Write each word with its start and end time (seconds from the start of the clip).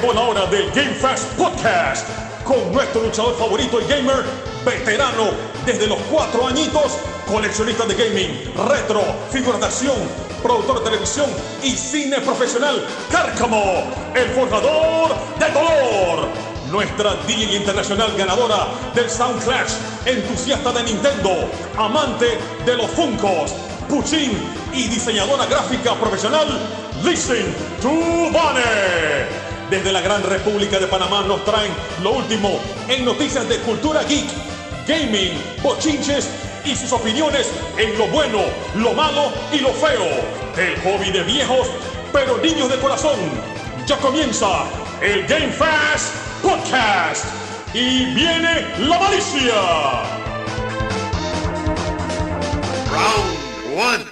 Llegó 0.00 0.12
la 0.12 0.20
hora 0.20 0.46
del 0.46 0.70
Game 0.70 0.94
Fast 0.94 1.24
Podcast 1.32 2.06
con 2.44 2.72
nuestro 2.72 3.02
luchador 3.02 3.36
favorito 3.36 3.80
y 3.80 3.84
gamer, 3.86 4.24
veterano 4.64 5.30
desde 5.66 5.88
los 5.88 5.98
cuatro 6.08 6.46
añitos, 6.46 6.98
coleccionista 7.26 7.84
de 7.84 7.94
gaming, 7.96 8.54
retro, 8.68 9.02
acción, 9.60 9.96
productor 10.40 10.78
de 10.78 10.90
televisión 10.90 11.26
y 11.64 11.70
cine 11.72 12.20
profesional, 12.20 12.86
Cárcamo, 13.10 13.90
el 14.14 14.28
forjador 14.28 15.16
de 15.36 15.50
dolor. 15.50 16.28
Nuestra 16.70 17.16
DJ 17.26 17.56
internacional 17.56 18.14
ganadora 18.16 18.68
del 18.94 19.10
Sound 19.10 19.42
Clash, 19.42 19.72
entusiasta 20.06 20.70
de 20.74 20.84
Nintendo, 20.84 21.50
amante 21.76 22.38
de 22.64 22.76
los 22.76 22.86
Funkos, 22.92 23.52
Puchín 23.88 24.38
y 24.72 24.86
diseñadora 24.86 25.46
gráfica 25.46 25.94
profesional, 25.94 26.46
Listen 27.02 27.52
to 27.80 27.88
Bane. 28.32 29.47
Desde 29.70 29.92
la 29.92 30.00
Gran 30.00 30.22
República 30.22 30.78
de 30.78 30.86
Panamá 30.86 31.22
nos 31.24 31.44
traen 31.44 31.70
lo 32.02 32.12
último 32.12 32.58
en 32.88 33.04
noticias 33.04 33.46
de 33.50 33.58
cultura 33.58 34.02
geek, 34.02 34.26
gaming, 34.86 35.38
bochinches 35.62 36.26
y 36.64 36.74
sus 36.74 36.90
opiniones 36.92 37.50
en 37.76 37.98
lo 37.98 38.06
bueno, 38.08 38.40
lo 38.76 38.94
malo 38.94 39.30
y 39.52 39.58
lo 39.58 39.68
feo. 39.74 40.06
El 40.56 40.74
hobby 40.80 41.10
de 41.10 41.22
viejos, 41.22 41.68
pero 42.14 42.38
niños 42.38 42.70
de 42.70 42.78
corazón. 42.78 43.18
Ya 43.86 43.98
comienza 43.98 44.64
el 45.02 45.26
Game 45.26 45.52
Fast 45.52 46.14
Podcast. 46.42 47.26
Y 47.74 48.06
viene 48.14 48.66
la 48.78 48.98
malicia. 48.98 49.54
Round 52.90 53.78
one. 53.78 54.07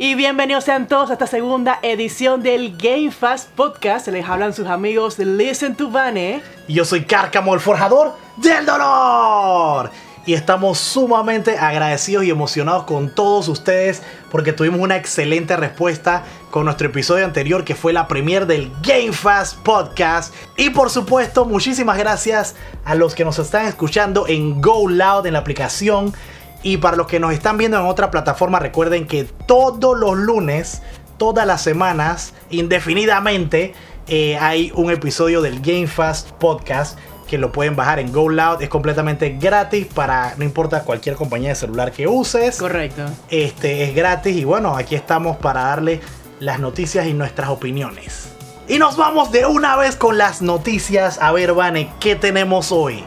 Y 0.00 0.14
bienvenidos 0.14 0.62
sean 0.62 0.86
todos 0.86 1.10
a 1.10 1.14
esta 1.14 1.26
segunda 1.26 1.80
edición 1.82 2.40
del 2.40 2.76
Game 2.76 3.10
Fast 3.10 3.50
Podcast. 3.50 4.04
Se 4.04 4.12
les 4.12 4.24
hablan 4.28 4.54
sus 4.54 4.68
amigos 4.68 5.18
Listen 5.18 5.74
to 5.74 5.90
Vane. 5.90 6.40
Y 6.68 6.74
yo 6.74 6.84
soy 6.84 7.04
Cárcamo, 7.04 7.52
el 7.52 7.58
forjador 7.58 8.14
del 8.36 8.64
dolor. 8.64 9.90
Y 10.24 10.34
estamos 10.34 10.78
sumamente 10.78 11.58
agradecidos 11.58 12.24
y 12.24 12.30
emocionados 12.30 12.84
con 12.84 13.12
todos 13.12 13.48
ustedes 13.48 14.00
porque 14.30 14.52
tuvimos 14.52 14.78
una 14.78 14.94
excelente 14.94 15.56
respuesta 15.56 16.22
con 16.50 16.66
nuestro 16.66 16.86
episodio 16.86 17.24
anterior 17.24 17.64
que 17.64 17.74
fue 17.74 17.92
la 17.92 18.06
premier 18.06 18.46
del 18.46 18.70
Game 18.82 19.12
Fast 19.12 19.56
Podcast. 19.64 20.32
Y 20.56 20.70
por 20.70 20.90
supuesto, 20.90 21.44
muchísimas 21.44 21.98
gracias 21.98 22.54
a 22.84 22.94
los 22.94 23.16
que 23.16 23.24
nos 23.24 23.40
están 23.40 23.66
escuchando 23.66 24.28
en 24.28 24.60
Go 24.60 24.88
Loud 24.88 25.26
en 25.26 25.32
la 25.32 25.40
aplicación 25.40 26.14
y 26.62 26.78
para 26.78 26.96
los 26.96 27.06
que 27.06 27.20
nos 27.20 27.32
están 27.32 27.56
viendo 27.58 27.78
en 27.78 27.86
otra 27.86 28.10
plataforma, 28.10 28.58
recuerden 28.58 29.06
que 29.06 29.24
todos 29.24 29.98
los 29.98 30.16
lunes, 30.16 30.82
todas 31.16 31.46
las 31.46 31.62
semanas, 31.62 32.34
indefinidamente, 32.50 33.74
eh, 34.08 34.36
hay 34.38 34.72
un 34.74 34.90
episodio 34.90 35.42
del 35.42 35.60
Game 35.60 35.86
Fast 35.86 36.30
Podcast 36.32 36.98
que 37.28 37.38
lo 37.38 37.52
pueden 37.52 37.76
bajar 37.76 38.00
en 38.00 38.10
Go 38.12 38.28
Loud. 38.28 38.62
Es 38.62 38.68
completamente 38.68 39.36
gratis 39.38 39.86
para, 39.86 40.34
no 40.36 40.44
importa 40.44 40.82
cualquier 40.82 41.14
compañía 41.14 41.50
de 41.50 41.54
celular 41.54 41.92
que 41.92 42.08
uses. 42.08 42.56
Correcto. 42.56 43.04
Este 43.28 43.84
es 43.84 43.94
gratis 43.94 44.34
y 44.36 44.44
bueno, 44.44 44.76
aquí 44.76 44.94
estamos 44.94 45.36
para 45.36 45.62
darle 45.64 46.00
las 46.40 46.58
noticias 46.58 47.06
y 47.06 47.12
nuestras 47.12 47.50
opiniones. 47.50 48.30
Y 48.66 48.78
nos 48.78 48.96
vamos 48.96 49.30
de 49.30 49.46
una 49.46 49.76
vez 49.76 49.96
con 49.96 50.18
las 50.18 50.42
noticias. 50.42 51.18
A 51.20 51.32
ver, 51.32 51.52
Vane, 51.52 51.90
¿qué 52.00 52.16
tenemos 52.16 52.72
hoy? 52.72 53.04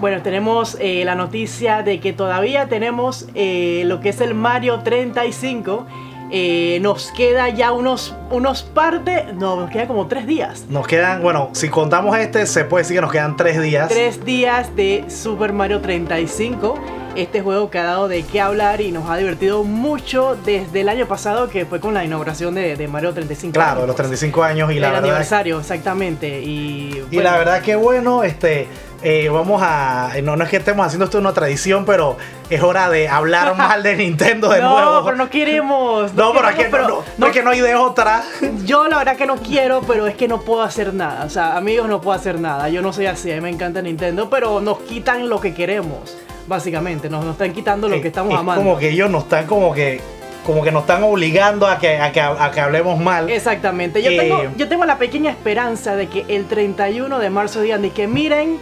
Bueno, 0.00 0.22
tenemos 0.22 0.78
eh, 0.80 1.04
la 1.04 1.14
noticia 1.14 1.82
de 1.82 2.00
que 2.00 2.14
todavía 2.14 2.68
tenemos 2.68 3.28
eh, 3.34 3.82
lo 3.84 4.00
que 4.00 4.08
es 4.08 4.22
el 4.22 4.32
Mario 4.32 4.80
35. 4.80 5.86
Eh, 6.32 6.78
nos 6.80 7.10
queda 7.10 7.50
ya 7.50 7.72
unos, 7.72 8.14
unos 8.30 8.62
parte, 8.62 9.26
no, 9.34 9.56
nos 9.56 9.70
queda 9.70 9.86
como 9.86 10.06
tres 10.06 10.26
días. 10.26 10.64
Nos 10.70 10.86
quedan, 10.86 11.22
bueno, 11.22 11.50
si 11.52 11.68
contamos 11.68 12.16
este, 12.16 12.46
se 12.46 12.64
puede 12.64 12.84
decir 12.84 12.96
que 12.96 13.02
nos 13.02 13.12
quedan 13.12 13.36
tres 13.36 13.60
días. 13.60 13.90
Tres 13.90 14.24
días 14.24 14.74
de 14.74 15.04
Super 15.08 15.52
Mario 15.52 15.82
35. 15.82 16.76
Este 17.16 17.42
juego 17.42 17.70
que 17.70 17.78
ha 17.78 17.84
dado 17.84 18.06
de 18.08 18.22
qué 18.22 18.40
hablar 18.40 18.80
y 18.80 18.92
nos 18.92 19.10
ha 19.10 19.16
divertido 19.16 19.64
mucho 19.64 20.36
desde 20.44 20.82
el 20.82 20.88
año 20.88 21.06
pasado, 21.06 21.48
que 21.48 21.66
fue 21.66 21.80
con 21.80 21.92
la 21.92 22.04
inauguración 22.04 22.54
de, 22.54 22.76
de 22.76 22.88
Mario 22.88 23.12
35. 23.12 23.52
Claro, 23.52 23.84
los 23.86 23.96
35 23.96 24.42
años 24.44 24.70
y 24.70 24.78
la 24.78 24.88
el 24.88 24.92
verdad. 24.94 25.10
aniversario, 25.10 25.58
exactamente. 25.58 26.40
Y, 26.40 27.02
la 27.10 27.36
verdad 27.36 27.62
que 27.62 27.74
bueno, 27.74 28.22
este, 28.22 28.68
eh, 29.02 29.28
vamos 29.28 29.60
a, 29.62 30.12
no, 30.22 30.36
no 30.36 30.44
es 30.44 30.50
que 30.50 30.58
estemos 30.58 30.86
haciendo 30.86 31.06
esto 31.06 31.18
una 31.18 31.32
tradición, 31.32 31.84
pero 31.84 32.16
es 32.48 32.62
hora 32.62 32.88
de 32.88 33.08
hablar 33.08 33.56
mal 33.56 33.82
de 33.82 33.96
Nintendo 33.96 34.48
de 34.48 34.60
no, 34.60 34.70
nuevo. 34.80 35.04
pero 35.04 35.16
no 35.16 35.28
queremos. 35.28 36.14
No, 36.14 36.32
pero 36.32 36.48
es 36.48 36.54
que 36.54 36.64
queremos, 36.66 36.88
no, 36.88 36.96
no, 36.96 37.04
no 37.18 37.26
es 37.26 37.32
que 37.32 37.42
no 37.42 37.50
hay 37.50 37.60
de 37.60 37.74
otra. 37.74 38.22
Yo 38.64 38.86
la 38.86 38.98
verdad 38.98 39.16
que 39.16 39.26
no 39.26 39.36
quiero, 39.36 39.80
pero 39.82 40.06
es 40.06 40.14
que 40.14 40.28
no 40.28 40.42
puedo 40.42 40.62
hacer 40.62 40.94
nada. 40.94 41.24
O 41.24 41.30
sea, 41.30 41.56
amigos, 41.56 41.88
no 41.88 42.00
puedo 42.00 42.16
hacer 42.16 42.38
nada. 42.38 42.68
Yo 42.68 42.82
no 42.82 42.92
soy 42.92 43.06
así, 43.06 43.32
a 43.32 43.34
mí 43.34 43.40
me 43.40 43.50
encanta 43.50 43.82
Nintendo, 43.82 44.30
pero 44.30 44.60
nos 44.60 44.78
quitan 44.78 45.28
lo 45.28 45.40
que 45.40 45.54
queremos. 45.54 46.16
Básicamente, 46.46 47.08
nos, 47.08 47.24
nos 47.24 47.32
están 47.32 47.52
quitando 47.52 47.88
lo 47.88 48.00
que 48.00 48.08
estamos 48.08 48.32
es 48.34 48.38
amando. 48.40 48.62
como 48.62 48.78
que 48.78 48.90
ellos 48.90 49.10
nos 49.10 49.24
están 49.24 49.46
como 49.46 49.72
que, 49.72 50.00
como 50.44 50.62
que 50.62 50.72
nos 50.72 50.82
están 50.82 51.02
obligando 51.02 51.66
a 51.66 51.78
que, 51.78 51.96
a 51.98 52.10
que, 52.12 52.20
a 52.20 52.50
que 52.52 52.60
hablemos 52.60 52.98
mal. 52.98 53.30
Exactamente. 53.30 54.02
Yo, 54.02 54.10
Eh, 54.10 54.16
tengo, 54.18 54.42
yo 54.56 54.68
tengo 54.68 54.84
la 54.84 54.98
pequeña 54.98 55.30
esperanza 55.30 55.94
de 55.96 56.08
que 56.08 56.24
el 56.28 56.46
31 56.46 57.18
de 57.18 57.30
marzo 57.30 57.60
digan 57.60 57.82
de 57.82 57.90
que 57.90 58.06
miren, 58.08 58.58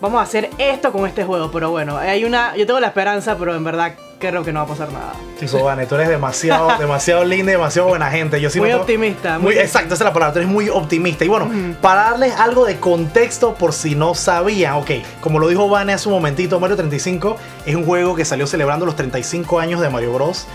vamos 0.00 0.20
a 0.20 0.22
hacer 0.22 0.50
esto 0.58 0.92
con 0.92 1.06
este 1.06 1.24
juego. 1.24 1.50
Pero 1.50 1.70
bueno, 1.70 1.96
hay 1.98 2.24
una. 2.24 2.54
Yo 2.56 2.66
tengo 2.66 2.78
la 2.80 2.88
esperanza, 2.88 3.36
pero 3.38 3.54
en 3.54 3.64
verdad 3.64 3.94
creo 4.18 4.42
que 4.42 4.52
no 4.52 4.60
va 4.60 4.64
a 4.64 4.68
pasar 4.68 4.92
nada. 4.92 5.12
Chico, 5.38 5.62
Vane, 5.62 5.86
tú 5.86 5.94
eres 5.96 6.08
demasiado, 6.08 6.68
demasiado 6.78 7.24
linda 7.24 7.52
y 7.52 7.54
demasiado 7.56 7.88
buena 7.88 8.10
gente. 8.10 8.40
Yo 8.40 8.50
sí 8.50 8.58
Muy 8.60 8.72
optimista, 8.72 9.38
Muy, 9.38 9.54
muy 9.54 9.62
exacto, 9.62 9.94
esa 9.94 10.04
es 10.04 10.08
la 10.08 10.12
palabra. 10.12 10.32
Tú 10.32 10.38
eres 10.40 10.50
muy 10.50 10.68
optimista. 10.68 11.24
Y 11.24 11.28
bueno, 11.28 11.50
para 11.80 12.10
darles 12.10 12.34
algo 12.38 12.64
de 12.64 12.76
contexto 12.78 13.54
por 13.54 13.72
si 13.72 13.94
no 13.94 14.14
sabían, 14.14 14.74
ok, 14.74 14.90
como 15.20 15.38
lo 15.38 15.48
dijo 15.48 15.68
Vane 15.68 15.92
hace 15.92 16.08
un 16.08 16.14
momentito, 16.14 16.58
Mario 16.60 16.76
35 16.76 17.36
es 17.66 17.74
un 17.74 17.84
juego 17.84 18.14
que 18.14 18.24
salió 18.24 18.46
celebrando 18.46 18.86
los 18.86 18.96
35 18.96 19.58
años 19.60 19.80
de 19.80 19.90
Mario 19.90 20.12
Bros. 20.14 20.46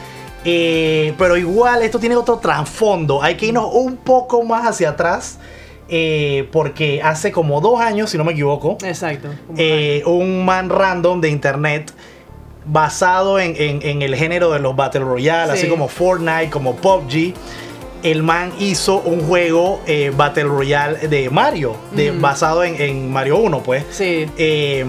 Eh, 0.46 1.14
pero 1.18 1.36
igual 1.36 1.82
esto 1.84 2.00
tiene 2.00 2.16
otro 2.16 2.38
trasfondo. 2.38 3.22
Hay 3.22 3.36
que 3.36 3.48
irnos 3.48 3.70
un 3.74 3.98
poco 3.98 4.44
más 4.44 4.66
hacia 4.66 4.90
atrás. 4.90 5.38
eh, 5.92 6.48
porque 6.52 7.02
hace 7.04 7.32
como 7.32 7.62
dos 7.62 7.82
años, 7.82 8.12
si 8.12 8.18
no 8.20 8.24
me 8.24 8.34
equivoco, 8.34 8.78
Exacto. 8.84 9.28
Eh, 9.58 10.04
un 10.06 10.46
man 10.46 10.70
random 10.70 11.20
de 11.20 11.30
internet 11.30 11.92
basado 12.72 13.40
en, 13.40 13.56
en- 13.58 13.82
en 13.82 14.02
el 14.02 14.16
género 14.16 14.52
de 14.52 14.60
los 14.60 14.76
Battle 14.76 15.02
Royale, 15.02 15.54
Sí. 15.54 15.60
así 15.60 15.68
como 15.70 15.88
Fortnite, 15.88 16.50
como 16.50 16.76
PUBG. 16.76 17.34
El 18.02 18.24
man 18.24 18.54
hizo 18.60 19.00
un 19.02 19.22
juego 19.28 19.82
eh, 19.86 20.12
Battle 20.16 20.44
Royale 20.46 21.08
de 21.10 21.30
Mario, 21.30 21.76
de, 21.92 22.12
basado 22.12 22.64
en, 22.64 22.80
en 22.82 23.12
Mario 23.12 23.38
1, 23.38 23.62
pues. 23.62 23.84
Sí. 23.92 24.26
Eh, 24.38 24.86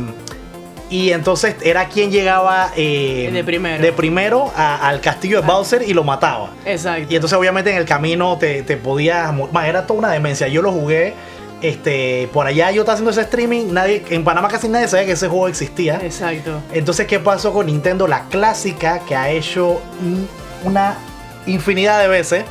y 0.91 1.11
entonces 1.13 1.55
era 1.63 1.87
quien 1.89 2.11
llegaba 2.11 2.73
eh, 2.77 3.31
De 3.33 3.45
primero. 3.45 3.83
de 3.83 3.93
primero 3.93 4.53
a- 4.57 4.89
al 4.89 5.01
castillo 5.01 5.41
de 5.41 5.45
Ah. 5.45 5.53
Bowser 5.55 5.83
y 5.89 5.93
lo 5.93 6.05
mataba. 6.05 6.51
Exacto. 6.65 7.07
Y 7.13 7.15
entonces 7.17 7.37
obviamente 7.39 7.71
en 7.71 7.77
el 7.79 7.85
camino 7.85 8.37
te, 8.39 8.63
te 8.63 8.77
podías... 8.77 9.33
Man, 9.33 9.67
era 9.67 9.87
toda 9.87 9.99
una 10.01 10.11
demencia. 10.11 10.47
Yo 10.49 10.63
lo 10.63 10.71
jugué 10.73 11.15
este, 11.63 12.29
por 12.33 12.47
allá, 12.47 12.71
yo 12.71 12.83
estaba 12.83 12.95
haciendo 12.95 13.11
ese 13.11 13.23
streaming. 13.23 13.73
Nadie, 13.73 14.03
en 14.11 14.25
Panamá 14.25 14.49
casi 14.49 14.69
nadie 14.69 14.89
sabía 14.89 15.07
que 15.07 15.13
ese 15.13 15.29
juego 15.29 15.49
existía. 15.49 16.01
Exacto. 16.03 16.61
Entonces, 16.73 17.07
¿qué 17.07 17.19
pasó 17.19 17.53
con 17.53 17.67
Nintendo? 17.67 18.07
La 18.07 18.25
clásica 18.29 19.01
que 19.01 19.15
ha 19.17 19.31
hecho 19.31 19.81
una 20.65 20.97
infinidad 21.47 22.01
de 22.01 22.09
veces, 22.09 22.45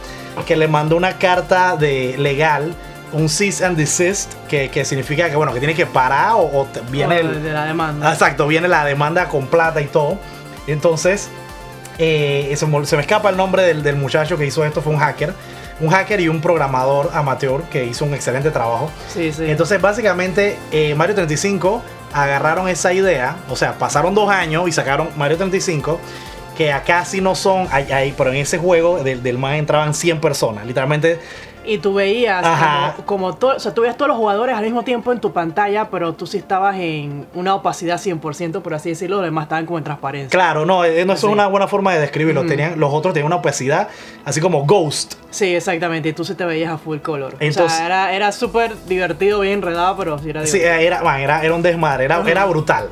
que 0.45 0.55
le 0.55 0.67
mandó 0.67 0.95
una 0.97 1.17
carta 1.17 1.75
de 1.75 2.15
legal, 2.17 2.73
un 3.11 3.27
cease 3.29 3.65
and 3.65 3.75
desist, 3.75 4.33
que, 4.47 4.69
que 4.69 4.85
significa 4.85 5.29
que, 5.29 5.35
bueno, 5.35 5.51
que 5.53 5.59
tiene 5.59 5.73
que 5.73 5.85
parar 5.87 6.33
o, 6.33 6.41
o 6.61 6.65
te- 6.65 6.81
viene 6.91 7.19
el, 7.19 7.43
de 7.43 7.51
la 7.51 7.65
demanda. 7.65 8.11
Exacto, 8.13 8.45
viene 8.47 8.67
la 8.67 8.85
demanda 8.85 9.27
con 9.29 9.47
plata 9.47 9.81
y 9.81 9.85
todo. 9.87 10.19
Entonces, 10.67 11.29
eh, 11.97 12.53
se, 12.55 12.65
me, 12.67 12.85
se 12.85 12.95
me 12.95 13.01
escapa 13.01 13.29
el 13.31 13.37
nombre 13.37 13.63
del, 13.63 13.81
del 13.81 13.95
muchacho 13.95 14.37
que 14.37 14.45
hizo 14.45 14.63
esto, 14.63 14.81
fue 14.81 14.93
un 14.93 14.99
hacker. 14.99 15.33
Un 15.79 15.89
hacker 15.89 16.19
y 16.19 16.27
un 16.27 16.41
programador 16.41 17.09
amateur 17.13 17.63
que 17.63 17.85
hizo 17.85 18.05
un 18.05 18.13
excelente 18.13 18.51
trabajo. 18.51 18.91
Sí, 19.13 19.31
sí. 19.31 19.49
Entonces, 19.49 19.81
básicamente, 19.81 20.57
eh, 20.71 20.93
Mario 20.95 21.15
35 21.15 21.81
agarraron 22.13 22.67
esa 22.67 22.91
idea, 22.91 23.37
o 23.49 23.55
sea, 23.55 23.73
pasaron 23.73 24.15
dos 24.15 24.29
años 24.29 24.67
y 24.67 24.71
sacaron 24.71 25.09
Mario 25.15 25.37
35, 25.37 25.99
que 26.59 26.73
acá 26.73 27.05
sí 27.05 27.21
no 27.21 27.35
son, 27.35 27.69
hay, 27.71 27.89
hay- 27.89 28.13
pero 28.17 28.31
en 28.31 28.35
ese 28.35 28.57
juego 28.57 29.01
del, 29.01 29.23
del 29.23 29.37
man 29.37 29.53
entraban 29.53 29.93
100 29.93 30.19
personas, 30.19 30.65
literalmente. 30.65 31.17
Y 31.63 31.77
tú 31.77 31.93
veías 31.93 32.43
Ajá. 32.45 32.93
como, 32.97 33.05
como 33.05 33.35
to- 33.35 33.55
o 33.55 33.59
sea, 33.59 33.73
tú 33.73 33.81
veías 33.81 33.95
todos 33.95 34.09
los 34.09 34.17
jugadores 34.17 34.57
al 34.57 34.63
mismo 34.65 34.83
tiempo 34.83 35.13
en 35.13 35.19
tu 35.21 35.31
pantalla, 35.31 35.89
pero 35.89 36.11
tú 36.15 36.27
sí 36.27 36.37
estabas 36.37 36.75
en 36.77 37.27
una 37.33 37.55
opacidad 37.55 37.97
100%, 37.97 38.61
por 38.61 38.73
así 38.73 38.89
decirlo, 38.89 39.17
los 39.17 39.25
demás 39.25 39.43
estaban 39.43 39.65
como 39.65 39.77
en 39.77 39.85
transparencia. 39.85 40.29
Claro, 40.37 40.65
no, 40.65 40.83
eh, 40.83 41.05
no 41.05 41.13
es 41.13 41.21
Sí. 41.21 41.27
una 41.27 41.47
buena 41.47 41.67
forma 41.69 41.93
de 41.93 42.01
describirlo. 42.01 42.41
Ujú. 42.41 42.49
Tenían, 42.49 42.77
los 42.77 42.93
otros 42.93 43.13
tenían 43.13 43.27
una 43.27 43.37
opacidad, 43.37 43.87
así 44.25 44.41
como 44.41 44.65
Ghost. 44.65 45.13
Sí, 45.29 45.55
exactamente, 45.55 46.09
y 46.09 46.13
tú 46.13 46.25
sí 46.25 46.33
te 46.35 46.43
veías 46.43 46.73
a 46.73 46.77
full 46.77 46.97
color. 46.97 47.35
Entonces- 47.39 47.71
o 47.73 47.77
sea, 47.77 47.85
era, 47.85 48.13
era 48.13 48.31
súper 48.33 48.75
divertido, 48.85 49.39
bien 49.39 49.53
enredado, 49.55 49.95
pero 49.95 50.19
sí 50.19 50.29
era 50.31 50.45
Sí, 50.45 50.57
divertido. 50.59 50.81
era, 50.87 51.03
man, 51.03 51.21
era, 51.21 51.41
era 51.41 51.53
un 51.53 51.61
desmadre, 51.61 52.03
era, 52.03 52.21
era 52.27 52.43
brutal. 52.45 52.89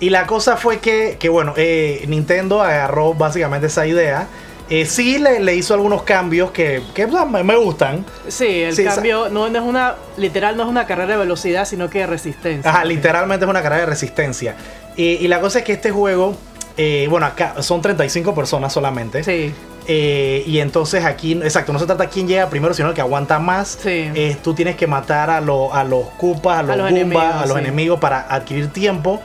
Y 0.00 0.10
la 0.10 0.26
cosa 0.26 0.56
fue 0.56 0.78
que, 0.78 1.16
que 1.18 1.28
bueno, 1.28 1.54
eh, 1.56 2.04
Nintendo 2.08 2.62
agarró 2.62 3.14
básicamente 3.14 3.66
esa 3.66 3.86
idea 3.86 4.28
Eh, 4.70 4.84
sí 4.84 5.18
le, 5.18 5.40
le 5.40 5.54
hizo 5.56 5.72
algunos 5.72 6.02
cambios 6.02 6.50
que, 6.50 6.82
que, 6.94 7.08
sea, 7.10 7.24
me, 7.24 7.56
gustan. 7.56 8.04
Sí, 8.28 8.62
el 8.64 8.76
Sí, 8.76 8.84
cambio 8.84 9.30
no, 9.30 9.48
no 9.48 9.58
es 9.58 9.64
una, 9.64 9.94
literal 10.18 10.58
no 10.58 10.64
es 10.64 10.68
una 10.68 10.86
carrera 10.86 11.12
de 11.14 11.16
velocidad, 11.16 11.64
sino 11.64 11.88
que 11.88 12.00
de 12.00 12.06
resistencia. 12.06 12.70
Ajá, 12.70 12.84
literalmente 12.84 13.46
es 13.46 13.50
una 13.50 13.62
carrera 13.62 13.80
de 13.80 13.86
resistencia. 13.86 14.56
Y, 14.94 15.04
y 15.24 15.28
la 15.28 15.40
cosa 15.40 15.60
es 15.60 15.64
que 15.64 15.72
este 15.72 15.90
juego, 15.90 16.36
eh, 16.76 17.06
bueno, 17.08 17.24
acá 17.24 17.62
son 17.62 17.80
35 17.80 18.34
personas 18.34 18.70
solamente. 18.72 19.24
Sí, 19.24 19.54
Eh, 19.90 20.42
y 20.46 20.58
entonces 20.60 21.02
aquí, 21.06 21.32
exacto, 21.42 21.72
no 21.72 21.78
se 21.78 21.86
trata 21.86 22.02
de 22.04 22.10
quién 22.10 22.28
llega 22.28 22.50
primero, 22.50 22.74
sino 22.74 22.88
el 22.90 22.94
que 22.94 23.00
aguanta 23.00 23.38
más. 23.38 23.78
Sí. 23.82 24.10
Eh, 24.14 24.36
tú 24.44 24.52
tienes 24.52 24.76
que 24.76 24.86
matar 24.86 25.30
a, 25.30 25.40
lo- 25.40 25.72
a 25.72 25.82
los 25.82 26.08
Koopas, 26.18 26.58
a 26.58 26.62
los, 26.62 26.76
los 26.76 26.90
Goombas, 26.90 27.00
enemigos, 27.00 27.34
a 27.42 27.46
los 27.46 27.56
sí. 27.56 27.64
enemigos 27.64 27.98
para 28.00 28.20
adquirir 28.28 28.70
tiempo. 28.70 29.22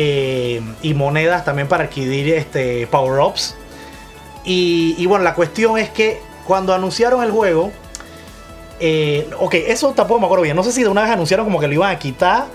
Eh, 0.00 0.62
y 0.80 0.94
monedas 0.94 1.44
también 1.44 1.66
para 1.66 1.84
adquirir 1.84 2.32
este, 2.34 2.86
power-ups. 2.86 3.56
Y, 4.44 4.94
y 4.96 5.06
bueno, 5.06 5.24
la 5.24 5.34
cuestión 5.34 5.76
es 5.76 5.90
que 5.90 6.20
cuando 6.46 6.72
anunciaron 6.72 7.20
el 7.24 7.32
juego, 7.32 7.72
eh, 8.78 9.28
ok, 9.40 9.54
eso 9.54 9.92
tampoco 9.94 10.20
me 10.20 10.26
acuerdo 10.26 10.44
bien. 10.44 10.54
No 10.54 10.62
sé 10.62 10.70
si 10.70 10.84
de 10.84 10.88
una 10.88 11.02
vez 11.02 11.10
anunciaron 11.10 11.44
como 11.44 11.58
que 11.58 11.66
lo 11.66 11.74
iban 11.74 11.90
a 11.90 11.98
quitar 11.98 12.46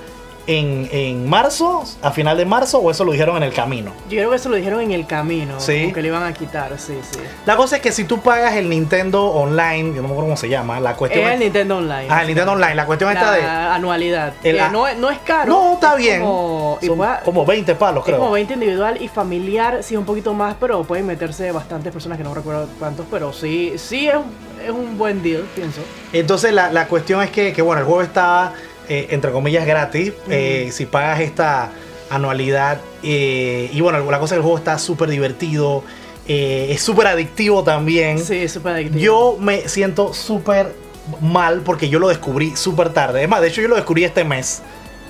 en, 0.48 0.90
en 0.92 1.30
marzo, 1.30 1.84
a 2.02 2.12
final 2.12 2.38
de 2.38 2.46
marzo, 2.46 2.80
o 2.80 2.92
eso 2.92 3.06
lo 3.06 3.12
dijeron 3.14 3.38
en 3.38 3.44
el 3.44 3.54
camino. 3.54 3.92
yo 4.10 4.18
creo 4.18 4.30
que 4.30 4.36
eso 4.36 4.50
lo 4.50 4.56
dijeron 4.58 4.82
en 4.82 4.92
el 4.92 5.06
camino, 5.08 5.60
Sí. 5.60 5.92
que 5.94 6.02
le 6.02 6.10
iban 6.10 6.24
a 6.24 6.34
quitar, 6.34 6.78
sí, 6.78 6.98
sí. 7.10 7.20
La 7.46 7.56
cosa 7.56 7.78
es 7.78 7.82
que 7.82 7.92
si 7.92 8.04
tú 8.04 8.20
pagas 8.22 8.54
el 8.56 8.70
Nintendo 8.70 9.26
Online, 9.28 9.90
yo 9.96 10.02
no 10.02 10.08
me 10.10 10.14
acuerdo 10.14 10.22
cómo 10.24 10.38
se 10.38 10.50
llama, 10.50 10.80
la 10.80 10.96
cuestión 10.96 11.26
Es 11.26 11.34
el 11.34 11.40
Nintendo 11.40 11.78
Online. 11.78 12.08
Ah, 12.10 12.22
el 12.22 12.28
Nintendo 12.28 12.52
Online, 12.54 12.76
la 12.76 12.86
cuestión 12.86 13.14
la 13.14 13.20
está 13.20 13.32
de. 13.34 13.42
anualidad. 13.44 14.34
El 14.44 14.58
Eh, 14.58 14.64
no, 14.72 14.88
es- 14.88 14.98
no 14.98 15.10
es 15.10 15.20
caro. 15.20 15.50
No, 15.54 15.74
está 15.76 15.92
es 15.92 15.98
bien. 15.98 16.22
Como, 16.22 16.78
Son 16.82 16.98
como 17.24 17.46
20 17.46 17.76
palos, 17.76 18.02
es 18.02 18.06
creo. 18.06 18.20
como 18.20 18.32
20 18.32 18.54
individual 18.56 19.02
y 19.02 19.08
familiar, 19.08 19.82
sí, 19.84 19.96
un 19.96 20.06
poquito 20.06 20.34
más, 20.34 20.56
pero 20.60 20.84
pueden 20.84 21.06
meterse 21.08 21.52
bastantes 21.52 21.92
personas 21.94 22.18
que 22.18 22.24
no 22.24 22.34
recuerdo 22.34 22.68
cuántos, 22.80 23.06
pero 23.10 23.32
sí, 23.34 23.74
sí 23.78 24.08
es, 24.10 24.16
un- 24.16 24.54
es 24.64 24.70
un 24.72 24.98
buen 24.98 25.22
deal, 25.24 25.44
pienso. 25.56 25.82
Entonces 26.12 26.54
la, 26.54 26.72
la 26.72 26.88
cuestión 26.88 27.22
es 27.22 27.30
que, 27.32 27.54
que, 27.54 27.62
bueno, 27.62 27.80
el 27.82 27.86
juego 27.86 28.02
está, 28.02 28.54
eh, 28.90 29.08
entre 29.12 29.32
comillas, 29.32 29.66
gratis. 29.66 30.14
eh, 30.30 30.70
si 30.72 30.86
pagas 30.86 31.20
esta 31.22 31.72
anualidad. 32.10 32.80
eh, 33.02 33.70
y 33.74 33.82
bueno, 33.82 34.00
la 34.10 34.20
cosa 34.20 34.26
es 34.26 34.30
que 34.32 34.36
el 34.38 34.42
juego 34.44 34.58
está 34.58 34.78
súper 34.80 35.10
divertido. 35.10 35.84
es 36.28 36.82
súper 36.82 37.08
adictivo 37.08 37.64
también. 37.64 38.20
Sí, 38.20 38.38
es 38.38 38.52
súper 38.54 38.74
adictivo. 38.74 39.00
Yo 39.00 39.38
me 39.40 39.68
siento 39.68 40.14
súper 40.14 40.74
mal 41.20 41.62
porque 41.66 41.90
yo 41.90 42.00
lo 42.00 42.08
descubrí 42.08 42.56
súper 42.56 42.90
tarde. 42.90 43.24
Es 43.24 43.30
más, 43.30 43.42
de 43.42 43.48
hecho 43.50 43.62
yo 43.62 43.68
lo 43.68 43.76
descubrí 43.76 44.04
este 44.04 44.24
mes. 44.24 44.62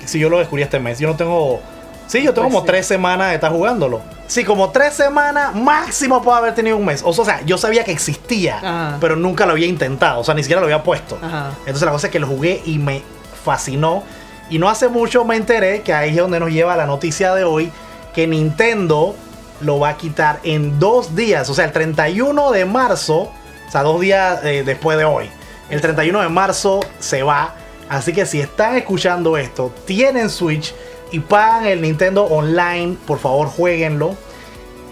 Sí, 0.04 0.18
yo 0.18 0.28
lo 0.28 0.38
descubrí 0.38 0.62
este 0.62 0.80
mes. 0.80 0.98
Yo 0.98 1.08
no 1.08 1.16
tengo... 1.16 1.60
Sí, 2.06 2.22
yo 2.22 2.34
tengo 2.34 2.48
Pues 2.48 2.54
como 2.54 2.60
sí. 2.60 2.66
tres 2.66 2.86
semanas 2.86 3.28
de 3.28 3.34
estar 3.36 3.50
jugándolo. 3.50 4.02
Sí, 4.26 4.44
como 4.44 4.70
tres 4.70 4.92
semanas 4.92 5.54
máximo 5.54 6.20
puedo 6.22 6.36
haber 6.36 6.54
tenido 6.54 6.76
un 6.76 6.84
mes. 6.84 7.00
O 7.04 7.12
sea, 7.12 7.40
yo 7.46 7.56
sabía 7.56 7.82
que 7.84 7.92
existía, 7.92 8.58
Ajá. 8.58 8.96
pero 9.00 9.16
nunca 9.16 9.46
lo 9.46 9.52
había 9.52 9.66
intentado. 9.66 10.20
O 10.20 10.24
sea, 10.24 10.34
ni 10.34 10.42
siquiera 10.42 10.60
lo 10.60 10.66
había 10.66 10.82
puesto. 10.82 11.16
Ajá. 11.22 11.52
Entonces 11.60 11.82
la 11.82 11.92
cosa 11.92 12.08
es 12.08 12.12
que 12.12 12.18
lo 12.18 12.26
jugué 12.26 12.60
y 12.66 12.78
me 12.78 13.02
fascinó. 13.44 14.02
Y 14.50 14.58
no 14.58 14.68
hace 14.68 14.88
mucho 14.88 15.24
me 15.24 15.36
enteré 15.36 15.82
que 15.82 15.94
ahí 15.94 16.10
es 16.10 16.16
donde 16.16 16.40
nos 16.40 16.50
lleva 16.50 16.76
la 16.76 16.86
noticia 16.86 17.34
de 17.34 17.44
hoy, 17.44 17.70
que 18.14 18.26
Nintendo 18.26 19.14
lo 19.60 19.78
va 19.78 19.90
a 19.90 19.96
quitar 19.96 20.40
en 20.42 20.78
dos 20.78 21.14
días, 21.14 21.48
o 21.48 21.54
sea, 21.54 21.64
el 21.64 21.72
31 21.72 22.50
de 22.50 22.64
marzo, 22.64 23.30
o 23.66 23.70
sea, 23.70 23.82
dos 23.82 24.00
días 24.00 24.40
eh, 24.44 24.62
después 24.64 24.98
de 24.98 25.04
hoy. 25.04 25.30
El 25.70 25.80
31 25.80 26.20
de 26.22 26.28
marzo 26.28 26.80
se 26.98 27.22
va. 27.22 27.54
Así 27.88 28.12
que 28.12 28.26
si 28.26 28.40
están 28.40 28.76
escuchando 28.76 29.36
esto, 29.36 29.72
tienen 29.86 30.30
Switch 30.30 30.74
y 31.10 31.20
pagan 31.20 31.66
el 31.66 31.80
Nintendo 31.80 32.24
Online, 32.24 32.96
por 33.06 33.18
favor 33.18 33.48
jueguenlo. 33.48 34.16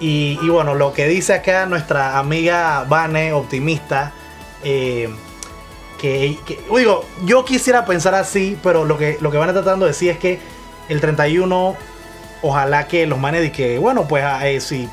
Y, 0.00 0.36
bueno, 0.48 0.74
lo 0.74 0.92
que 0.92 1.06
dice 1.06 1.32
acá 1.32 1.64
nuestra 1.66 2.18
amiga 2.18 2.84
Vane, 2.88 3.32
optimista, 3.32 4.12
eh, 4.64 5.08
que, 6.02 6.36
que- 6.44 6.60
digo, 6.76 7.04
yo 7.24 7.44
quisiera 7.44 7.84
pensar 7.86 8.14
así, 8.16 8.58
pero 8.60 8.84
lo 8.84 8.98
que, 8.98 9.18
lo 9.20 9.30
que 9.30 9.38
van 9.38 9.48
a 9.50 9.52
tratando 9.52 9.86
de 9.86 9.92
decir 9.92 10.10
es 10.10 10.18
que 10.18 10.40
el 10.88 11.00
31, 11.00 11.76
ojalá 12.42 12.88
que 12.88 13.06
los 13.06 13.20
manes 13.20 13.46
y 13.46 13.50
que, 13.50 13.78
bueno, 13.78 14.08
pues 14.08 14.24
ah, 14.24 14.46
eh, 14.48 14.60
si 14.60 14.88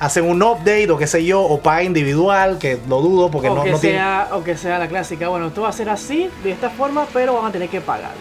hacen 0.00 0.24
un 0.24 0.42
update 0.42 0.90
o 0.90 0.96
qué 0.96 1.06
sé 1.06 1.22
yo, 1.22 1.42
o 1.42 1.60
paga 1.60 1.82
individual, 1.82 2.58
que 2.58 2.78
lo 2.88 3.02
dudo 3.02 3.30
porque 3.30 3.48
o, 3.48 3.54
no, 3.54 3.62
que 3.62 3.72
no 3.72 3.78
tiene... 3.78 3.98
sea, 3.98 4.28
o 4.32 4.42
que 4.42 4.56
sea 4.56 4.78
la 4.78 4.88
clásica, 4.88 5.28
bueno, 5.28 5.48
esto 5.48 5.60
va 5.60 5.68
a 5.68 5.72
ser 5.72 5.90
así, 5.90 6.30
de 6.42 6.52
esta 6.52 6.70
forma, 6.70 7.06
pero 7.12 7.34
van 7.34 7.44
a 7.44 7.52
tener 7.52 7.68
que 7.68 7.82
pagar. 7.82 8.12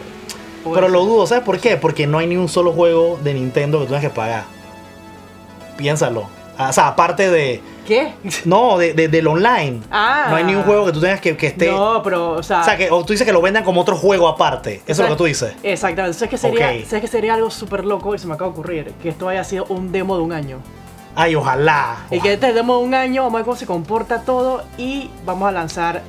Pero 0.65 0.87
eso. 0.87 0.89
lo 0.89 1.05
dudo, 1.05 1.25
¿sabes 1.25 1.45
por 1.45 1.59
qué? 1.59 1.77
Porque 1.77 2.07
no 2.07 2.17
hay 2.17 2.27
ni 2.27 2.35
un 2.35 2.49
solo 2.49 2.73
juego 2.73 3.17
de 3.23 3.33
Nintendo 3.33 3.79
que 3.79 3.85
tú 3.85 3.93
tengas 3.93 4.03
que 4.03 4.13
pagar. 4.13 4.43
Piénsalo. 5.77 6.27
Ah, 6.57 6.69
O 6.69 6.73
sea, 6.73 6.87
aparte 6.89 7.29
de... 7.29 7.61
¿Qué? 7.87 8.13
No, 8.45 8.77
de, 8.77 8.93
de- 8.93 9.07
del 9.09 9.27
online. 9.27 9.81
Ah. 9.91 10.27
No 10.29 10.35
hay 10.37 10.43
ni 10.45 10.55
un 10.55 10.63
juego 10.63 10.85
que 10.85 10.91
tú 10.93 11.01
tengas 11.01 11.19
que, 11.19 11.35
que 11.35 11.47
esté... 11.47 11.69
No, 11.69 12.01
pero, 12.03 12.31
o 12.33 12.43
sea... 12.43 12.61
O 12.61 12.63
sea, 12.63 12.77
que 12.77 12.89
o 12.91 13.03
tú 13.03 13.11
dices 13.13 13.25
que 13.25 13.33
lo 13.33 13.41
vendan 13.41 13.63
como 13.63 13.81
otro 13.81 13.95
juego 13.97 14.27
aparte. 14.27 14.81
Eso 14.87 15.03
es 15.03 15.09
lo 15.09 15.15
que 15.15 15.17
tú 15.17 15.25
dices. 15.25 15.53
Exactamente. 15.63 16.17
¿Sabes 16.17 16.29
que 16.29 16.37
sería, 16.37 16.69
Ok. 16.69 16.85
¿sabes 16.85 17.01
que 17.01 17.07
sería 17.07 17.33
algo 17.33 17.49
súper 17.51 17.83
loco 17.83 18.15
y 18.15 18.19
se 18.19 18.27
me 18.27 18.35
acaba 18.35 18.51
de 18.51 18.53
ocurrir? 18.53 18.93
Que 19.01 19.09
esto 19.09 19.27
haya 19.27 19.43
sido 19.43 19.65
un 19.65 19.91
demo 19.91 20.15
de 20.15 20.23
un 20.23 20.31
año. 20.31 20.59
Ay, 21.15 21.35
ojalá. 21.35 21.97
Y 22.09 22.19
que 22.21 22.33
este 22.33 22.53
demo 22.53 22.77
de 22.77 22.83
un 22.85 22.93
año, 22.93 23.23
vamos 23.23 23.35
a 23.35 23.37
ver 23.39 23.45
cómo 23.45 23.57
se 23.57 23.65
comporta 23.65 24.21
todo 24.21 24.63
y 24.77 25.09
vamos 25.25 25.47
a 25.49 25.51
lanzar 25.51 26.01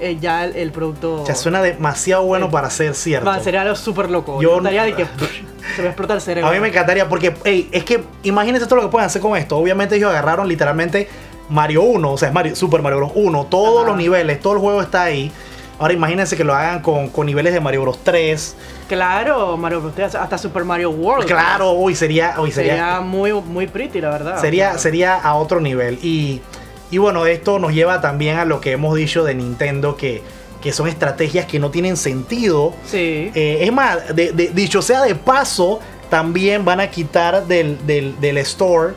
eh, 0.00 0.16
ya 0.20 0.44
el, 0.44 0.56
el 0.56 0.72
producto. 0.72 1.22
O 1.22 1.26
sea, 1.26 1.34
suena 1.34 1.62
demasiado 1.62 2.22
bueno 2.24 2.50
para 2.50 2.70
ser 2.70 2.94
cierto. 2.94 3.26
Va, 3.28 3.40
sería 3.40 3.62
algo 3.62 3.74
súper 3.76 4.10
loco. 4.10 4.40
Yo 4.40 4.58
estaría 4.58 4.84
de 4.84 4.94
que 4.94 5.04
se 5.76 5.82
me 5.82 5.88
explota 5.88 6.14
el 6.14 6.20
cerebro. 6.20 6.48
A 6.50 6.52
mí 6.52 6.60
me 6.60 6.68
encantaría 6.68 7.08
porque, 7.08 7.34
hey, 7.44 7.68
es 7.72 7.84
que 7.84 8.02
imagínense 8.22 8.66
todo 8.66 8.76
lo 8.76 8.82
que 8.82 8.88
pueden 8.88 9.06
hacer 9.06 9.20
con 9.22 9.36
esto. 9.36 9.56
Obviamente 9.56 9.96
ellos 9.96 10.10
agarraron 10.10 10.48
literalmente 10.48 11.08
Mario 11.48 11.82
1, 11.82 12.12
o 12.12 12.18
sea, 12.18 12.28
es 12.28 12.34
Mario, 12.34 12.54
Super 12.56 12.82
Mario 12.82 12.98
Bros. 12.98 13.12
1, 13.14 13.46
todos 13.46 13.78
Ajá. 13.82 13.88
los 13.88 13.96
niveles, 13.96 14.40
todo 14.40 14.52
el 14.54 14.58
juego 14.58 14.82
está 14.82 15.04
ahí. 15.04 15.30
Ahora 15.80 15.94
imagínense 15.94 16.36
que 16.36 16.42
lo 16.42 16.54
hagan 16.54 16.82
con, 16.82 17.08
con 17.08 17.24
niveles 17.26 17.52
de 17.54 17.60
Mario 17.60 17.82
Bros. 17.82 18.00
3. 18.02 18.56
Claro, 18.88 19.56
Mario 19.56 19.80
Bros. 19.80 20.14
hasta 20.14 20.36
Super 20.38 20.64
Mario 20.64 20.90
World. 20.90 21.26
Claro, 21.26 21.72
uy, 21.72 21.94
sería, 21.94 22.34
Sería, 22.36 22.52
sería, 22.52 23.00
muy, 23.00 23.32
muy 23.32 23.66
pretty, 23.68 24.00
la 24.00 24.10
verdad. 24.10 24.40
sería, 24.40 24.66
Claro. 24.68 24.78
sería 24.80 25.14
a 25.16 25.34
otro 25.34 25.60
nivel. 25.60 25.98
Y, 26.02 26.40
y 26.90 26.98
bueno, 26.98 27.26
esto 27.26 27.58
nos 27.58 27.72
lleva 27.72 28.00
también 28.00 28.36
a 28.38 28.44
lo 28.44 28.60
que 28.60 28.72
hemos 28.72 28.96
dicho 28.96 29.24
de 29.24 29.34
Nintendo, 29.34 29.96
que, 29.96 30.22
que 30.62 30.72
son 30.72 30.88
estrategias 30.88 31.46
que 31.46 31.58
no 31.58 31.70
tienen 31.70 31.96
sentido. 31.96 32.72
Sí. 32.86 33.30
Eh, 33.34 33.58
es 33.62 33.72
más, 33.72 34.14
de- 34.14 34.32
de- 34.32 34.48
dicho 34.48 34.80
sea 34.82 35.02
de 35.02 35.14
paso, 35.14 35.80
también 36.10 36.64
van 36.64 36.80
a 36.80 36.90
quitar 36.90 37.46
del, 37.46 37.84
del- 37.86 38.18
del 38.20 38.38
store 38.38 38.94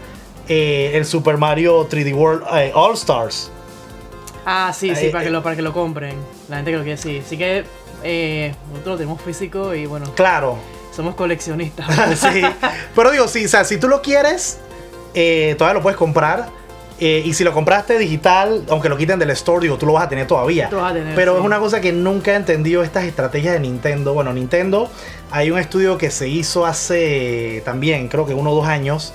eh, 0.47 0.91
el 0.95 1.05
Super 1.05 1.37
Mario 1.37 1.87
3D 1.89 2.13
World 2.15 2.43
eh, 2.55 2.71
All 2.73 2.93
Stars. 2.93 3.51
Ah, 4.45 4.73
sí, 4.75 4.95
sí, 4.95 5.09
para, 5.09 5.23
que 5.23 5.29
lo, 5.29 5.43
para 5.43 5.55
que 5.55 5.61
lo 5.61 5.71
compren. 5.73 6.15
La 6.49 6.55
gente 6.57 6.71
creo 6.71 6.83
que 6.83 6.97
sí. 6.97 7.21
Así 7.25 7.37
que 7.37 7.63
nosotros 8.71 8.85
lo 8.93 8.97
tenemos 8.97 9.21
físico 9.21 9.75
y 9.75 9.85
bueno, 9.85 10.07
Claro, 10.15 10.57
somos 10.95 11.13
coleccionistas. 11.15 11.85
sí. 12.19 12.41
Pero 12.95 13.11
digo, 13.11 13.27
sí, 13.27 13.45
o 13.45 13.49
sea, 13.49 13.63
si 13.65 13.77
tú 13.77 13.87
lo 13.87 14.01
quieres, 14.01 14.57
todavía 15.13 15.73
lo 15.75 15.81
puedes 15.83 15.97
comprar. 15.97 16.49
Eh, 17.03 17.23
y 17.25 17.33
si 17.33 17.43
lo 17.43 17.51
compraste 17.51 17.97
digital, 17.97 18.63
aunque 18.69 18.87
lo 18.87 18.95
quiten 18.95 19.17
del 19.17 19.31
store, 19.31 19.63
digo, 19.63 19.75
tú 19.77 19.87
lo 19.87 19.93
vas 19.93 20.03
a 20.05 20.09
tener 20.09 20.27
todavía. 20.27 20.67
A 20.67 20.93
tener, 20.93 21.15
Pero 21.15 21.33
sí. 21.33 21.39
es 21.39 21.45
una 21.45 21.57
cosa 21.57 21.81
que 21.81 21.91
nunca 21.91 22.33
he 22.33 22.35
entendido 22.35 22.83
estas 22.83 23.05
estrategias 23.05 23.53
de 23.55 23.59
Nintendo. 23.59 24.13
Bueno, 24.13 24.31
Nintendo, 24.33 24.87
hay 25.31 25.49
un 25.49 25.57
estudio 25.57 25.97
que 25.97 26.11
se 26.11 26.27
hizo 26.29 26.63
hace 26.67 27.63
también, 27.65 28.07
creo 28.07 28.27
que 28.27 28.35
uno 28.35 28.51
o 28.51 28.55
dos 28.55 28.67
años, 28.67 29.13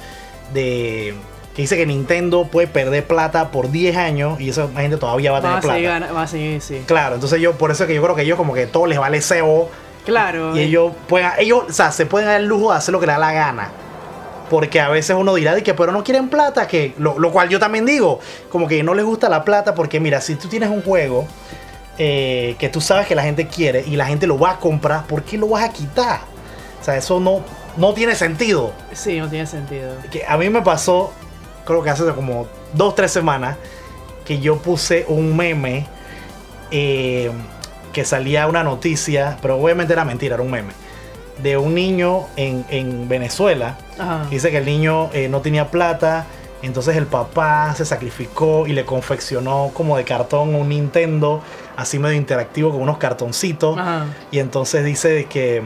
de 0.53 1.15
que 1.55 1.63
dice 1.63 1.77
que 1.77 1.87
Nintendo 1.87 2.49
puede 2.51 2.67
perder 2.67 3.07
plata 3.07 3.51
por 3.53 3.71
10 3.71 3.97
años 3.97 4.41
y 4.41 4.51
esa 4.51 4.69
gente 4.77 4.97
todavía 4.97 5.31
va 5.33 5.39
a 5.39 5.41
tener 5.41 5.55
Va 5.57 5.59
a 5.59 5.63
seguir, 5.63 5.89
plata. 5.89 6.13
va 6.13 6.23
a 6.23 6.27
seguir, 6.27 6.61
sí. 6.61 6.83
Claro, 6.87 7.15
entonces 7.15 7.41
yo, 7.41 7.53
por 7.57 7.71
eso 7.71 7.85
es 7.85 7.89
que 7.89 7.95
yo 7.95 8.03
creo 8.03 8.15
que 8.17 8.23
ellos 8.23 8.37
como 8.37 8.53
que 8.53 8.67
todo 8.67 8.87
les 8.87 8.99
vale 8.99 9.21
cebo 9.23 9.71
Claro. 10.05 10.55
y 10.55 10.59
eh, 10.59 10.65
ellos 10.65 10.93
pueden, 11.09 11.31
ellos, 11.39 11.65
o 11.69 11.73
sea, 11.73 11.93
se 11.93 12.05
pueden 12.05 12.29
dar 12.29 12.41
el 12.41 12.47
lujo 12.47 12.73
de 12.73 12.79
hacer 12.79 12.93
lo 12.93 13.01
que 13.01 13.07
les 13.07 13.15
da 13.15 13.21
la 13.21 13.33
gana. 13.33 13.71
Porque 14.49 14.81
a 14.81 14.89
veces 14.89 15.17
uno 15.19 15.35
dirá 15.35 15.55
de 15.55 15.63
que, 15.63 15.75
pero 15.75 15.93
no 15.93 16.05
quieren 16.05 16.29
plata, 16.29 16.67
que 16.69 16.95
lo, 16.99 17.19
lo 17.19 17.33
cual 17.33 17.49
yo 17.49 17.59
también 17.59 17.85
digo, 17.85 18.21
como 18.49 18.69
que 18.69 18.83
no 18.83 18.95
les 18.95 19.05
gusta 19.05 19.29
la 19.29 19.45
plata, 19.45 19.75
porque 19.75 20.01
mira, 20.01 20.21
si 20.21 20.37
tú 20.37 20.49
tienes 20.49 20.71
un 20.71 20.83
juego 20.83 21.27
eh, 21.99 22.57
que 22.59 22.69
tú 22.69 22.81
sabes 22.81 23.07
que 23.07 23.15
la 23.15 23.23
gente 23.23 23.47
quiere 23.47 23.83
y 23.87 23.97
la 23.97 24.07
gente 24.07 24.27
lo 24.27 24.39
va 24.39 24.53
a 24.53 24.59
comprar, 24.59 25.07
¿por 25.07 25.23
qué 25.23 25.39
lo 25.39 25.49
vas 25.49 25.65
a 25.65 25.73
quitar? 25.73 26.21
O 26.81 26.85
sea, 26.85 26.97
eso 26.97 27.19
no, 27.21 27.43
no 27.77 27.95
tiene 27.95 28.15
sentido. 28.15 28.73
Sí, 28.93 29.19
no 29.19 29.29
tiene 29.29 29.47
sentido. 29.47 29.95
Que 30.11 30.25
a 30.27 30.37
mí 30.37 30.51
me 30.51 30.61
pasó, 30.63 31.13
creo 31.65 31.83
que 31.83 31.91
hace 31.91 32.05
como 32.13 32.47
dos, 32.75 32.95
tres 32.95 33.13
semanas, 33.13 33.57
que 34.27 34.41
yo 34.41 34.59
puse 34.59 35.07
un 35.09 35.37
meme 35.37 35.87
eh, 36.71 37.31
que 37.95 38.05
salía 38.05 38.47
una 38.47 38.63
noticia, 38.63 39.39
pero 39.41 39.57
obviamente 39.57 39.95
era 39.95 40.05
mentira, 40.05 40.35
era 40.35 40.43
un 40.43 40.51
meme, 40.51 40.73
de 41.43 41.57
un 41.57 41.75
niño 41.75 42.27
en, 42.37 42.65
en 42.71 43.09
Venezuela. 43.09 43.77
Ajá. 43.99 44.27
Dice 44.31 44.51
que 44.51 44.59
el 44.59 44.65
niño 44.65 45.11
eh, 45.13 45.29
no 45.29 45.41
tenía 45.41 45.71
plata, 45.71 46.27
entonces 46.63 46.97
el 46.97 47.07
papá 47.07 47.75
se 47.77 47.85
sacrificó 47.85 48.67
y 48.67 48.73
le 48.73 48.85
confeccionó 48.85 49.71
como 49.75 49.97
de 49.97 50.05
cartón 50.05 50.55
un 50.55 50.69
Nintendo, 50.71 51.43
así 51.77 51.99
medio 51.99 52.17
interactivo 52.17 52.71
con 52.73 52.81
unos 52.83 52.99
cartoncitos. 52.99 53.77
Ajá. 53.79 54.07
Y 54.31 54.39
entonces 54.39 54.85
dice 54.85 55.27
que, 55.29 55.63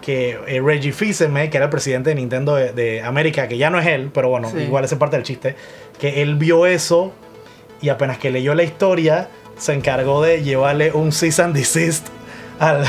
que 0.00 0.38
eh, 0.48 0.60
Reggie 0.60 0.92
Fils-Aimé, 0.92 1.48
que 1.50 1.56
era 1.58 1.66
el 1.66 1.70
presidente 1.70 2.10
de 2.10 2.16
Nintendo 2.16 2.56
de, 2.56 2.72
de 2.72 3.02
América, 3.02 3.46
que 3.48 3.56
ya 3.56 3.70
no 3.70 3.78
es 3.78 3.86
él, 3.86 4.10
pero 4.12 4.28
bueno, 4.28 4.50
Sí. 4.50 4.58
igual 4.58 4.84
esa 4.84 4.96
es 4.96 4.98
parte 4.98 5.16
del 5.16 5.24
chiste, 5.24 5.54
que 5.98 6.22
él 6.22 6.34
vio 6.34 6.66
eso 6.66 7.12
y 7.80 7.88
apenas 7.88 8.18
que 8.18 8.30
leyó 8.30 8.54
la 8.54 8.64
historia, 8.64 9.28
se 9.56 9.72
encargó 9.72 10.20
de 10.22 10.42
llevarle 10.42 10.90
un 10.92 11.12
cease 11.12 11.40
and 11.40 11.54
desist 11.54 12.08
al, 12.58 12.84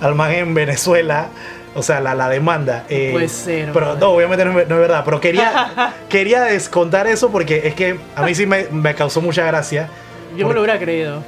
al 0.00 0.14
man 0.14 0.32
en 0.32 0.54
Venezuela. 0.54 1.28
O 1.74 1.82
sea, 1.82 2.00
la, 2.00 2.14
la 2.14 2.28
demanda. 2.28 2.84
Eh, 2.90 3.08
puede 3.12 3.28
ser, 3.28 3.70
Pero 3.72 3.86
brother. 3.86 4.00
no, 4.02 4.10
obviamente 4.10 4.44
no, 4.44 4.60
es- 4.60 4.68
no 4.68 4.74
es 4.74 4.80
verdad. 4.82 5.02
Pero 5.06 5.20
quería, 5.20 5.94
quería 6.10 6.42
descontar 6.42 7.06
eso 7.06 7.30
porque 7.30 7.62
es 7.64 7.74
que 7.74 7.98
a 8.14 8.22
mí 8.24 8.34
sí 8.34 8.44
me, 8.44 8.64
me 8.70 8.94
causó 8.94 9.22
mucha 9.22 9.46
gracia. 9.46 9.88
Yo 10.36 10.46
me 10.48 10.52
lo 10.54 10.60
hubiera 10.60 10.78
creído. 10.78 11.22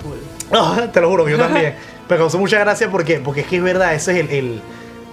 No, 0.52 0.88
te 0.92 1.00
lo 1.00 1.08
juro 1.08 1.24
que 1.24 1.30
yo 1.32 1.38
también. 1.38 1.74
Me 2.10 2.16
causó 2.18 2.38
mucha 2.38 2.58
gracia 2.58 2.90
porque, 2.90 3.20
porque 3.20 3.40
es 3.40 3.46
que 3.46 3.56
es 3.56 3.62
verdad, 3.62 3.94
ese 3.94 4.12
es 4.12 4.18
el, 4.18 4.30
el, 4.30 4.60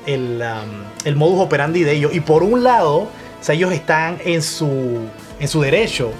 el, 0.05 0.41
um, 0.41 0.83
el 1.05 1.15
modus 1.15 1.39
operandi 1.39 1.83
de 1.83 1.93
ellos. 1.93 2.13
Y 2.13 2.19
por 2.19 2.43
un 2.43 2.65
lado, 2.65 2.97
o 2.97 3.09
sea, 3.39 3.55
ellos 3.55 3.71
están 3.71 4.17
en 4.25 4.41
su, 4.41 4.99
en 5.39 5.47
su 5.47 5.61
derecho 5.61 6.11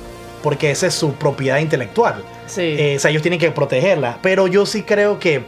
porque 0.41 0.71
esa 0.71 0.87
es 0.87 0.93
su 0.93 1.13
propiedad 1.15 1.57
intelectual. 1.59 2.23
Sí. 2.47 2.61
Eh, 2.79 2.93
o 2.95 2.99
sea, 3.01 3.11
ellos 3.11 3.21
tienen 3.21 3.41
que 3.41 3.51
protegerla. 3.51 4.19
Pero 4.21 4.47
yo 4.47 4.65
sí 4.65 4.83
creo 4.83 5.19
que, 5.19 5.43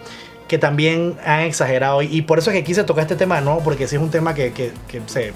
que 0.53 0.59
también 0.59 1.15
han 1.25 1.39
exagerado. 1.39 2.03
Y, 2.03 2.15
y 2.15 2.21
por 2.21 2.37
eso 2.37 2.51
es 2.51 2.55
que 2.57 2.63
quise 2.63 2.83
tocar 2.83 3.01
este 3.01 3.15
tema, 3.15 3.41
¿no? 3.41 3.57
Porque 3.59 3.87
sí 3.87 3.95
es 3.95 4.01
un 4.03 4.11
tema 4.11 4.35
que, 4.35 4.51
que- 4.51 4.71
que 4.87 5.01
se, 5.07 5.33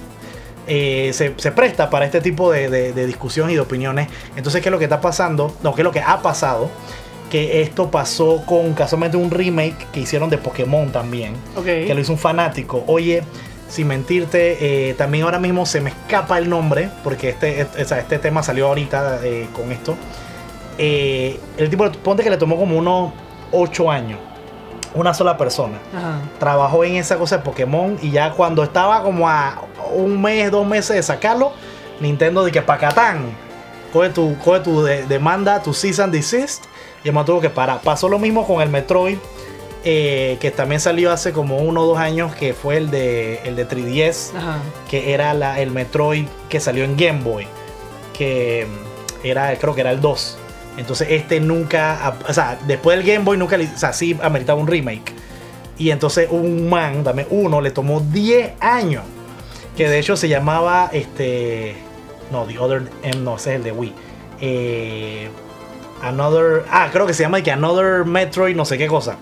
eh, 0.67 1.09
se, 1.12 1.33
se 1.38 1.51
presta 1.51 1.89
para 1.89 2.05
este 2.05 2.21
tipo 2.21 2.51
de, 2.51 2.69
de, 2.69 2.93
de 2.93 3.05
discusión 3.07 3.50
y 3.50 3.55
de 3.55 3.62
opiniones. 3.62 4.09
Entonces, 4.36 4.62
¿qué 4.62 4.69
es 4.69 4.71
lo 4.71 4.77
que 4.77 4.83
está 4.86 5.01
pasando? 5.01 5.55
No, 5.63 5.74
¿qué 5.74 5.81
es 5.81 5.86
lo 5.86 5.91
que 5.91 6.01
ha 6.01 6.21
pasado? 6.21 6.69
Que 7.31 7.63
esto 7.63 7.89
pasó 7.89 8.43
con 8.45 8.74
casualmente 8.75 9.17
un 9.17 9.31
remake 9.31 9.88
que 9.91 10.01
hicieron 10.01 10.29
de 10.29 10.38
Pokémon 10.38 10.91
también. 10.91 11.33
Que 11.88 11.93
lo 11.95 12.00
hizo 12.01 12.12
un 12.12 12.19
fanático. 12.19 12.83
Oye, 12.86 13.24
sin 13.67 13.88
mentirte, 13.88 14.89
eh, 14.89 14.93
también 14.93 15.24
ahora 15.24 15.39
mismo 15.39 15.65
se 15.65 15.81
me 15.81 15.89
escapa 15.89 16.38
el 16.38 16.47
nombre, 16.47 16.89
porque 17.03 17.29
este, 17.29 17.62
este, 17.62 17.81
este 17.81 18.19
tema 18.19 18.43
salió 18.43 18.67
ahorita 18.67 19.19
eh, 19.24 19.47
con 19.53 19.71
esto. 19.71 19.95
Eh, 20.77 21.39
el 21.57 21.69
tipo, 21.71 21.89
ponte 21.91 22.24
que 22.24 22.29
le 22.29 22.38
tomó 22.38 22.55
como 22.55 22.77
unos 22.77 23.13
8 23.51 23.89
años. 23.89 24.19
Una 24.98 25.13
sola 25.13 25.38
persona. 25.38 25.77
Ajá. 25.96 26.20
Trabajó 26.39 26.84
en 26.84 26.96
esa 26.96 27.18
cosa 27.18 27.38
de 27.38 27.44
Pokémon 27.44 27.98
y 28.01 28.12
ya 28.12 28.32
cuando 28.32 28.63
estaba 28.63 29.04
como 29.04 29.30
a 29.30 29.62
un 29.94 30.22
mes, 30.22 30.51
dos 30.51 30.66
meses 30.68 30.96
de 30.96 31.04
sacarlo, 31.04 31.51
Nintendo 32.00 32.44
de 32.44 32.51
que 32.51 32.62
pacatán. 32.62 33.25
Coge 33.94 34.10
tu, 34.10 34.38
coge 34.39 34.60
tu 34.62 34.84
de- 34.84 35.06
demanda, 35.06 35.62
tu 35.63 35.74
cease 35.74 36.01
and 36.04 36.12
desist. 36.13 36.66
Y 37.04 37.10
además 37.10 37.25
tuvo 37.25 37.39
que 37.42 37.50
parar. 37.50 37.80
Pasó 37.82 38.10
lo 38.10 38.20
mismo 38.20 38.46
con 38.46 38.62
el 38.62 38.70
Metroid. 38.70 39.18
eh, 39.89 40.38
que 40.42 40.51
también 40.51 40.82
salió 40.82 41.12
hace 41.13 41.32
como 41.32 41.58
uno 41.60 41.84
o 41.84 41.86
dos 41.86 41.98
años. 41.98 42.36
Que 42.36 42.54
fue 42.54 42.75
el 42.77 42.89
de, 42.92 43.39
el 43.46 43.56
de 43.56 43.66
3DS. 43.68 44.36
Ajá. 44.36 44.58
Que 44.89 45.13
era 45.13 45.34
la, 45.34 45.60
el 45.62 45.72
Metroid 45.72 46.25
que 46.50 46.60
salió 46.60 46.84
en 46.84 46.98
Game 46.98 47.22
Boy. 47.24 47.48
Que 48.13 48.68
era, 49.24 49.56
creo 49.58 49.74
que 49.74 49.82
era 49.82 49.92
el 49.92 50.01
2. 50.01 50.38
Entonces 50.77 51.07
este 51.10 51.39
nunca, 51.39 52.17
o 52.27 52.34
sea, 52.34 52.57
después 52.67 52.98
del 52.98 53.05
Game 53.05 53.25
Boy 53.25 53.38
nunca, 53.38 53.57
o 53.57 53.77
sea, 53.77 53.93
sí 53.93 54.17
ameritaba 54.22 54.60
un 54.60 54.67
remake. 54.67 55.13
Y 55.77 55.89
entonces 55.91 56.27
un 56.31 56.69
man, 56.69 57.03
también 57.03 57.27
uno, 57.31 57.62
le 57.62 57.72
tomó 57.72 58.00
10 58.00 58.53
años. 58.60 59.03
Que 59.75 59.89
de 59.89 60.00
hecho 60.00 60.15
se 60.15 60.27
llamaba, 60.27 60.89
este, 60.91 61.75
no, 62.31 62.46
The 62.46 62.60
Other, 62.60 62.84
M, 63.03 63.17
no, 63.19 63.36
ese 63.36 63.51
es 63.51 63.55
el 63.57 63.63
de 63.63 63.72
Wii. 63.72 63.93
Eh, 64.39 65.29
another, 66.01 66.63
ah, 66.69 66.89
creo 66.91 67.05
que 67.05 67.13
se 67.13 67.24
llama 67.24 67.41
que 67.41 67.51
Another 67.51 68.05
Metroid, 68.05 68.55
no 68.55 68.65
sé 68.65 68.77
qué 68.77 68.88
cosa. 68.88 69.17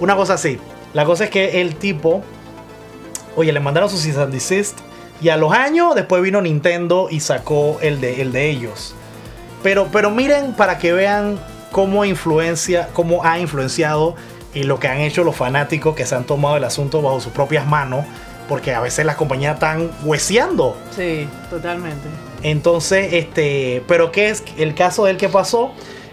Una 0.00 0.16
cosa 0.16 0.34
así. 0.34 0.58
La 0.92 1.04
cosa 1.04 1.24
es 1.24 1.30
que 1.30 1.60
el 1.60 1.76
tipo, 1.76 2.22
oye, 3.36 3.52
le 3.52 3.60
mandaron 3.60 3.88
su 3.88 3.98
cease 3.98 4.20
and 4.20 4.32
desist. 4.32 4.78
Y 5.20 5.28
a 5.28 5.36
los 5.36 5.52
años 5.52 5.94
después 5.94 6.22
vino 6.22 6.40
Nintendo 6.40 7.08
y 7.10 7.20
sacó 7.20 7.78
el 7.80 8.00
de, 8.00 8.20
el 8.20 8.32
de 8.32 8.50
ellos. 8.50 8.94
Pero, 9.64 9.88
pero 9.90 10.10
miren 10.10 10.52
para 10.52 10.78
que 10.78 10.92
vean 10.92 11.40
cómo 11.72 12.04
influencia, 12.04 12.90
cómo 12.92 13.24
ha 13.24 13.40
influenciado 13.40 14.14
y 14.52 14.64
lo 14.64 14.78
que 14.78 14.88
han 14.88 15.00
hecho 15.00 15.24
los 15.24 15.34
fanáticos 15.34 15.96
que 15.96 16.04
se 16.04 16.14
han 16.14 16.24
tomado 16.24 16.58
el 16.58 16.64
asunto 16.64 17.00
bajo 17.00 17.18
sus 17.18 17.32
propias 17.32 17.66
manos. 17.66 18.04
Porque 18.46 18.74
a 18.74 18.80
veces 18.80 19.06
las 19.06 19.16
compañías 19.16 19.54
están 19.54 19.90
hueseando. 20.04 20.76
Sí, 20.94 21.26
totalmente. 21.48 22.06
Entonces, 22.42 23.14
este, 23.14 23.82
pero 23.88 24.12
¿qué 24.12 24.28
es 24.28 24.44
el 24.58 24.74
caso 24.74 25.06
del 25.06 25.16
que 25.16 25.30
pasó? 25.30 25.72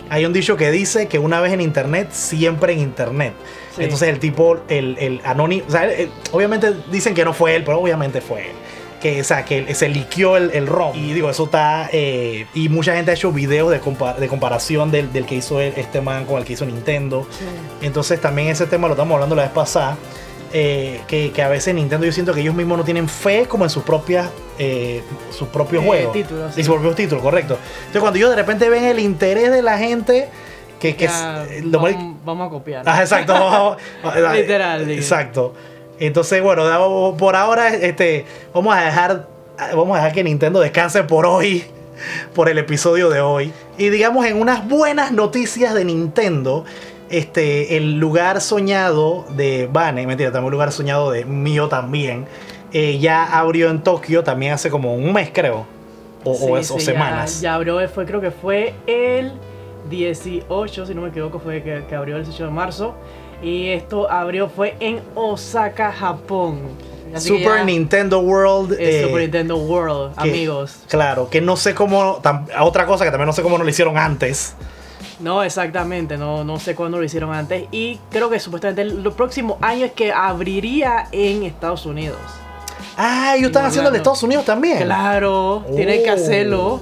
Hay 0.10 0.26
un 0.26 0.32
dicho 0.32 0.56
que 0.56 0.72
dice 0.72 1.10
que 1.10 1.20
una 1.20 1.42
vez 1.42 1.52
en 1.52 1.60
internet, 1.60 2.08
siempre 2.12 2.72
en 2.72 2.80
internet. 2.80 3.34
Sí. 3.76 3.84
Entonces 3.84 4.08
el 4.08 4.20
tipo, 4.20 4.60
el, 4.70 4.98
el 4.98 5.22
anónimo, 5.26 5.66
o 5.68 5.72
sea, 5.72 5.90
obviamente 6.32 6.74
dicen 6.90 7.14
que 7.14 7.26
no 7.26 7.34
fue 7.34 7.58
él, 7.58 7.66
pero 7.66 7.80
obviamente 7.80 8.22
fue 8.22 8.50
él. 8.50 8.56
Que, 9.02 9.22
o 9.22 9.24
sea, 9.24 9.44
que 9.46 9.74
se 9.74 9.90
liqueó 9.90 10.38
el, 10.38 10.52
el 10.52 10.68
ROM. 10.68 10.96
Y 10.96 11.14
digo, 11.14 11.30
eso 11.30 11.46
está. 11.46 11.90
eh, 11.92 12.46
y 12.54 12.70
mucha 12.70 12.94
gente 12.96 13.10
ha 13.12 13.14
hecho 13.16 13.32
videos 13.32 13.72
de, 13.72 13.82
compa- 13.82 14.16
de 14.16 14.28
comparación 14.28 14.92
del, 14.92 15.12
del 15.12 15.26
que 15.26 15.36
hizo 15.36 15.60
el- 15.60 15.74
este 15.76 16.02
man 16.02 16.26
con 16.26 16.38
el 16.38 16.46
que 16.46 16.54
hizo 16.54 16.66
Nintendo. 16.66 17.28
Sí. 17.32 17.46
Entonces 17.86 18.22
también 18.22 18.50
ese 18.50 18.68
tema 18.68 18.88
lo 18.88 18.94
estamos 18.94 19.16
hablando 19.16 19.36
la 19.36 19.44
vez 19.44 19.52
pasada. 19.52 19.98
eh, 20.54 21.00
que, 21.08 21.32
que 21.32 21.42
a 21.42 21.48
veces 21.48 21.74
Nintendo 21.74 22.06
yo 22.06 22.12
siento 22.12 22.34
que 22.34 22.42
ellos 22.42 22.54
mismos 22.54 22.78
no 22.78 22.84
tienen 22.84 23.08
fe 23.08 23.46
como 23.48 23.64
en 23.64 23.70
sus 23.70 23.84
propias 23.84 24.30
eh, 24.60 25.02
sus 25.32 25.48
propios 25.48 25.82
Eh, 25.82 25.88
juegos 25.88 26.12
títulos, 26.14 26.54
sí. 26.54 26.60
y 26.60 26.64
sus 26.66 26.74
propios 26.74 26.96
títulos 26.96 27.24
correcto 27.24 27.58
entonces 27.80 28.02
cuando 28.02 28.18
ellos 28.18 28.30
de 28.32 28.36
repente 28.36 28.68
ven 28.68 28.84
el 28.84 29.00
interés 29.00 29.50
de 29.50 29.62
la 29.62 29.78
gente 29.78 30.28
que, 30.78 30.98
que 30.98 31.06
Ya, 31.06 31.46
es- 31.50 31.64
más- 31.64 31.82
vamos, 31.94 32.16
vamos 32.26 32.48
a 32.48 32.50
copiar. 32.52 32.84
Ah, 32.86 33.00
exacto 33.02 33.32
vamos- 33.34 33.78
Literal, 34.36 34.86
digo. 34.86 35.00
exacto 35.00 35.54
entonces 36.06 36.42
bueno 36.42 37.16
por 37.18 37.36
ahora 37.36 37.70
este 37.74 38.26
vamos 38.54 38.76
a 38.76 38.82
dejar 38.82 39.28
vamos 39.76 39.92
a 39.94 40.02
dejar 40.02 40.14
que 40.14 40.24
Nintendo 40.24 40.60
descanse 40.60 41.04
por 41.04 41.26
hoy 41.26 41.64
por 42.36 42.50
el 42.50 42.58
episodio 42.58 43.10
de 43.10 43.22
hoy. 43.22 43.54
Y 43.78 43.90
digamos 43.90 44.26
en 44.26 44.42
unas 44.42 44.68
buenas 44.68 45.12
noticias 45.12 45.74
de 45.76 45.86
Nintendo, 45.86 46.66
este, 47.10 47.78
el 47.78 48.00
lugar 48.00 48.42
soñado 48.42 49.26
de 49.36 49.70
Bane, 49.72 50.08
mentira, 50.08 50.32
también 50.32 50.46
un 50.46 50.52
lugar 50.52 50.72
soñado 50.72 51.12
de 51.12 51.26
mío 51.26 51.68
también, 51.68 52.26
eh, 52.74 52.98
ya 53.00 53.38
abrió 53.38 53.70
en 53.70 53.82
Tokio 53.84 54.24
también 54.24 54.54
hace 54.54 54.70
como 54.72 54.96
un 54.96 55.14
mes 55.14 55.30
creo, 55.32 55.66
o, 56.24 56.34
Sí, 56.34 56.46
o 56.50 56.58
es- 56.58 56.72
o 56.72 56.80
sí, 56.80 56.86
ya- 56.86 56.92
semanas. 56.94 57.42
Ya, 57.42 57.54
abrió, 57.56 57.88
fue, 57.90 58.06
creo 58.06 58.22
que 58.22 58.32
fue 58.32 58.74
el 58.88 59.34
18, 59.90 60.86
si 60.86 60.96
no 60.96 61.02
me 61.02 61.10
equivoco, 61.10 61.40
fue 61.40 61.62
que, 61.62 61.84
que 61.88 61.96
abrió 61.96 62.18
el 62.18 62.24
18 62.24 62.46
de 62.46 62.52
marzo. 62.52 62.96
Y 63.42 63.70
esto 63.70 64.10
abrió 64.12 64.50
fue 64.50 64.76
en 64.80 65.02
Osaka, 65.16 65.92
Japón. 65.92 66.60
Así 67.14 67.28
Super 67.28 67.58
ya 67.58 67.64
Nintendo 67.66 68.20
World. 68.20 68.74
es 68.74 68.80
eh, 68.80 69.04
Super 69.04 69.22
Nintendo 69.24 69.58
World, 69.58 70.16
que- 70.16 70.22
amigos. 70.30 70.78
Claro, 70.88 71.30
que 71.30 71.42
no 71.42 71.58
sé 71.58 71.76
cómo, 71.76 72.22
tam- 72.22 72.46
otra 72.62 72.86
cosa 72.86 73.04
que 73.04 73.12
también 73.12 73.28
no 73.28 73.34
sé 73.34 73.42
cómo 73.42 73.58
no 73.58 73.64
lo 73.66 73.70
hicieron 73.70 73.98
antes. 73.98 74.56
No, 75.20 75.44
exactamente, 75.44 76.18
no, 76.18 76.44
no 76.44 76.58
sé 76.60 76.74
cuándo 76.74 76.98
lo 76.98 77.04
hicieron 77.04 77.34
antes. 77.34 77.66
Y 77.72 78.00
creo 78.12 78.30
que 78.30 78.40
supuestamente 78.40 78.82
el, 78.84 79.06
el 79.06 79.12
próximo 79.12 79.58
año 79.62 79.86
es 79.86 79.92
que 79.92 80.12
abriría 80.12 81.08
en 81.12 81.44
Estados 81.44 81.86
Unidos. 81.86 82.18
Ah, 82.98 83.34
ellos 83.36 83.48
están 83.48 83.66
haciendo 83.66 83.90
hablando. 83.90 83.98
Estados 83.98 84.24
Unidos 84.24 84.46
también. 84.46 84.84
Claro, 84.84 85.66
tienen 85.76 86.04
que 86.04 86.12
Oh. 86.12 86.14
hacerlo. 86.14 86.82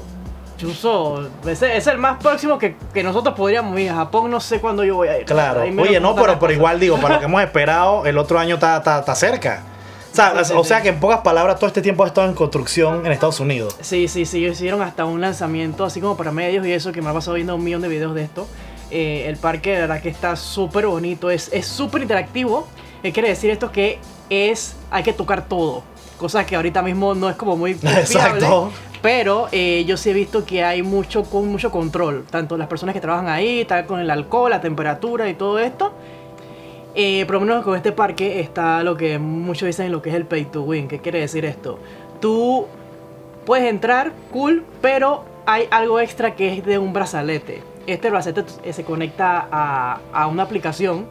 Chuso, 0.60 1.28
ese 1.48 1.78
es 1.78 1.88
el 1.88 1.98
más 1.98 2.22
próximo 2.22 2.60
que, 2.60 2.76
que 2.94 3.02
nosotros 3.02 3.34
podríamos 3.34 3.80
ir. 3.80 3.90
A 3.90 3.96
Japón 3.96 4.30
no 4.30 4.42
sé 4.42 4.60
cuándo 4.60 4.84
yo 4.84 4.98
voy 4.98 5.08
a 5.08 5.20
ir. 5.20 5.26
Claro. 5.26 5.62
Oye, 5.62 6.00
no, 6.02 6.14
pero, 6.16 6.38
pero 6.38 6.52
igual 6.52 6.80
digo, 6.80 6.98
para 7.00 7.16
lo 7.16 7.20
que 7.22 7.26
hemos 7.28 7.42
esperado, 7.42 8.06
el 8.06 8.18
otro 8.18 8.38
año 8.38 8.56
está, 8.56 9.16
cerca. 9.16 9.64
O 10.12 10.16
sea, 10.16 10.44
Sí, 10.44 10.46
sí, 10.52 10.54
o 10.58 10.64
sí. 10.64 10.68
sea 10.68 10.82
que 10.82 10.90
en 10.90 11.00
pocas 11.00 11.22
palabras, 11.22 11.56
todo 11.58 11.68
este 11.68 11.82
tiempo 11.82 12.04
ha 12.04 12.08
estado 12.08 12.28
en 12.28 12.34
construcción 12.34 13.06
en 13.06 13.12
Estados 13.12 13.40
Unidos. 13.40 13.76
Sí, 13.80 14.08
sí, 14.10 14.26
sí, 14.26 14.40
ellos 14.40 14.58
hicieron 14.58 14.82
hasta 14.82 15.06
un 15.06 15.22
lanzamiento 15.22 15.86
así 15.86 16.02
como 16.02 16.18
para 16.18 16.32
medios 16.32 16.66
y 16.68 16.74
eso, 16.74 16.92
que 16.92 17.02
me 17.02 17.10
ha 17.10 17.14
pasado 17.14 17.36
viendo 17.36 17.56
un 17.56 17.64
millón 17.64 17.82
de 17.82 17.88
videos 17.88 18.14
de 18.14 18.24
esto. 18.24 18.46
Eh, 18.92 19.26
el 19.28 19.38
parque, 19.38 19.74
de 19.76 19.82
verdad 19.82 20.02
que 20.02 20.10
está 20.10 20.36
súper 20.36 20.88
bonito, 20.88 21.30
es 21.30 21.50
es 21.54 21.68
súper 21.68 22.02
interactivo. 22.02 22.68
¿Qué 23.02 23.14
quiere 23.14 23.30
decir 23.30 23.50
esto? 23.50 23.72
Que 23.72 24.00
es, 24.30 24.76
hay 24.92 25.04
que 25.04 25.14
tocar 25.14 25.46
todo. 25.48 25.84
Cosa 26.20 26.46
que 26.46 26.56
ahorita 26.56 26.82
mismo 26.82 27.16
no 27.16 27.30
es 27.30 27.36
como 27.36 27.56
muy 27.56 27.74
confiable. 27.76 28.02
Exacto. 28.02 28.72
Pero 29.02 29.48
eh, 29.54 29.86
yo 29.88 29.96
sí 29.96 30.10
he 30.10 30.14
visto 30.14 30.46
que 30.46 30.64
hay 30.64 30.84
mucho, 30.84 31.24
con 31.24 31.48
mucho 31.48 31.72
control. 31.72 32.26
Tanto 32.30 32.58
las 32.58 32.68
personas 32.68 32.94
que 32.94 33.00
trabajan 33.00 33.30
ahí, 33.30 33.64
tal 33.66 33.86
con 33.86 34.02
el 34.02 34.10
alcohol, 34.10 34.50
la 34.50 34.60
temperatura 34.60 35.30
y 35.30 35.36
todo 35.36 35.58
esto. 35.58 35.94
Eh, 36.96 37.24
por 37.26 37.36
lo 37.36 37.42
menos 37.42 37.64
con 37.64 37.78
este 37.78 37.94
parque 37.94 38.42
está 38.42 38.84
lo 38.84 38.98
que 38.98 39.20
muchos 39.20 39.68
dicen 39.68 39.92
lo 39.92 40.02
que 40.02 40.10
es 40.10 40.16
el 40.16 40.26
pay 40.26 40.46
to 40.46 40.64
win. 40.64 40.90
¿Qué 40.90 41.00
quiere 41.00 41.20
decir 41.20 41.46
esto? 41.46 41.80
Tú 42.20 42.68
puedes 43.46 43.70
entrar, 43.70 44.12
cool, 44.32 44.66
pero 44.82 45.24
hay 45.46 45.68
algo 45.72 46.02
extra 46.02 46.36
que 46.36 46.58
es 46.58 46.66
de 46.66 46.78
un 46.78 46.92
brazalete. 46.92 47.64
Este 47.88 48.10
brazalete 48.10 48.74
se 48.74 48.84
conecta 48.84 49.48
a, 49.50 50.00
a 50.12 50.28
una 50.28 50.44
aplicación. 50.44 51.06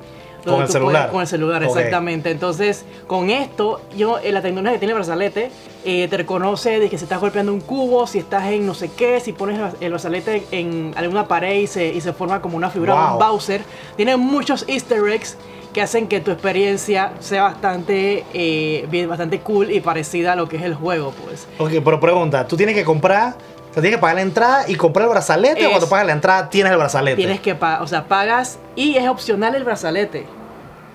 Con 0.50 0.58
donde 0.60 0.66
el 0.66 0.72
celular. 0.72 0.92
puedes- 1.02 1.12
con 1.12 1.20
el 1.22 1.26
celular, 1.26 1.62
exactamente. 1.62 2.30
Entonces, 2.30 2.84
con 3.06 3.30
esto, 3.30 3.80
yo, 3.96 4.18
eh, 4.18 4.32
la 4.32 4.42
tecnología 4.42 4.72
que 4.72 4.78
tiene 4.78 4.92
el 4.92 4.98
brazalete 4.98 5.50
eh, 5.84 6.08
te 6.08 6.16
reconoce 6.16 6.80
de 6.80 6.90
que 6.90 6.98
si 6.98 7.04
estás 7.04 7.20
golpeando 7.20 7.52
un 7.52 7.60
cubo, 7.60 8.06
si 8.06 8.18
estás 8.18 8.46
en 8.46 8.66
no 8.66 8.74
sé 8.74 8.90
qué, 8.96 9.20
si 9.20 9.32
pones 9.32 9.56
el 9.58 9.64
bra- 9.64 9.74
el 9.80 9.90
brazalete 9.90 10.46
en 10.50 10.92
alguna 10.96 11.26
pared 11.28 11.54
y 11.60 11.66
se, 11.66 11.86
y 11.88 12.00
se 12.00 12.12
forma 12.12 12.42
como 12.42 12.56
una 12.56 12.68
figura 12.70 13.12
un. 13.12 13.18
Bowser. 13.18 13.62
Tiene 13.96 14.16
muchos 14.16 14.64
easter 14.68 15.06
eggs 15.08 15.36
que 15.72 15.82
hacen 15.82 16.08
que 16.08 16.20
tu 16.20 16.30
experiencia 16.30 17.12
sea 17.20 17.42
bastante, 17.44 18.24
eh, 18.34 19.06
bastante 19.08 19.40
cool 19.40 19.70
y 19.70 19.80
parecida 19.80 20.32
a 20.32 20.36
lo 20.36 20.48
que 20.48 20.56
es 20.56 20.62
el 20.62 20.74
juego, 20.74 21.12
pues. 21.24 21.46
Ok, 21.58 21.82
pero 21.84 22.00
pregunta, 22.00 22.46
tú 22.48 22.56
tienes 22.56 22.74
que 22.74 22.84
comprar, 22.84 23.34
o 23.70 23.74
sea, 23.74 23.82
tienes 23.82 23.98
que 23.98 24.00
pagar 24.00 24.16
la 24.16 24.22
entrada 24.22 24.64
y 24.68 24.74
comprar 24.74 25.04
el 25.04 25.10
brazalete. 25.10 25.60
O 25.60 25.64
Es- 25.66 25.68
cuando 25.70 25.88
pagas 25.88 26.06
la 26.06 26.12
entrada 26.12 26.50
tienes 26.50 26.72
el 26.72 26.78
brazalete. 26.78 27.16
Tienes 27.16 27.40
que 27.40 27.54
pagar, 27.54 27.82
o 27.82 27.86
sea, 27.86 28.04
pagas 28.06 28.58
y 28.74 28.96
es 28.96 29.08
opcional 29.08 29.54
el 29.54 29.64
brazalete. 29.64 30.26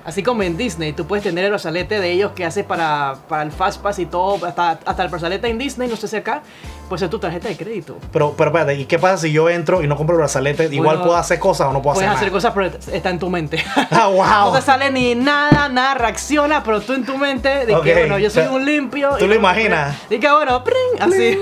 Así 0.05 0.21
como 0.21 0.43
en 0.43 0.57
Disney, 0.57 0.91
tú 0.91 1.07
puedes 1.07 1.23
tener 1.23 1.45
el 1.45 1.51
brazalete 1.51 1.99
de 2.01 2.11
ellos 2.11 2.31
que 2.35 2.43
hace 2.45 2.65
para, 2.65 3.15
para 3.29 3.43
el 3.43 3.51
Fastpass 3.53 3.99
y 3.99 4.05
todo, 4.05 4.45
hasta, 4.45 4.79
hasta 4.85 5.03
el 5.03 5.07
brazalete 5.09 5.47
en 5.47 5.57
Disney, 5.57 5.87
no 5.87 5.95
sé 5.95 6.09
si 6.09 6.17
acá, 6.17 6.41
puede 6.89 6.99
ser 6.99 7.09
tu 7.09 7.19
tarjeta 7.19 7.47
de 7.47 7.55
crédito. 7.55 7.97
Pero, 8.11 8.33
pero 8.37 8.49
espérate, 8.49 8.75
¿y 8.75 8.85
qué 8.85 8.99
pasa 8.99 9.17
si 9.19 9.31
yo 9.31 9.49
entro 9.49 9.81
y 9.81 9.87
no 9.87 9.95
compro 9.95 10.15
el 10.15 10.19
brazalete? 10.19 10.65
Igual 10.65 10.97
Bueno, 10.97 11.03
puedo 11.03 11.15
hacer 11.17 11.39
cosas 11.39 11.67
o 11.67 11.71
no 11.71 11.81
puedo 11.81 11.93
Puedes 11.93 12.09
hacer, 12.09 12.17
hacer 12.17 12.33
nada? 12.33 12.53
cosas, 12.53 12.79
pero 12.87 12.95
está 12.97 13.09
en 13.11 13.19
tu 13.19 13.29
mente. 13.29 13.63
Ah, 13.91 14.07
wow. 14.07 14.23
No 14.51 14.51
te 14.51 14.61
sale 14.61 14.91
ni 14.91 15.15
nada, 15.15 15.69
nada 15.69 15.93
reacciona, 15.93 16.63
pero 16.63 16.81
tú 16.81 16.93
en 16.93 17.05
tu 17.05 17.17
mente 17.17 17.65
de 17.65 17.73
Ok, 17.73 17.83
que, 17.85 17.93
bueno, 17.93 18.17
yo 18.19 18.29
soy 18.29 18.47
un 18.47 18.65
limpio. 18.65 19.11
¿tú 19.17 19.23
y 19.23 19.27
lo 19.29 19.35
imaginas? 19.35 19.95
Y 20.09 20.19
que, 20.19 20.29
bueno, 20.29 20.63
pring, 20.65 20.99
así. 21.01 21.39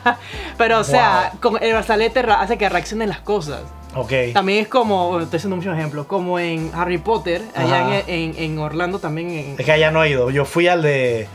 pero, 0.56 0.78
o 0.78 0.84
sea, 0.84 1.32
con 1.40 1.60
el 1.60 1.72
brazalete 1.72 2.22
ra- 2.22 2.40
hace 2.40 2.56
que 2.58 2.68
reaccionen 2.68 3.08
las 3.08 3.20
cosas. 3.20 3.62
Ok. 3.96 4.12
También 4.32 4.60
es 4.60 4.68
como, 4.68 5.08
bueno, 5.08 5.24
estoy 5.24 5.36
haciendo 5.38 5.56
muchos 5.56 5.76
ejemplos, 5.76 6.06
como 6.06 6.38
en 6.38 6.70
Harry 6.74 6.98
Potter, 6.98 7.42
allá 7.54 8.00
en, 8.00 8.04
en- 8.08 8.34
en 8.36 8.58
Orlando 8.58 8.98
también. 8.98 9.30
En, 9.30 9.54
Es 9.58 9.64
que 9.64 9.72
allá 9.72 9.90
no 9.90 10.02
he 10.02 10.10
ido. 10.10 10.30
Yo 10.30 10.44
fui 10.44 10.66
al 10.68 10.82
de. 10.82 11.28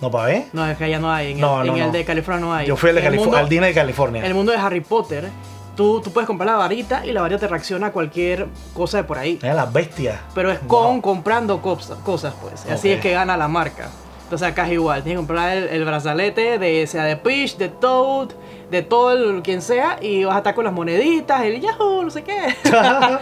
¿No 0.00 0.10
para 0.10 0.24
ver? 0.26 0.44
no, 0.52 0.66
es 0.66 0.76
que 0.78 0.84
allá 0.84 0.98
no 0.98 1.12
hay. 1.12 1.32
En, 1.32 1.40
No, 1.40 1.60
el, 1.60 1.66
no, 1.68 1.74
en 1.76 1.80
el 1.82 1.86
no. 1.88 1.92
de 1.92 2.04
California 2.04 2.40
no 2.44 2.54
hay. 2.54 2.66
Yo 2.66 2.76
fui 2.76 2.88
al, 2.90 2.96
de 2.96 3.00
En 3.02 3.06
el 3.06 3.12
Calif- 3.12 3.22
mundo- 3.22 3.36
al 3.36 3.48
Disney 3.48 3.68
de 3.70 3.74
California. 3.74 4.24
El 4.26 4.34
mundo 4.34 4.50
de 4.52 4.58
Harry 4.58 4.80
Potter, 4.80 5.28
tú, 5.76 6.00
tú 6.00 6.10
puedes 6.10 6.26
comprar 6.26 6.48
la 6.50 6.56
varita 6.56 7.04
y 7.04 7.12
la 7.12 7.20
varita 7.20 7.38
te 7.40 7.48
reacciona 7.48 7.88
a 7.88 7.92
cualquier 7.92 8.46
cosa 8.74 8.96
de 8.96 9.04
por 9.04 9.18
ahí. 9.18 9.38
Mira 9.42 9.54
las 9.54 9.70
bestias. 9.72 10.18
Pero 10.34 10.50
es 10.50 10.58
con 10.60 10.94
Wow. 10.94 11.00
comprando 11.02 11.60
cosas, 11.60 11.98
cosas 11.98 12.34
pues. 12.40 12.64
Así 12.64 12.88
Ok. 12.88 12.94
es 12.96 13.00
que 13.02 13.10
gana 13.12 13.36
la 13.36 13.46
marca. 13.48 13.90
Entonces 14.24 14.48
acá 14.48 14.66
es 14.68 14.72
igual. 14.72 15.02
Tienes 15.02 15.18
que 15.20 15.26
comprar 15.26 15.56
el, 15.56 15.64
el 15.68 15.84
brazalete 15.84 16.58
de 16.58 16.86
sea 16.86 17.04
de 17.04 17.16
Peach, 17.16 17.56
de 17.58 17.68
Toad, 17.68 18.30
de 18.70 18.82
todo 18.82 19.12
el 19.12 19.42
quien 19.42 19.62
sea. 19.62 19.98
Y 20.00 20.24
vas 20.24 20.34
a 20.34 20.38
estar 20.38 20.54
con 20.54 20.64
las 20.64 20.72
moneditas, 20.72 21.42
el 21.42 21.60
Yahoo, 21.60 22.02
no 22.04 22.10
sé 22.10 22.22
qué. 22.22 22.54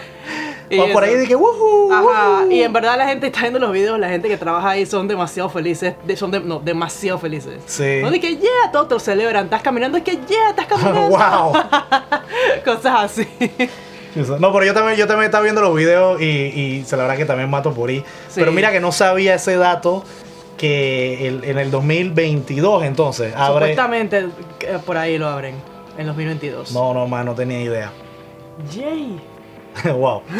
Y 0.71 0.79
O 0.79 0.93
por 0.93 1.03
ahí 1.03 1.15
eso. 1.15 1.27
que 1.29 1.35
¡Woohoo! 1.35 1.91
Ajá, 1.91 2.03
woohoo". 2.43 2.51
y 2.53 2.63
en 2.63 2.71
verdad 2.75 2.99
la 2.99 3.07
gente 3.09 3.29
está 3.29 3.41
viendo 3.41 3.59
los 3.59 3.73
videos, 3.73 3.99
la 3.99 4.11
gente 4.11 4.29
que 4.29 4.37
trabaja 4.37 4.69
ahí 4.71 4.85
son 4.85 5.09
demasiado 5.09 5.49
felices, 5.49 5.95
son 6.17 6.31
de- 6.31 6.41
no, 6.41 6.59
demasiado 6.59 7.19
felices. 7.19 7.63
Sí. 7.65 8.01
No 8.03 8.11
que 8.11 8.37
yeah, 8.37 8.71
todos 8.71 8.89
te 8.89 8.95
lo 8.95 9.01
celebran, 9.01 9.45
estás 9.45 9.63
caminando, 9.63 9.97
es 9.97 10.05
que 10.05 10.19
yeah, 10.29 10.51
estás 10.51 10.67
caminando. 10.67 11.09
¡Wow! 11.09 11.53
Cosas 12.67 12.95
así. 13.05 13.27
No, 14.41 14.53
pero 14.53 14.65
yo 14.65 14.75
también, 14.75 14.99
yo 14.99 15.07
también 15.07 15.27
estaba 15.27 15.43
viendo 15.45 15.63
los 15.63 15.75
videos 15.75 16.21
y, 16.21 16.25
y 16.25 16.85
se 16.85 16.97
la 16.97 17.05
verdad 17.05 17.17
que 17.17 17.25
también 17.25 17.49
mato 17.49 17.73
por 17.73 17.89
ahí. 17.89 18.01
Sí. 18.29 18.41
Pero 18.41 18.53
mira 18.53 18.71
que 18.73 18.81
no 18.81 18.93
sabía 18.93 19.35
ese 19.37 19.57
dato 19.57 20.05
que 20.59 21.27
el- 21.29 21.45
en 21.45 21.57
el 21.59 21.71
2022 21.71 22.83
entonces 22.85 23.35
abre... 23.35 23.67
Supuestamente 23.71 24.27
eh, 24.61 24.79
por 24.85 24.97
ahí 24.99 25.17
lo 25.17 25.29
abren, 25.29 25.55
en 25.97 26.07
2022. 26.07 26.73
No, 26.73 26.93
no, 26.93 27.07
más 27.09 27.25
no 27.25 27.35
tenía 27.35 27.63
idea. 27.63 27.91
Yay. 28.75 29.19
wow. 29.97 30.23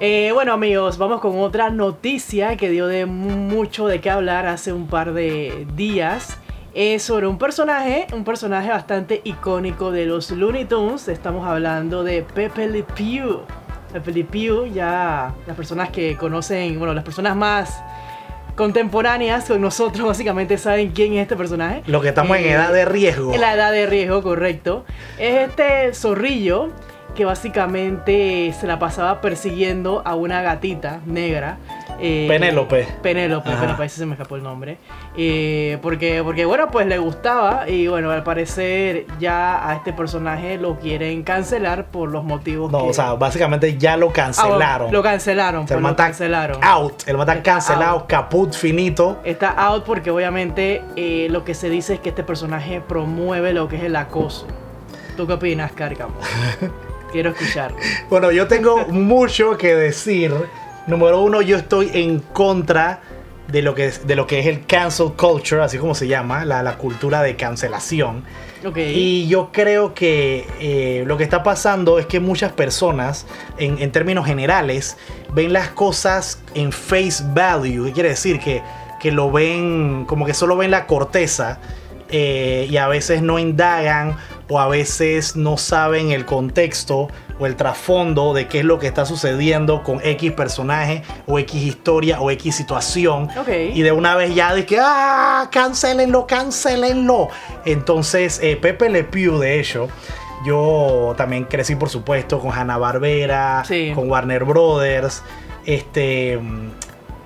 Eh, 0.00 0.32
bueno 0.34 0.52
amigos, 0.52 0.98
vamos 0.98 1.20
con 1.20 1.38
otra 1.38 1.70
noticia 1.70 2.56
que 2.56 2.68
dio 2.68 2.88
de 2.88 3.06
mucho 3.06 3.86
de 3.86 4.00
qué 4.00 4.10
hablar 4.10 4.44
hace 4.46 4.72
un 4.72 4.88
par 4.88 5.12
de 5.12 5.66
días. 5.76 6.36
Es 6.74 7.04
sobre 7.04 7.28
un 7.28 7.38
personaje, 7.38 8.08
un 8.12 8.24
personaje 8.24 8.70
bastante 8.70 9.20
icónico 9.22 9.92
de 9.92 10.04
los 10.06 10.32
Looney 10.32 10.64
Tunes. 10.64 11.06
Estamos 11.06 11.46
hablando 11.46 12.02
de 12.02 12.22
Pepe 12.22 12.66
Le 12.66 12.82
Pew. 12.82 13.42
Pepe 13.92 14.12
Le 14.12 14.24
Pew, 14.24 14.66
ya 14.66 15.32
las 15.46 15.56
personas 15.56 15.90
que 15.90 16.16
conocen, 16.16 16.76
bueno, 16.80 16.92
las 16.92 17.04
personas 17.04 17.36
más 17.36 17.80
contemporáneas 18.54 19.44
con 19.46 19.60
nosotros 19.60 20.06
básicamente 20.06 20.58
saben 20.58 20.90
quién 20.92 21.14
es 21.14 21.22
este 21.22 21.36
personaje. 21.36 21.82
Lo 21.86 22.00
que 22.00 22.08
estamos 22.08 22.36
en 22.36 22.44
Eh, 22.44 22.52
edad 22.52 22.72
de 22.72 22.84
riesgo. 22.84 23.34
en 23.34 23.40
la 23.40 23.54
edad 23.54 23.72
de 23.72 23.86
riesgo, 23.86 24.22
correcto. 24.22 24.84
Es 25.18 25.48
este 25.48 25.92
zorrillo 25.94 26.68
que 27.14 27.24
básicamente 27.24 28.52
se 28.58 28.66
la 28.66 28.78
pasaba 28.78 29.20
persiguiendo 29.20 30.02
a 30.04 30.14
una 30.16 30.42
gatita 30.42 31.00
negra. 31.06 31.58
Eh, 32.00 32.26
Penélope. 32.28 32.86
Penélope, 33.02 33.48
Ajá. 33.48 33.60
Penélope, 33.60 33.84
ese 33.84 33.96
se 33.98 34.06
me 34.06 34.12
escapó 34.14 34.36
el 34.36 34.42
nombre. 34.42 34.78
Eh, 35.16 35.78
porque, 35.82 36.22
porque, 36.24 36.44
bueno, 36.44 36.68
pues 36.70 36.86
le 36.86 36.98
gustaba 36.98 37.68
y 37.68 37.86
bueno, 37.86 38.10
al 38.10 38.22
parecer 38.22 39.06
ya 39.18 39.68
a 39.68 39.74
este 39.76 39.92
personaje 39.92 40.58
lo 40.58 40.78
quieren 40.78 41.22
cancelar 41.22 41.86
por 41.86 42.10
los 42.10 42.24
motivos 42.24 42.70
No, 42.72 42.84
que... 42.84 42.90
o 42.90 42.92
sea, 42.94 43.14
básicamente 43.14 43.76
ya 43.78 43.96
lo 43.96 44.08
Ah, 44.10 44.12
cancelaron. 44.12 44.92
lo 44.92 45.02
cancelaron, 45.02 45.64
O 45.64 45.66
sea, 45.68 45.76
pues 45.76 45.84
el 45.84 45.90
lo 45.90 45.96
cancelaron. 45.96 46.64
out. 46.64 47.02
El 47.06 47.16
man 47.16 47.28
Está 47.28 47.42
cancelado, 47.42 47.98
out. 48.00 48.06
caput 48.06 48.52
finito. 48.54 49.20
Está 49.24 49.50
out 49.50 49.84
porque 49.84 50.10
obviamente 50.10 50.82
eh, 50.96 51.28
lo 51.30 51.44
que 51.44 51.54
se 51.54 51.68
dice 51.70 51.94
es 51.94 52.00
que 52.00 52.10
este 52.10 52.22
personaje 52.22 52.80
promueve 52.80 53.52
lo 53.52 53.68
que 53.68 53.76
es 53.76 53.82
el 53.84 53.96
acoso. 53.96 54.46
¿Tú 55.16 55.26
qué 55.26 55.34
opinas, 55.34 55.72
Cárcamo? 55.72 56.14
Quiero 57.12 57.30
escuchar. 57.30 57.72
Bueno, 58.10 58.32
yo 58.32 58.48
tengo 58.48 58.86
mucho 58.88 59.56
que 59.56 59.74
decir. 59.76 60.32
Número 60.86 61.22
uno, 61.22 61.40
yo 61.42 61.56
estoy 61.56 61.90
en 61.94 62.18
contra 62.20 63.00
de 63.48 63.62
lo 63.62 63.74
que 63.74 63.86
es, 63.86 64.06
de 64.06 64.16
lo 64.16 64.26
que 64.26 64.40
es 64.40 64.46
el 64.46 64.64
cancel 64.66 65.12
culture, 65.16 65.62
así 65.62 65.78
como 65.78 65.94
se 65.94 66.08
llama, 66.08 66.44
la, 66.44 66.62
la 66.62 66.76
cultura 66.76 67.22
de 67.22 67.36
cancelación. 67.36 68.24
Ok. 68.66 68.78
Y 68.78 69.28
yo 69.28 69.50
creo 69.52 69.94
que 69.94 70.46
eh, 70.60 71.04
lo 71.06 71.16
que 71.16 71.24
está 71.24 71.42
pasando 71.42 71.98
es 71.98 72.06
que 72.06 72.20
muchas 72.20 72.52
personas, 72.52 73.26
en, 73.58 73.78
en 73.78 73.92
términos 73.92 74.26
generales, 74.26 74.96
ven 75.32 75.52
las 75.52 75.68
cosas 75.68 76.42
en 76.54 76.72
face 76.72 77.22
value. 77.34 77.84
¿Qué 77.86 77.92
quiere 77.92 78.08
decir? 78.10 78.40
Que, 78.40 78.62
que 79.00 79.12
lo 79.12 79.30
ven, 79.30 80.04
como 80.06 80.24
que 80.24 80.32
solo 80.32 80.56
ven 80.56 80.70
la 80.70 80.86
corteza 80.86 81.60
eh, 82.08 82.66
y 82.70 82.76
a 82.78 82.88
veces 82.88 83.20
no 83.20 83.38
indagan 83.38 84.16
o 84.48 84.58
a 84.60 84.68
veces 84.68 85.36
no 85.36 85.56
saben 85.56 86.10
el 86.10 86.24
contexto 86.26 87.08
o 87.38 87.46
el 87.46 87.56
trasfondo 87.56 88.34
de 88.34 88.46
qué 88.46 88.60
es 88.60 88.64
lo 88.64 88.78
que 88.78 88.86
está 88.86 89.06
sucediendo 89.06 89.82
con 89.82 90.00
X 90.04 90.32
personaje 90.32 91.02
o 91.26 91.38
X 91.38 91.62
historia 91.62 92.20
o 92.20 92.30
X 92.30 92.54
situación. 92.54 93.28
Ok. 93.38 93.48
Y 93.74 93.82
de 93.82 93.90
una 93.92 94.14
vez 94.16 94.34
ya 94.34 94.54
de 94.54 94.64
que, 94.66 94.78
ah, 94.80 95.48
cancelenlo, 95.50 96.26
cancelenlo. 96.26 97.28
Entonces, 97.64 98.38
eh, 98.42 98.56
Pepe 98.56 98.88
Le 98.90 99.02
Pew, 99.04 99.38
de 99.38 99.58
hecho, 99.58 99.88
yo 100.46 101.14
también 101.16 101.44
crecí, 101.44 101.74
por 101.74 101.88
supuesto, 101.88 102.38
con 102.38 102.52
Hanna 102.52 102.76
Barbera, 102.76 103.64
Sí. 103.66 103.92
con 103.94 104.08
Warner 104.10 104.44
Brothers. 104.44 105.22
Este. 105.64 106.38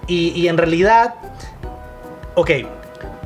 Y, 0.07 0.28
y 0.31 0.48
en 0.48 0.57
realidad, 0.57 1.16
ok, 2.35 2.50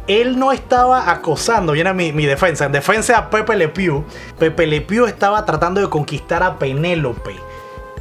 él 0.08 0.38
no 0.38 0.52
estaba 0.52 1.10
acosando, 1.10 1.72
viene 1.72 1.92
mi, 1.94 2.12
mi 2.12 2.26
defensa. 2.26 2.64
En 2.66 2.72
defensa 2.72 3.16
a 3.18 3.30
Pepe 3.30 3.56
Le 3.56 3.68
Pew, 3.68 4.04
Pepe 4.38 4.66
Le 4.66 4.80
Pew 4.80 5.06
estaba 5.06 5.44
tratando 5.44 5.80
de 5.80 5.88
conquistar 5.88 6.42
a 6.42 6.58
Penélope. 6.58 7.34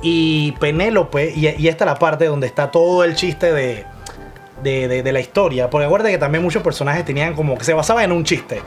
Y 0.02 0.54
Penélope, 0.54 1.32
y, 1.36 1.48
y 1.48 1.68
esta 1.68 1.84
es 1.86 1.92
la 1.92 1.96
parte 2.00 2.26
donde 2.26 2.48
está 2.48 2.72
todo 2.72 3.04
el 3.04 3.16
chiste 3.16 3.52
de, 3.54 3.86
de, 4.64 4.88
de- 4.88 5.04
de 5.04 5.12
la 5.12 5.20
historia. 5.20 5.70
Porque 5.70 5.86
acuérdate 5.86 6.12
que 6.12 6.18
también 6.18 6.44
muchos 6.44 6.64
personajes 6.64 7.06
tenían 7.06 7.36
como 7.36 7.58
que 7.58 7.64
se 7.64 7.74
basaban 7.74 8.06
en 8.06 8.12
un 8.12 8.24
chiste. 8.24 8.62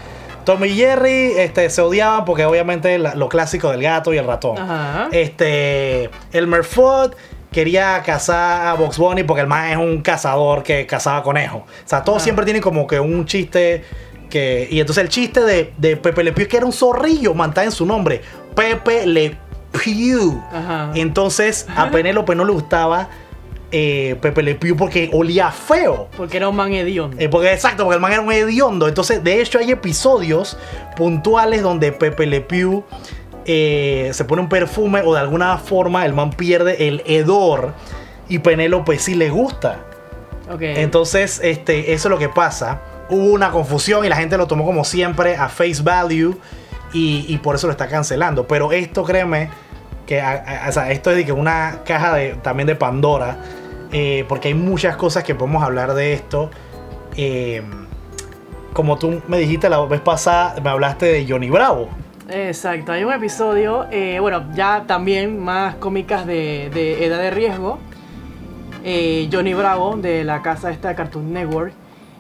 Tom 0.44 0.62
y 0.64 0.68
Jerry 0.76 1.32
este, 1.38 1.70
se 1.70 1.80
odiaban 1.80 2.24
porque 2.24 2.44
obviamente 2.44 2.98
la- 2.98 3.14
lo 3.16 3.28
clásico 3.28 3.70
del 3.70 3.82
gato 3.82 4.12
y 4.14 4.18
el 4.18 4.26
ratón. 4.26 4.58
Ajá. 4.58 5.08
Este, 5.10 6.08
Elmer 6.32 6.62
Fudd 6.64 7.14
quería 7.54 8.02
cazar 8.04 8.66
a 8.66 8.74
Box 8.74 8.98
Bunny 8.98 9.22
porque 9.22 9.40
el 9.42 9.46
man 9.46 9.70
es 9.70 9.76
un 9.76 10.02
cazador 10.02 10.62
que 10.62 10.84
cazaba 10.86 11.22
conejos. 11.22 11.62
O 11.62 11.66
sea, 11.88 12.02
todos 12.04 12.20
Ah. 12.20 12.24
siempre 12.24 12.44
tienen 12.44 12.60
como 12.62 12.86
que 12.86 12.98
un 13.00 13.24
chiste 13.24 13.84
que... 14.28 14.66
Y 14.70 14.80
entonces 14.80 15.02
el 15.04 15.08
chiste 15.08 15.40
de, 15.40 15.72
de 15.78 15.96
Pepe 15.96 16.24
Le 16.24 16.32
Pew 16.32 16.42
es 16.42 16.48
que 16.48 16.56
era 16.56 16.66
un 16.66 16.72
zorrillo, 16.72 17.32
mantén 17.32 17.64
en 17.64 17.72
su 17.72 17.86
nombre. 17.86 18.20
Pepe 18.56 19.06
Le 19.06 19.36
Pew. 19.72 20.42
Ajá. 20.52 20.90
Entonces 20.94 21.66
a 21.74 21.90
Penélope 21.92 22.34
no 22.34 22.44
le 22.44 22.52
gustaba 22.52 23.08
eh, 23.76 24.16
Pepe 24.20 24.42
Le 24.42 24.54
Pew 24.54 24.76
porque 24.76 25.10
olía 25.12 25.50
feo. 25.50 26.08
Porque 26.16 26.36
era 26.36 26.48
un 26.48 26.54
man 26.56 26.72
hediondo. 26.72 27.16
Eh, 27.18 27.28
porque 27.28 27.52
exacto, 27.52 27.84
porque 27.84 27.96
el 27.96 28.00
man 28.00 28.12
era 28.12 28.20
un 28.20 28.30
hediondo. 28.32 28.86
Entonces, 28.86 29.24
de 29.24 29.40
hecho, 29.40 29.58
hay 29.58 29.70
episodios 29.72 30.56
puntuales 30.96 31.62
donde 31.62 31.90
Pepe 31.90 32.26
Le 32.26 32.40
Pew 32.40 32.84
eh, 33.46 34.10
se 34.12 34.24
pone 34.24 34.42
un 34.42 34.48
perfume 34.48 35.02
o 35.04 35.14
de 35.14 35.20
alguna 35.20 35.58
forma 35.58 36.04
el 36.06 36.12
man 36.14 36.30
pierde 36.30 36.88
el 36.88 37.02
hedor 37.06 37.72
y 38.28 38.38
Penélope 38.38 38.98
sí 38.98 39.14
le 39.14 39.30
gusta. 39.30 39.78
ok. 40.50 40.60
Entonces, 40.62 41.40
este, 41.42 41.92
eso 41.92 42.08
es 42.08 42.10
lo 42.10 42.18
que 42.18 42.28
pasa. 42.28 42.80
Hubo 43.10 43.32
una 43.32 43.50
confusión 43.50 44.04
y 44.04 44.08
la 44.08 44.16
gente 44.16 44.36
lo 44.38 44.46
tomó 44.46 44.64
como 44.64 44.82
siempre 44.84 45.36
a 45.36 45.48
face 45.48 45.82
value 45.82 46.36
y, 46.92 47.26
y 47.28 47.38
por 47.38 47.54
eso 47.56 47.66
lo 47.66 47.72
está 47.72 47.86
cancelando. 47.88 48.46
Pero 48.46 48.72
esto, 48.72 49.04
créeme, 49.04 49.50
que 50.06 50.20
a- 50.22 50.64
a- 50.64 50.68
o 50.68 50.72
sea, 50.72 50.90
esto 50.90 51.10
es 51.10 51.16
de 51.18 51.24
que 51.26 51.32
una 51.32 51.80
caja 51.84 52.14
de, 52.14 52.34
también 52.42 52.66
de 52.66 52.76
Pandora, 52.76 53.36
eh, 53.92 54.24
porque 54.28 54.48
hay 54.48 54.54
muchas 54.54 54.96
cosas 54.96 55.22
que 55.22 55.34
podemos 55.34 55.62
hablar 55.62 55.92
de 55.94 56.14
esto. 56.14 56.50
Eh, 57.16 57.62
como 58.72 58.98
tú 58.98 59.22
me 59.28 59.38
dijiste 59.38 59.68
la 59.68 59.80
vez 59.84 60.00
pasada, 60.00 60.56
me 60.62 60.70
hablaste 60.70 61.06
de 61.06 61.26
Johnny 61.28 61.50
Bravo. 61.50 61.88
Exacto, 62.30 62.92
hay 62.92 63.04
un 63.04 63.12
episodio, 63.12 63.86
eh, 63.90 64.18
bueno, 64.20 64.44
ya 64.54 64.84
también 64.86 65.38
más 65.38 65.74
cómicas 65.76 66.26
de, 66.26 66.70
de 66.72 67.04
edad 67.04 67.18
de 67.18 67.30
riesgo. 67.30 67.78
Eh, 68.82 69.28
Johnny 69.32 69.54
Bravo, 69.54 69.96
de 69.96 70.24
la 70.24 70.42
casa 70.42 70.70
esta 70.70 70.88
de 70.88 70.94
Cartoon 70.94 71.32
Network. 71.32 71.72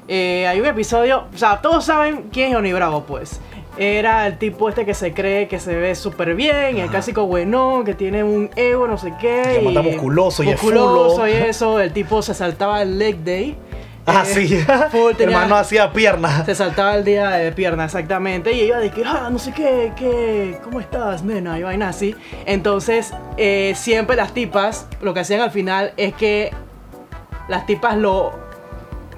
Eh, 0.08 0.46
hay 0.46 0.60
un 0.60 0.66
episodio, 0.66 1.24
o 1.32 1.38
sea, 1.38 1.60
todos 1.62 1.84
saben 1.84 2.28
quién 2.32 2.50
es 2.50 2.54
Johnny 2.54 2.72
Bravo, 2.72 3.04
pues. 3.04 3.40
era 3.76 4.26
el 4.26 4.38
tipo 4.38 4.68
este 4.68 4.84
que 4.84 4.94
se 4.94 5.12
cree 5.12 5.48
que 5.48 5.58
se 5.58 5.74
ve 5.74 5.94
súper 5.94 6.34
bien, 6.34 6.76
el 6.76 6.82
Ajá. 6.82 6.90
clásico 6.90 7.26
bueno, 7.26 7.82
que 7.84 7.94
tiene 7.94 8.22
un 8.22 8.50
ego, 8.56 8.86
no 8.86 8.96
sé 8.98 9.14
qué. 9.20 9.56
Que 9.56 9.60
manda 9.62 9.82
musculoso 9.82 10.42
y 10.42 10.50
es 10.50 10.62
musculoso 10.62 11.26
y 11.26 11.32
eso. 11.32 11.80
El 11.80 11.92
tipo 11.92 12.22
se 12.22 12.34
saltaba 12.34 12.82
el 12.82 12.98
leg 12.98 13.24
day. 13.24 13.56
Ah, 14.06 14.22
Eh, 14.26 14.34
sí. 14.34 14.58
full, 14.90 15.10
El 15.12 15.16
tenía- 15.16 15.36
hermano 15.36 15.56
hacía 15.56 15.92
piernas. 15.92 16.44
se 16.44 16.54
saltaba 16.54 16.94
el 16.96 17.04
día 17.04 17.30
de 17.30 17.52
pierna, 17.52 17.84
exactamente. 17.86 18.52
Y 18.52 18.62
iba 18.62 18.78
de 18.78 18.90
que, 18.90 19.02
ah, 19.04 19.28
no 19.30 19.38
sé 19.38 19.52
qué, 19.52 19.92
qué, 19.96 20.58
¿cómo 20.62 20.80
estás, 20.80 21.22
nena? 21.22 21.58
Y 21.58 21.62
vaina 21.62 21.88
así. 21.88 22.14
Entonces, 22.44 23.12
eh, 23.36 23.72
siempre 23.76 24.16
las 24.16 24.32
tipas, 24.32 24.86
lo 25.00 25.14
que 25.14 25.20
hacían 25.20 25.40
al 25.40 25.50
final 25.50 25.92
es 25.96 26.12
que 26.14 26.52
las 27.48 27.64
tipas 27.66 27.96
lo, 27.96 28.32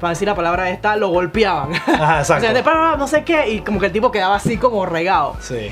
para 0.01 0.11
decir 0.11 0.29
la 0.29 0.35
palabra 0.35 0.71
esta, 0.71 0.95
lo 0.97 1.09
golpeaban. 1.09 1.75
Ajá, 1.75 2.21
o 2.21 2.25
sea, 2.25 2.37
exacto. 2.39 2.55
de 2.55 2.63
"Pa, 2.63 2.97
no 2.97 3.09
sé 3.09 3.25
qué, 3.25 3.49
y 3.51 3.61
como 3.63 3.81
que 3.81 3.87
el 3.87 3.93
tipo 3.93 4.13
quedaba 4.13 4.37
así 4.37 4.57
como 4.57 4.87
regado. 4.87 5.37
Sí. 5.41 5.69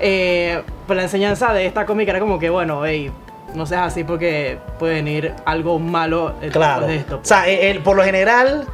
Eh, 0.00 0.62
pues 0.86 0.96
la 0.96 1.02
enseñanza 1.04 1.52
de 1.52 1.66
esta 1.66 1.86
cómica 1.86 2.10
era 2.10 2.20
como 2.20 2.38
que, 2.38 2.50
bueno, 2.50 2.84
hey, 2.84 3.10
no 3.54 3.66
seas 3.66 3.86
así 3.88 4.04
porque 4.04 4.58
puede 4.78 4.94
venir 4.94 5.34
algo 5.44 5.78
malo 5.78 6.34
eh, 6.42 6.48
Claro. 6.50 6.86
de 6.86 6.96
esto. 6.96 7.16
O 7.22 7.24
sea, 7.24 7.48
él, 7.48 7.80
por 7.80 7.96
lo 7.96 8.04
general, 8.04 8.66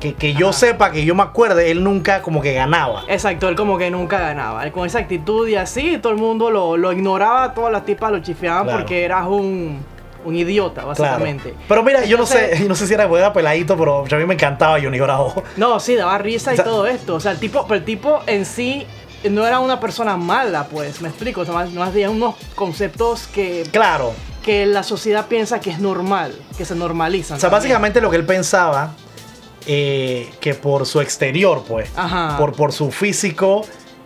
que, 0.00 0.14
que 0.14 0.32
yo 0.32 0.48
Ajá. 0.50 0.58
sepa, 0.58 0.90
que 0.92 1.04
yo 1.04 1.14
me 1.14 1.22
acuerde, 1.22 1.70
él 1.70 1.84
nunca 1.84 2.22
como 2.22 2.40
que 2.40 2.52
ganaba. 2.54 3.04
Exacto, 3.08 3.48
él 3.48 3.54
como 3.56 3.76
que 3.78 3.90
nunca 3.90 4.18
ganaba. 4.18 4.64
Él 4.64 4.72
con 4.72 4.86
esa 4.86 4.98
actitud 4.98 5.46
y 5.48 5.56
así, 5.56 5.98
todo 5.98 6.12
el 6.12 6.18
mundo 6.18 6.50
lo, 6.50 6.76
lo 6.76 6.92
ignoraba, 6.92 7.52
todas 7.54 7.70
las 7.72 7.84
tipas 7.84 8.10
lo 8.10 8.18
chifeaban 8.20 8.64
Claro. 8.64 8.78
porque 8.78 9.04
eras 9.04 9.26
un, 9.26 9.78
un 10.24 10.36
idiota, 10.36 10.82
Claro. 10.82 10.88
básicamente. 10.98 11.54
Pero 11.68 11.82
mira, 11.82 12.04
yo 12.06 12.16
no 12.16 12.24
sé, 12.24 12.56
yo 12.60 12.64
no 12.68 12.74
sé 12.74 12.86
si 12.86 12.94
era, 12.94 13.04
era 13.04 13.32
peladito, 13.32 13.76
pero 13.76 14.04
a 14.10 14.16
mí 14.16 14.24
me 14.24 14.34
encantaba 14.34 14.78
Johnny 14.80 15.00
Bravo. 15.00 15.42
No, 15.58 15.78
sí, 15.80 15.94
daba 15.96 16.16
risa 16.18 16.52
y 16.52 16.54
O 16.54 16.56
sea- 16.56 16.64
todo 16.64 16.86
esto. 16.86 17.16
O 17.16 17.20
sea, 17.20 17.32
el 17.32 17.38
tipo, 17.38 17.64
pero 17.66 17.76
el 17.78 17.84
tipo 17.84 18.20
en 18.26 18.46
sí 18.46 18.86
no 19.28 19.46
era 19.46 19.58
una 19.60 19.80
persona 19.80 20.16
mala, 20.16 20.66
pues, 20.68 21.00
me 21.02 21.08
explico. 21.08 21.44
Más, 21.44 21.70
más 21.72 21.92
bien 21.92 22.10
unos 22.10 22.36
conceptos 22.54 23.26
que, 23.26 23.64
Claro. 23.70 24.12
que 24.42 24.64
la 24.66 24.82
sociedad 24.82 25.26
piensa 25.26 25.60
que 25.60 25.70
es 25.70 25.78
normal, 25.78 26.34
que 26.56 26.64
se 26.64 26.74
normalizan. 26.74 27.36
O 27.36 27.40
sea, 27.40 27.50
también. 27.50 27.70
básicamente 27.70 28.00
lo 28.00 28.10
que 28.10 28.16
él 28.16 28.24
pensaba, 28.24 28.94
eh, 29.66 30.30
que 30.40 30.54
por 30.54 30.86
su 30.86 31.00
exterior, 31.00 31.64
pues, 31.68 31.90
Ajá. 31.96 32.36
por, 32.38 32.52
por 32.54 32.72
su 32.72 32.90
físico, 32.90 33.62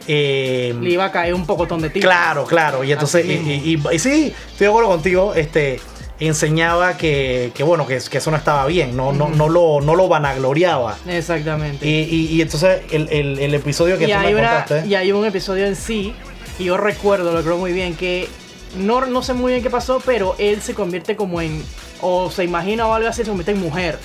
eh, 0.07 0.75
le 0.81 0.91
iba 0.91 1.05
a 1.07 1.13
caer 1.13 1.33
un 1.35 1.47
pocotón 1.47 1.81
de 1.81 1.91
ti. 1.91 2.01
Claro, 2.01 2.45
claro. 2.45 2.85
Y 2.85 2.93
entonces, 2.93 3.25
y, 3.25 3.33
y- 3.33 3.75
y- 3.91 3.95
y 3.95 3.99
sí, 3.99 4.35
estoy 4.51 4.65
de 4.65 4.67
acuerdo 4.67 4.91
contigo. 4.91 5.33
Este 5.35 5.81
enseñaba 6.21 6.97
que, 6.97 7.51
que 7.55 7.63
bueno, 7.63 7.87
que, 7.87 7.99
que 8.11 8.19
eso 8.19 8.31
no 8.31 8.37
estaba 8.37 8.67
bien, 8.67 8.97
no, 8.97 9.13
no, 9.13 9.29
no, 9.29 9.49
lo, 9.49 9.81
no 9.81 9.95
lo 9.97 10.09
vanagloriaba. 10.09 10.97
Exactamente. 11.09 11.87
Y, 11.87 12.03
y- 12.03 12.27
y 12.37 12.43
entonces 12.43 12.83
el, 12.91 13.09
el- 13.11 13.39
el 13.39 13.55
episodio 13.55 13.99
que 13.99 14.05
y 14.05 14.07
tú 14.13 14.15
hay, 14.19 14.33
me 14.35 14.41
una- 14.41 14.61
contaste. 14.65 14.87
y 14.89 14.95
hay 14.95 15.13
un 15.13 15.25
episodio 15.25 15.67
en 15.67 15.77
sí, 15.77 16.15
y 16.59 16.65
yo 16.65 16.77
recuerdo, 16.77 17.33
lo 17.33 17.43
creo 17.43 17.57
muy 17.57 17.73
bien, 17.73 17.95
que 17.97 18.29
no, 18.77 19.05
no 19.07 19.23
sé 19.23 19.33
muy 19.35 19.53
bien 19.53 19.63
qué 19.63 19.71
pasó, 19.71 20.01
pero 20.05 20.35
él 20.39 20.61
se 20.63 20.75
convierte 20.75 21.17
como 21.17 21.41
en, 21.41 21.65
o 22.01 22.31
se 22.31 22.45
imagina 22.45 22.87
o 22.87 22.95
algo 22.95 23.09
así, 23.09 23.23
se 23.23 23.29
convierte 23.29 23.53
en 23.53 23.61
mujer. 23.61 23.99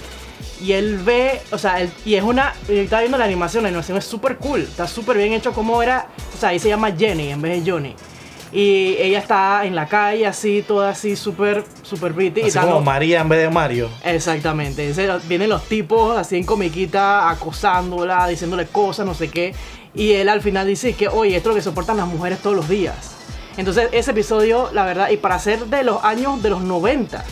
Y 0.62 0.74
él 0.74 0.98
ve, 0.98 1.42
o 1.52 1.58
sea, 1.58 1.80
él- 1.80 1.92
y 2.06 2.16
es 2.16 2.24
una, 2.24 2.54
y 2.68 2.78
estaba 2.80 3.02
viendo 3.02 3.18
la 3.18 3.26
animación, 3.26 3.64
la 3.64 3.70
animación 3.70 3.98
es 3.98 4.06
súper 4.06 4.38
cool, 4.38 4.62
está 4.62 4.88
súper 4.88 5.16
bien 5.18 5.34
hecho 5.34 5.54
como 5.54 5.82
era, 5.84 6.08
o 6.36 6.40
sea, 6.40 6.50
ahí 6.50 6.60
se 6.60 6.70
llama 6.70 6.92
Jenny 6.98 7.30
en 7.30 7.42
vez 7.42 7.64
de 7.64 7.72
Johnny. 7.72 7.96
Y 8.52 8.96
ella 9.00 9.20
está 9.20 9.64
en 9.66 9.76
la 9.76 9.86
calle 9.88 10.26
así, 10.26 10.64
toda 10.68 10.90
así, 10.90 11.16
súper, 11.16 11.64
súper 11.84 12.14
pretty. 12.14 12.42
Así 12.42 12.58
como 12.58 12.82
María 12.82 13.22
en 13.22 13.30
vez 13.30 13.40
de 13.42 13.50
Mario. 13.50 13.90
Exactamente. 14.04 14.88
Entonces, 14.90 15.28
vienen 15.28 15.50
los 15.50 15.64
tipos 15.66 16.18
así 16.18 16.38
en 16.38 16.46
comiquita 16.46 17.30
acosándola, 17.30 18.28
diciéndole 18.28 18.66
cosas, 18.66 19.06
no 19.06 19.14
sé 19.14 19.30
qué. 19.30 19.54
Y 19.94 20.14
él 20.14 20.30
al 20.30 20.42
final 20.42 20.66
dice 20.66 20.94
que, 20.94 21.08
oye, 21.08 21.36
esto 21.36 21.50
es 21.50 21.54
lo 21.54 21.60
que 21.60 21.64
soportan 21.64 21.98
las 21.98 22.08
mujeres 22.08 22.40
todos 22.40 22.56
los 22.56 22.68
días. 22.68 23.16
Entonces, 23.58 23.90
ese 23.92 24.12
episodio, 24.12 24.70
la 24.74 24.86
verdad, 24.86 25.10
y 25.12 25.18
para 25.18 25.38
ser 25.38 25.66
de 25.66 25.84
los 25.84 26.04
años 26.04 26.42
de 26.42 26.50
los 26.50 26.62
90, 26.62 27.24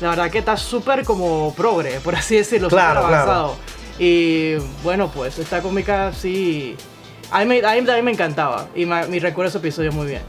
la 0.00 0.10
verdad 0.10 0.30
que 0.30 0.38
está 0.38 0.56
súper 0.56 1.04
como 1.04 1.54
progre, 1.56 2.00
por 2.00 2.14
así 2.16 2.36
decirlo, 2.36 2.68
Claro, 2.68 3.00
claro. 3.06 3.14
avanzado. 3.14 3.56
Y 3.98 4.54
bueno, 4.82 5.10
pues 5.14 5.38
esta 5.38 5.62
cómica 5.62 6.12
sí. 6.12 6.76
A 7.30 7.44
mí, 7.44 7.58
a 7.58 7.72
mí 7.74 7.82
también 7.84 8.04
me 8.04 8.12
encantaba. 8.12 8.68
Y 8.74 8.84
me, 8.86 9.06
me 9.06 9.18
recuerdo 9.20 9.48
ese 9.48 9.58
episodio 9.58 9.90
muy 9.92 10.06
bien. 10.06 10.22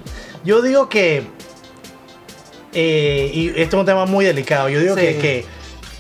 Yo 0.48 0.62
digo 0.62 0.88
que. 0.88 1.28
eh, 2.74 3.30
y 3.34 3.50
esto 3.50 3.76
es 3.78 3.80
un 3.82 3.86
tema 3.86 4.06
muy 4.06 4.24
delicado. 4.24 4.70
Yo 4.70 4.80
digo 4.80 4.96
Sí. 4.96 5.02
que, 5.02 5.18
que, 5.20 5.46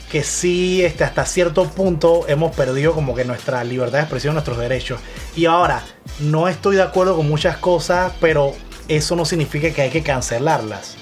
que 0.10 0.23
sí, 0.23 0.83
este, 0.86 1.03
hasta 1.03 1.25
cierto 1.25 1.65
punto 1.65 2.23
hemos 2.29 2.55
perdido 2.55 2.93
como 2.93 3.13
que 3.13 3.25
nuestra 3.25 3.62
libertad 3.65 3.97
de 3.97 4.03
expresión, 4.03 4.33
nuestros 4.36 4.57
derechos. 4.57 5.01
Y 5.36 5.45
ahora, 5.47 5.83
no 6.19 6.47
estoy 6.47 6.77
de 6.77 6.81
acuerdo 6.83 7.17
con 7.17 7.27
muchas 7.27 7.57
cosas, 7.57 8.13
pero 8.21 8.53
eso 8.88 9.17
no 9.17 9.25
significa 9.25 9.69
que 9.71 9.81
hay 9.81 9.89
que 9.89 10.01
cancelarlas. 10.01 10.95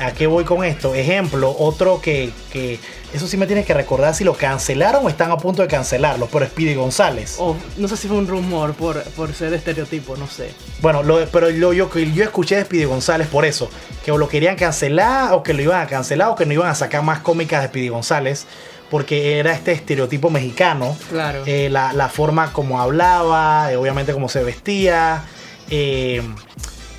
¿A 0.00 0.12
qué 0.12 0.26
voy 0.28 0.44
con 0.44 0.62
esto? 0.64 0.94
Ejemplo, 0.94 1.54
otro 1.58 2.00
que, 2.00 2.30
que 2.52 2.78
eso 3.12 3.26
sí 3.26 3.36
me 3.36 3.46
tienes 3.48 3.66
que 3.66 3.74
recordar 3.74 4.14
si 4.14 4.22
lo 4.22 4.34
cancelaron 4.34 5.04
o 5.04 5.08
están 5.08 5.32
a 5.32 5.36
punto 5.38 5.60
de 5.62 5.66
cancelarlo, 5.68 6.26
pero 6.32 6.46
Speedy 6.46 6.74
González. 6.76 7.34
O 7.38 7.56
no 7.76 7.88
sé 7.88 7.96
si 7.96 8.06
fue 8.06 8.16
un 8.16 8.28
rumor 8.28 8.74
por, 8.74 9.02
por 9.02 9.34
ser 9.34 9.52
estereotipo, 9.54 10.16
no 10.16 10.28
sé. 10.28 10.52
Bueno, 10.80 11.02
lo- 11.02 11.26
pero 11.26 11.50
lo, 11.50 11.72
yo, 11.72 11.90
yo 11.92 12.22
escuché 12.24 12.54
de 12.56 12.62
Speedy 12.64 12.84
González 12.84 13.26
por 13.26 13.44
eso, 13.44 13.68
que 14.04 14.12
o 14.12 14.18
lo 14.18 14.28
querían 14.28 14.54
cancelar 14.54 15.32
o 15.32 15.42
que 15.42 15.52
lo 15.52 15.62
iban 15.62 15.80
a 15.82 15.86
cancelar 15.88 16.28
o 16.28 16.36
que 16.36 16.46
no 16.46 16.52
iban 16.52 16.68
a 16.68 16.74
sacar 16.76 17.02
más 17.02 17.18
cómicas 17.18 17.62
de 17.62 17.68
Speedy 17.68 17.88
González, 17.88 18.46
porque 18.90 19.38
era 19.40 19.52
este 19.52 19.72
estereotipo 19.72 20.30
mexicano, 20.30 20.96
Claro. 21.10 21.42
eh, 21.44 21.68
la, 21.70 21.92
la 21.92 22.08
forma 22.08 22.52
como 22.52 22.80
hablaba, 22.80 23.72
eh, 23.72 23.76
obviamente 23.76 24.12
cómo 24.12 24.28
se 24.28 24.44
vestía, 24.44 25.24
eh, 25.70 26.22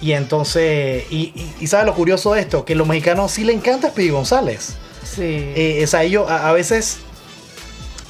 y 0.01 0.13
entonces, 0.13 1.05
y, 1.09 1.33
y, 1.35 1.55
y 1.59 1.67
¿sabes 1.67 1.85
lo 1.85 1.93
curioso 1.93 2.33
de 2.33 2.41
esto? 2.41 2.63
Que 2.65 2.73
a 2.73 2.75
los 2.75 2.87
mexicanos 2.87 3.31
sí 3.31 3.43
le 3.43 3.53
encanta 3.53 3.89
Speedy 3.89 4.09
González. 4.09 4.75
sí. 5.03 5.21
Eh, 5.55 5.81
o 5.83 5.87
sea, 5.87 6.03
ellos 6.03 6.29
a, 6.29 6.49
a 6.49 6.53
veces 6.53 6.97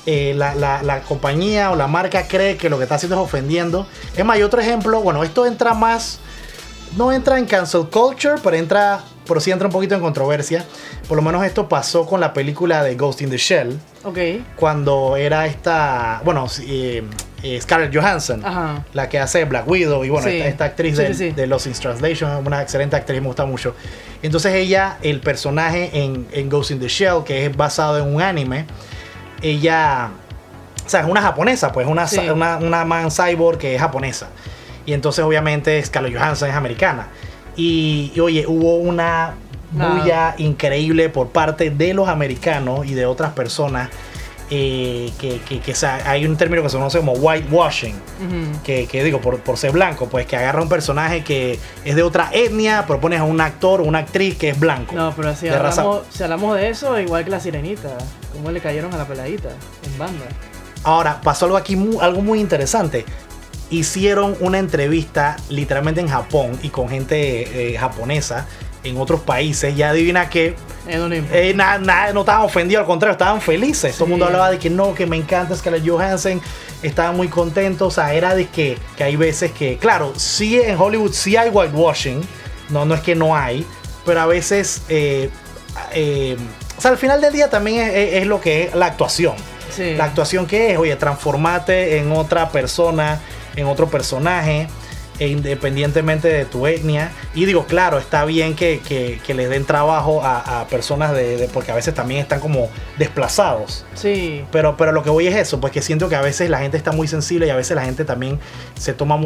eh, 0.06 0.34
la, 0.36 0.56
la- 0.56 0.82
la 0.84 1.02
compañía 1.02 1.72
o 1.72 1.76
la 1.76 1.88
marca 1.88 2.28
cree 2.28 2.58
que 2.58 2.70
lo 2.70 2.78
que 2.78 2.84
está 2.84 2.96
haciendo 2.96 3.16
es 3.18 3.22
ofendiendo. 3.22 3.86
Es 4.16 4.24
más, 4.26 4.36
hay 4.38 4.44
otro 4.44 4.62
ejemplo, 4.62 5.02
bueno, 5.02 5.24
esto 5.24 5.46
entra 5.46 5.74
más, 5.74 6.20
no 6.98 7.12
entra 7.12 7.38
en 7.38 7.46
cancel 7.46 7.86
culture, 7.92 8.36
pero 8.44 8.56
entra, 8.56 9.04
pero 9.28 9.40
sí 9.40 9.52
entra 9.52 9.68
un 9.68 9.72
poquito 9.74 9.96
en 9.96 10.02
controversia. 10.02 10.66
Por 11.08 11.18
lo 11.18 11.22
menos 11.22 11.44
esto 11.46 11.68
pasó 11.70 12.06
con 12.06 12.20
la 12.22 12.34
película 12.34 12.84
de 12.84 12.96
Ghost 12.96 13.22
in 13.22 13.30
the 13.30 13.38
Shell, 13.38 13.80
ok. 14.04 14.18
cuando 14.56 15.16
era 15.16 15.46
esta, 15.48 16.22
bueno, 16.24 16.48
sí, 16.50 16.66
eh, 16.68 17.04
eh, 17.44 17.60
Scarlett 17.62 17.96
Johansson. 17.96 18.46
Ajá. 18.46 18.84
La 18.94 19.08
que 19.10 19.20
hace 19.20 19.46
Black 19.46 19.68
Widow 19.68 20.04
y 20.04 20.10
bueno, 20.10 20.28
Sí. 20.28 20.36
esta, 20.38 20.48
esta 20.50 20.66
actriz 20.66 20.98
Sí, 20.98 21.04
de, 21.04 21.14
sí, 21.14 21.32
de 21.32 21.48
Lost 21.48 21.68
in 21.68 21.74
Translation, 21.74 22.46
una 22.46 22.62
excelente 22.62 22.96
actriz, 22.96 23.22
me 23.22 23.28
gusta 23.28 23.46
mucho. 23.46 23.76
Entonces 24.22 24.54
ella, 24.56 24.98
el 25.02 25.22
personaje 25.22 25.90
en, 25.94 26.28
en 26.32 26.50
Ghost 26.50 26.72
in 26.72 26.80
the 26.80 26.88
Shell, 26.88 27.24
que 27.26 27.46
es 27.46 27.56
basado 27.56 27.98
en 27.98 28.14
un 28.14 28.22
anime, 28.22 28.66
ella, 29.42 30.10
o 30.86 30.90
sea, 30.90 31.02
es 31.02 31.08
una 31.08 31.22
japonesa, 31.22 31.72
pues 31.72 31.88
una, 31.88 32.06
una, 32.34 32.58
una 32.58 32.86
man 32.86 33.10
cyborg 33.12 33.58
que 33.58 33.76
es 33.76 33.82
japonesa. 33.82 34.28
Y 34.86 34.94
entonces 34.94 35.24
obviamente 35.24 35.82
Scarlett 35.84 36.16
Johansson 36.18 36.50
es 36.50 36.56
americana. 36.56 37.08
Y, 37.56 38.12
y, 38.16 38.20
oye, 38.20 38.46
hubo 38.48 38.78
una 38.78 39.34
bulla 39.72 40.34
increíble 40.40 41.10
por 41.10 41.28
parte 41.30 41.70
de 41.70 41.94
los 41.94 42.08
americanos 42.10 42.86
y 42.88 42.94
de 42.96 43.06
otras 43.06 43.32
personas. 43.34 43.90
Eh, 44.50 45.12
que, 45.20 45.40
que, 45.42 45.60
que, 45.60 45.74
hay 46.06 46.26
un 46.26 46.36
término 46.36 46.64
que 46.64 46.70
se 46.70 46.78
conoce 46.78 46.98
como 47.00 47.14
whitewashing 47.14 47.94
Ujú. 47.96 48.62
que, 48.64 48.88
que 48.88 49.04
digo, 49.04 49.22
por, 49.22 49.40
por 49.40 49.58
ser 49.58 49.72
blanco, 49.72 50.08
pues 50.10 50.26
que 50.26 50.36
agarra 50.36 50.62
un 50.62 50.70
personaje 50.70 51.24
que 51.24 51.60
es 51.86 51.96
de 51.96 52.02
otra 52.04 52.30
etnia, 52.34 52.86
pero 52.88 53.00
pones 53.00 53.20
a 53.20 53.24
un 53.24 53.40
actor 53.42 53.82
o 53.82 53.84
una 53.84 54.00
actriz 54.00 54.38
que 54.38 54.50
es 54.50 54.60
blanco. 54.60 54.96
No, 54.96 55.14
pero 55.16 55.36
si 55.36 55.48
hablamos, 55.50 56.02
si 56.10 56.24
hablamos 56.24 56.56
de 56.58 56.70
eso, 56.70 57.00
igual 57.00 57.24
que 57.24 57.30
la 57.30 57.40
sirenita. 57.40 57.90
¿Cómo 58.34 58.52
le 58.52 58.60
cayeron 58.62 58.94
a 58.94 58.98
la 58.98 59.06
peladita 59.06 59.50
en 59.86 59.98
banda? 59.98 60.26
Ahora, 60.84 61.20
pasó 61.22 61.46
algo 61.46 61.58
aquí, 61.58 61.76
mu- 61.76 62.00
algo 62.02 62.22
muy 62.22 62.40
interesante. 62.40 63.06
Hicieron 63.72 64.36
una 64.40 64.58
entrevista 64.58 65.36
literalmente 65.50 66.02
en 66.02 66.08
Japón 66.08 66.58
y 66.64 66.70
con 66.70 66.90
gente 66.90 67.74
eh, 67.74 67.78
japonesa 67.78 68.48
en 68.84 68.98
otros 68.98 69.20
países. 69.22 69.76
Y 69.78 69.84
adivina 69.84 70.30
que 70.30 70.56
imp- 71.18 71.28
eh, 71.32 71.54
na- 71.54 71.78
na- 71.78 72.12
no 72.14 72.22
estaban 72.22 72.44
ofendidos, 72.44 72.82
al 72.82 72.88
contrario, 72.88 73.12
estaban 73.14 73.42
felices. 73.42 73.94
Todo 73.96 74.06
el 74.06 74.10
mundo 74.12 74.26
hablaba 74.26 74.52
de 74.52 74.58
que 74.60 74.70
no, 74.70 74.94
que 74.96 75.06
me 75.06 75.18
encanta 75.18 75.56
Scarlett 75.56 75.88
Johansson. 75.88 76.42
Estaban 76.82 77.16
muy 77.18 77.28
contentos. 77.28 77.88
O 77.88 77.92
sea, 77.92 78.14
era 78.14 78.36
de 78.36 78.48
que, 78.48 78.78
que 78.98 79.04
hay 79.04 79.16
veces 79.16 79.52
que, 79.52 79.78
claro, 79.78 80.14
sí 80.16 80.60
en 80.60 80.78
Hollywood 80.80 81.12
sí 81.14 81.36
hay 81.36 81.50
whitewashing. 81.50 82.22
No, 82.70 82.86
no 82.86 82.96
es 82.96 83.02
que 83.02 83.16
no 83.16 83.36
hay. 83.36 83.66
Pero 84.06 84.22
a 84.22 84.26
veces, 84.26 84.82
eh, 84.90 85.30
eh, 85.94 86.38
o 86.78 86.82
sea, 86.82 86.92
al 86.92 86.98
final 86.98 87.20
del 87.22 87.34
día 87.34 87.50
también 87.50 87.82
es, 87.82 87.94
es- 87.94 88.14
es 88.22 88.28
lo 88.28 88.40
que 88.40 88.64
es 88.64 88.76
la 88.76 88.86
actuación. 88.88 89.36
sí. 89.76 89.96
La 89.96 90.06
actuación 90.06 90.46
que 90.48 90.72
es, 90.72 90.78
oye, 90.78 90.96
transformarte 90.96 91.98
en 91.98 92.12
otra 92.12 92.50
persona, 92.50 93.20
en 93.56 93.68
otro 93.68 93.88
personaje. 93.90 94.68
E 95.20 95.28
independientemente 95.28 96.28
de 96.28 96.46
tu 96.46 96.66
etnia. 96.66 97.12
Y 97.36 97.46
digo, 97.46 97.66
claro, 97.66 97.98
está 98.00 98.26
bien 98.26 98.56
que, 98.56 98.80
que, 98.88 99.20
que 99.26 99.34
les 99.34 99.50
den 99.50 99.66
trabajo 99.66 100.24
a, 100.24 100.62
a 100.62 100.68
personas 100.68 101.12
de, 101.14 101.38
de- 101.38 101.48
porque 101.48 101.72
a 101.72 101.76
veces 101.76 101.94
también 101.94 102.22
están 102.22 102.40
como 102.40 102.70
desplazados. 102.98 103.86
Sí. 103.96 104.44
Pero, 104.52 104.78
pero 104.78 104.92
lo 104.92 105.04
que 105.04 105.10
voy 105.10 105.28
es 105.28 105.36
eso, 105.36 105.60
pues 105.60 105.74
que 105.74 105.82
siento 105.82 106.10
que 106.10 106.16
a 106.16 106.22
veces 106.22 106.50
la 106.50 106.60
gente 106.60 106.78
está 106.78 106.92
muy 106.92 107.08
sensible 107.08 107.48
y 107.48 107.50
a 107.50 107.56
veces 107.56 107.76
la 107.76 107.84
gente 107.84 108.06
también 108.06 108.40
se 108.76 108.94
toma 108.94 109.20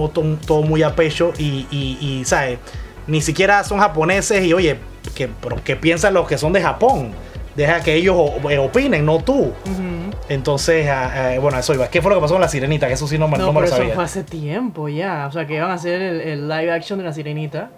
todo 0.46 0.62
muy 0.64 0.84
a 0.84 0.96
pecho 0.96 1.34
y, 1.38 1.68
y, 1.70 1.98
y, 2.02 2.26
¿sabes? 2.26 2.60
Ni 3.06 3.22
siquiera 3.22 3.64
son 3.64 3.80
japoneses 3.80 4.44
y 4.46 4.54
oye, 4.54 4.78
que, 5.16 5.28
pero 5.28 5.62
que 5.64 5.76
piensan 5.76 6.14
los 6.14 6.28
que 6.28 6.38
son 6.38 6.54
de 6.54 6.62
Japón. 6.62 7.12
Deja 7.56 7.84
que 7.84 7.94
ellos 7.94 8.16
opinen, 8.18 9.06
no 9.06 9.24
tú. 9.24 9.54
Entonces, 10.30 10.88
ah, 10.90 11.34
eh, 11.34 11.40
bueno, 11.40 11.58
eso 11.60 11.74
iba. 11.74 11.90
¿Qué 11.90 12.02
fue 12.02 12.10
lo 12.12 12.18
que 12.18 12.22
pasó 12.22 12.34
con 12.36 12.42
la 12.42 12.48
sirenita? 12.48 12.88
Que 12.88 12.94
eso 12.94 13.08
sí 13.08 13.18
no, 13.18 13.28
me- 13.28 13.38
No, 13.38 13.48
no 13.48 13.54
me 13.54 13.60
pero 13.60 13.62
lo 13.62 13.68
eso 13.68 13.78
sabía. 13.78 13.96
fue 13.96 14.04
hace 14.04 14.24
tiempo 14.24 14.88
ya. 14.90 15.28
O 15.28 15.32
sea, 15.32 15.46
que 15.46 15.56
iban 15.56 15.70
a 15.72 15.74
hacer 15.74 16.02
el, 16.02 16.22
el 16.22 16.48
live 16.48 16.72
action 16.72 16.98
de 17.00 17.06
la 17.06 17.14
sirenita. 17.14 17.70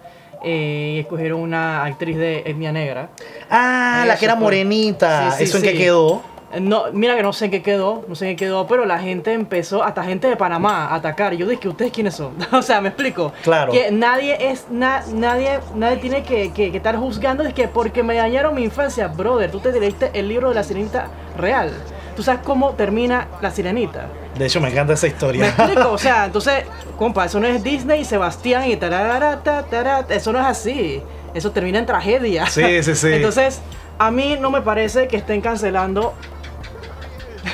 eh, 0.44 0.94
y 0.96 1.00
escogieron 1.00 1.40
una 1.40 1.84
actriz 1.84 2.16
de 2.16 2.42
etnia 2.46 2.70
negra. 2.70 3.08
Ah, 3.50 4.04
la 4.06 4.12
Eso 4.12 4.20
que 4.20 4.24
era 4.26 4.34
fue. 4.34 4.42
morenita. 4.44 5.30
Sí, 5.32 5.38
sí, 5.38 5.44
¿Eso 5.44 5.56
en 5.56 5.62
sí. 5.64 5.68
qué 5.70 5.76
quedó? 5.78 6.22
No, 6.60 6.84
mira 6.92 7.16
que 7.16 7.22
no 7.24 7.32
sé 7.32 7.46
en 7.46 7.50
qué 7.50 7.62
quedó, 7.62 8.04
no 8.06 8.14
sé 8.14 8.30
en 8.30 8.36
qué 8.36 8.44
quedó, 8.44 8.66
pero 8.68 8.84
la 8.86 8.98
gente 9.00 9.32
empezó, 9.32 9.82
hasta 9.82 10.04
gente 10.04 10.28
de 10.28 10.36
Panamá, 10.36 10.86
a 10.86 10.94
atacar. 10.94 11.34
Yo 11.34 11.46
dije, 11.46 11.66
¿ustedes 11.68 11.90
quiénes 11.90 12.14
son? 12.14 12.34
o 12.52 12.62
sea, 12.62 12.80
me 12.80 12.88
explico. 12.88 13.32
Claro. 13.42 13.72
Que 13.72 13.90
nadie 13.90 14.36
es, 14.50 14.66
na- 14.70 15.02
nadie, 15.12 15.58
nadie 15.74 15.96
tiene 15.96 16.22
que, 16.22 16.52
que- 16.52 16.70
que 16.70 16.76
estar 16.76 16.96
juzgando 16.96 17.42
de 17.42 17.52
que 17.52 17.66
porque 17.66 18.02
me 18.04 18.14
dañaron 18.14 18.54
mi 18.54 18.62
infancia, 18.62 19.08
brother, 19.08 19.50
tú 19.50 19.58
te 19.58 19.72
leíste 19.78 20.10
el 20.14 20.28
libro 20.28 20.50
de 20.50 20.54
la 20.54 20.62
sirenita 20.62 21.08
real. 21.36 21.72
Tú 22.16 22.22
sabes 22.22 22.40
cómo 22.42 22.70
termina 22.70 23.28
la 23.42 23.50
sirenita. 23.50 24.06
De 24.36 24.46
hecho, 24.46 24.60
me 24.60 24.70
encanta 24.70 24.94
esa 24.94 25.06
Me 25.06 25.12
historia. 25.12 25.48
explico, 25.48 25.92
o 25.92 25.98
sea, 25.98 26.24
entonces, 26.26 26.64
compa, 26.98 27.26
eso 27.26 27.38
no 27.38 27.46
es 27.46 27.62
Disney 27.62 28.00
y 28.00 28.04
Sebastián 28.04 28.68
y 28.70 28.76
tararara, 28.76 29.42
ta, 29.42 29.62
tarara, 29.64 30.06
eso 30.08 30.32
no 30.32 30.40
es 30.40 30.46
así. 30.46 31.02
Eso 31.34 31.52
termina 31.52 31.78
en 31.78 31.86
tragedia. 31.86 32.46
Sí, 32.46 32.82
sí, 32.82 32.94
sí. 32.96 33.08
Entonces, 33.12 33.60
a 33.98 34.10
mí 34.10 34.36
no 34.40 34.50
me 34.50 34.62
parece 34.62 35.06
que 35.08 35.18
estén 35.18 35.40
cancelando 35.40 36.14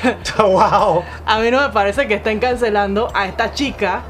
wow. 0.39 1.03
A 1.27 1.39
mí 1.41 1.51
no 1.51 1.61
me 1.61 1.69
parece 1.69 2.07
que 2.09 2.15
estén 2.15 2.39
cancelando 2.39 3.11
a 3.15 3.27
esta 3.27 3.53
chica. 3.53 4.03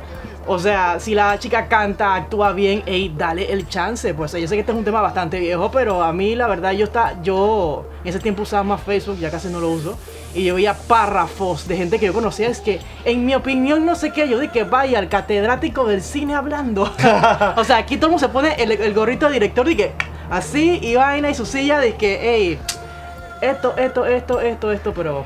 O 0.46 0.58
sea, 0.58 0.98
si 0.98 1.14
la 1.14 1.38
chica 1.38 1.68
canta, 1.68 2.14
actúa 2.16 2.52
bien, 2.52 2.82
ey, 2.86 3.14
dale 3.16 3.52
el 3.52 3.68
chance. 3.68 4.12
Pues 4.12 4.32
yo 4.32 4.46
sé 4.48 4.54
que 4.54 4.60
este 4.60 4.72
es 4.72 4.78
un 4.78 4.84
tema 4.84 5.00
bastante 5.00 5.38
viejo, 5.38 5.70
pero 5.70 6.02
a 6.02 6.12
mí 6.12 6.34
la 6.34 6.48
verdad 6.48 6.72
yo 6.72 6.84
está, 6.84 7.20
yo 7.22 7.86
en 8.02 8.08
ese 8.10 8.18
tiempo 8.18 8.42
usaba 8.42 8.64
más 8.64 8.80
Facebook, 8.82 9.18
ya 9.18 9.30
casi 9.30 9.48
no 9.48 9.60
lo 9.60 9.70
uso, 9.70 9.96
y 10.34 10.44
yo 10.44 10.54
veía 10.54 10.74
párrafos 10.74 11.68
de 11.68 11.76
gente 11.76 11.98
que 11.98 12.06
yo 12.06 12.12
conocía, 12.12 12.48
es 12.48 12.60
que 12.60 12.80
en 13.04 13.24
mi 13.24 13.34
opinión 13.34 13.84
no 13.84 13.94
sé 13.94 14.12
qué, 14.12 14.28
yo 14.28 14.38
dije, 14.38 14.64
vaya, 14.64 14.98
el 14.98 15.08
catedrático 15.08 15.86
del 15.86 16.02
cine 16.02 16.34
hablando. 16.34 16.82
o 17.56 17.64
sea, 17.64 17.78
aquí 17.78 17.96
todo 17.96 18.06
el 18.06 18.12
mundo 18.12 18.26
se 18.26 18.32
pone 18.32 18.54
el, 18.54 18.72
el 18.72 18.94
gorrito 18.94 19.26
de 19.26 19.34
director, 19.34 19.66
que 19.76 19.92
así 20.30 20.78
y 20.82 20.94
vaina 20.96 21.30
y 21.30 21.34
su 21.34 21.46
silla, 21.46 21.78
de 21.78 21.94
que, 21.96 22.18
hey, 22.22 22.58
esto, 23.40 23.74
esto, 23.76 24.06
esto, 24.06 24.40
esto, 24.40 24.72
esto, 24.72 24.92
pero 24.94 25.24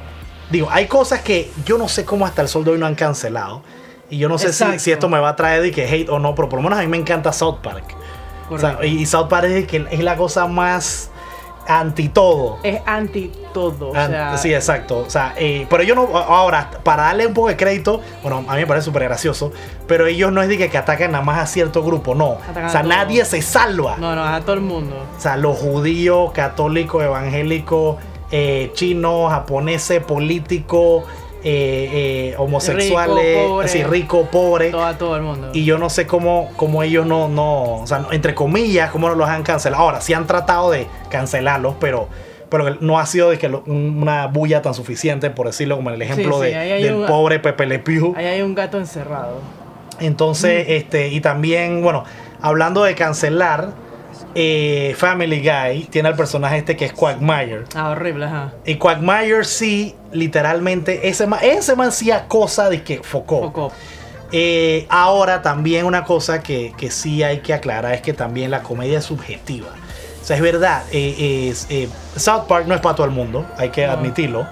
Digo, 0.51 0.69
hay 0.71 0.87
cosas 0.87 1.21
que 1.21 1.51
yo 1.65 1.77
no 1.77 1.89
sé 1.89 2.05
cómo 2.05 2.25
hasta 2.25 2.43
el 2.43 2.49
sol 2.49 2.65
de 2.65 2.73
hoy 2.73 2.79
no 2.79 2.87
han 2.87 2.95
cancelado. 2.95 3.63
Y 4.09 4.19
yo 4.19 4.29
no 4.29 4.39
sé 4.39 4.53
si, 4.53 4.79
si 4.79 4.93
esto 4.93 5.09
me 5.09 5.19
va 5.19 5.31
a 5.31 5.37
traer 5.37 5.63
de 5.63 5.73
que 5.73 5.85
hate 5.85 6.09
o 6.09 6.21
no, 6.21 6.35
pero 6.37 6.49
por 6.49 6.61
lo 6.61 6.63
menos 6.63 6.79
a 6.79 6.83
mí 6.83 6.89
me 6.89 6.97
encanta 6.97 7.33
South 7.33 7.59
Park. 7.63 7.85
O 8.49 8.59
sea, 8.59 8.77
correcto. 8.77 8.87
y 8.87 9.05
South 9.07 9.27
Park 9.29 9.47
es, 9.47 9.67
que 9.67 9.85
es 9.91 10.05
la 10.05 10.15
cosa 10.15 10.47
más 10.47 11.11
anti 11.67 12.09
todo. 12.09 12.59
es 12.63 12.81
anti 12.87 13.31
todo. 13.53 13.91
O 13.91 13.95
An- 13.95 14.11
sea, 14.11 14.37
sí, 14.39 14.53
exacto. 14.55 14.99
O 14.99 15.11
sea, 15.11 15.35
eh, 15.37 15.67
pero 15.69 15.83
yo 15.83 15.95
no. 15.95 16.17
Ahora, 16.17 16.71
para 16.83 17.05
darle 17.05 17.27
un 17.27 17.35
poco 17.35 17.49
de 17.49 17.57
crédito, 17.57 18.01
bueno, 18.23 18.45
a 18.49 18.55
mí 18.55 18.61
me 18.61 18.67
parece 18.67 18.85
súper 18.87 19.05
gracioso, 19.05 19.53
pero 19.87 20.07
ellos 20.07 20.33
no 20.33 20.43
es 20.43 20.49
de 20.49 20.59
que, 20.59 20.69
que 20.71 20.79
atacan 20.79 21.13
nada 21.13 21.25
más 21.25 21.39
a 21.39 21.47
cierto 21.47 21.83
grupo, 21.83 22.15
no. 22.15 22.39
Atacan 22.43 22.67
o 22.67 22.71
sea, 22.71 22.83
nadie 22.83 23.25
se 23.25 23.43
salva. 23.43 23.97
No, 23.99 24.15
no, 24.15 24.25
a 24.25 24.41
todo 24.41 24.55
el 24.55 24.61
mundo. 24.63 24.97
O 25.17 25.21
sea, 25.21 25.37
los 25.37 25.57
judíos, 25.59 26.33
católicos, 26.33 27.03
evangélicos, 27.05 27.97
eh, 28.31 28.71
chinos, 28.75 29.31
japoneses, 29.31 30.03
políticos, 30.03 31.05
eh, 31.49 32.31
eh, 32.33 32.35
homosexuales, 32.39 33.37
Rico, 33.37 33.49
pobre. 33.49 33.67
así 33.67 33.83
rico, 33.85 34.29
pobre. 34.33 34.71
Todo, 34.71 34.85
a 34.85 34.99
todo 34.99 35.15
el 35.17 35.23
mundo. 35.23 35.51
Y 35.53 35.65
yo 35.65 35.79
no 35.79 35.89
sé 35.91 36.07
cómo, 36.07 36.51
cómo 36.57 36.83
ellos 36.83 37.07
no, 37.07 37.29
no, 37.29 37.83
o 37.83 37.87
sea, 37.87 38.05
entre 38.11 38.35
comillas, 38.35 38.91
cómo 38.91 39.09
no 39.09 39.15
los 39.15 39.29
han 39.29 39.45
cancelado. 39.45 39.83
Ahora, 39.85 40.01
sí 40.01 40.13
han 40.13 40.27
tratado 40.27 40.73
de 40.73 40.89
cancelarlos, 41.09 41.77
pero, 41.79 42.09
pero 42.49 42.77
no 42.81 42.99
ha 42.99 43.07
sido 43.07 43.31
de 43.31 43.39
que 43.39 43.49
lo- 43.49 43.63
una 43.67 44.27
bulla 44.27 44.61
tan 44.61 44.75
suficiente, 44.75 45.31
por 45.31 45.47
decirlo, 45.47 45.77
como 45.77 45.91
en 45.91 45.95
el 45.97 46.03
ejemplo 46.03 46.39
sí, 46.43 46.49
de- 46.51 46.55
del 46.83 46.95
un- 46.95 47.07
pobre 47.07 47.39
Pepe 47.39 47.67
Le 47.67 47.79
Pew. 47.79 48.13
Ahí 48.17 48.27
hay 48.27 48.43
un 48.43 48.55
gato 48.57 48.79
encerrado. 48.79 49.39
Entonces, 50.01 50.67
Mm. 50.67 50.71
este, 50.73 51.09
y 51.09 51.21
también, 51.21 51.81
bueno, 51.83 52.03
hablando 52.43 52.83
de 52.83 52.95
cancelar, 52.97 53.71
eh, 54.39 54.95
Family 54.99 55.41
Guy 55.41 55.85
tiene 55.91 56.09
al 56.11 56.15
personaje 56.15 56.59
este 56.59 56.77
que 56.77 56.85
es 56.85 56.93
Quagmire. 56.93 57.65
Ah, 57.75 57.91
horrible, 57.91 58.27
ajá. 58.27 58.53
Y 58.67 58.75
Quagmire 58.77 59.45
sí, 59.45 59.95
literalmente, 60.13 61.09
ese 61.09 61.27
man, 61.27 61.41
ese 61.43 61.75
man 61.75 61.91
sí 61.91 62.11
acosa 62.11 62.69
de 62.69 62.83
que 62.83 63.03
focó. 63.03 63.73
Eh, 64.33 64.87
ahora 64.91 65.41
también 65.41 65.87
una 65.87 66.05
cosa 66.05 66.43
que, 66.43 66.75
que 66.77 66.91
sí 66.91 67.23
hay 67.23 67.39
que 67.39 67.55
aclarar 67.55 67.95
es 67.95 68.03
que 68.03 68.13
también 68.13 68.51
la 68.51 68.63
comedia 68.63 68.99
es 68.99 69.05
subjetiva. 69.07 69.69
O 70.21 70.25
sea, 70.27 70.37
es 70.37 70.43
verdad, 70.43 70.83
eh, 70.93 71.55
eh, 71.71 71.89
South 72.17 72.43
Park 72.47 72.67
no 72.67 72.75
es 72.75 72.81
para 72.81 72.95
todo 72.97 73.07
el 73.07 73.13
mundo, 73.13 73.47
hay 73.57 73.71
que 73.71 73.87
No. 73.87 73.93
admitirlo. 73.93 74.47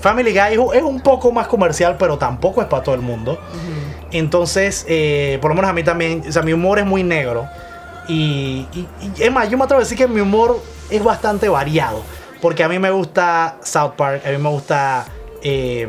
Family 0.00 0.32
Guy 0.32 0.54
es 0.74 0.82
un- 0.82 1.00
poco 1.00 1.32
más 1.32 1.46
comercial, 1.48 1.96
pero 1.98 2.16
tampoco 2.18 2.60
es 2.62 2.68
para 2.68 2.82
todo 2.82 2.94
el 2.94 3.00
mundo. 3.02 3.38
Entonces, 4.12 4.86
por 5.40 5.50
lo 5.50 5.54
menos 5.54 5.70
a 5.70 5.72
mí 5.74 5.82
también, 5.82 6.22
o 6.28 6.32
sea, 6.32 6.42
mi 6.42 6.52
humor 6.52 6.78
es 6.78 6.86
muy 6.86 7.02
negro. 7.02 7.48
Y, 8.10 8.66
y- 8.74 8.88
y 9.18 9.22
es 9.22 9.32
más, 9.32 9.48
yo 9.48 9.56
me 9.56 9.64
atrevo 9.64 9.80
a 9.80 9.84
decir 9.84 9.96
que 9.96 10.08
mi 10.08 10.20
humor 10.20 10.60
es 10.90 11.02
bastante 11.04 11.48
variado. 11.48 12.02
Porque 12.40 12.64
a 12.64 12.68
mí 12.68 12.78
me 12.78 12.90
gusta 12.90 13.58
South 13.62 13.92
Park, 13.96 14.22
a 14.26 14.30
mí 14.30 14.38
me 14.38 14.48
gusta, 14.48 15.04
eh, 15.42 15.86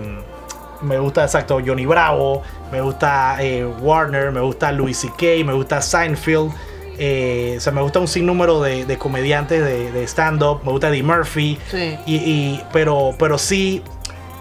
me 0.81 0.99
gusta, 0.99 1.23
exacto, 1.23 1.60
Johnny 1.65 1.86
Bravo, 1.86 2.41
me 2.71 2.81
gusta 2.81 3.38
eh, 3.39 3.65
Warner, 3.65 4.31
me 4.31 4.41
gusta 4.41 4.71
Louis 4.71 4.97
C.K., 4.97 5.45
me 5.45 5.53
gusta 5.53 5.81
Seinfeld. 5.81 6.51
eh, 6.99 7.55
o 7.57 7.62
sea, 7.62 7.71
me 7.73 7.81
gusta 7.81 7.99
un 7.99 8.07
sinnúmero 8.07 8.62
de, 8.62 8.86
de 8.86 8.97
comediantes 8.97 9.63
de, 9.63 9.91
de 9.91 10.03
stand-up, 10.07 10.60
me 10.63 10.71
gusta 10.71 10.89
Eddie 10.89 11.03
Murphy. 11.03 11.57
Sí. 11.71 11.97
Y, 12.05 12.15
y- 12.17 12.63
pero, 12.73 13.15
pero 13.17 13.38
sí, 13.38 13.81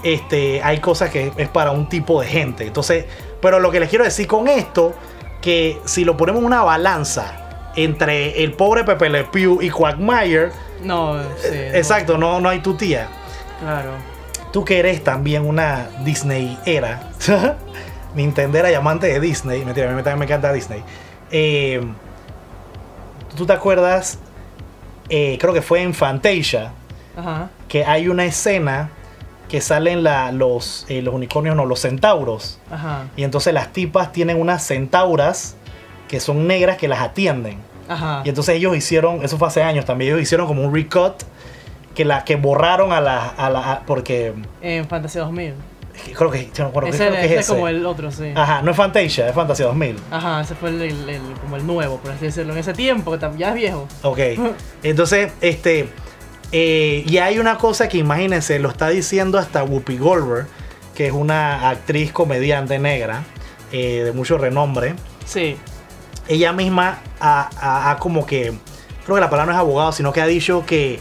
este, 0.03 0.63
hay 0.63 0.79
cosas 0.81 1.11
que 1.11 1.33
es 1.37 1.49
para 1.49 1.71
un 1.71 1.89
tipo 1.89 2.21
de 2.21 2.27
gente. 2.27 2.67
Entonces, 2.67 3.05
pero 3.41 3.61
lo 3.61 3.71
que 3.71 3.81
les 3.81 3.89
quiero 3.89 4.05
decir 4.05 4.27
con 4.27 4.49
esto, 4.49 4.95
que 5.41 5.79
si 5.87 6.05
lo 6.05 6.17
ponemos 6.17 6.41
en 6.41 6.47
una 6.47 6.63
balanza 6.65 7.40
entre 7.77 8.43
el 8.43 8.53
pobre 8.55 8.85
Pepe 8.85 9.09
Le 9.11 9.25
Pew 9.25 9.61
y 9.63 9.71
Quagmire, 9.71 10.51
No, 10.83 11.21
sí. 11.39 11.49
no, 11.51 11.77
exacto, 11.77 12.19
no, 12.19 12.41
no 12.41 12.49
hay 12.49 12.61
tu 12.61 12.75
tía. 12.75 13.09
Claro. 13.61 13.91
Tú 14.53 14.65
que 14.65 14.79
eres 14.81 15.05
también 15.05 15.47
una 15.47 15.89
Disney 16.05 16.59
era, 16.67 17.11
Nintendera 18.15 18.71
y 18.71 18.75
amante 18.75 19.07
de 19.07 19.21
Disney, 19.21 19.65
mentira, 19.65 19.89
a 19.89 19.95
mí 19.95 20.03
también 20.03 20.19
me 20.19 20.25
encanta 20.25 20.53
Disney. 20.53 20.83
Eh, 21.31 21.81
¿Tú 23.37 23.47
te 23.47 23.53
acuerdas? 23.53 24.19
Eh, 25.09 25.39
creo 25.41 25.53
que 25.55 25.63
fue 25.63 25.83
en 25.83 25.95
Fantasia 25.95 26.73
Ajá. 27.17 27.51
que 27.69 27.85
hay 27.85 28.09
una 28.09 28.25
escena 28.25 28.91
que 29.49 29.61
salen 29.61 30.03
la- 30.05 30.31
los, 30.33 30.87
eh, 30.89 31.03
los 31.03 31.15
unicornios, 31.15 31.55
no, 31.57 31.67
los 31.67 31.81
centauros. 31.81 32.59
Ajá. 32.71 33.05
Y 33.17 33.25
entonces 33.25 33.53
las 33.55 33.73
tipas 33.73 34.13
tienen 34.13 34.41
unas 34.41 34.65
centauras 34.67 35.57
que 36.11 36.19
son 36.21 36.47
negras 36.49 36.77
que 36.77 36.89
las 36.89 36.99
atienden. 37.01 37.59
Ajá. 37.89 38.23
Y 38.25 38.29
entonces 38.29 38.57
ellos 38.57 38.77
hicieron, 38.77 39.25
eso 39.25 39.39
fue 39.39 39.49
hace 39.49 39.63
años 39.63 39.85
también, 39.85 40.11
ellos 40.13 40.23
hicieron 40.23 40.47
como 40.47 40.63
un 40.63 40.75
recut 40.75 41.15
que 41.95 42.05
la 42.05 42.25
que 42.25 42.37
borraron 42.37 42.93
a 42.93 43.01
la, 43.01 43.29
a 43.29 43.49
la 43.51 43.73
a- 43.73 43.81
porque 43.87 44.33
En 44.61 44.87
Fantasía 44.89 45.23
2000. 45.23 45.55
creo 46.17 46.31
que, 46.31 46.51
yo 46.55 46.65
no 46.65 46.67
recuerdo, 46.71 46.89
ese 46.91 46.99
creo 46.99 47.13
que 47.13 47.19
ese 47.19 47.27
es 47.27 47.33
es 47.33 47.47
ese. 47.47 47.53
como 47.55 47.69
el 47.69 47.85
otro, 47.87 48.11
sí. 48.11 48.33
Ajá, 48.35 48.63
no 48.63 48.71
es 48.73 48.77
Fantasia, 48.77 49.29
es 49.29 49.35
Fantasia 49.35 49.67
2000. 49.67 49.97
Ajá, 50.11 50.41
ese 50.41 50.55
fue 50.55 50.71
el, 50.71 50.83
el- 50.83 51.09
el- 51.09 51.21
como 51.41 51.57
el 51.57 51.67
nuevo, 51.67 51.97
por 51.99 52.13
así 52.13 52.27
decirlo. 52.27 52.53
En 52.53 52.59
ese 52.59 52.73
tiempo, 52.75 53.11
que 53.17 53.27
ya 53.39 53.49
es 53.51 53.55
viejo. 53.55 53.87
Ok. 54.03 54.19
Entonces, 54.83 55.33
este. 55.41 55.89
eh, 56.53 57.05
y 57.07 57.19
hay 57.19 57.39
una 57.39 57.57
cosa 57.59 57.89
que 57.89 57.99
imagínense, 57.99 58.59
lo 58.59 58.69
está 58.71 58.89
diciendo 58.89 59.39
hasta 59.39 59.63
Whoopi 59.65 59.97
Goldberg, 59.99 60.47
que 60.95 61.07
es 61.09 61.13
una 61.13 61.69
actriz 61.71 62.13
comediante 62.13 62.79
negra 62.79 63.23
eh, 63.73 64.03
de 64.05 64.13
mucho 64.13 64.39
renombre. 64.39 64.95
Sí. 65.25 65.57
Ella 66.31 66.53
misma 66.53 67.01
ha, 67.21 67.51
ha- 67.61 67.91
ha 67.91 67.97
como 67.99 68.25
que. 68.25 68.55
Creo 69.05 69.17
que 69.17 69.21
la 69.21 69.29
palabra 69.29 69.53
no 69.53 69.59
es 69.59 69.59
abogado, 69.59 69.93
sino 69.93 70.13
que 70.13 70.21
ha 70.23 70.27
dicho 70.27 70.65
que 70.65 71.01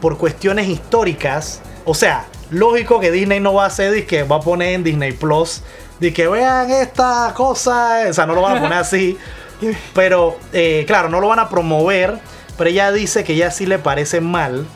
por 0.00 0.18
cuestiones 0.18 0.68
históricas. 0.68 1.60
O 1.84 1.94
sea, 1.94 2.26
lógico 2.50 2.98
que 3.00 3.10
Disney 3.12 3.38
no 3.40 3.54
va 3.54 3.64
a 3.64 3.66
hacer 3.68 4.06
que 4.06 4.24
va 4.24 4.36
a 4.36 4.40
poner 4.40 4.74
en 4.74 4.82
Disney 4.84 5.12
Plus. 5.12 5.62
De 6.00 6.12
que 6.12 6.26
vean 6.28 6.70
esta 6.70 7.32
cosa. 7.34 8.00
O 8.10 8.12
sea, 8.12 8.26
no 8.26 8.34
lo 8.34 8.42
van 8.42 8.56
a 8.58 8.60
poner 8.60 8.78
así. 8.78 9.16
Pero, 9.94 10.36
eh, 10.52 10.84
claro, 10.86 11.08
no 11.08 11.20
lo 11.20 11.28
van 11.28 11.38
a 11.38 11.48
promover. 11.48 12.18
Pero 12.58 12.68
ella 12.70 12.90
dice 12.92 13.22
que 13.24 13.36
ya 13.36 13.50
sí 13.50 13.64
le 13.66 13.78
parece 13.78 14.20
mal 14.20 14.66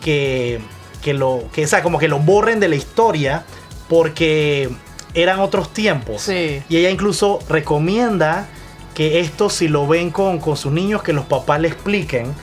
que, 0.00 0.60
que 1.02 1.14
lo. 1.14 1.42
Que, 1.52 1.64
o 1.64 1.68
sea, 1.68 1.82
como 1.82 1.98
que 1.98 2.06
lo 2.08 2.18
borren 2.20 2.60
de 2.60 2.68
la 2.68 2.76
historia. 2.76 3.44
Porque 3.88 4.70
eran 5.14 5.40
otros 5.40 5.72
tiempos. 5.74 6.22
Sí. 6.22 6.62
Y 6.68 6.76
ella 6.76 6.90
incluso 6.90 7.40
recomienda 7.48 8.46
que 8.94 9.20
esto 9.20 9.48
si 9.50 9.68
lo 9.68 9.86
ven 9.86 10.10
con, 10.10 10.38
con 10.38 10.56
sus 10.56 10.72
niños, 10.72 11.02
que 11.02 11.12
los 11.12 11.24
papás 11.24 11.60
le 11.60 11.68
expliquen 11.68 12.34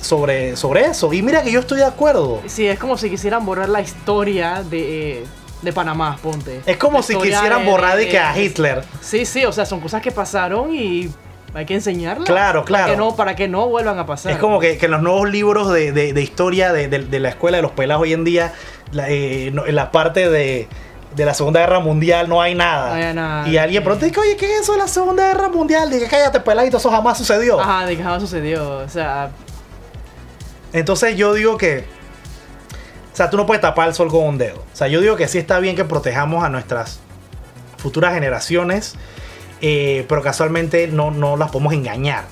sobre, 0.00 0.56
sobre 0.56 0.86
eso. 0.86 1.12
Y 1.12 1.22
mira 1.22 1.42
que 1.42 1.52
yo 1.52 1.60
estoy 1.60 1.78
de 1.78 1.84
acuerdo. 1.84 2.40
Sí, 2.46 2.66
es 2.66 2.78
como 2.78 2.96
si 2.96 3.10
quisieran 3.10 3.44
borrar 3.46 3.68
la 3.68 3.80
historia 3.80 4.62
de, 4.62 5.20
eh, 5.20 5.24
de 5.62 5.72
Panamá, 5.72 6.18
ponte. 6.22 6.60
Es 6.66 6.76
como 6.76 6.98
La 6.98 7.02
si 7.02 7.14
quisieran 7.16 7.64
borrar 7.64 7.96
de 7.96 8.04
de- 8.06 8.10
que 8.10 8.18
a 8.18 8.36
Hitler. 8.36 8.84
Sí, 9.00 9.24
sí, 9.26 9.44
o 9.44 9.52
sea, 9.52 9.64
son 9.66 9.80
cosas 9.80 10.02
que 10.02 10.10
pasaron 10.10 10.74
y 10.74 11.08
hay 11.54 11.66
que 11.66 11.74
enseñarlas. 11.74 12.26
Claro, 12.26 12.64
Para 12.64 12.86
que 12.86 12.92
claro. 12.94 12.96
no, 13.10 13.16
para 13.16 13.36
que 13.36 13.46
no 13.46 13.68
vuelvan 13.68 13.98
a 13.98 14.06
pasar. 14.06 14.32
Es 14.32 14.38
como 14.38 14.58
que, 14.58 14.78
que 14.78 14.86
en 14.86 14.92
los 14.92 15.02
nuevos 15.02 15.30
libros 15.30 15.70
de, 15.72 15.92
de- 15.92 16.12
de 16.12 16.22
historia 16.22 16.72
de, 16.72 16.88
de- 16.88 17.20
la 17.20 17.28
escuela 17.28 17.58
de 17.58 17.62
los 17.62 17.72
pelados 17.72 18.02
hoy 18.02 18.12
en 18.14 18.24
día, 18.24 18.54
la, 18.90 19.08
eh, 19.10 19.52
la 19.52 19.92
parte 19.92 20.28
de, 20.30 20.66
de 21.14 21.24
la 21.26 21.34
Segunda 21.34 21.60
Guerra 21.60 21.80
Mundial 21.80 22.28
no 22.28 22.40
hay 22.40 22.54
nada. 22.54 22.88
No 22.88 22.94
hay 22.94 23.14
nada. 23.14 23.48
Y 23.48 23.56
alguien 23.58 23.82
pregunta, 23.84 24.06
oye, 24.20 24.36
¿qué 24.36 24.54
es 24.56 24.62
eso 24.62 24.72
de 24.72 24.78
la 24.78 24.88
Segunda 24.88 25.26
Guerra 25.28 25.48
Mundial? 25.48 25.90
Dije, 25.90 26.06
cállate, 26.08 26.40
peladito, 26.40 26.78
eso 26.78 26.90
jamás 26.90 27.18
sucedió. 27.18 27.60
Ajá, 27.60 27.84
de 27.86 27.96
que 27.96 28.02
jamás 28.02 28.22
sucedió. 28.22 28.78
O 28.78 28.88
sea, 28.88 29.30
Entonces 30.72 31.16
yo 31.16 31.34
digo 31.34 31.56
que, 31.58 31.84
o 33.12 33.16
sea, 33.16 33.28
tú 33.28 33.36
no 33.36 33.44
puedes 33.46 33.60
tapar 33.60 33.88
el 33.88 33.94
sol 33.94 34.08
con 34.08 34.24
un 34.24 34.38
dedo. 34.38 34.64
O 34.72 34.76
sea, 34.76 34.88
yo 34.88 35.00
digo 35.00 35.16
que 35.16 35.28
sí 35.28 35.38
está 35.38 35.58
bien 35.58 35.76
que 35.76 35.84
protejamos 35.84 36.42
a 36.44 36.48
nuestras 36.48 37.00
futuras 37.76 38.14
generaciones, 38.14 38.94
eh, 39.60 40.06
pero 40.08 40.22
casualmente 40.22 40.86
no, 40.88 41.10
no 41.10 41.36
las 41.36 41.50
podemos 41.50 41.72
engañar. 41.74 42.24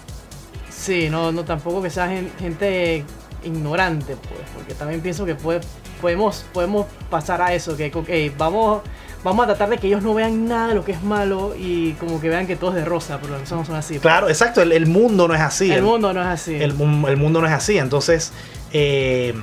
sí, 0.70 1.10
no, 1.10 1.32
no 1.32 1.44
tampoco 1.44 1.82
que 1.82 1.90
sea 1.90 2.08
gen- 2.08 2.32
gente 2.38 3.04
ignorante, 3.44 4.16
pues, 4.16 4.40
porque 4.54 4.72
también 4.74 5.00
pienso 5.02 5.26
que 5.26 5.34
puede, 5.34 5.60
podemos, 6.00 6.44
podemos 6.52 6.86
pasar 7.10 7.40
a 7.42 7.54
eso, 7.54 7.76
que 7.76 7.90
ok, 7.94 8.08
vamos, 8.38 8.82
vamos 9.22 9.44
a 9.44 9.46
tratar 9.48 9.68
de 9.70 9.78
que 9.78 9.86
ellos 9.86 10.02
no 10.02 10.14
vean 10.14 10.48
nada 10.48 10.68
de 10.68 10.74
lo 10.74 10.84
que 10.84 10.92
es 10.92 11.02
malo 11.02 11.54
y 11.58 11.92
como 11.94 12.20
que 12.20 12.28
vean 12.28 12.46
que 12.46 12.56
todo 12.56 12.70
es 12.70 12.76
de 12.76 12.84
rosa, 12.84 13.18
pero 13.22 13.36
eso 13.36 13.56
no 13.56 13.64
son 13.64 13.76
así. 13.76 13.98
Claro, 13.98 14.28
exacto, 14.28 14.62
el, 14.62 14.72
el 14.72 14.86
mundo 14.86 15.28
no 15.28 15.34
es 15.34 15.40
así. 15.40 15.70
el 15.70 15.82
mundo 15.82 16.12
no 16.12 16.20
es 16.22 16.26
así. 16.28 16.54
El, 16.54 16.70
el 17.08 17.16
mundo 17.16 17.40
no 17.40 17.46
es 17.46 17.52
así. 17.52 17.78
Entonces, 17.78 18.32
eh, 18.72 19.34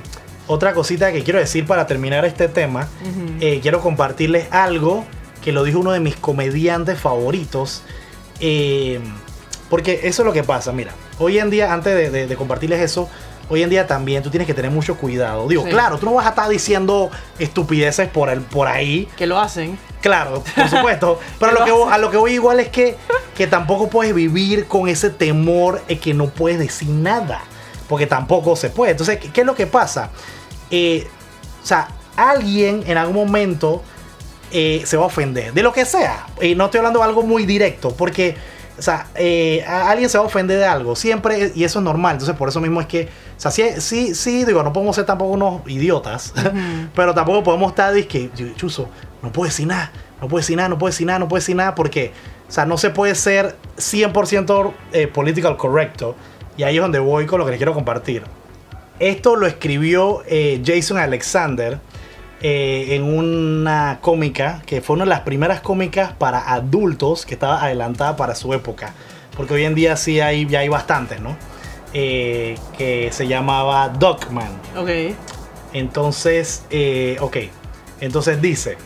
otra 0.46 0.72
cosita 0.74 1.12
que 1.12 1.22
quiero 1.22 1.38
decir 1.38 1.66
para 1.66 1.86
terminar 1.86 2.24
este 2.24 2.48
tema, 2.48 2.88
eh, 3.40 3.60
quiero 3.62 3.80
compartirles 3.80 4.46
algo 4.50 5.04
que 5.44 5.52
lo 5.52 5.62
dijo 5.62 5.78
uno 5.78 5.92
de 5.92 6.00
mis 6.00 6.16
comediantes 6.16 6.98
favoritos. 6.98 7.82
eh, 8.40 9.00
porque 9.70 10.00
eso 10.04 10.22
es 10.22 10.26
lo 10.26 10.32
que 10.32 10.42
pasa, 10.44 10.72
mira, 10.72 10.92
hoy 11.18 11.38
en 11.38 11.50
día, 11.50 11.74
antes 11.74 11.94
de, 11.94 12.08
de- 12.08 12.26
de 12.26 12.36
compartirles 12.36 12.80
eso, 12.80 13.10
hoy 13.48 13.62
en 13.62 13.70
día 13.70 13.86
también 13.86 14.22
tú 14.22 14.30
tienes 14.30 14.46
que 14.46 14.54
tener 14.54 14.70
mucho 14.70 14.96
cuidado. 14.96 15.48
Digo, 15.48 15.64
Sí. 15.64 15.70
claro, 15.70 15.98
tú 15.98 16.06
no 16.06 16.14
vas 16.14 16.26
a 16.26 16.30
estar 16.30 16.48
diciendo 16.48 17.10
estupideces 17.38 18.08
por, 18.08 18.28
el, 18.28 18.40
por 18.42 18.68
ahí, 18.68 19.08
que 19.16 19.26
lo 19.26 19.38
hacen. 19.38 19.78
Claro, 20.00 20.44
por 20.54 20.68
supuesto. 20.68 21.18
Pero 21.38 21.52
a 21.52 21.54
lo, 21.54 21.64
que 21.64 21.72
voy, 21.72 21.92
a 21.92 21.98
lo 21.98 22.10
que 22.10 22.16
voy 22.16 22.32
igual 22.32 22.60
es 22.60 22.68
que, 22.68 22.96
que 23.36 23.46
tampoco 23.46 23.88
puedes 23.88 24.14
vivir 24.14 24.66
con 24.66 24.88
ese 24.88 25.10
temor 25.10 25.84
de 25.86 25.98
que 25.98 26.14
no 26.14 26.28
puedes 26.28 26.58
decir 26.58 26.88
nada. 26.88 27.42
Porque 27.88 28.06
tampoco 28.06 28.54
se 28.54 28.70
puede. 28.70 28.92
Entonces, 28.92 29.18
¿qué, 29.18 29.30
qué 29.32 29.40
es 29.40 29.46
lo 29.46 29.54
que 29.54 29.66
pasa? 29.66 30.10
Eh, 30.70 31.06
o 31.62 31.66
sea, 31.66 31.88
alguien 32.16 32.84
en 32.86 32.98
algún 32.98 33.16
momento 33.16 33.82
eh, 34.52 34.82
se 34.84 34.96
va 34.96 35.04
a 35.04 35.06
ofender. 35.06 35.52
De 35.52 35.62
lo 35.62 35.72
que 35.72 35.84
sea. 35.84 36.26
Y 36.40 36.54
no 36.54 36.66
estoy 36.66 36.78
hablando 36.78 37.00
de 37.00 37.06
algo 37.06 37.22
muy 37.22 37.44
directo. 37.46 37.90
Porque, 37.90 38.36
o 38.78 38.82
sea, 38.82 39.06
eh, 39.16 39.64
a- 39.66 39.90
alguien 39.90 40.08
se 40.08 40.16
va 40.18 40.24
a 40.24 40.26
ofender 40.26 40.58
de 40.58 40.64
algo. 40.64 40.94
Siempre. 40.96 41.52
Y 41.54 41.64
eso 41.64 41.78
es 41.80 41.84
normal. 41.84 42.12
Entonces, 42.12 42.36
por 42.36 42.48
eso 42.48 42.60
mismo 42.60 42.80
es 42.80 42.86
que. 42.86 43.04
O 43.36 43.40
sea, 43.40 43.50
sí, 43.50 43.64
sí, 43.78 44.14
sí, 44.14 44.44
digo, 44.44 44.62
no 44.62 44.72
podemos 44.72 44.94
ser 44.96 45.04
tampoco 45.06 45.32
unos 45.32 45.62
idiotas. 45.66 46.32
pero 46.94 47.14
tampoco 47.14 47.42
podemos 47.42 47.70
estar, 47.70 47.92
que 48.06 48.30
chuzo, 48.56 48.88
no 49.22 49.32
puedo 49.32 49.48
decir 49.48 49.66
nada. 49.66 49.92
No 50.20 50.28
puedo 50.28 50.40
decir 50.40 50.56
nada, 50.56 50.68
no 50.68 50.78
puedo 50.78 50.90
decir 50.90 51.06
nada, 51.06 51.18
no 51.18 51.28
puedo 51.28 51.40
decir 51.40 51.56
nada. 51.56 51.74
Porque, 51.74 52.12
o 52.48 52.52
sea, 52.52 52.64
no 52.66 52.76
se 52.78 52.90
puede 52.90 53.14
ser 53.14 53.56
100% 53.76 54.72
eh, 54.92 55.06
political 55.08 55.56
correcto. 55.56 56.14
Y 56.56 56.62
ahí 56.64 56.76
es 56.76 56.82
donde 56.82 56.98
voy 56.98 57.26
con 57.26 57.38
lo 57.38 57.44
que 57.44 57.52
les 57.52 57.58
quiero 57.58 57.74
compartir. 57.74 58.22
Esto 58.98 59.36
lo 59.36 59.46
escribió 59.46 60.22
eh, 60.26 60.60
Jason 60.64 60.98
Alexander 60.98 61.78
eh, 62.40 62.94
en 62.94 63.02
una 63.02 63.98
cómica 64.00 64.62
que 64.64 64.80
fue 64.80 64.94
una 64.94 65.04
de 65.04 65.10
las 65.10 65.20
primeras 65.22 65.60
cómicas 65.60 66.12
para 66.12 66.52
adultos 66.52 67.26
que 67.26 67.34
estaba 67.34 67.64
adelantada 67.64 68.16
para 68.16 68.36
su 68.36 68.54
época. 68.54 68.94
Porque 69.36 69.54
hoy 69.54 69.64
en 69.64 69.74
día 69.74 69.96
sí 69.96 70.20
hay, 70.20 70.46
ya 70.46 70.60
hay 70.60 70.68
bastantes, 70.68 71.20
¿no? 71.20 71.36
Eh, 71.94 72.56
que 72.76 73.10
se 73.12 73.26
llamaba 73.26 73.88
Dogman. 73.88 74.52
Ok. 74.76 75.16
Entonces, 75.72 76.64
eh, 76.70 77.16
ok. 77.20 77.36
Entonces 78.00 78.40
dice, 78.40 78.78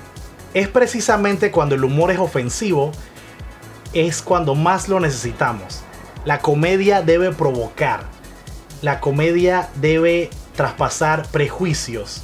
es 0.55 0.69
precisamente 0.69 1.51
cuando 1.51 1.75
el 1.75 1.85
humor 1.85 2.11
es 2.11 2.19
ofensivo, 2.19 2.91
es 3.93 4.23
cuando 4.23 4.55
más 4.55 4.89
lo 4.89 4.99
necesitamos. 4.99 5.83
La 6.25 6.39
comedia 6.39 7.03
debe 7.03 7.33
provocar. 7.33 8.05
La 8.81 8.99
comedia 9.01 9.69
debe 9.75 10.31
traspasar 10.57 11.27
prejuicios 11.29 12.23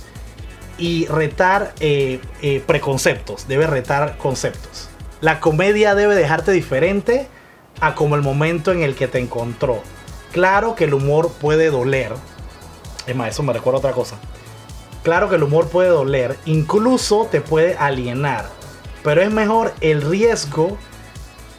y 0.78 1.06
retar 1.06 1.74
eh, 1.80 2.20
eh, 2.40 2.62
preconceptos. 2.64 3.48
Debe 3.48 3.66
retar 3.66 4.16
conceptos. 4.16 4.88
La 5.20 5.40
comedia 5.40 5.94
debe 5.94 6.14
dejarte 6.14 6.52
diferente 6.52 7.28
a 7.80 7.94
como 7.94 8.14
el 8.14 8.22
momento 8.22 8.72
en 8.72 8.82
el 8.82 8.94
que 8.94 9.08
te 9.08 9.18
encontró. 9.18 9.82
Claro 10.32 10.76
que 10.76 10.84
el 10.84 10.94
humor 10.94 11.32
puede 11.40 11.70
doler. 11.70 12.12
Es 13.06 13.16
más, 13.16 13.30
eso 13.30 13.42
me 13.42 13.52
recuerda 13.52 13.78
otra 13.80 13.92
cosa. 13.92 14.16
Claro 15.02 15.28
que 15.28 15.36
el 15.36 15.42
humor 15.42 15.68
puede 15.68 15.88
doler, 15.88 16.36
incluso 16.44 17.28
te 17.30 17.40
puede 17.40 17.76
alienar, 17.76 18.46
pero 19.02 19.22
es 19.22 19.30
mejor 19.30 19.72
el 19.80 20.02
riesgo 20.02 20.76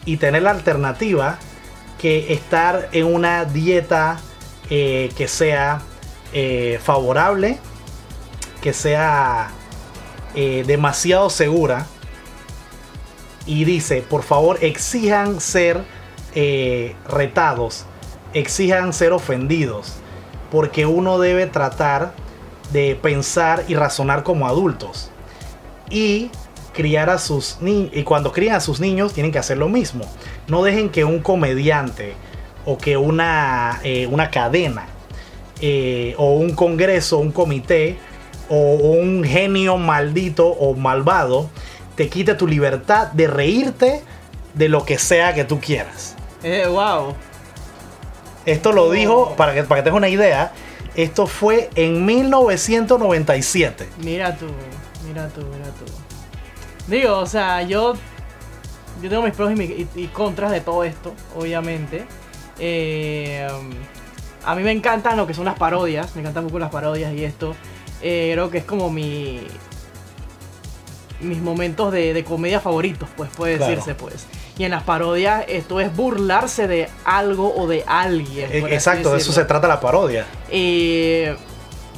y 0.05 0.17
tener 0.17 0.43
la 0.43 0.51
alternativa 0.51 1.39
que 1.97 2.34
estar 2.34 2.89
en 2.91 3.05
una 3.05 3.45
dieta 3.45 4.19
eh, 4.69 5.10
que 5.17 5.27
sea 5.27 5.82
favorable, 6.84 7.58
que 8.62 8.74
sea 8.74 9.50
eh, 10.36 10.63
demasiado 10.67 11.30
segura. 11.30 11.88
Y 13.45 13.65
dice, 13.65 14.04
por 14.08 14.24
favor, 14.24 14.60
exijan 14.62 15.41
ser 15.41 15.84
eh, 16.36 16.95
retados, 17.08 17.86
exijan 18.34 18.93
ser 18.93 19.12
ofendidos, 19.12 19.95
porque 20.52 20.86
uno 20.86 21.17
debe 21.17 21.48
tratar 21.48 22.13
de 22.72 22.95
pensar 23.02 23.63
y 23.67 23.74
razonar 23.74 24.24
como 24.24 24.48
adultos. 24.48 25.10
Y 25.89 26.30
criar 26.74 27.10
a 27.10 27.17
sus 27.17 27.58
niños. 27.62 27.89
Y 27.93 28.04
cuando 28.04 28.32
crían 28.32 28.56
a 28.56 28.60
sus 28.60 28.80
niños, 28.80 29.13
tienen 29.13 29.32
que 29.32 29.39
hacer 29.39 29.58
lo 29.58 29.67
mismo. 29.67 30.06
No 30.48 30.62
dejen 30.62 30.89
que 30.89 31.04
un 31.04 31.19
comediante 31.19 32.13
o 32.65 32.78
que 32.78 32.98
una, 32.98 33.80
eh, 33.84 34.06
una 34.06 34.30
cadena 34.30 34.88
o 36.17 36.36
un 36.36 36.52
congreso, 36.54 37.17
un 37.17 37.32
comité 37.32 37.98
o 38.49 38.73
un 38.73 39.23
genio 39.23 39.77
maldito 39.77 40.47
o 40.47 40.73
malvado 40.75 41.49
te 41.95 42.09
quite 42.09 42.33
tu 42.35 42.47
libertad 42.47 43.07
de 43.12 43.27
reírte 43.27 44.01
de 44.53 44.69
lo 44.69 44.85
que 44.85 44.97
sea 44.97 45.33
que 45.33 45.43
tú 45.43 45.59
quieras. 45.59 46.15
Eh, 46.43 46.65
wow. 46.67 47.13
Esto 48.45 48.71
lo 48.71 48.85
Oh. 48.85 48.91
dijo, 48.91 49.35
para 49.35 49.53
que, 49.53 49.63
para 49.63 49.81
que 49.81 49.83
tengas 49.85 49.97
una 49.97 50.09
idea, 50.09 50.51
esto 50.95 51.27
fue 51.27 51.69
en 51.75 52.05
1997. 52.05 53.88
Mira 53.99 54.35
tú, 54.35 54.47
mira 55.07 55.27
tú, 55.29 55.41
mira 55.41 55.65
tú. 55.77 55.85
Digo, 56.88 57.17
o 57.19 57.25
sea, 57.25 57.62
yo. 57.63 57.93
Yo 59.01 59.09
tengo 59.09 59.21
mis 59.21 59.33
pros 59.33 59.51
y, 59.51 59.55
mi- 59.55 59.63
y- 59.65 59.88
y 59.95 60.07
contras 60.07 60.51
de 60.51 60.59
todo 60.62 60.83
esto, 60.83 61.13
obviamente. 61.38 62.05
Eh, 62.59 63.47
a 64.45 64.55
mí 64.55 64.63
me 64.63 64.71
encantan 64.71 65.15
lo 65.15 65.25
que 65.27 65.33
son 65.33 65.45
las 65.45 65.57
parodias, 65.57 66.15
me 66.15 66.21
encantan 66.21 66.43
mucho 66.45 66.59
las 66.59 66.69
parodias 66.71 67.13
y 67.13 67.23
esto. 67.23 67.55
Eh, 68.01 68.31
creo 68.33 68.49
que 68.49 68.59
es 68.59 68.63
como 68.65 68.89
mi. 68.89 69.41
Mis 71.21 71.39
momentos 71.39 71.91
de, 71.91 72.13
de 72.13 72.23
comedia 72.23 72.62
favoritos, 72.62 73.09
pues 73.17 73.29
puede 73.35 73.57
Claro. 73.57 73.71
decirse, 73.71 73.93
pues. 73.93 74.25
Y 74.57 74.63
en 74.63 74.71
las 74.71 74.83
parodias, 74.83 75.43
esto 75.49 75.81
es 75.81 75.93
burlarse 75.93 76.67
de 76.67 76.89
algo 77.03 77.53
o 77.55 77.67
de 77.67 77.83
alguien. 77.88 78.47
Así 78.49 78.73
Exacto, 78.73 79.12
de 79.12 79.17
eso 79.17 79.33
se 79.33 79.43
trata 79.45 79.67
la 79.67 79.79
parodia. 79.81 80.25
Eh, 80.49 81.35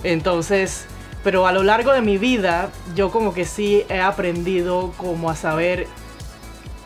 entonces, 0.04 0.86
pero 1.24 1.46
a 1.46 1.52
lo 1.52 1.62
largo 1.62 1.92
de 1.94 2.02
mi 2.02 2.18
vida, 2.18 2.70
yo 2.96 3.12
como 3.12 3.34
que 3.34 3.46
sí 3.46 3.84
he 3.90 4.00
aprendido 4.00 4.92
como 4.98 5.30
a 5.30 5.36
saber 5.36 5.86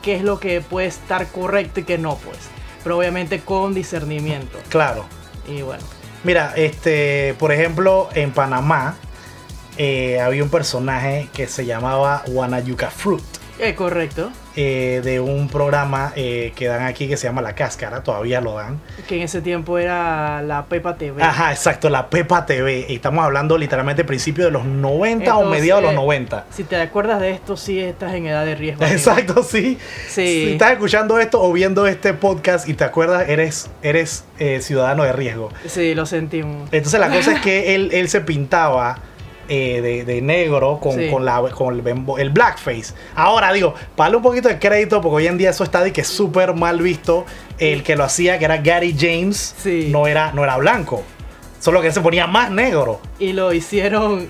qué 0.01 0.15
es 0.15 0.21
lo 0.23 0.39
que 0.39 0.59
puede 0.59 0.87
estar 0.87 1.27
correcto 1.27 1.79
y 1.79 1.83
qué 1.83 1.97
no, 1.97 2.15
pues. 2.17 2.37
Pero 2.83 2.97
obviamente 2.97 3.39
con 3.39 3.73
discernimiento. 3.73 4.57
Claro. 4.69 5.05
Y 5.47 5.61
bueno. 5.61 5.83
Mira, 6.25 6.53
este, 6.57 7.33
por 7.39 7.51
ejemplo, 7.53 8.09
en 8.13 8.31
Panamá 8.31 8.95
eh, 9.77 10.19
había 10.19 10.43
un 10.43 10.49
personaje 10.49 11.27
que 11.33 11.47
se 11.47 11.65
llamaba 11.65 12.23
Wanayuka 12.27 12.89
Fruit. 12.89 13.23
Es 13.57 13.73
correcto. 13.75 14.31
eh, 14.57 14.99
de 15.01 15.21
un 15.21 15.47
programa 15.47 16.11
eh, 16.17 16.51
que 16.57 16.67
dan 16.67 16.83
aquí 16.83 17.07
que 17.07 17.15
se 17.15 17.25
llama 17.27 17.41
La 17.41 17.55
Cáscara, 17.55 18.03
todavía 18.03 18.41
lo 18.41 18.55
dan. 18.55 18.81
Que 19.07 19.15
en 19.15 19.21
ese 19.21 19.41
tiempo 19.41 19.77
era 19.77 20.41
la 20.41 20.65
Pepa 20.65 20.97
TV. 20.97 21.23
Ajá, 21.23 21.51
exacto, 21.51 21.89
la 21.89 22.09
Pepa 22.09 22.45
TV. 22.45 22.85
Y 22.89 22.95
estamos 22.95 23.23
hablando 23.23 23.57
literalmente 23.57 24.03
principios 24.03 24.47
de 24.47 24.51
los 24.51 24.65
90 24.65 25.37
o 25.37 25.45
mediados 25.45 25.83
de 25.83 25.87
los 25.87 25.93
eh, 25.93 26.05
90. 26.05 26.45
Si 26.51 26.65
te 26.65 26.75
acuerdas 26.75 27.21
de 27.21 27.31
esto, 27.31 27.55
sí 27.55 27.79
estás 27.79 28.13
en 28.13 28.25
edad 28.27 28.45
de 28.45 28.55
riesgo. 28.55 28.83
Exacto, 28.85 29.41
sí. 29.43 29.77
Sí. 30.09 30.27
Si 30.27 30.51
estás 30.51 30.73
escuchando 30.73 31.17
esto 31.17 31.41
o 31.41 31.53
viendo 31.53 31.87
este 31.87 32.13
podcast 32.13 32.67
y 32.67 32.73
te 32.73 32.83
acuerdas, 32.83 33.29
eres, 33.29 33.69
eres 33.81 34.25
eh, 34.37 34.59
ciudadano 34.61 35.03
de 35.03 35.13
riesgo. 35.13 35.49
Sí, 35.65 35.95
lo 35.95 36.05
sentimos. 36.05 36.67
Entonces 36.73 36.99
la 36.99 37.09
cosa 37.09 37.31
es 37.33 37.39
que 37.39 37.73
él, 37.75 37.89
él 37.93 38.09
se 38.09 38.19
pintaba 38.19 38.99
eh, 39.49 39.81
de, 39.81 40.03
de 40.05 40.21
negro 40.21 40.79
con, 40.81 40.93
Sí. 40.97 41.09
con, 41.09 41.25
la, 41.25 41.41
con 41.51 41.79
el, 41.79 42.03
el 42.19 42.29
blackface. 42.29 42.93
Ahora 43.15 43.51
digo, 43.53 43.73
para 43.95 44.15
un 44.17 44.23
poquito 44.23 44.47
de 44.49 44.59
crédito, 44.59 45.01
porque 45.01 45.15
hoy 45.17 45.27
en 45.27 45.37
día 45.37 45.49
eso 45.51 45.63
está 45.63 45.81
de 45.83 45.91
que 45.93 46.01
es 46.01 46.07
súper 46.07 46.53
mal 46.53 46.81
visto. 46.81 47.25
El 47.57 47.83
que 47.83 47.95
lo 47.95 48.03
hacía, 48.03 48.37
que 48.39 48.45
era 48.45 48.57
Gary 48.57 48.95
James, 48.97 49.55
Sí. 49.61 49.87
no, 49.91 50.07
era, 50.07 50.31
no 50.33 50.43
era 50.43 50.57
blanco. 50.57 51.03
Solo 51.59 51.81
que 51.81 51.91
se 51.91 52.01
ponía 52.01 52.27
más 52.27 52.51
negro. 52.51 52.99
Y 53.17 53.33
lo 53.33 53.51
hicieron 53.53 54.27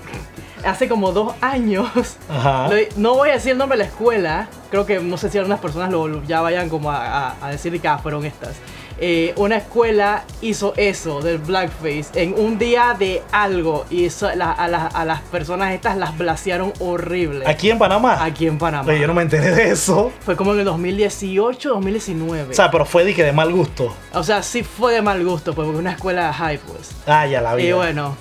hace 0.64 0.88
como 0.88 1.12
dos 1.12 1.34
años. 1.40 1.88
Ajá. 2.30 2.70
No 2.96 3.14
voy 3.14 3.30
a 3.30 3.32
decir 3.34 3.52
el 3.52 3.58
nombre 3.58 3.76
de 3.76 3.84
la 3.84 3.90
escuela. 3.90 4.48
Creo 4.70 4.86
que 4.86 5.00
no 5.00 5.16
sé 5.18 5.28
si 5.30 5.36
algunas 5.38 5.60
personas 5.60 5.90
lo, 5.90 6.22
ya 6.24 6.40
vayan 6.40 6.68
como 6.68 6.90
a, 6.90 7.28
a- 7.30 7.36
a 7.46 7.50
decir 7.50 7.78
que 7.80 7.88
ah, 7.88 7.98
fueron 7.98 8.24
estas. 8.24 8.56
Eh, 8.98 9.34
una 9.36 9.56
escuela 9.58 10.24
hizo 10.40 10.72
eso 10.78 11.20
del 11.20 11.36
blackface 11.36 12.06
en 12.14 12.32
un 12.38 12.58
día 12.58 12.96
de 12.98 13.22
algo 13.30 13.84
y 13.90 14.06
eso, 14.06 14.30
la- 14.34 14.52
a, 14.52 14.68
las- 14.68 14.94
a 14.94 15.04
las 15.04 15.20
personas 15.20 15.74
estas 15.74 15.98
las 15.98 16.16
blasearon 16.16 16.72
horrible 16.80 17.46
Aquí 17.46 17.70
en 17.70 17.78
Panamá. 17.78 18.24
aquí 18.24 18.46
en 18.46 18.56
Panamá. 18.56 18.90
Oye, 18.90 19.00
yo 19.00 19.06
no 19.06 19.12
me 19.12 19.20
enteré 19.20 19.50
de 19.54 19.70
eso. 19.70 20.12
Fue 20.20 20.34
como 20.34 20.54
en 20.54 20.60
el 20.60 20.64
2018, 20.64 21.68
2019. 21.70 22.52
O 22.52 22.54
sea, 22.54 22.70
pero 22.70 22.86
fue 22.86 23.04
de 23.04 23.14
que 23.14 23.22
de 23.22 23.32
mal 23.32 23.52
gusto. 23.52 23.94
sí 24.42 24.62
fue 24.62 24.94
de 24.94 25.02
mal 25.02 25.22
gusto, 25.24 25.54
pues, 25.54 25.66
porque 25.66 25.78
una 25.78 25.92
escuela 25.92 26.32
high, 26.32 26.58
pues. 26.58 26.92
Ah, 27.06 27.26
ya 27.26 27.42
la 27.42 27.54
vi. 27.54 27.66
Y 27.68 27.72
bueno, 27.72 28.16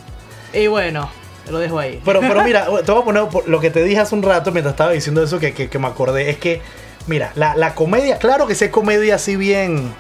y 0.53 0.67
bueno, 0.67 1.09
lo 1.49 1.59
dejo 1.59 1.80
ahí. 1.80 2.01
Pero, 2.03 2.19
pero 2.19 2.43
mira, 2.43 2.65
te 2.86 2.91
voy 2.91 3.01
a 3.01 3.05
poner 3.05 3.23
lo 3.47 3.59
que 3.61 3.69
te 3.71 3.82
dije 3.84 4.01
hace 4.01 4.13
un 4.13 4.23
rato 4.23 4.51
mientras 4.51 4.73
estaba 4.73 4.91
diciendo 4.91 5.23
eso 5.23 5.39
que, 5.39 5.53
que- 5.53 5.69
que 5.69 5.80
me 5.80 5.88
acordé. 5.88 6.30
Es 6.30 6.38
que, 6.38 6.61
mira, 7.07 7.32
la, 7.36 7.55
la 7.55 7.76
comedia, 7.76 8.17
claro 8.17 8.45
que 8.45 8.55
sí 8.55 8.65
es 8.65 8.71
comedia 8.71 9.15
así 9.15 9.36
bien, 9.38 9.93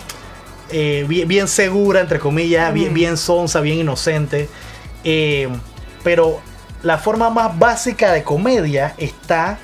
eh, 0.71 1.05
bien, 1.07 1.27
bien 1.27 1.47
segura, 1.47 2.01
entre 2.01 2.19
comillas, 2.19 2.73
bien, 2.73 2.93
bien 2.93 3.17
sonsa, 3.17 3.61
bien 3.61 3.77
inocente. 3.79 4.49
eh, 5.03 5.49
pero 6.03 6.39
la 6.83 6.99
forma 6.99 7.29
más 7.31 7.57
básica 7.57 8.11
de 8.11 8.23
comedia 8.23 8.93
está 8.97 9.57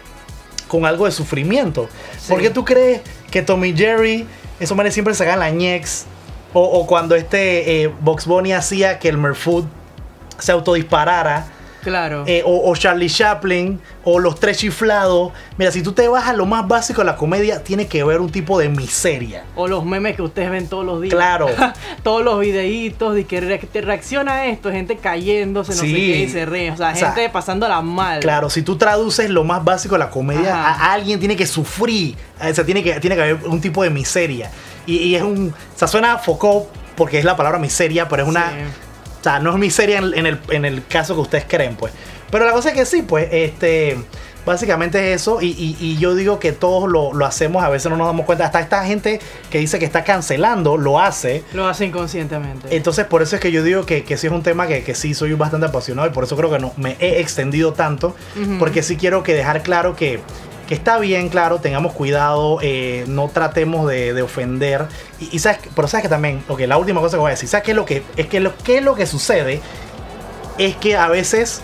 con 0.68 0.86
algo 0.86 1.06
de 1.06 1.12
sufrimiento. 1.12 1.88
Sí. 2.20 2.32
¿Por 2.32 2.42
qué 2.42 2.50
tú 2.50 2.66
crees 2.66 3.02
que 3.30 3.44
Tommy 3.44 3.76
Jerry, 3.76 4.26
esos 4.60 4.76
manes 4.76 4.94
siempre 4.94 5.14
sacan 5.14 5.40
la 5.40 5.52
ñex? 5.52 6.06
O, 6.54 6.64
o 6.64 6.88
cuando 6.88 7.16
este 7.16 7.84
eh, 7.84 7.88
Box 8.02 8.26
Bunny 8.26 8.54
hacía 8.54 8.98
que 9.00 9.08
el 9.08 9.18
Merfood 9.18 9.66
se 10.40 10.52
autodisparara. 10.52 11.46
Claro. 11.82 12.24
eh, 12.28 12.42
o, 12.46 12.70
o 12.70 12.76
Charlie 12.76 13.10
Chaplin, 13.10 13.80
o 14.04 14.20
los 14.20 14.40
tres 14.40 14.58
chiflados. 14.58 15.32
Mira, 15.58 15.72
si 15.72 15.82
tú 15.84 15.92
te 15.92 16.08
vas 16.08 16.28
a 16.28 16.34
lo 16.34 16.46
más 16.46 16.68
básico 16.68 17.02
de 17.02 17.06
la 17.06 17.16
comedia, 17.16 17.64
tiene 17.64 17.88
que 17.88 18.04
ver 18.04 18.22
un 18.22 18.32
tipo 18.32 18.58
de 18.60 18.70
miseria. 18.70 19.44
O 19.56 19.68
los 19.68 19.86
memes 19.86 20.16
que 20.16 20.22
ustedes 20.22 20.50
ven 20.50 20.68
todos 20.68 20.86
los 20.86 21.02
días. 21.02 21.14
Claro. 21.14 21.48
todos 22.04 22.24
los 22.24 22.40
videitos 22.40 23.16
de 23.16 23.26
que 23.26 23.42
re- 23.42 23.58
te 23.60 23.82
reacciona 23.82 24.34
a 24.34 24.46
esto, 24.48 24.72
gente 24.72 24.98
cayéndose, 24.98 25.72
no 25.74 25.78
sé 25.80 25.86
Sí. 25.88 25.94
qué, 25.94 26.18
y 26.24 26.30
se 26.30 26.46
ríe. 26.46 26.72
O 26.72 26.78
sea, 26.78 26.92
O 26.92 26.96
sea, 26.96 27.12
gente 27.12 27.30
pasándola 27.30 27.82
mal. 27.82 28.20
Claro, 28.22 28.50
si 28.50 28.62
tú 28.62 28.78
traduces 28.78 29.30
lo 29.30 29.44
más 29.44 29.64
básico 29.64 29.96
de 29.96 30.00
la 30.00 30.10
comedia, 30.10 30.54
Ajá. 30.70 30.86
a 30.86 30.94
alguien 30.94 31.20
tiene 31.20 31.36
que 31.36 31.46
sufrir. 31.46 32.16
O 32.40 32.54
sea, 32.54 32.66
tiene 32.66 32.84
que, 32.84 33.00
tiene 33.00 33.16
que 33.16 33.22
haber 33.22 33.36
un 33.48 33.62
tipo 33.62 33.84
de 33.84 33.90
miseria. 33.90 34.50
Y, 34.86 34.98
y 34.98 35.16
es 35.16 35.22
un. 35.22 35.50
O 35.76 35.78
sea, 35.78 35.88
suena 35.88 36.18
foco 36.18 36.68
porque 36.96 37.20
es 37.20 37.26
la 37.26 37.36
palabra 37.36 37.60
miseria, 37.60 38.08
pero 38.08 38.24
es 38.24 38.30
una. 38.30 38.50
Sí. 38.50 38.56
O 39.22 39.24
sea, 39.24 39.40
no 39.40 39.52
es 39.52 39.58
miseria 39.58 40.00
en, 40.00 40.14
en 40.18 40.26
el, 40.26 40.40
en 40.50 40.66
el 40.66 40.86
caso 40.86 41.14
que 41.16 41.22
ustedes 41.22 41.46
creen, 41.48 41.76
pues. 41.76 41.94
Pero 42.32 42.46
la 42.46 42.52
cosa 42.52 42.70
es 42.70 42.76
que 42.76 42.86
sí, 42.86 43.04
pues, 43.04 43.28
este. 43.32 43.98
Básicamente 44.44 45.14
es 45.14 45.22
eso. 45.22 45.40
Y, 45.40 45.50
y- 45.50 45.78
y 45.80 45.98
yo 46.00 46.16
digo 46.16 46.40
que 46.40 46.52
todos 46.52 46.90
lo, 46.90 47.14
lo 47.14 47.28
hacemos, 47.28 47.64
a 47.64 47.70
veces 47.70 47.92
no 47.92 47.96
nos 47.98 48.08
damos 48.08 48.26
cuenta. 48.26 48.44
Hasta 48.46 48.60
esta 48.60 48.84
gente 48.84 49.20
que 49.52 49.60
dice 49.60 49.78
que 49.78 49.86
está 49.86 50.04
cancelando, 50.04 50.78
lo 50.78 51.00
hace. 51.00 51.44
Lo 51.54 51.68
hace 51.68 51.86
inconscientemente. 51.86 52.76
Entonces, 52.76 53.06
por 53.06 53.22
eso 53.22 53.36
es 53.36 53.42
que 53.42 53.52
yo 53.52 53.62
digo 53.62 53.86
que, 53.86 54.04
que 54.04 54.18
sí 54.18 54.26
es 54.26 54.34
un 54.34 54.42
tema 54.42 54.66
que, 54.66 54.84
que 54.84 54.96
sí 54.96 55.14
soy 55.14 55.34
bastante 55.34 55.68
apasionado 55.68 56.08
y 56.08 56.12
por 56.12 56.24
eso 56.24 56.36
creo 56.36 56.50
que 56.50 56.58
no 56.58 56.74
me 56.78 56.96
he 57.00 57.20
extendido 57.22 57.74
tanto. 57.74 58.16
Porque 58.58 58.82
sí 58.82 58.98
quiero 58.98 59.22
que 59.22 59.36
dejar 59.36 59.62
claro 59.62 59.96
que, 59.96 60.20
que 60.72 60.76
está 60.76 61.00
bien, 61.00 61.28
claro, 61.28 61.60
tengamos 61.60 61.92
cuidado, 61.92 62.60
eh, 62.62 63.04
no 63.10 63.28
tratemos 63.28 63.90
de, 63.90 64.14
de 64.14 64.22
ofender. 64.22 64.86
Y, 65.20 65.36
y 65.36 65.40
sabes, 65.40 65.58
que- 65.60 65.70
pero 65.76 65.86
sabes 65.90 66.04
que 66.04 66.08
también, 66.10 66.42
ok, 66.48 66.62
la 66.62 66.78
última 66.78 67.02
cosa 67.02 67.18
que 67.18 67.20
voy 67.20 67.28
a 67.28 67.32
decir, 67.32 67.50
¿sabes 67.50 67.66
qué 67.66 67.72
es 67.72 67.76
lo 67.76 67.84
que, 67.86 68.04
es 68.16 68.28
que 68.28 68.40
lo, 68.40 68.56
qué 68.64 68.78
es 68.78 68.84
lo 68.84 68.96
que 68.96 69.06
sucede? 69.06 69.60
Es 70.58 70.78
que 70.78 70.96
a 70.96 71.10
veces 71.10 71.62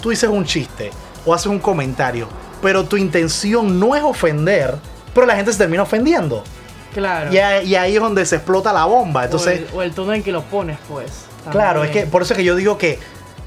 tú 0.00 0.10
dices 0.10 0.28
un 0.28 0.44
chiste 0.44 0.90
o 1.24 1.32
haces 1.32 1.46
un 1.46 1.60
comentario, 1.60 2.26
pero 2.60 2.82
tu 2.84 2.96
intención 2.96 3.78
no 3.78 3.94
es 3.94 4.02
ofender, 4.02 4.74
pero 5.14 5.24
la 5.24 5.36
gente 5.36 5.52
se 5.52 5.58
termina 5.58 5.84
ofendiendo. 5.84 6.42
claro. 6.92 7.32
Y, 7.32 7.38
ahí- 7.38 7.66
y 7.68 7.74
ahí 7.76 7.94
es 7.94 8.00
donde 8.02 8.26
se 8.26 8.34
explota 8.36 8.72
la 8.72 8.86
bomba. 8.86 9.24
Entonces, 9.26 9.60
o, 9.60 9.62
el, 9.62 9.76
o 9.76 9.82
el 9.82 9.92
tono 9.92 10.14
en 10.14 10.22
que 10.24 10.32
lo 10.32 10.42
pones, 10.42 10.78
pues. 10.88 11.12
Claro, 11.52 11.84
es 11.84 11.90
que 11.92 12.06
por 12.06 12.22
eso 12.22 12.34
es 12.34 12.38
que 12.38 12.44
yo 12.44 12.54
digo 12.56 12.76
que 12.76 12.98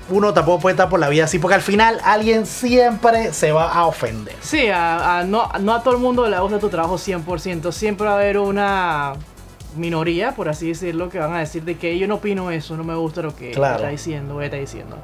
uno 0.10 0.34
tampoco 0.34 0.60
puede 0.60 0.74
estar 0.74 0.88
por 0.90 1.00
la 1.00 1.10
vida 1.10 1.24
así, 1.26 1.40
porque 1.40 1.56
al 1.56 1.62
final 1.62 2.00
alguien 2.04 2.46
siempre 2.46 3.34
se 3.34 3.52
va 3.52 3.72
a 3.74 3.86
ofender. 3.88 4.36
Sí, 4.42 4.68
a, 4.68 5.20
a- 5.20 5.24
no, 5.24 5.50
no 5.62 5.74
a 5.74 5.82
todo 5.84 5.96
el 5.96 6.00
mundo 6.02 6.28
le 6.28 6.40
gusta 6.40 6.60
tu 6.60 6.70
trabajo 6.70 6.96
100%. 6.96 7.72
Siempre 7.72 8.06
va 8.08 8.14
a 8.14 8.16
haber 8.18 8.38
una 8.38 9.14
minoría, 9.76 10.32
por 10.34 10.48
así 10.48 10.68
decirlo, 10.70 11.10
que 11.10 11.20
van 11.20 11.34
a 11.34 11.40
decir 11.40 11.64
de 11.64 11.76
que 11.78 11.98
yo 11.98 12.08
no 12.08 12.16
opino 12.16 12.52
eso, 12.52 12.78
no 12.78 12.84
me 12.84 12.96
gusta 12.96 13.22
lo 13.24 13.36
que 13.36 13.52
Claro. 13.52 13.76
está 13.78 13.88
diciendo, 13.90 14.42
está 14.42 14.58
diciendo. 14.58 14.98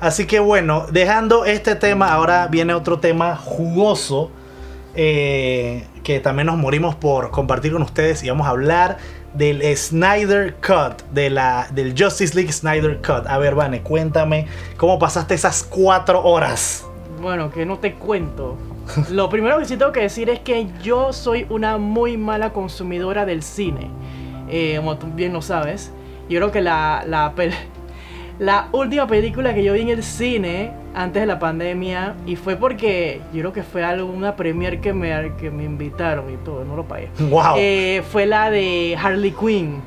Así 0.00 0.26
que 0.26 0.40
bueno, 0.40 0.86
dejando 0.90 1.44
este 1.44 1.74
tema, 1.76 2.12
ahora 2.12 2.46
viene 2.46 2.72
otro 2.72 3.00
tema 3.00 3.36
jugoso 3.36 4.30
eh, 4.94 5.86
que 6.02 6.20
también 6.20 6.46
nos 6.46 6.56
morimos 6.56 6.94
por 6.94 7.30
compartir 7.30 7.72
con 7.72 7.82
ustedes 7.82 8.22
y 8.22 8.28
vamos 8.30 8.46
a 8.46 8.50
hablar 8.50 8.96
del 9.34 9.62
Snyder 9.76 10.54
Cut, 10.54 11.02
de 11.12 11.30
la, 11.30 11.68
del 11.72 11.94
Justice 11.96 12.34
League 12.34 12.52
Snyder 12.52 12.96
Cut. 12.98 13.26
A 13.26 13.38
ver, 13.38 13.54
Vane, 13.54 13.82
cuéntame 13.82 14.46
cómo 14.76 14.98
pasaste 14.98 15.34
esas 15.34 15.62
cuatro 15.62 16.22
horas. 16.22 16.86
Bueno, 17.20 17.50
que 17.50 17.66
no 17.66 17.78
te 17.78 17.94
cuento. 17.94 18.56
Lo 19.10 19.28
primero 19.28 19.58
que 19.58 19.64
sí 19.66 19.76
tengo 19.76 19.92
que 19.92 20.00
decir 20.00 20.30
es 20.30 20.40
que 20.40 20.68
yo 20.82 21.12
soy 21.12 21.46
una 21.48 21.78
muy 21.78 22.16
mala 22.16 22.52
consumidora 22.52 23.24
del 23.26 23.42
cine. 23.42 23.90
Eh, 24.48 24.74
como 24.76 24.98
tú 24.98 25.06
bien 25.14 25.32
lo 25.32 25.42
sabes. 25.42 25.92
Yo 26.28 26.38
creo 26.38 26.52
que 26.52 26.60
la, 26.60 27.04
la, 27.06 27.34
la 28.40 28.68
última 28.72 29.06
película 29.06 29.52
que 29.52 29.62
yo 29.62 29.74
vi 29.74 29.82
en 29.82 29.90
el 29.90 30.02
cine 30.02 30.72
antes 30.94 31.20
de 31.20 31.26
la 31.26 31.38
pandemia, 31.38 32.14
y 32.26 32.36
fue 32.36 32.56
porque 32.56 33.20
yo 33.34 33.40
creo 33.40 33.52
que 33.52 33.62
fue 33.62 33.84
algo, 33.84 34.10
una 34.10 34.34
premiere 34.34 34.80
que 34.80 34.94
me, 34.94 35.32
que 35.36 35.50
me 35.50 35.64
invitaron 35.64 36.32
y 36.32 36.36
todo, 36.38 36.64
no 36.64 36.74
lo 36.74 36.84
pagué. 36.84 37.10
Wow. 37.18 37.56
Eh, 37.58 38.02
fue 38.10 38.24
la 38.24 38.50
de 38.50 38.96
Harley 39.00 39.32
Quinn. 39.32 39.82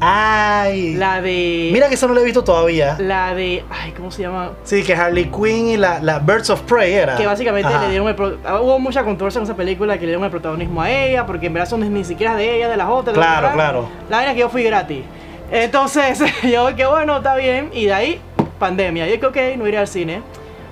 Ay. 0.00 0.94
La 0.96 1.22
de. 1.22 1.70
Mira 1.72 1.88
que 1.88 1.94
eso 1.94 2.06
no 2.06 2.12
lo 2.12 2.20
he 2.20 2.24
visto 2.24 2.44
todavía. 2.44 2.96
La 2.98 3.34
de. 3.34 3.64
Ay, 3.70 3.92
¿cómo 3.92 4.10
se 4.10 4.22
llama? 4.22 4.52
Sí, 4.64 4.82
que 4.82 4.94
Harley 4.94 5.30
Quinn 5.30 5.68
y 5.68 5.76
la, 5.78 6.00
la 6.00 6.18
Birds 6.18 6.50
of 6.50 6.60
Prey 6.62 6.92
era. 6.92 7.16
Que 7.16 7.24
básicamente 7.24 7.68
Ajá. 7.68 7.84
le 7.84 7.90
dieron 7.90 8.08
el 8.08 8.38
ah, 8.44 8.60
Hubo 8.60 8.78
mucha 8.78 9.02
controversia 9.02 9.40
con 9.40 9.46
esa 9.46 9.56
película 9.56 9.94
que 9.94 10.00
le 10.00 10.08
dieron 10.08 10.24
el 10.24 10.30
protagonismo 10.30 10.82
a 10.82 10.90
ella, 10.90 11.24
porque 11.24 11.46
en 11.46 11.54
verdad 11.54 11.68
son 11.70 11.90
ni 11.90 12.04
siquiera 12.04 12.34
de 12.34 12.56
ella, 12.56 12.68
de 12.68 12.76
las 12.76 12.88
otras. 12.88 13.14
Claro, 13.14 13.42
¿verdad? 13.42 13.54
claro. 13.54 13.88
La 14.10 14.18
vaina 14.18 14.32
es 14.32 14.34
que 14.34 14.40
yo 14.40 14.50
fui 14.50 14.62
gratis. 14.62 15.04
Entonces, 15.50 16.20
yo 16.42 16.74
que 16.74 16.86
bueno, 16.86 17.18
está 17.18 17.36
bien. 17.36 17.70
Y 17.72 17.86
de 17.86 17.94
ahí, 17.94 18.20
pandemia. 18.58 19.06
Yo 19.08 19.20
que 19.20 19.26
ok, 19.52 19.58
no 19.58 19.66
iré 19.66 19.78
al 19.78 19.88
cine. 19.88 20.22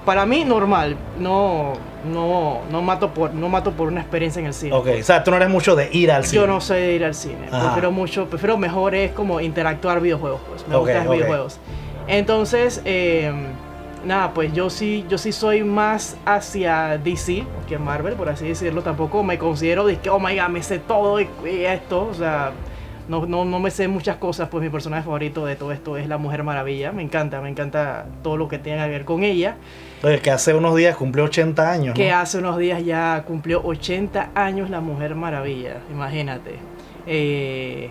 Para 0.04 0.26
mí, 0.26 0.44
normal. 0.44 0.96
No, 1.18 1.74
no, 2.12 2.60
no 2.70 2.82
mato 2.82 3.10
por, 3.14 3.32
no 3.32 3.48
mato 3.48 3.70
por 3.72 3.88
una 3.88 4.00
experiencia 4.00 4.40
en 4.40 4.46
el 4.46 4.54
cine. 4.54 4.72
Ok, 4.72 4.88
o 5.00 5.02
sea, 5.04 5.22
tú 5.22 5.30
no 5.30 5.36
eres 5.36 5.48
mucho 5.48 5.76
de 5.76 5.88
ir 5.92 6.10
al 6.10 6.24
cine. 6.24 6.42
Yo 6.42 6.46
no 6.48 6.60
soy 6.60 6.80
de 6.80 6.92
ir 6.94 7.04
al 7.04 7.14
cine. 7.14 7.46
Ajá. 7.50 7.62
Prefiero 7.66 7.92
mucho, 7.92 8.26
prefiero 8.26 8.56
mejor 8.58 8.94
es 8.94 9.12
como 9.12 9.40
interactuar 9.40 10.00
videojuegos, 10.00 10.40
pues. 10.48 10.66
Me 10.66 10.74
Ok, 10.74 10.82
gustan 10.82 11.04
los 11.04 11.06
ok. 11.08 11.14
videojuegos. 11.14 11.60
Entonces, 12.08 12.82
eh, 12.84 13.32
nada, 14.04 14.34
pues 14.34 14.52
yo 14.52 14.70
sí, 14.70 15.06
yo 15.08 15.18
sí 15.18 15.30
soy 15.30 15.62
más 15.62 16.16
hacia 16.26 16.98
DC 16.98 17.44
que 17.68 17.78
Marvel, 17.78 18.14
por 18.14 18.28
así 18.28 18.48
decirlo. 18.48 18.82
Tampoco 18.82 19.22
me 19.22 19.38
considero 19.38 19.86
de 19.86 19.98
que, 19.98 20.10
oh 20.10 20.18
my 20.18 20.36
god, 20.36 20.48
me 20.48 20.64
sé 20.64 20.80
todo 20.80 21.20
y, 21.20 21.28
y 21.48 21.64
esto. 21.64 22.08
O 22.10 22.14
sea, 22.14 22.50
no, 23.08 23.26
no, 23.26 23.44
no 23.44 23.58
me 23.58 23.70
sé 23.70 23.88
muchas 23.88 24.16
cosas, 24.16 24.48
pues 24.48 24.62
mi 24.62 24.70
personaje 24.70 25.02
favorito 25.02 25.44
de 25.46 25.56
todo 25.56 25.72
esto 25.72 25.96
es 25.96 26.08
la 26.08 26.18
Mujer 26.18 26.42
Maravilla. 26.42 26.92
Me 26.92 27.02
encanta, 27.02 27.40
me 27.40 27.48
encanta 27.48 28.06
todo 28.22 28.36
lo 28.36 28.48
que 28.48 28.58
tenga 28.58 28.84
que 28.84 28.90
ver 28.90 29.04
con 29.04 29.22
ella. 29.24 29.56
Oye, 30.02 30.20
que 30.20 30.30
hace 30.30 30.54
unos 30.54 30.76
días 30.76 30.96
cumplió 30.96 31.24
80 31.24 31.70
años. 31.70 31.94
Que 31.94 32.10
¿no? 32.10 32.16
hace 32.18 32.38
unos 32.38 32.58
días 32.58 32.84
ya 32.84 33.24
cumplió 33.26 33.62
80 33.64 34.30
años 34.34 34.70
la 34.70 34.80
Mujer 34.80 35.14
Maravilla, 35.14 35.78
imagínate. 35.90 36.56
Eh, 37.06 37.90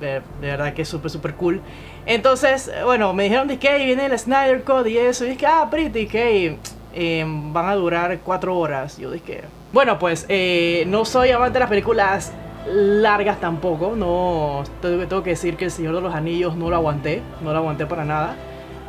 de, 0.00 0.06
de 0.40 0.46
verdad 0.46 0.74
que 0.74 0.82
es 0.82 0.88
súper, 0.88 1.10
súper 1.10 1.34
cool. 1.34 1.60
Entonces, 2.06 2.70
bueno, 2.84 3.12
me 3.12 3.24
dijeron 3.24 3.48
de 3.48 3.58
que 3.58 3.76
viene 3.78 4.06
el 4.06 4.18
Snyder 4.18 4.62
Code 4.62 4.90
y 4.90 4.98
eso. 4.98 5.24
Y 5.24 5.30
dije, 5.30 5.46
ah, 5.46 5.68
pretty, 5.70 6.06
que 6.06 6.56
eh, 6.94 7.24
van 7.26 7.68
a 7.68 7.74
durar 7.74 8.18
cuatro 8.24 8.56
horas. 8.56 8.96
Yo 8.96 9.10
dije, 9.10 9.42
bueno, 9.72 9.98
pues 9.98 10.24
eh, 10.28 10.84
no 10.86 11.04
soy 11.04 11.30
amante 11.30 11.54
de 11.54 11.60
las 11.60 11.68
películas 11.68 12.32
largas 12.72 13.40
tampoco. 13.40 13.94
No 13.96 14.62
tengo, 14.80 15.22
que 15.22 15.30
decir 15.30 15.56
que 15.56 15.66
El 15.66 15.70
Señor 15.70 15.94
de 15.94 16.00
los 16.00 16.14
Anillos 16.14 16.56
no 16.56 16.70
lo 16.70 16.76
aguanté, 16.76 17.22
no 17.42 17.52
lo 17.52 17.58
aguanté 17.58 17.86
para 17.86 18.04
nada. 18.04 18.34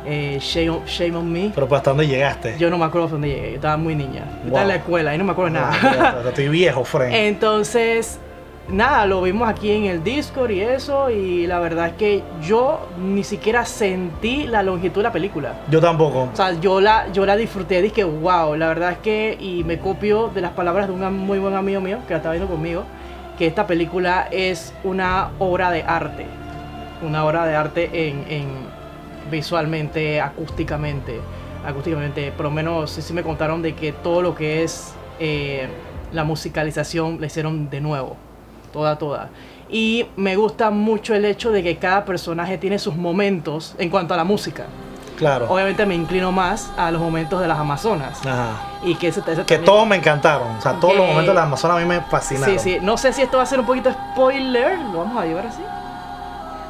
Eh, 0.06 0.38
shame, 0.40 0.70
on, 0.70 0.84
shame 0.86 1.16
on 1.16 1.30
me. 1.30 1.50
Pero 1.54 1.68
pues 1.68 1.78
hasta 1.78 1.90
dónde 1.90 2.06
llegaste. 2.06 2.56
Yo 2.58 2.70
no 2.70 2.78
me 2.78 2.84
acuerdo 2.84 3.08
dónde 3.08 3.28
llegué, 3.28 3.48
yo 3.50 3.54
estaba 3.56 3.76
muy 3.76 3.94
niña. 3.94 4.24
Yo 4.42 4.46
estaba 4.46 4.50
Wow. 4.50 4.60
en 4.62 4.68
la 4.68 4.74
escuela 4.76 5.14
y 5.14 5.18
no 5.18 5.24
me 5.24 5.32
acuerdo 5.32 5.58
Ah, 5.58 5.72
nada. 5.82 6.22
Estoy 6.28 6.48
viejo, 6.48 6.84
friend. 6.84 7.12
Entonces, 7.14 8.18
nada, 8.68 9.06
lo 9.06 9.20
vimos 9.22 9.48
aquí 9.48 9.70
en 9.72 9.84
el 9.86 10.02
Discord 10.04 10.50
y 10.52 10.60
eso. 10.60 11.10
Y 11.10 11.46
la 11.46 11.58
verdad 11.58 11.88
es 11.88 11.92
que 11.94 12.22
yo 12.42 12.88
ni 12.98 13.22
siquiera 13.24 13.66
sentí 13.66 14.46
la 14.46 14.62
longitud 14.62 15.00
de 15.00 15.08
la 15.08 15.12
película. 15.12 15.54
Yo 15.68 15.80
tampoco. 15.80 16.28
O 16.32 16.36
sea, 16.36 16.52
yo 16.58 16.80
la, 16.80 17.10
yo 17.12 17.26
la 17.26 17.36
disfruté, 17.36 17.82
dije, 17.82 18.04
wow, 18.04 18.54
la 18.54 18.68
verdad 18.68 18.92
es 18.92 18.98
que, 18.98 19.36
y 19.38 19.64
me 19.64 19.78
copio 19.78 20.28
de 20.28 20.40
las 20.40 20.52
palabras 20.52 20.86
de 20.86 20.94
un 20.94 21.12
muy 21.18 21.38
buen 21.38 21.54
amigo 21.54 21.80
mío 21.80 21.98
que 22.06 22.14
la 22.14 22.18
estaba 22.18 22.34
viendo 22.34 22.50
conmigo, 22.50 22.84
que 23.38 23.46
esta 23.46 23.66
película 23.66 24.28
es 24.32 24.74
una 24.82 25.30
obra 25.38 25.70
de 25.70 25.82
arte. 25.84 26.26
Una 27.02 27.24
obra 27.24 27.46
de 27.46 27.54
arte 27.54 28.08
en, 28.08 28.24
en 28.28 28.48
visualmente, 29.30 30.20
acústicamente. 30.20 31.20
Acústicamente, 31.64 32.32
por 32.32 32.44
lo 32.44 32.50
menos 32.50 32.90
sí, 32.90 33.02
sí 33.02 33.12
me 33.12 33.22
contaron 33.22 33.62
de 33.62 33.74
que 33.74 33.92
todo 33.92 34.22
lo 34.22 34.34
que 34.34 34.64
es 34.64 34.92
eh, 35.20 35.68
la 36.12 36.24
musicalización 36.24 37.20
la 37.20 37.26
hicieron 37.26 37.70
de 37.70 37.80
nuevo. 37.80 38.16
Toda, 38.72 38.98
toda. 38.98 39.30
Y 39.70 40.06
me 40.16 40.34
gusta 40.36 40.70
mucho 40.70 41.14
el 41.14 41.24
hecho 41.24 41.52
de 41.52 41.62
que 41.62 41.76
cada 41.76 42.04
personaje 42.04 42.58
tiene 42.58 42.78
sus 42.78 42.96
momentos 42.96 43.76
en 43.78 43.90
cuanto 43.90 44.14
a 44.14 44.16
la 44.16 44.24
música 44.24 44.66
Claro. 45.18 45.46
obviamente 45.50 45.84
me 45.84 45.94
inclino 45.96 46.30
más 46.32 46.70
a 46.76 46.90
los 46.90 47.00
momentos 47.00 47.40
de 47.40 47.48
las 47.48 47.58
Amazonas. 47.58 48.24
Ajá. 48.24 48.52
Y 48.84 48.94
que 48.94 49.08
ese, 49.08 49.20
ese 49.20 49.40
Ah. 49.40 49.44
Que 49.46 49.58
todos 49.58 49.86
me 49.86 49.96
encantaron. 49.96 50.56
O 50.56 50.60
sea, 50.60 50.74
todos 50.74 50.94
los 50.96 51.04
momentos 51.06 51.28
de 51.28 51.34
la 51.34 51.42
Amazonas 51.42 51.76
a 51.76 51.80
mí 51.80 51.86
me 51.86 52.00
fascinaron. 52.02 52.58
Sí, 52.58 52.74
sí. 52.74 52.78
No 52.80 52.96
sé 52.96 53.12
si 53.12 53.22
esto 53.22 53.36
va 53.38 53.42
a 53.42 53.46
ser 53.46 53.58
un 53.60 53.66
poquito 53.66 53.90
spoiler. 53.92 54.78
Lo 54.78 54.98
vamos 54.98 55.20
a 55.20 55.26
llevar 55.26 55.46
así. 55.48 55.62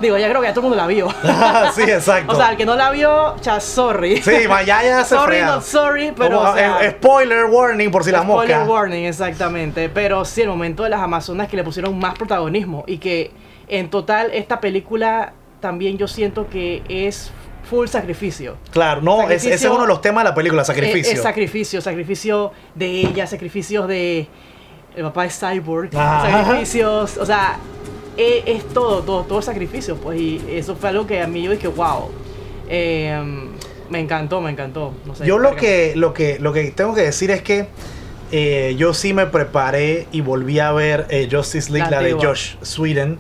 Digo, 0.00 0.16
ya 0.16 0.28
creo 0.28 0.40
que 0.40 0.46
ya 0.46 0.54
todo 0.54 0.60
el 0.66 0.68
mundo 0.70 0.76
la 0.76 0.86
vio. 0.86 1.08
sí, 1.74 1.82
exacto. 1.82 2.32
o 2.32 2.36
sea, 2.36 2.52
el 2.52 2.56
que 2.56 2.64
no 2.64 2.76
la 2.76 2.90
vio, 2.90 3.34
ya 3.42 3.58
sorry. 3.58 4.22
sí, 4.22 4.32
ya, 4.64 4.82
ya 4.82 5.04
se 5.04 5.16
sorry, 5.16 5.42
not 5.42 5.62
sorry, 5.62 6.12
pero. 6.16 6.38
Como, 6.38 6.50
o 6.50 6.54
sea, 6.54 6.90
spoiler 6.92 7.46
warning 7.46 7.90
por 7.90 8.04
si 8.04 8.12
la 8.12 8.22
spoiler 8.22 8.58
mosca. 8.58 8.72
warning, 8.72 9.04
exactamente. 9.04 9.88
Pero 9.88 10.24
sí, 10.24 10.42
el 10.42 10.48
momento 10.48 10.84
de 10.84 10.90
las 10.90 11.00
Amazonas 11.00 11.48
que 11.48 11.56
le 11.56 11.64
pusieron 11.64 11.98
más 11.98 12.14
protagonismo. 12.14 12.84
Y 12.86 12.98
que 12.98 13.32
en 13.66 13.90
total, 13.90 14.30
esta 14.32 14.60
película 14.60 15.32
también 15.60 15.98
yo 15.98 16.06
siento 16.06 16.48
que 16.48 16.84
es 16.88 17.32
full 17.68 17.86
sacrificio. 17.88 18.56
Claro, 18.70 19.00
no, 19.02 19.28
es- 19.30 19.44
ese 19.44 19.54
es 19.54 19.64
uno 19.70 19.82
de 19.82 19.88
los 19.88 20.00
temas 20.00 20.24
de 20.24 20.30
la 20.30 20.34
película, 20.34 20.64
sacrificio. 20.64 21.12
Es, 21.12 21.18
es 21.18 21.22
sacrificio, 21.22 21.80
sacrificio 21.80 22.52
de 22.74 22.86
ella, 23.00 23.26
sacrificios 23.26 23.86
de 23.88 24.26
el 24.96 25.02
papá 25.04 25.24
de 25.24 25.30
Cyborg, 25.30 25.90
Ajá. 25.96 26.30
sacrificios, 26.44 27.16
o 27.18 27.26
sea, 27.26 27.58
es, 28.16 28.42
es 28.46 28.68
todo, 28.70 29.02
todo, 29.02 29.22
todo 29.24 29.42
sacrificio, 29.42 29.96
pues, 29.96 30.18
y 30.20 30.42
eso 30.50 30.74
fue 30.74 30.88
algo 30.88 31.06
que 31.06 31.20
a 31.22 31.26
mí 31.28 31.42
yo 31.42 31.50
dije, 31.52 31.68
wow, 31.68 32.10
eh, 32.68 33.20
me 33.90 34.00
encantó, 34.00 34.40
me 34.40 34.50
encantó. 34.50 34.92
No 35.06 35.14
sé, 35.14 35.24
Yo 35.26 35.38
lo 35.38 35.54
que, 35.56 35.92
lo 35.94 36.12
que, 36.12 36.38
lo 36.40 36.52
que 36.52 36.70
tengo 36.72 36.94
que 36.94 37.02
decir 37.02 37.30
es 37.30 37.42
que 37.42 37.68
eh, 38.32 38.74
yo 38.76 38.92
sí 38.92 39.12
me 39.14 39.26
preparé 39.26 40.06
y 40.12 40.20
volví 40.20 40.58
a 40.58 40.72
ver 40.72 41.06
eh, 41.10 41.28
Justice 41.30 41.70
League, 41.72 41.90
La 41.90 42.00
la, 42.02 42.08
de. 42.08 42.12
Josh 42.14 42.56
Sweden. 42.62 43.18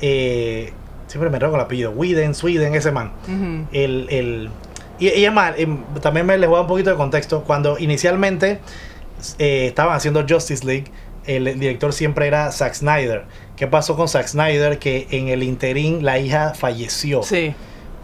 Eh, 0.00 0.72
siempre 1.16 1.30
me 1.30 1.38
con 1.38 1.54
el 1.54 1.60
apellido. 1.64 1.90
Whedon, 1.92 2.34
Sweden, 2.34 2.74
ese 2.74 2.92
man. 2.92 3.12
El, 3.72 4.06
el, 4.10 4.50
y, 4.98 5.08
y 5.08 5.24
es 5.24 5.32
más, 5.32 5.54
em, 5.58 5.78
también 6.02 6.26
me 6.26 6.36
les 6.38 6.48
voy 6.48 6.58
a 6.58 6.62
un 6.62 6.66
poquito 6.66 6.90
de 6.90 6.96
contexto. 6.96 7.42
Cuando 7.44 7.78
inicialmente 7.78 8.60
eh, 9.38 9.66
estaban 9.68 9.94
haciendo 9.96 10.24
Justice 10.28 10.64
League, 10.64 10.84
el 11.24 11.58
director 11.58 11.92
siempre 11.92 12.26
era 12.26 12.52
Zack 12.52 12.74
Snyder. 12.74 13.24
¿Qué 13.56 13.66
pasó 13.66 13.96
con 13.96 14.08
Zack 14.08 14.26
Snyder? 14.28 14.78
Que 14.78 15.06
en 15.10 15.28
el 15.28 15.42
interín 15.42 16.04
la 16.04 16.18
hija 16.18 16.52
falleció 16.54 17.22
Sí, 17.22 17.54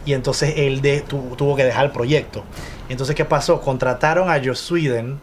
y 0.06 0.14
entonces 0.14 0.54
él 0.56 0.80
de- 0.80 1.02
tu- 1.02 1.36
tuvo 1.36 1.54
que 1.54 1.64
dejar 1.64 1.84
el 1.84 1.90
proyecto. 1.92 2.42
Entonces, 2.88 3.14
¿qué 3.14 3.24
pasó? 3.24 3.60
Contrataron 3.60 4.28
a 4.30 4.40
Joss 4.44 4.58
Sweden, 4.58 5.20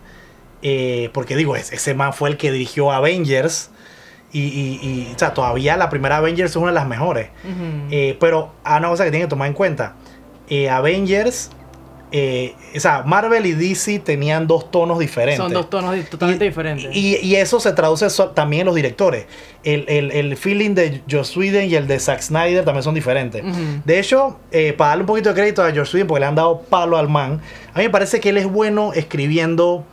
eh, 0.62 1.10
porque 1.14 1.36
digo, 1.36 1.56
es- 1.56 1.74
ese 1.74 1.94
man 1.94 2.14
fue 2.14 2.30
el 2.30 2.38
que 2.38 2.52
dirigió 2.52 2.92
Avengers, 2.92 3.72
y, 4.32 4.42
y- 4.42 4.80
y, 4.82 5.12
o 5.16 5.20
sea, 5.20 5.34
todavía 5.34 5.76
la 5.78 5.90
primera 5.90 6.18
Avengers 6.18 6.52
es 6.52 6.56
una 6.56 6.68
de 6.68 6.74
las 6.76 6.88
mejores. 6.88 7.30
Eh, 7.92 8.18
pero 8.20 8.52
hay 8.64 8.80
una 8.80 8.90
cosa 8.90 9.04
que 9.06 9.12
tienen 9.12 9.28
que 9.28 9.30
tomar 9.30 9.48
en 9.48 9.54
cuenta. 9.54 9.96
Eh, 10.50 10.70
Avengers, 10.70 11.52
eh, 12.12 12.56
o 12.76 12.80
sea, 12.80 13.04
Marvel 13.04 13.46
y 13.46 13.52
DC 13.54 14.00
tenían 14.00 14.48
dos 14.48 14.72
tonos 14.72 14.98
diferentes. 14.98 15.38
son 15.38 15.54
dos 15.54 15.70
tonos 15.70 15.96
totalmente 16.10 16.46
Y- 16.46 16.48
diferentes. 16.50 16.96
Y, 16.96 17.18
y 17.18 17.36
eso 17.36 17.60
se 17.60 17.72
traduce 17.74 18.10
so- 18.10 18.30
también 18.30 18.62
en 18.62 18.66
los 18.68 18.76
directores. 18.76 19.26
El, 19.64 19.86
el- 19.88 20.12
el 20.12 20.36
feeling 20.38 20.74
de 20.74 21.02
Joss 21.10 21.38
Whedon 21.38 21.66
y 21.66 21.76
el 21.76 21.86
de 21.88 22.00
Zack 22.00 22.22
Snyder 22.22 22.66
también 22.66 22.82
son 22.84 22.96
diferentes. 22.96 23.44
De 23.86 24.00
hecho, 24.00 24.40
eh, 24.52 24.74
para 24.74 24.90
darle 24.90 25.04
un 25.04 25.08
poquito 25.08 25.30
de 25.30 25.36
crédito 25.36 25.64
a 25.64 25.72
Joss 25.74 25.94
Whedon, 25.94 26.08
porque 26.08 26.22
le 26.22 26.26
han 26.26 26.36
dado 26.36 26.62
palo 26.62 26.98
al 26.98 27.10
man, 27.10 27.42
a 27.74 27.78
mí 27.78 27.84
me 27.84 27.90
parece 27.92 28.20
que 28.20 28.30
él 28.30 28.38
es 28.38 28.48
bueno 28.48 28.92
escribiendo 28.94 29.86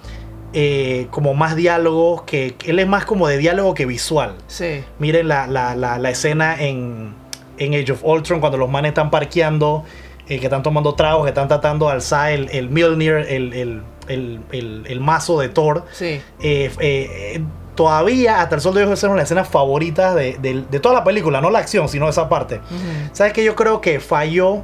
eh, 0.58 1.06
como 1.10 1.34
más 1.34 1.54
diálogos, 1.54 2.22
que, 2.22 2.54
que 2.56 2.70
él 2.70 2.78
es 2.78 2.86
más 2.88 3.04
como 3.04 3.28
de 3.28 3.36
diálogo 3.36 3.74
que 3.74 3.84
visual. 3.84 4.36
sí, 4.46 4.82
Miren 4.98 5.28
la, 5.28 5.46
la- 5.46 5.74
la- 5.74 5.98
la 5.98 6.10
escena 6.10 6.56
en, 6.58 7.12
en 7.58 7.74
Age 7.74 7.92
of 7.92 8.02
Ultron 8.02 8.40
cuando 8.40 8.56
los 8.56 8.70
manes 8.70 8.88
están 8.90 9.10
parqueando, 9.10 9.84
eh, 10.28 10.38
que 10.40 10.46
están 10.46 10.62
tomando 10.62 10.94
tragos, 10.94 11.24
que 11.24 11.28
están 11.28 11.48
tratando 11.48 11.86
de 11.88 11.92
alzar 11.92 12.30
el, 12.30 12.48
el 12.50 12.70
Mjolnir, 12.70 13.16
el, 13.28 13.52
el- 13.52 13.82
el- 14.08 14.84
el- 14.88 15.00
mazo 15.00 15.38
de 15.40 15.50
Thor. 15.50 15.84
sí. 15.92 16.22
Eh, 16.40 16.70
eh, 16.80 17.40
todavía, 17.74 18.40
hasta 18.40 18.54
el 18.54 18.60
sol 18.62 18.74
de 18.74 18.84
hoy, 18.86 18.92
es 18.94 19.02
una 19.02 19.12
de 19.12 19.18
las 19.18 19.24
escenas 19.26 19.48
favoritas 19.48 20.14
de, 20.14 20.38
de- 20.40 20.64
de 20.70 20.80
toda 20.80 20.94
la 20.94 21.04
película, 21.04 21.42
no 21.42 21.50
la 21.50 21.58
acción, 21.58 21.88
sino 21.90 22.08
esa 22.08 22.28
parte. 22.30 22.60
¿Sabes 23.12 23.34
qué? 23.34 23.44
Yo 23.44 23.54
creo 23.54 23.82
que 23.82 24.00
falló. 24.00 24.62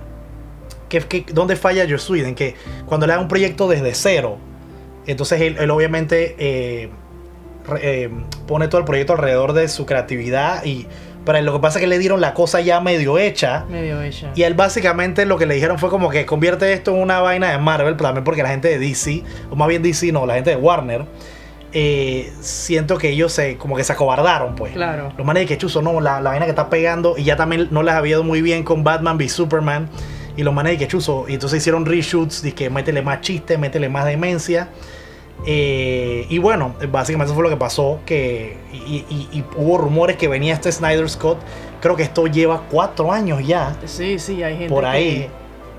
Que, 0.88 1.00
que, 1.00 1.24
¿Dónde 1.32 1.56
falla 1.56 1.84
Joss 1.88 2.08
Whedon? 2.08 2.34
Que 2.34 2.54
cuando 2.86 3.06
le 3.06 3.12
da 3.12 3.18
un 3.20 3.28
proyecto 3.28 3.68
desde 3.68 3.94
cero, 3.94 4.38
entonces 5.06 5.40
él, 5.40 5.56
él 5.58 5.70
obviamente 5.70 6.36
eh, 6.38 6.90
eh, 7.80 8.10
pone 8.46 8.68
todo 8.68 8.80
el 8.80 8.84
proyecto 8.84 9.12
alrededor 9.12 9.52
de 9.52 9.68
su 9.68 9.86
creatividad. 9.86 10.64
y 10.64 10.86
Pero 11.24 11.40
lo 11.42 11.52
que 11.52 11.58
pasa 11.60 11.78
es 11.78 11.82
que 11.82 11.88
le 11.88 11.98
dieron 11.98 12.20
la 12.20 12.34
cosa 12.34 12.60
ya 12.60 12.80
medio 12.80 13.18
hecha. 13.18 13.64
Medio 13.68 14.00
ella. 14.02 14.32
Y 14.34 14.42
él 14.42 14.54
básicamente 14.54 15.26
lo 15.26 15.38
que 15.38 15.46
le 15.46 15.54
dijeron 15.54 15.78
fue 15.78 15.90
como 15.90 16.10
que 16.10 16.26
convierte 16.26 16.72
esto 16.72 16.92
en 16.92 17.02
una 17.02 17.20
vaina 17.20 17.50
de 17.50 17.58
Marvel, 17.58 17.96
también 17.96 18.24
porque 18.24 18.42
la 18.42 18.50
gente 18.50 18.68
de 18.68 18.78
DC, 18.78 19.22
o 19.50 19.56
más 19.56 19.68
bien 19.68 19.82
DC 19.82 20.12
no, 20.12 20.26
la 20.26 20.34
gente 20.34 20.50
de 20.50 20.56
Warner, 20.56 21.06
eh, 21.74 22.30
siento 22.40 22.98
que 22.98 23.10
ellos 23.10 23.32
se 23.32 23.56
como 23.56 23.76
que 23.76 23.84
se 23.84 23.92
acobardaron, 23.92 24.54
pues. 24.56 24.72
Claro. 24.72 25.12
Los 25.16 25.26
manes 25.26 25.44
de 25.44 25.46
que 25.46 25.58
chuzo, 25.58 25.80
no, 25.82 26.00
la, 26.00 26.20
la 26.20 26.30
vaina 26.30 26.44
que 26.44 26.50
está 26.50 26.68
pegando, 26.68 27.16
y 27.16 27.24
ya 27.24 27.36
también 27.36 27.68
no 27.70 27.82
les 27.82 27.94
había 27.94 28.12
ido 28.12 28.24
muy 28.24 28.42
bien 28.42 28.62
con 28.62 28.84
Batman 28.84 29.16
v 29.16 29.28
Superman, 29.28 29.88
y 30.36 30.42
los 30.42 30.52
manes 30.54 30.72
de 30.72 30.78
que 30.78 30.88
chuzo, 30.88 31.26
y 31.28 31.34
entonces 31.34 31.58
hicieron 31.58 31.84
reshoots, 31.86 32.42
de 32.42 32.52
que 32.52 32.70
métele 32.70 33.02
más 33.02 33.20
chiste, 33.20 33.58
métele 33.58 33.88
más 33.88 34.04
demencia. 34.06 34.68
Eh, 35.44 36.26
y 36.28 36.38
bueno, 36.38 36.74
básicamente 36.90 37.26
eso 37.30 37.34
fue 37.34 37.42
lo 37.42 37.50
que 37.50 37.56
pasó. 37.56 38.00
Que, 38.06 38.56
y, 38.72 39.04
y- 39.08 39.28
y 39.32 39.44
hubo 39.56 39.78
rumores 39.78 40.16
que 40.16 40.28
venía 40.28 40.54
este 40.54 40.70
Snyder 40.70 41.08
Scott. 41.08 41.38
Creo 41.80 41.96
que 41.96 42.04
esto 42.04 42.26
lleva 42.28 42.62
cuatro 42.70 43.10
años 43.12 43.44
ya. 43.46 43.76
Sí, 43.86 44.18
sí, 44.18 44.42
hay 44.42 44.54
gente 44.56 44.68
Por 44.72 44.84
que- 44.84 44.88
ahí. 44.90 45.30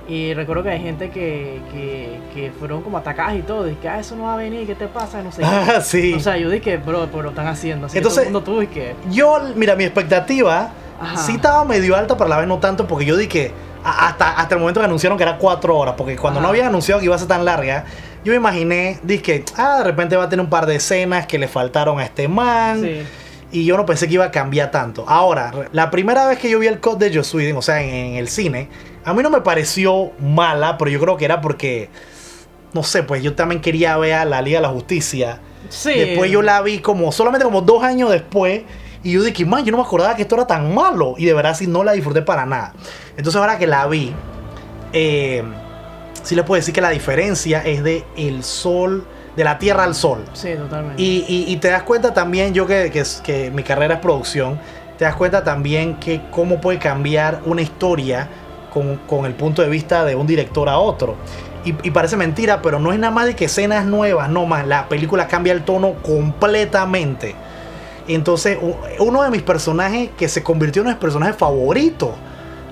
Y 0.08 0.34
recuerdo 0.34 0.64
que 0.64 0.70
hay 0.72 0.82
gente 0.82 1.10
que, 1.10 1.62
que, 1.72 2.20
que 2.34 2.52
fueron 2.52 2.82
como 2.82 2.98
atacadas 2.98 3.36
y 3.36 3.42
todo. 3.42 3.66
Que 3.82 3.88
ah, 3.88 4.00
eso 4.00 4.16
no 4.16 4.24
va 4.24 4.34
a 4.34 4.38
venir, 4.38 4.68
¿qué 4.68 4.76
te 4.76 4.88
pasa? 4.88 5.22
No 5.22 5.32
sé. 5.32 5.42
Ah, 5.46 5.80
sí. 5.82 6.14
O 6.14 6.20
sea, 6.20 6.38
yo 6.38 6.50
dije, 6.50 6.78
bro, 6.78 7.08
pero 7.10 7.24
lo 7.24 7.30
están 7.30 7.48
haciendo. 7.48 7.88
Así 7.88 7.98
Entonces- 7.98 8.26
que 8.26 8.30
todo 8.32 8.40
el 8.40 8.46
mundo 8.46 8.52
tuvo 8.52 8.64
y 8.64 8.68
que. 8.68 8.96
Yo, 9.12 9.40
mira, 9.56 9.76
mi 9.76 9.86
expectativa 9.86 10.72
Ajá. 11.00 11.18
sí 11.18 11.34
estaba 11.36 11.64
medio 11.66 11.96
alta, 11.96 12.16
pero 12.16 12.26
a 12.26 12.30
la 12.30 12.38
vez 12.38 12.48
no 12.48 12.60
tanto, 12.60 12.86
porque 12.88 13.06
yo 13.06 13.16
dije 13.16 13.52
hasta, 13.84 14.32
hasta 14.32 14.56
el 14.56 14.60
momento 14.62 14.80
que 14.80 14.86
anunciaron 14.86 15.18
que 15.18 15.24
era 15.24 15.38
cuatro 15.38 15.78
horas, 15.78 15.96
porque 15.98 16.16
cuando 16.16 16.40
no 16.40 16.48
habían 16.48 16.68
anunciado 16.68 17.00
que 17.00 17.06
iba 17.06 17.16
a 17.16 17.20
ser 17.20 17.28
tan 17.28 17.44
larga, 17.44 17.84
yo 18.24 18.32
me 18.32 18.38
imaginé, 18.38 19.00
dije, 19.04 19.44
ah, 19.58 19.80
de 19.80 19.84
repente 19.84 20.16
va 20.16 20.24
a 20.24 20.30
tener 20.30 20.44
un 20.44 20.50
par 20.50 20.66
de 20.66 20.76
escenas 20.76 21.28
que 21.28 21.38
le 21.38 21.48
faltaron 21.50 22.00
a 22.00 22.04
este 22.06 22.28
man. 22.30 22.82
Sí. 22.82 23.02
Y 23.52 23.66
yo 23.66 23.78
no 23.78 23.86
pensé 23.86 24.08
que 24.08 24.16
iba 24.16 24.26
a 24.26 24.32
cambiar 24.32 24.72
tanto. 24.72 25.04
Ahora, 25.08 25.52
la 25.74 25.92
primera 25.92 26.26
vez 26.26 26.40
que 26.40 26.50
yo 26.50 26.58
vi 26.60 26.68
el 26.68 26.80
cut 26.80 26.98
de 26.98 27.14
Joss 27.14 27.34
Whedon, 27.36 27.58
o 27.58 27.62
sea, 27.62 27.82
en, 27.84 27.90
en 27.90 28.16
el 28.16 28.28
cine, 28.30 28.68
a 29.06 29.14
mí 29.14 29.24
no 29.24 29.30
me 29.30 29.42
pareció 29.42 30.12
mala, 30.20 30.78
pero 30.78 30.90
yo 30.92 31.00
creo 31.00 31.18
que 31.18 31.26
era 31.26 31.42
porque, 31.42 31.90
no 32.74 32.84
sé, 32.84 33.04
pues 33.04 33.22
yo 33.24 33.34
también 33.36 33.62
quería 33.62 33.98
ver 33.98 34.14
a 34.14 34.26
la 34.26 34.42
Liga 34.42 34.60
de 34.60 34.64
la 34.64 34.70
Justicia. 34.74 35.40
Sí. 35.70 35.94
Después 35.94 36.30
yo 36.32 36.42
la 36.42 36.62
vi 36.62 36.80
como, 36.80 37.12
solamente 37.12 37.46
como 37.46 37.62
dos 37.62 37.84
años 37.84 38.10
después. 38.12 38.64
Y 39.04 39.12
yo 39.14 39.24
dije, 39.24 39.46
man, 39.46 39.66
yo 39.66 39.72
no 39.72 39.78
me 39.78 39.84
acordaba 39.84 40.16
que 40.16 40.22
esto 40.22 40.36
era 40.36 40.48
tan 40.48 40.74
malo. 40.74 41.16
Y 41.18 41.26
de 41.26 41.34
verdad 41.34 41.56
sí 41.56 41.68
no 41.68 41.84
la 41.84 41.92
disfruté 41.92 42.22
para 42.22 42.46
nada. 42.46 42.74
Entonces 43.18 43.36
ahora 43.40 43.58
que 43.58 43.68
la 43.68 43.86
vi, 43.88 44.14
eh, 44.94 45.44
sí 46.22 46.36
les 46.36 46.46
puedo 46.46 46.58
decir 46.60 46.74
que 46.74 46.82
la 46.82 46.90
diferencia 46.90 47.62
es 47.66 47.84
de 47.84 48.06
el 48.16 48.44
sol, 48.44 49.06
de 49.36 49.44
la 49.44 49.58
tierra 49.58 49.84
al 49.84 49.96
sol. 49.96 50.24
Sí, 50.34 50.54
totalmente. 50.56 51.02
Y, 51.02 51.26
y- 51.28 51.52
y 51.52 51.58
te 51.58 51.70
das 51.70 51.84
cuenta 51.84 52.14
también, 52.14 52.54
yo 52.54 52.66
que, 52.68 52.92
que, 52.92 53.04
que 53.24 53.52
mi 53.52 53.64
carrera 53.64 53.96
es 53.96 54.00
producción, 54.00 54.60
te 54.98 55.06
das 55.06 55.16
cuenta 55.16 55.44
también 55.44 55.96
que 56.00 56.22
cómo 56.32 56.62
puede 56.62 56.78
cambiar 56.80 57.42
una 57.46 57.62
historia 57.62 58.30
con, 58.74 58.98
con 59.08 59.26
el 59.26 59.34
punto 59.34 59.62
de 59.62 59.70
vista 59.70 60.04
de 60.04 60.16
un 60.16 60.26
director 60.26 60.68
a 60.68 60.80
otro. 60.80 61.16
Y, 61.66 61.70
y 61.88 61.92
parece 61.92 62.18
mentira, 62.18 62.62
pero 62.62 62.80
no 62.80 62.92
es 62.92 63.00
nada 63.00 63.14
más 63.14 63.26
de 63.26 63.36
que 63.36 63.46
escenas 63.46 63.86
nuevas, 63.86 64.30
no 64.30 64.46
más. 64.46 64.68
La 64.68 64.90
película 64.90 65.28
cambia 65.28 65.54
el 65.54 65.64
tono 65.64 65.94
completamente. 66.02 67.36
Entonces, 68.08 68.58
uno 69.00 69.24
de 69.24 69.30
mis 69.30 69.44
personajes 69.44 70.10
que 70.18 70.28
se 70.28 70.44
convirtió 70.44 70.82
en 70.82 70.88
uno 70.88 70.90
de 70.90 70.96
mis 70.96 71.02
personajes 71.02 71.38
favoritos, 71.38 72.10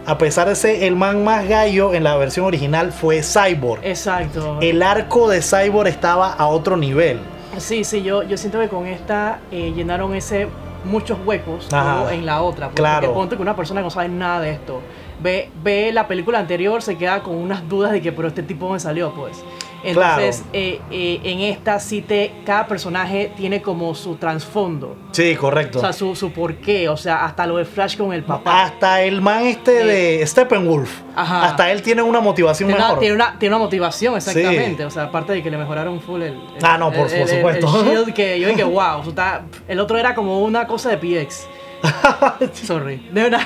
a 0.05 0.17
pesar 0.17 0.49
de 0.49 0.55
ser 0.55 0.83
el 0.83 0.95
man 0.95 1.23
más 1.23 1.47
gallo 1.47 1.93
en 1.93 2.03
la 2.03 2.17
versión 2.17 2.45
original, 2.45 2.91
fue 2.91 3.21
Cyborg. 3.21 3.85
Exacto. 3.85 4.57
El 4.61 4.81
arco 4.83 5.29
de 5.29 5.41
Cyborg 5.41 5.87
estaba 5.87 6.33
a 6.33 6.47
otro 6.47 6.75
nivel. 6.75 7.19
Sí, 7.57 7.83
sí, 7.83 8.01
yo, 8.01 8.23
yo 8.23 8.37
siento 8.37 8.59
que 8.59 8.67
con 8.67 8.87
esta 8.87 9.39
eh, 9.51 9.71
llenaron 9.75 10.15
ese 10.15 10.47
muchos 10.84 11.17
huecos 11.25 11.71
Ajá. 11.71 12.13
en 12.13 12.25
la 12.25 12.41
otra. 12.41 12.67
pues, 12.67 12.75
Claro. 12.75 13.01
Porque 13.07 13.13
ponte 13.13 13.36
que 13.36 13.41
una 13.41 13.55
persona 13.55 13.82
que 13.82 13.86
no 13.86 13.89
sabe 13.91 14.09
nada 14.09 14.41
de 14.41 14.51
esto 14.51 14.82
ve, 15.21 15.49
ve 15.63 15.91
la 15.91 16.07
película 16.07 16.39
anterior, 16.39 16.82
se 16.82 16.97
queda 16.97 17.21
con 17.23 17.36
unas 17.36 17.67
dudas 17.67 17.91
de 17.91 18.01
que, 18.01 18.11
pero 18.11 18.27
este 18.27 18.43
tipo 18.43 18.71
me 18.71 18.79
salió, 18.79 19.13
pues. 19.13 19.43
Entonces, 19.84 20.43
eh, 20.53 20.79
eh, 20.91 21.19
en 21.23 21.39
esta 21.41 21.79
sí 21.79 22.01
te, 22.01 22.32
cada 22.45 22.67
personaje 22.67 23.32
tiene 23.36 23.61
como 23.61 23.95
su 23.95 24.15
trasfondo. 24.15 24.95
Sí, 25.11 25.36
correcto. 25.36 25.79
O 25.79 25.82
sea, 25.82 25.91
su, 25.93 26.15
su 26.15 26.32
porqué. 26.32 26.88
O 26.89 26.97
sea, 26.97 27.25
hasta 27.25 27.47
lo 27.47 27.57
de 27.57 27.65
Flash 27.65 27.97
con 27.97 28.13
el 28.13 28.23
papá. 28.23 28.63
hasta 28.63 29.01
el 29.01 29.21
man 29.21 29.45
este 29.45 29.84
de 29.84 30.25
Steppenwolf. 30.27 30.91
Ajá. 31.15 31.45
Hasta 31.45 31.71
él 31.71 31.82
tiene 31.82 32.01
una 32.01 32.19
motivación 32.21 32.67
Tiene 32.67 32.79
una, 32.79 32.88
mejor. 32.89 32.99
tiene, 32.99 33.15
una, 33.15 33.39
tiene 33.39 33.55
una 33.55 33.63
motivación, 33.65 34.15
exactamente. 34.15 34.77
Sí. 34.77 34.84
O 34.84 34.89
sea, 34.91 35.03
aparte 35.03 35.34
de 35.34 35.43
que 35.43 35.49
le 35.51 35.57
mejoraron 35.57 35.99
full 35.99 36.21
el. 36.21 36.34
el- 36.34 36.39
Ah, 36.63 36.77
no, 36.77 36.91
por- 36.91 37.11
el- 37.11 37.19
por 37.21 37.29
el- 37.29 37.36
supuesto. 37.38 37.82
El, 37.82 37.88
shield 37.89 38.13
que 38.13 38.39
yo 38.39 38.47
dije, 38.49 38.63
wow. 38.63 38.99
o 38.99 39.03
sea, 39.03 39.09
está- 39.09 39.41
el 39.67 39.79
otro 39.79 39.97
era 39.97 40.13
como 40.15 40.41
una 40.43 40.67
cosa 40.67 40.89
de 40.95 40.97
PX. 40.97 41.47
Sorry. 42.53 42.97
De 43.11 43.25
una. 43.25 43.39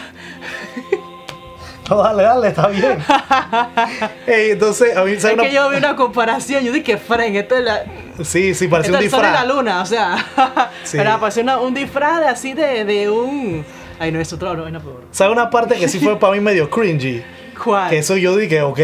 No, 1.89 1.97
dale, 2.01 2.23
dale, 2.23 2.47
está 2.47 2.67
bien. 2.67 2.97
Ey, 4.27 4.51
entonces, 4.51 4.95
a 4.97 5.03
mí, 5.03 5.11
Es 5.11 5.21
¿sabes 5.21 5.37
que 5.37 5.43
una- 5.43 5.51
yo 5.51 5.69
vi 5.69 5.77
una 5.77 5.95
comparación. 5.95 6.63
Yo 6.63 6.71
dije, 6.71 6.97
Fren, 6.97 7.35
esto 7.35 7.55
es 7.55 7.63
la. 7.63 7.83
Sí, 8.23 8.53
sí, 8.55 8.67
parecía 8.67 8.93
Esto 8.93 8.97
un 8.99 9.05
es 9.05 9.05
el 9.05 9.09
sol 9.11 9.19
y 9.19 9.23
la 9.23 9.31
disfraz. 9.43 9.47
luna, 9.55 9.81
o 9.81 9.85
sea. 9.85 10.69
Sí. 10.83 10.97
Pero 10.97 11.19
parecía 11.19 11.43
una- 11.43 11.59
un 11.59 11.73
disfraz 11.73 12.19
de 12.21 12.27
así 12.27 12.53
de, 12.53 12.85
de 12.85 13.09
un. 13.09 13.65
Ay, 13.99 14.11
no, 14.11 14.19
es 14.19 14.31
otro, 14.33 14.55
no, 14.55 14.67
es 14.67 14.83
peor. 14.83 15.03
¿Sabes 15.11 15.31
una 15.33 15.49
parte 15.49 15.75
que 15.75 15.87
sí 15.87 15.99
fue 15.99 16.17
para 16.19 16.33
mí 16.33 16.39
medio 16.39 16.69
cringy? 16.69 17.23
¿Cuál? 17.63 17.89
Que 17.89 17.99
eso 17.99 18.17
yo 18.17 18.35
dije, 18.35 18.61
ok. 18.61 18.79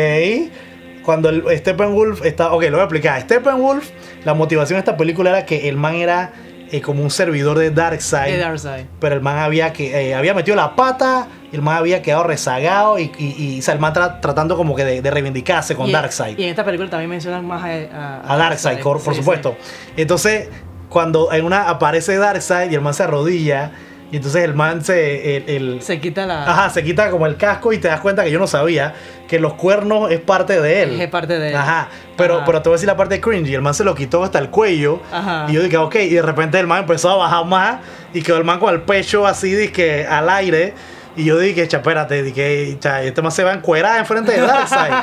Cuando 1.04 1.30
el 1.30 1.44
Steppenwolf 1.58 2.24
está. 2.24 2.52
Ok, 2.54 2.64
lo 2.66 2.72
voy 2.72 2.80
a 2.82 2.84
explicar. 2.84 3.20
Steppenwolf, 3.22 3.90
la 4.24 4.34
motivación 4.36 4.76
de 4.78 4.80
esta 4.82 4.96
película 4.98 5.32
era 5.32 5.46
que 5.46 5.68
el 5.68 5.76
man 5.76 5.96
era 5.96 6.32
eh, 6.72 6.82
como 6.82 7.04
un 7.04 7.12
servidor 7.12 7.58
de 7.60 7.72
Darkseid. 7.72 8.32
De 8.34 8.38
Darkseid. 8.40 8.86
pero 9.00 9.16
el 9.16 9.22
man 9.22 9.38
había 9.38 9.74
que 9.74 10.10
eh, 10.10 10.16
había 10.16 10.34
metido 10.34 10.56
la 10.56 10.76
pata 10.76 11.28
y 11.52 11.56
el 11.56 11.62
man 11.62 11.76
había 11.78 12.02
quedado 12.02 12.24
rezagado 12.24 12.98
y, 12.98 13.12
y, 13.18 13.36
y, 13.38 13.60
o 13.60 13.62
sea, 13.62 13.74
el 13.74 13.80
man 13.80 13.94
tra- 13.94 14.20
tratando 14.22 14.56
como 14.58 14.76
que 14.76 14.86
de, 14.86 15.02
de 15.02 15.12
reivindicarse 15.12 15.76
con 15.76 15.90
Y- 15.90 15.92
Darkseid 15.92 16.38
Y 16.40 16.44
en 16.44 16.50
esta 16.50 16.64
película 16.64 16.90
también 16.90 17.10
mencionan 17.10 17.46
más 17.46 17.64
a, 17.64 18.22
a, 18.24 18.34
a 18.34 18.38
Darkseid 18.38 18.80
por, 18.80 19.02
por 19.04 19.14
Sí, 19.14 19.20
supuesto 19.20 19.56
entonces 19.98 20.50
cuando 20.90 21.32
en 21.32 21.46
una 21.46 21.70
aparece 21.70 22.18
Darkseid 22.18 22.72
y 22.72 22.76
el 22.76 22.82
man 22.82 22.94
se 22.94 23.04
arrodilla 23.04 23.72
y 24.12 24.18
entonces 24.18 24.44
el 24.44 24.54
man 24.54 24.84
se 24.84 25.38
el. 25.56 25.82
Se 25.82 26.00
quita 26.00 26.26
la. 26.26 26.44
ajá 26.44 26.70
se 26.70 26.84
quita 26.84 27.10
como 27.10 27.26
el 27.26 27.38
casco 27.38 27.72
y 27.74 27.78
te 27.78 27.88
das 27.88 28.02
cuenta 28.02 28.24
que 28.24 28.32
yo 28.32 28.40
no 28.40 28.48
sabía 28.48 28.94
que 29.28 29.40
los 29.40 29.54
cuernos 29.54 30.12
es 30.12 30.20
parte 30.20 30.60
de 30.60 30.84
él 30.84 31.00
Es 31.02 31.10
parte 31.10 31.40
de 31.40 31.50
él. 31.50 31.56
Ajá, 31.56 31.88
pero, 32.18 32.38
Ajá. 32.38 32.46
pero 32.46 32.62
te 32.62 32.68
voy 32.70 32.74
a 32.74 32.78
decir 32.78 32.88
la 32.88 32.98
parte 32.98 33.16
de 33.16 33.22
cringy. 33.22 33.54
El 33.56 33.62
man 33.62 33.74
se 33.74 33.84
lo 33.86 33.96
quitó 33.96 34.24
hasta 34.24 34.40
el 34.40 34.50
cuello. 34.50 35.00
Ajá. 35.12 35.46
Y 35.48 35.54
yo 35.54 35.64
dije, 35.64 35.78
ok. 35.78 35.96
Y 35.96 36.10
de 36.10 36.22
repente 36.22 36.60
el 36.60 36.68
man 36.68 36.80
empezó 36.80 37.10
a 37.10 37.16
bajar 37.16 37.46
más. 37.46 37.78
Y 38.14 38.22
quedó 38.22 38.36
el 38.38 38.44
man 38.44 38.60
con 38.60 38.74
el 38.74 38.82
pecho 38.82 39.26
así, 39.26 39.54
dije, 39.54 40.06
al 40.06 40.30
aire. 40.30 40.74
Y 41.16 41.24
yo 41.24 41.38
dije, 41.40 41.66
cha, 41.68 41.78
espérate, 41.78 42.22
dije, 42.24 42.78
cha, 42.80 43.02
este 43.04 43.22
man 43.22 43.32
se 43.32 43.44
va 43.46 43.52
a 43.52 43.54
encuerar 43.54 43.98
enfrente 44.00 44.32
de 44.40 44.42
Darkseid. 44.42 44.94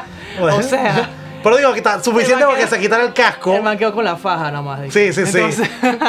O 0.40 0.62
sea. 0.62 1.08
Pero 1.42 1.56
digo 1.56 1.72
que 1.72 1.78
está 1.78 2.02
suficiente 2.02 2.34
El 2.34 2.40
man 2.40 2.48
para 2.48 2.58
que 2.58 2.64
quedó- 2.66 2.74
se 2.76 2.80
quitara 2.82 3.04
el 3.04 3.14
casco. 3.14 3.54
El 3.54 3.62
man 3.62 3.78
quedó 3.78 3.94
con 3.94 4.04
la 4.04 4.16
faja 4.16 4.50
nomás. 4.50 4.82
dije. 4.82 5.12
Sí, 5.12 5.24
sí, 5.26 5.48
sí. 5.50 5.62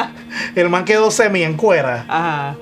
El 0.56 0.70
man 0.70 0.84
quedó 0.86 1.12
semi 1.12 1.44
en 1.44 1.56
cuera. 1.56 2.04
Ajá. 2.08 2.56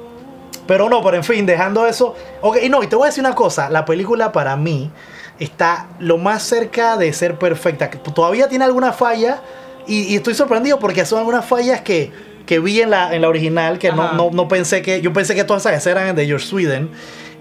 Pero 0.68 0.90
no, 0.90 1.02
pero 1.02 1.16
en 1.18 1.24
fin, 1.24 1.46
dejando 1.46 1.88
eso. 1.88 2.14
Ok, 2.42 2.58
y 2.62 2.70
no, 2.70 2.84
y 2.84 2.88
te 2.88 2.96
voy 2.96 3.06
a 3.06 3.08
decir 3.08 3.24
una 3.24 3.34
cosa. 3.34 3.70
La 3.70 3.86
película 3.86 4.32
para 4.32 4.56
mí 4.58 4.92
está 5.40 5.88
lo 6.00 6.18
más 6.18 6.44
cerca 6.44 6.98
de 6.98 7.14
ser 7.14 7.40
perfecta. 7.40 7.90
Todavía 7.90 8.50
tiene 8.50 8.66
alguna 8.66 8.92
falla. 8.92 9.42
Y, 9.88 10.02
y 10.04 10.18
estoy 10.18 10.34
sorprendido 10.34 10.78
porque 10.80 11.06
son 11.06 11.20
algunas 11.20 11.46
fallas 11.46 11.80
que, 11.82 12.12
que 12.46 12.60
vi 12.60 12.82
en 12.82 12.90
la, 12.90 13.16
en 13.16 13.22
la 13.22 13.30
original. 13.30 13.80
Que 13.80 13.92
no, 13.94 14.12
no, 14.12 14.30
no 14.32 14.48
pensé 14.50 14.82
que. 14.82 15.02
Yo 15.02 15.14
pensé 15.14 15.34
que 15.34 15.46
todas 15.46 15.66
esas 15.66 15.88
eran 15.88 16.16
de 16.16 16.26
George 16.26 16.46
Sweden. 16.46 16.90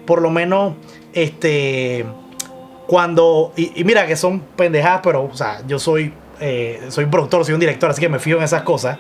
Por 0.07 0.23
lo 0.23 0.31
menos, 0.31 0.75
este. 1.13 2.07
Cuando. 2.87 3.53
Y, 3.57 3.73
y 3.81 3.83
mira 3.83 4.07
que 4.07 4.15
son 4.15 4.39
pendejadas, 4.39 5.01
pero, 5.03 5.25
o 5.25 5.35
sea, 5.37 5.61
yo 5.67 5.81
soy. 5.81 6.15
eh, 6.41 6.87
soy 6.89 7.05
un 7.05 7.11
productor, 7.11 7.45
soy 7.45 7.55
un 7.55 7.61
director, 7.61 7.91
así 7.91 8.01
que 8.01 8.09
me 8.09 8.19
fío 8.19 8.37
en 8.39 8.45
esas 8.45 8.63
cosas. 8.63 8.99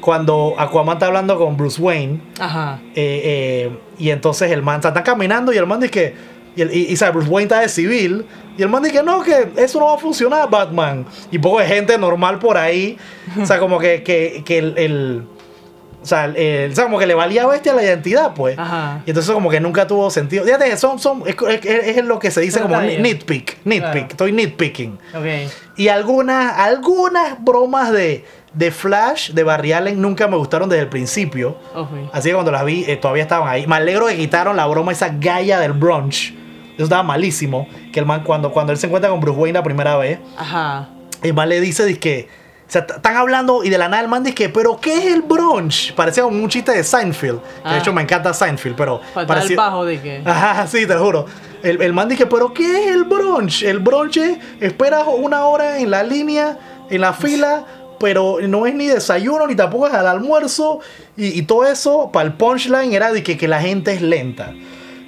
Cuando 0.00 0.54
Aquaman 0.58 0.96
está 0.96 1.06
hablando 1.06 1.36
con 1.38 1.56
Bruce 1.56 1.80
Wayne. 1.80 2.20
Ajá. 2.38 2.80
Eh, 2.94 3.22
eh, 3.24 3.78
y 3.98 4.10
entonces 4.10 4.50
el 4.52 4.62
man 4.62 4.76
están 4.84 5.02
caminando 5.02 5.52
y 5.52 5.56
el 5.58 5.66
man 5.66 5.80
dice 5.80 5.90
que. 5.90 6.14
Y, 6.56 6.62
el- 6.62 6.74
y, 6.74 6.86
y, 6.92 6.96
¿sabes? 6.96 7.14
Bruce 7.14 7.30
Wayne 7.30 7.44
está 7.46 7.60
de 7.60 7.68
civil. 7.68 8.26
Y 8.56 8.62
el 8.62 8.68
man 8.68 8.82
dice 8.82 8.96
que 8.98 9.02
no, 9.04 9.22
que 9.22 9.48
eso 9.56 9.78
no 9.78 9.86
va 9.86 9.94
a 9.94 9.98
funcionar, 9.98 10.50
Batman. 10.50 11.06
Y 11.30 11.38
poco 11.38 11.60
de 11.60 11.66
gente 11.66 11.96
normal 11.98 12.38
por 12.40 12.56
ahí. 12.56 12.96
O 13.40 13.46
sea, 13.46 13.58
como 13.60 13.78
que, 13.78 14.02
que, 14.02 14.42
que 14.44 14.58
el, 14.58 14.74
el- 14.78 15.22
O 16.02 16.06
sea, 16.06 16.24
el- 16.24 16.72
o 16.72 16.74
sea, 16.74 16.84
como 16.84 16.98
que 16.98 17.06
le 17.06 17.14
valía 17.14 17.46
bestia 17.46 17.74
la 17.74 17.82
identidad, 17.84 18.34
pues. 18.34 18.58
Ajá. 18.58 19.02
Y 19.06 19.10
entonces 19.10 19.32
como 19.32 19.50
que 19.50 19.60
nunca 19.60 19.86
tuvo 19.86 20.10
sentido. 20.10 20.44
Fíjate, 20.44 20.76
son, 20.76 20.98
son, 20.98 21.22
es, 21.26 21.36
es- 21.64 21.96
es 21.98 22.04
lo 22.04 22.18
que 22.18 22.30
se 22.32 22.40
dice 22.40 22.58
Pero 22.60 22.68
como 22.74 22.80
está 22.80 23.00
nitpick. 23.02 23.58
Nitpick. 23.64 23.82
Claro. 23.92 24.06
Estoy 24.10 24.32
nitpicking. 24.32 24.98
Ok. 25.14 25.50
Y 25.76 25.88
algunas, 25.88 26.58
algunas 26.58 27.42
bromas 27.44 27.92
de, 27.92 28.24
de 28.54 28.70
Flash, 28.70 29.30
de 29.32 29.42
Barry 29.44 29.72
Allen, 29.72 30.00
nunca 30.00 30.26
me 30.26 30.36
gustaron 30.36 30.68
desde 30.68 30.82
el 30.82 30.88
principio. 30.88 31.56
Así 32.12 32.28
que 32.28 32.34
cuando 32.34 32.50
las 32.50 32.64
vi, 32.64 32.84
eh, 32.88 32.96
todavía 32.96 33.22
estaban 33.22 33.48
ahí. 33.48 33.66
Me 33.66 33.76
alegro 33.76 34.06
que 34.06 34.16
quitaron 34.16 34.56
la 34.56 34.66
broma, 34.66 34.92
esa 34.92 35.08
galla 35.08 35.60
del 35.60 35.72
brunch. 35.72 36.34
Eso 36.74 36.84
estaba 36.84 37.02
malísimo. 37.02 37.66
Que 37.92 38.00
el 38.00 38.06
man, 38.06 38.22
cuando, 38.24 38.50
cuando 38.52 38.72
él 38.72 38.78
se 38.78 38.86
encuentra 38.86 39.10
con 39.10 39.20
Bruce 39.20 39.38
Wayne 39.38 39.58
la 39.58 39.62
primera 39.62 39.96
vez, 39.96 40.18
Ajá. 40.36 40.88
el 41.22 41.34
man 41.34 41.48
le 41.48 41.60
dice, 41.60 41.98
que 41.98 42.28
o 42.66 42.70
sea, 42.70 42.82
están 42.88 43.16
hablando 43.16 43.64
y 43.64 43.70
de 43.70 43.78
la 43.78 43.88
nada 43.88 44.02
el 44.02 44.08
man 44.08 44.22
dice, 44.22 44.48
pero 44.48 44.78
¿qué 44.80 44.94
es 44.98 45.06
el 45.06 45.22
brunch? 45.22 45.94
Parecía 45.94 46.24
un 46.26 46.48
chiste 46.48 46.72
de 46.72 46.84
Seinfeld. 46.84 47.40
Ah. 47.64 47.72
De 47.74 47.78
hecho, 47.80 47.92
me 47.92 48.02
encanta 48.02 48.32
Seinfeld, 48.34 48.76
pero... 48.76 49.00
Faltaba 49.14 49.22
el 49.22 49.26
parecía- 49.48 49.56
bajo 49.56 49.84
de 49.84 50.00
que. 50.00 50.22
Ajá, 50.26 50.66
sí, 50.66 50.86
te 50.86 50.94
lo 50.94 51.04
juro. 51.04 51.26
El, 51.62 51.82
el 51.82 51.92
man 51.92 52.08
dice, 52.08 52.26
pero 52.26 52.52
¿qué 52.54 52.84
es 52.84 52.86
el 52.92 53.04
brunch? 53.04 53.62
El 53.64 53.80
brunch 53.80 54.16
es, 54.18 54.38
esperas 54.60 55.04
una 55.06 55.46
hora 55.46 55.78
en 55.78 55.90
la 55.90 56.02
línea, 56.04 56.56
en 56.88 57.00
la 57.00 57.12
fila, 57.12 57.64
pero 57.98 58.38
no 58.42 58.66
es 58.66 58.74
ni 58.74 58.86
desayuno, 58.86 59.46
ni 59.46 59.54
tampoco 59.56 59.86
es 59.88 59.94
al 59.94 60.06
almuerzo. 60.06 60.80
Y, 61.16 61.38
y 61.38 61.42
todo 61.42 61.66
eso, 61.66 62.10
para 62.12 62.26
el 62.26 62.32
punchline, 62.34 62.92
era 62.92 63.12
de 63.12 63.22
que, 63.22 63.36
que 63.36 63.48
la 63.48 63.60
gente 63.60 63.92
es 63.92 64.02
lenta. 64.02 64.52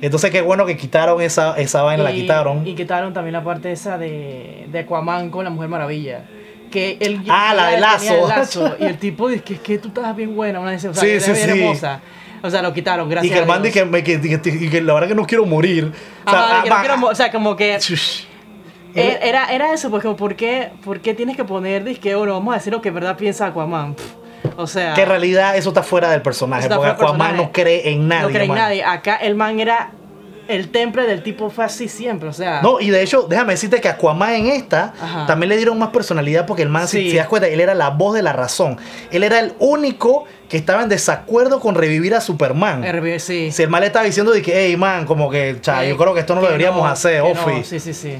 Entonces, 0.02 0.30
qué 0.30 0.40
bueno 0.40 0.64
que 0.66 0.76
quitaron 0.76 1.20
esa, 1.20 1.58
esa 1.58 1.82
vaina, 1.82 2.02
la 2.04 2.12
Y- 2.12 2.22
quitaron. 2.22 2.66
Y 2.66 2.74
quitaron 2.74 3.12
también 3.12 3.32
la 3.34 3.44
parte 3.44 3.70
esa 3.72 3.98
de, 3.98 4.66
de 4.70 4.78
Aquaman 4.80 5.30
con 5.30 5.44
la 5.44 5.50
Mujer 5.50 5.68
Maravilla. 5.68 6.24
Que 6.70 6.96
él 7.00 7.20
Ah, 7.28 7.52
la 7.54 7.68
de 7.68 7.80
Lazo. 7.80 8.14
el 8.14 8.28
lazo, 8.28 8.76
y 8.80 8.84
el 8.84 8.96
tipo 8.98 9.28
dice 9.28 9.42
que, 9.42 9.58
que 9.58 9.78
tú 9.78 9.88
estás 9.88 10.14
bien 10.16 10.34
buena. 10.36 10.60
Una 10.60 10.70
dice, 10.70 10.88
o 10.88 10.94
sea, 10.94 11.02
Sí, 11.02 11.20
sí, 11.20 11.32
bien 11.32 11.44
sí. 11.44 11.60
hermosa. 11.62 12.00
O 12.42 12.48
sea, 12.48 12.62
lo 12.62 12.72
quitaron, 12.72 13.06
y 13.06 13.10
gracias 13.10 13.34
que 13.34 13.38
el 13.40 13.46
man 13.46 13.62
dice 13.62 13.84
que, 13.90 14.02
que- 14.02 14.20
que- 14.20 14.40
que- 14.40 14.70
que 14.70 14.80
la 14.80 14.94
verdad 14.94 15.08
que 15.08 15.14
no 15.14 15.26
quiero 15.26 15.44
morir. 15.44 15.92
O 16.24 16.30
sea, 16.30 16.38
Ajá, 16.44 16.62
que 16.62 16.68
ah, 16.68 16.70
no 16.70 16.74
va- 16.76 16.80
quiero 16.80 16.96
mo- 16.96 17.06
o 17.08 17.14
sea, 17.14 17.30
como 17.30 17.54
que 17.54 17.76
Shush. 17.78 18.22
Era, 18.94 19.18
era, 19.18 19.52
era 19.52 19.72
eso, 19.72 19.90
como, 19.90 20.16
¿por 20.16 20.34
qué, 20.36 20.70
por 20.84 21.00
qué 21.00 21.14
tienes 21.14 21.36
que 21.36 21.44
poner, 21.44 21.84
que 21.98 22.14
bueno, 22.14 22.32
vamos 22.34 22.54
a 22.54 22.58
decir 22.58 22.72
lo 22.72 22.80
que 22.80 22.88
en 22.88 22.94
verdad 22.94 23.16
piensa 23.16 23.46
Aquaman? 23.46 23.94
Pff, 23.94 24.58
O 24.58 24.66
sea, 24.66 24.94
Que 24.94 25.02
en 25.02 25.08
realidad 25.08 25.56
eso 25.56 25.68
está 25.70 25.82
fuera 25.82 26.10
del 26.10 26.22
personaje, 26.22 26.68
porque 26.68 26.88
Aquaman 26.90 27.16
personaje. 27.18 27.36
no 27.36 27.52
cree 27.52 27.90
en 27.92 28.08
nadie. 28.08 28.22
no 28.22 28.28
cree 28.30 28.42
en 28.42 28.48
man. 28.48 28.58
nadie. 28.58 28.84
Acá 28.84 29.16
el 29.16 29.34
man 29.34 29.60
era 29.60 29.92
el 30.48 30.70
temple 30.70 31.04
del 31.06 31.22
tipo 31.22 31.48
fue 31.48 31.64
así 31.64 31.86
siempre, 31.88 32.28
o 32.28 32.32
sea. 32.32 32.60
No, 32.60 32.80
y 32.80 32.90
de 32.90 33.02
hecho, 33.02 33.22
déjame 33.28 33.52
decirte 33.52 33.80
que 33.80 33.88
Aquaman 33.88 34.32
en 34.34 34.46
esta 34.48 34.92
Ajá. 35.00 35.26
también 35.26 35.48
le 35.50 35.56
dieron 35.56 35.78
más 35.78 35.90
personalidad 35.90 36.44
porque 36.44 36.62
el 36.62 36.68
man, 36.68 36.88
si- 36.88 37.02
Sí. 37.04 37.10
si, 37.12 37.16
das 37.16 37.28
cuenta, 37.28 37.46
él 37.46 37.60
era 37.60 37.72
la 37.74 37.90
voz 37.90 38.14
de 38.16 38.22
la 38.22 38.32
razón. 38.32 38.76
Él 39.12 39.22
era 39.22 39.38
el 39.38 39.52
único 39.60 40.24
que 40.48 40.56
estaba 40.56 40.82
en 40.82 40.88
desacuerdo 40.88 41.60
con 41.60 41.76
revivir 41.76 42.16
a 42.16 42.20
Superman. 42.20 42.82
RB, 42.82 43.20
sí. 43.20 43.52
Si 43.52 43.62
el 43.62 43.68
man 43.68 43.82
le 43.82 43.86
estaba 43.86 44.04
diciendo 44.04 44.32
de 44.32 44.42
que, 44.42 44.52
hey 44.66 44.76
man, 44.76 45.06
como 45.06 45.30
que, 45.30 45.58
cha, 45.60 45.84
Eh, 45.84 45.90
yo 45.90 45.96
creo 45.96 46.14
que 46.14 46.20
esto 46.20 46.34
no 46.34 46.40
lo 46.40 46.48
deberíamos 46.48 46.82
no, 46.82 46.88
hacer, 46.88 47.20
Ofi. 47.20 47.58
no, 47.58 47.62
Sí, 47.64 47.78
sí, 47.78 47.94
sí. 47.94 48.18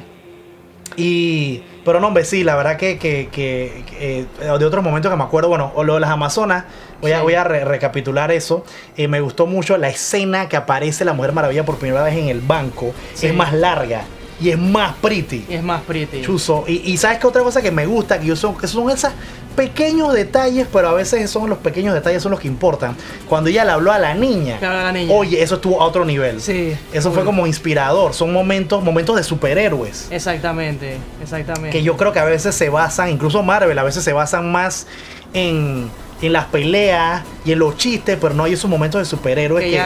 Y, 0.97 1.63
pero 1.85 2.01
no, 2.01 2.09
hombre, 2.09 2.25
sí, 2.25 2.45
la 2.45 2.57
verdad 2.57 2.77
que, 2.77 2.99
que, 2.99 3.29
que, 3.31 3.85
que, 3.89 4.21
eh, 4.21 4.27
de 4.41 4.65
otros 4.65 4.83
momentos 4.85 5.11
que 5.11 5.17
me 5.17 5.25
acuerdo, 5.25 5.49
bueno, 5.49 5.73
o 5.75 5.85
lo 5.85 5.95
de 5.95 6.01
las 6.01 6.11
Amazonas, 6.11 6.65
voy 7.01 7.13
a, 7.13 7.23
voy 7.23 7.35
a 7.35 7.45
re- 7.45 7.65
recapitular 7.65 8.31
eso. 8.33 8.65
Eh, 8.97 9.09
me 9.09 9.21
gustó 9.21 9.47
mucho 9.47 9.77
la 9.79 9.89
escena 9.89 10.49
que 10.49 10.57
aparece 10.57 11.05
la 11.05 11.13
Mujer 11.13 11.33
Maravilla 11.33 11.65
por 11.65 11.77
primera 11.79 12.03
vez 12.03 12.17
en 12.17 12.29
el 12.29 12.41
banco. 12.41 12.93
Sí. 13.15 13.29
Es 13.29 13.35
más 13.35 13.53
larga. 13.53 14.03
Y 14.41 14.51
es 14.51 14.59
más 14.59 14.95
pretty. 14.97 15.45
Y 15.49 15.55
es 15.55 15.63
más 15.63 15.83
pretty. 15.83 16.23
Chuzo. 16.23 16.65
Y, 16.67 16.93
y 16.93 16.97
sabes 16.97 17.19
que 17.19 17.27
otra 17.27 17.43
cosa 17.43 17.61
que 17.61 17.71
me 17.71 17.87
gusta, 17.87 18.19
que 18.19 18.27
yo 18.27 18.37
son, 18.37 18.57
que 18.57 18.67
son 18.67 18.91
esos 18.91 19.13
pequeños 19.57 20.15
detalles, 20.15 20.67
pero 20.73 20.89
a 20.89 20.95
veces 20.95 21.29
son 21.31 21.51
los 21.51 21.59
pequeños 21.59 21.93
detalles 21.93 22.23
son 22.23 22.31
los 22.31 22.41
que 22.41 22.49
importan. 22.49 22.97
Cuando 23.29 23.51
ella 23.51 23.65
le 23.65 23.73
habló 23.73 23.93
a 23.93 23.99
la 23.99 24.15
niña. 24.15 24.59
Le 24.61 24.67
habló 24.67 24.79
a 24.79 24.85
la 24.85 24.93
niña. 24.93 25.13
Oye, 25.13 25.43
eso 25.43 25.57
estuvo 25.57 25.81
a 25.83 25.85
otro 25.85 26.05
nivel. 26.05 26.41
Sí. 26.41 26.75
Eso 26.93 27.13
fue 27.13 27.25
como 27.25 27.47
inspirador. 27.47 28.15
Son 28.15 28.33
momentos, 28.33 28.83
momentos 28.83 29.17
de 29.17 29.25
superhéroes. 29.25 30.09
Exactamente, 30.11 30.97
exactamente. 31.23 31.71
Que 31.71 31.83
yo 31.83 31.97
creo 31.97 32.13
que 32.13 32.19
a 32.21 32.25
veces 32.25 32.55
se 32.55 32.69
basan, 32.69 33.11
incluso 33.11 33.43
Marvel, 33.43 33.79
a 33.79 33.83
veces 33.83 34.03
se 34.05 34.13
basan 34.13 34.51
más 34.51 34.87
en, 35.35 35.91
en 36.23 36.33
las 36.33 36.47
peleas 36.47 37.23
y 37.45 37.53
en 37.53 37.59
los 37.59 37.77
chistes, 37.77 38.17
pero 38.21 38.35
no 38.35 38.45
hay 38.45 38.55
esos 38.55 38.71
momentos 38.71 39.01
de 39.01 39.05
superhéroes 39.05 39.65
que 39.65 39.83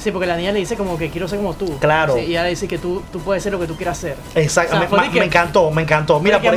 sí, 0.00 0.10
porque 0.10 0.26
la 0.26 0.36
niña 0.36 0.52
le 0.52 0.58
dice 0.58 0.76
como 0.76 0.96
que 0.98 1.10
quiero 1.10 1.28
ser 1.28 1.38
como 1.38 1.54
tú. 1.54 1.78
Claro. 1.78 2.14
Sí, 2.14 2.20
y 2.22 2.30
ella 2.30 2.42
le 2.44 2.50
dice 2.50 2.66
que 2.66 2.78
tú, 2.78 3.02
tú 3.12 3.20
puedes 3.20 3.42
ser 3.42 3.52
lo 3.52 3.60
que 3.60 3.66
tú 3.66 3.76
quieras 3.76 3.98
ser. 3.98 4.16
Exacto, 4.34 4.76
O 4.76 4.80
sea, 4.80 4.88
me, 5.00 5.10
me 5.10 5.24
encantó, 5.26 5.70
me 5.70 5.82
encantó. 5.82 6.18
Mira, 6.20 6.40
por- 6.40 6.54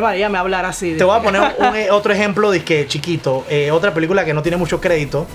María 0.00 0.28
me 0.28 0.38
hablar 0.38 0.64
así. 0.64 0.94
Te 0.96 1.04
voy 1.04 1.18
a 1.18 1.22
poner 1.22 1.40
un- 1.58 1.74
eh, 1.76 1.90
otro 1.90 2.12
ejemplo 2.12 2.50
de 2.50 2.62
que 2.64 2.86
chiquito. 2.86 3.44
Eh, 3.48 3.70
otra 3.70 3.92
película 3.94 4.24
que 4.24 4.34
no 4.34 4.42
tiene 4.42 4.56
mucho 4.56 4.80
crédito 4.80 5.26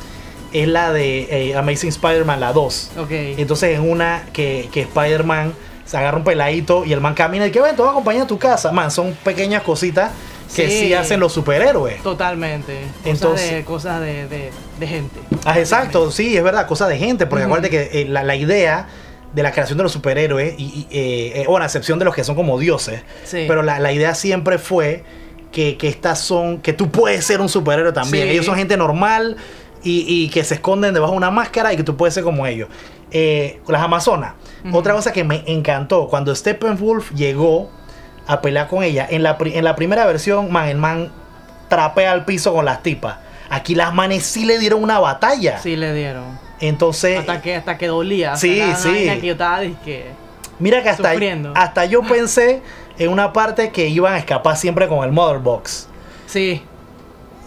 es 0.53 0.67
la 0.67 0.93
de 0.93 1.49
eh, 1.51 1.55
Amazing 1.57 1.89
Spider-Man, 1.89 2.39
la 2.39 2.53
2. 2.53 2.91
Ok. 2.99 3.07
Entonces, 3.11 3.75
en 3.77 3.89
una 3.89 4.23
que, 4.31 4.69
que 4.71 4.81
Spider-Man 4.81 5.53
se 5.85 5.97
agarra 5.97 6.17
un 6.17 6.23
peladito 6.23 6.83
y 6.85 6.93
el 6.93 7.01
man 7.01 7.13
camina 7.13 7.45
y 7.45 7.51
que 7.51 7.61
ven, 7.61 7.75
te 7.75 7.81
voy 7.81 7.89
a 7.89 7.91
acompañar 7.91 8.23
a 8.23 8.27
tu 8.27 8.39
casa. 8.39 8.71
Man, 8.71 8.89
son 8.89 9.13
pequeñas 9.23 9.61
cositas 9.63 10.11
que 10.53 10.69
sí, 10.69 10.79
Sí. 10.87 10.93
hacen 10.93 11.19
los 11.19 11.33
superhéroes. 11.33 12.01
Totalmente. 12.03 12.73
Cosas 13.03 13.05
Entonces- 13.05 13.51
de, 13.51 13.63
cosas 13.63 14.01
de, 14.01 14.27
de, 14.27 14.51
de 14.79 14.87
gente. 14.87 15.19
Ah, 15.45 15.59
exacto, 15.59 16.11
sí, 16.11 16.35
es 16.37 16.43
verdad, 16.43 16.67
cosa 16.67 16.87
de 16.87 16.97
gente, 16.97 17.25
porque 17.25 17.45
acuérdate 17.45 17.69
que 17.69 18.01
eh, 18.01 18.05
la, 18.07 18.23
la 18.23 18.35
idea 18.35 18.87
de 19.33 19.43
la 19.43 19.51
creación 19.51 19.77
de 19.77 19.83
los 19.83 19.91
superhéroes, 19.91 20.55
y, 20.57 20.63
y, 20.63 20.87
eh, 20.91 21.41
eh, 21.41 21.45
bueno, 21.47 21.63
a 21.63 21.67
excepción 21.67 21.99
de 21.99 22.05
los 22.05 22.15
que 22.15 22.23
son 22.23 22.35
como 22.35 22.57
dioses, 22.57 23.01
Sí. 23.25 23.45
pero 23.47 23.63
la, 23.63 23.79
la 23.79 23.91
idea 23.91 24.15
siempre 24.15 24.57
fue 24.57 25.03
que, 25.51 25.77
que 25.77 25.87
estas 25.89 26.19
son, 26.19 26.59
que 26.61 26.73
tú 26.73 26.89
puedes 26.89 27.25
ser 27.25 27.41
un 27.41 27.49
superhéroe 27.49 27.91
también. 27.91 28.25
Sí. 28.27 28.31
Ellos 28.33 28.45
son 28.45 28.55
gente 28.55 28.77
normal 28.77 29.35
y, 29.83 30.05
y 30.07 30.29
que 30.29 30.43
se 30.43 30.55
esconden 30.55 30.93
debajo 30.93 31.11
de 31.13 31.17
una 31.17 31.31
máscara 31.31 31.73
y 31.73 31.77
que 31.77 31.83
tú 31.83 31.95
puedes 31.97 32.13
ser 32.13 32.23
como 32.23 32.45
ellos. 32.47 32.69
Eh, 33.11 33.59
las 33.67 33.81
Amazonas, 33.81 34.33
otra 34.73 34.93
cosa 34.93 35.13
que 35.13 35.23
me 35.23 35.43
encantó, 35.47 36.07
cuando 36.07 36.33
Steppenwolf 36.35 37.11
llegó 37.13 37.69
a 38.27 38.41
pelear 38.41 38.67
con 38.67 38.83
ella, 38.83 39.05
en 39.09 39.23
la, 39.23 39.37
en 39.39 39.63
la 39.63 39.75
primera 39.75 40.05
versión, 40.05 40.51
man, 40.51 40.67
el 40.67 40.77
man 40.77 41.11
trapea 41.67 42.11
al 42.11 42.25
piso 42.25 42.53
con 42.53 42.65
las 42.65 42.81
tipas. 42.83 43.17
Aquí 43.49 43.75
las 43.75 43.93
manes 43.93 44.23
sí 44.25 44.45
le 44.45 44.57
dieron 44.59 44.81
una 44.83 44.99
batalla. 44.99 45.59
Sí 45.59 45.75
le 45.75 45.93
dieron. 45.93 46.37
Entonces, 46.59 47.19
Hasta 47.19 47.41
que, 47.41 47.55
hasta 47.55 47.77
que 47.77 47.87
dolía. 47.87 48.33
O 48.33 48.37
sea, 48.37 48.75
Sí, 48.77 48.89
sí. 48.89 49.19
que 49.19 49.27
yo 49.27 49.33
estaba 49.33 49.61
dizque- 49.61 50.05
mira 50.59 50.81
que 50.81 50.89
hasta, 50.89 51.11
sufriendo. 51.11 51.51
hasta 51.55 51.85
yo 51.85 52.01
pensé 52.07 52.61
en 52.97 53.09
una 53.11 53.33
parte 53.33 53.71
que 53.71 53.87
iban 53.87 54.13
a 54.13 54.17
escapar 54.17 54.55
siempre 54.57 54.87
con 54.87 55.03
el 55.03 55.11
Mother 55.11 55.39
Box. 55.39 55.87
Sí. 56.27 56.61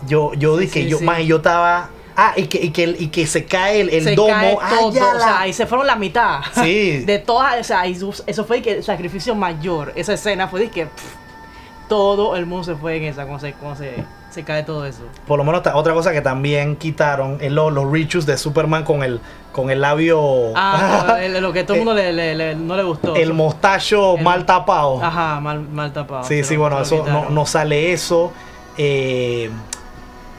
Yo, 0.06 0.32
yo 0.34 0.56
Sí, 0.58 0.60
dije, 0.66 0.82
sí, 0.84 0.88
yo, 0.88 0.98
sí. 0.98 1.04
man, 1.04 1.22
yo 1.22 1.36
estaba. 1.36 1.88
Ah, 2.20 2.32
y 2.36 2.46
que, 2.48 2.58
y 2.58 2.70
que, 2.70 2.82
y 2.98 3.06
que 3.08 3.26
se 3.28 3.44
cae 3.44 3.80
el, 3.80 3.90
el 3.90 4.02
se 4.02 4.14
domo. 4.16 4.28
cae 4.34 4.56
Ah, 4.60 4.76
todo. 4.80 4.92
ya 4.92 5.06
O 5.14 5.18
sea, 5.20 5.40
ahí 5.42 5.52
se 5.52 5.66
fueron 5.66 5.86
la 5.86 5.94
mitad. 5.94 6.40
Sí. 6.52 6.98
De 7.06 7.18
todas, 7.20 7.60
o 7.60 7.62
sea, 7.64 7.86
eso 7.86 8.44
fue 8.44 8.58
el 8.58 8.82
sacrificio 8.82 9.36
mayor. 9.36 9.92
Esa 9.94 10.14
escena 10.14 10.48
fue 10.48 10.58
de 10.60 10.70
que 10.70 10.86
pff, 10.86 11.88
todo 11.88 12.34
el 12.36 12.44
mundo 12.46 12.64
se 12.64 12.74
fue 12.74 12.96
en 12.96 13.04
esa, 13.04 13.22
cuando 13.24 13.38
se, 13.38 13.52
cuando 13.52 13.78
se, 13.78 14.04
se 14.30 14.42
cae 14.42 14.64
todo 14.64 14.84
eso. 14.84 15.02
Por 15.28 15.38
lo 15.38 15.44
menos 15.44 15.62
otra 15.74 15.94
cosa 15.94 16.12
que 16.12 16.20
también 16.20 16.74
quitaron 16.76 17.38
es 17.40 17.52
lo- 17.52 17.70
los 17.70 17.90
rechus 17.90 18.26
de 18.26 18.36
Superman 18.36 18.82
con 18.84 19.02
el, 19.04 19.20
con 19.52 19.70
el 19.70 19.80
labio. 19.80 20.52
Ah, 20.56 21.18
el- 21.22 21.40
lo 21.40 21.52
que 21.52 21.62
todo 21.62 21.74
el 21.76 21.84
mundo 21.84 21.94
le, 21.94 22.12
le- 22.12 22.34
le- 22.34 22.54
no 22.56 22.74
le 22.76 22.82
gustó. 22.82 23.14
el 23.14 23.32
mostacho 23.32 24.16
El- 24.16 24.24
mal 24.24 24.44
tapado. 24.44 25.00
Ajá, 25.02 25.38
mal, 25.40 25.60
mal 25.60 25.92
tapado. 25.92 26.24
Sí, 26.24 26.42
sí, 26.42 26.56
bueno, 26.56 26.80
eso 26.82 27.04
no, 27.08 27.30
no 27.30 27.46
sale 27.46 27.92
eso. 27.92 28.32
Eh, 28.76 29.50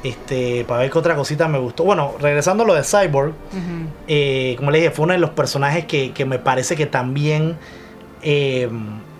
este, 0.04 0.64
para 0.66 0.82
ver 0.82 0.91
qué 0.91 0.97
otra 1.00 1.16
cosita 1.16 1.47
me 1.47 1.58
gustó. 1.60 1.84
Bueno, 1.84 2.14
regresando 2.20 2.64
a 2.64 2.68
lo 2.68 2.74
de 2.74 2.84
Cyborg, 2.84 3.34
eh, 4.08 4.56
como 4.58 4.72
le 4.72 4.80
dije, 4.80 4.91
fue 4.91 5.04
uno 5.06 5.14
de 5.14 5.20
los 5.20 5.32
personajes 5.32 5.86
que, 5.86 6.12
que 6.12 6.26
me 6.26 6.39
parece 6.39 6.76
que 6.76 6.86
también 6.86 7.58
eh, 8.22 8.70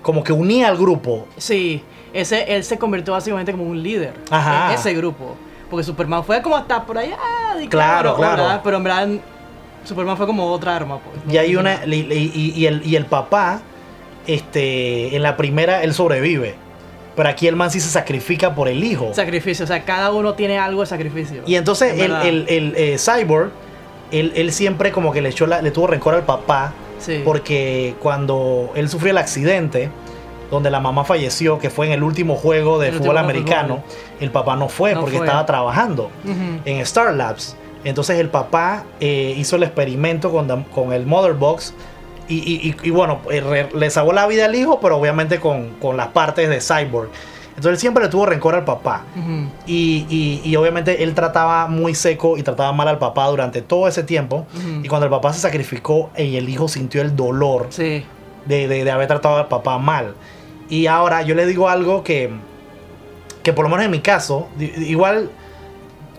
como 0.02 0.24
que 0.24 0.34
unía 0.34 0.68
al 0.70 0.78
grupo. 0.78 1.28
Sí, 1.38 1.84
ese, 2.14 2.56
él 2.56 2.64
se 2.64 2.78
convirtió 2.78 3.14
básicamente 3.14 3.52
como 3.52 3.66
un 3.66 3.82
líder 3.84 4.14
Ajá. 4.30 4.70
en 4.74 4.80
ese 4.80 4.94
grupo. 4.94 5.36
Porque 5.70 5.84
Superman 5.84 6.24
fue 6.24 6.42
como 6.42 6.56
hasta 6.58 6.84
por 6.86 6.98
allá. 6.98 7.18
de 7.56 7.64
que, 7.64 7.70
Claro, 7.70 8.16
claro. 8.16 8.42
¿verdad? 8.44 8.62
Pero 8.64 8.78
en 8.78 8.84
verdad, 8.84 9.08
Superman 9.84 10.18
fue 10.18 10.26
como 10.26 10.48
otra 10.52 10.76
arma. 10.76 10.98
Pues. 11.00 11.34
Y 11.34 11.38
hay 11.38 11.56
una. 11.56 11.86
Y, 11.86 11.94
y- 11.94 12.54
y 12.56 12.66
el, 12.66 12.82
y 12.86 12.96
el 12.96 13.06
papá, 13.06 13.62
este, 14.26 15.16
en 15.16 15.22
la 15.22 15.38
primera, 15.38 15.84
él 15.84 15.94
sobrevive. 15.94 16.56
Pero 17.16 17.30
aquí 17.30 17.48
el 17.48 17.56
man 17.56 17.70
sí 17.72 17.80
se 17.80 17.90
sacrifica 17.90 18.56
por 18.56 18.68
el 18.68 18.84
hijo. 18.84 19.12
Sacrificio, 19.14 19.66
o 19.66 19.68
sea, 19.68 19.84
cada 19.84 20.12
uno 20.12 20.34
tiene 20.36 20.58
algo 20.58 20.82
de 20.82 20.88
sacrificio. 20.88 21.42
Y 21.46 21.56
entonces 21.56 21.94
En 21.94 22.12
el, 22.12 22.16
el, 22.22 22.46
el, 22.50 22.74
eh, 22.78 22.98
Cyborg, 22.98 23.52
él, 24.12 24.32
él 24.36 24.52
siempre 24.54 24.92
como 24.92 25.12
que 25.12 25.22
le, 25.22 25.30
echó 25.30 25.46
la- 25.48 25.62
le 25.62 25.72
tuvo 25.72 25.88
rencor 25.88 26.14
al 26.16 26.24
papá. 26.24 26.74
Sí. 27.00 27.22
Porque 27.24 27.96
cuando 28.02 28.72
él 28.76 28.90
sufrió 28.90 29.12
el 29.12 29.18
accidente, 29.18 29.90
donde 30.52 30.70
la 30.70 30.80
mamá 30.80 31.04
falleció, 31.04 31.60
que 31.60 31.70
fue 31.70 31.86
en 31.88 31.92
el 31.94 32.04
último 32.04 32.36
juego 32.36 32.80
de 32.80 32.90
El 32.90 32.96
fútbol 32.96 33.18
americano, 33.18 33.84
el 34.20 34.32
papá 34.32 34.56
no 34.56 34.68
fue 34.70 34.94
No 34.94 35.02
porque 35.02 35.18
fue. 35.18 35.26
estaba 35.26 35.46
trabajando 35.46 36.10
en 36.66 36.78
Star 36.80 37.14
Labs. 37.14 37.56
Entonces 37.84 38.20
el 38.20 38.30
papá 38.30 38.84
eh, 39.00 39.34
hizo 39.38 39.56
el 39.56 39.64
experimento 39.64 40.32
con, 40.32 40.48
the- 40.48 40.66
con 40.74 40.92
el 40.92 41.06
Mother 41.06 41.34
Box 41.34 41.74
y, 42.30 42.36
y- 42.36 42.70
y- 42.70 42.88
y 42.88 42.92
bueno, 42.92 43.20
eh, 43.32 43.68
le 43.74 43.90
salvó 43.90 44.14
la 44.14 44.26
vida 44.28 44.46
al 44.46 44.56
hijo, 44.56 44.80
pero 44.80 44.98
obviamente 44.98 45.40
con, 45.40 45.72
con 45.82 45.98
las 45.98 46.08
partes 46.10 46.48
de 46.48 46.62
Cyborg. 46.62 47.10
Entonces 47.50 47.72
él 47.74 47.78
siempre 47.80 48.04
le 48.04 48.10
tuvo 48.10 48.26
rencor 48.26 48.56
al 48.56 48.64
papá. 48.64 49.04
Y, 49.68 50.06
y- 50.10 50.42
y 50.46 50.56
obviamente 50.56 51.04
él 51.04 51.14
trataba 51.14 51.68
muy 51.68 51.94
seco 51.94 52.38
y 52.38 52.44
trataba 52.44 52.72
mal 52.72 52.88
al 52.88 53.00
papá 53.00 53.26
durante 53.28 53.62
todo 53.62 53.88
ese 53.90 54.04
tiempo. 54.04 54.46
Y 54.82 54.88
cuando 54.88 55.06
el 55.08 55.12
papá 55.12 55.34
se 55.34 55.42
sacrificó 55.42 56.10
y 56.18 56.38
el 56.38 56.48
hijo 56.48 56.70
sintió 56.70 57.02
el 57.02 57.18
dolor 57.18 57.68
Sí. 57.70 58.06
de, 58.46 58.68
de- 58.70 58.84
de 58.86 58.92
haber 58.92 59.08
tratado 59.08 59.36
al 59.38 59.48
papá 59.50 59.78
mal. 59.78 60.14
Y 60.70 60.86
ahora 60.88 61.22
yo 61.24 61.36
le 61.36 61.46
digo 61.48 61.68
algo 61.68 62.02
que, 62.04 62.30
que 63.44 63.52
por 63.52 63.64
lo 63.66 63.70
menos 63.70 63.84
en 63.86 63.92
mi 63.92 64.00
caso, 64.00 64.48
igual 64.60 65.30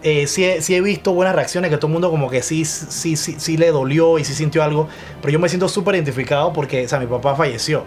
eh, 0.03 0.27
sí, 0.27 0.47
sí 0.61 0.75
he 0.75 0.81
visto 0.81 1.13
buenas 1.13 1.35
reacciones, 1.35 1.71
que 1.71 1.77
todo 1.77 1.89
el 1.89 1.93
mundo 1.93 2.11
como 2.11 2.31
que 2.31 2.43
sí, 2.43 2.65
sí, 2.65 3.17
sí, 3.17 3.37
sí 3.39 3.57
le 3.57 3.71
dolió 3.71 4.19
y 4.19 4.25
sí 4.25 4.35
sintió 4.35 4.63
algo, 4.63 4.89
pero 5.21 5.33
yo 5.33 5.39
me 5.39 5.49
siento 5.49 5.69
súper 5.69 5.97
identificado 5.97 6.53
porque, 6.53 6.85
o 6.85 6.89
sea, 6.89 6.99
mi 6.99 7.07
papá 7.07 7.35
falleció. 7.37 7.85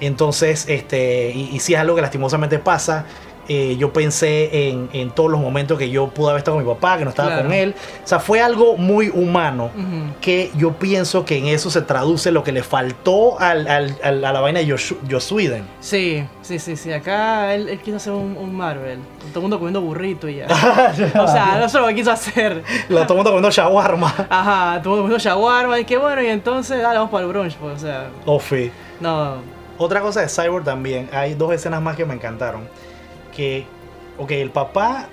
Entonces, 0.00 0.64
este, 0.68 1.30
y, 1.30 1.50
y 1.52 1.60
si 1.60 1.74
es 1.74 1.80
algo 1.80 1.94
que 1.94 2.02
lastimosamente 2.02 2.58
pasa, 2.58 3.06
eh, 3.48 3.76
yo 3.78 3.92
pensé 3.92 4.68
en, 4.68 4.88
en 4.92 5.10
todos 5.10 5.30
los 5.30 5.40
momentos 5.40 5.78
que 5.78 5.90
yo 5.90 6.08
pude 6.08 6.30
haber 6.30 6.38
estado 6.40 6.56
con 6.58 6.64
mi 6.66 6.72
papá, 6.74 6.96
que 6.98 7.04
no 7.04 7.10
estaba 7.10 7.28
Claro. 7.30 7.42
con 7.44 7.52
él. 7.52 7.74
O 8.04 8.06
sea, 8.06 8.20
fue 8.20 8.40
algo 8.40 8.76
muy 8.76 9.08
humano 9.08 9.70
que 10.20 10.50
yo 10.56 10.72
pienso 10.72 11.24
que 11.24 11.38
en 11.38 11.46
eso 11.46 11.70
se 11.70 11.82
traduce 11.82 12.30
lo 12.30 12.44
que 12.44 12.52
le 12.52 12.62
faltó 12.62 13.38
al, 13.40 13.66
al- 13.68 13.96
al- 14.02 14.24
a 14.24 14.32
la 14.32 14.40
vaina 14.40 14.60
de 14.60 14.70
Josh, 14.70 14.92
Joss 15.10 15.32
Whedon. 15.32 15.62
Sí, 15.80 16.24
sí, 16.42 16.58
sí, 16.58 16.76
sí. 16.76 16.92
Acá 16.92 17.54
él, 17.54 17.68
él 17.68 17.80
quiso 17.80 17.96
hacer 17.96 18.12
un, 18.12 18.36
un 18.36 18.54
Marvel. 18.56 18.98
Todo 19.30 19.36
el 19.38 19.42
mundo 19.42 19.58
comiendo 19.58 19.80
burrito 19.80 20.28
y 20.28 20.36
ya. 20.36 20.46
o 21.20 21.26
sea, 21.28 21.58
no 21.60 21.68
sé 21.68 21.78
lo 21.78 21.86
que 21.88 21.94
quiso 21.96 22.12
hacer. 22.12 22.62
Lo 22.88 23.00
todo 23.02 23.14
el 23.14 23.16
mundo 23.16 23.30
comiendo 23.30 23.50
shawarma. 23.50 24.14
Ajá, 24.30 24.80
todo 24.82 24.94
el 24.94 25.00
mundo 25.00 25.02
comiendo 25.02 25.18
shawarma 25.18 25.80
y 25.80 25.84
que 25.84 25.96
bueno, 25.96 26.22
y 26.22 26.26
entonces, 26.28 26.80
dale, 26.82 26.96
vamos 26.98 27.10
para 27.10 27.24
el 27.24 27.28
brunch, 27.30 27.54
pues, 27.56 27.74
o 27.74 27.78
sea, 27.78 28.08
Ofi. 28.26 28.70
no. 29.00 29.36
Otra 29.78 30.00
cosa 30.00 30.20
de 30.20 30.28
Cyborg 30.28 30.64
también, 30.64 31.08
hay 31.12 31.34
dos 31.34 31.52
escenas 31.52 31.82
más 31.82 31.96
que 31.96 32.04
me 32.04 32.14
encantaron. 32.14 32.68
Que, 33.34 33.66
ok, 34.18 34.30
el 34.32 34.50
papá 34.50 35.08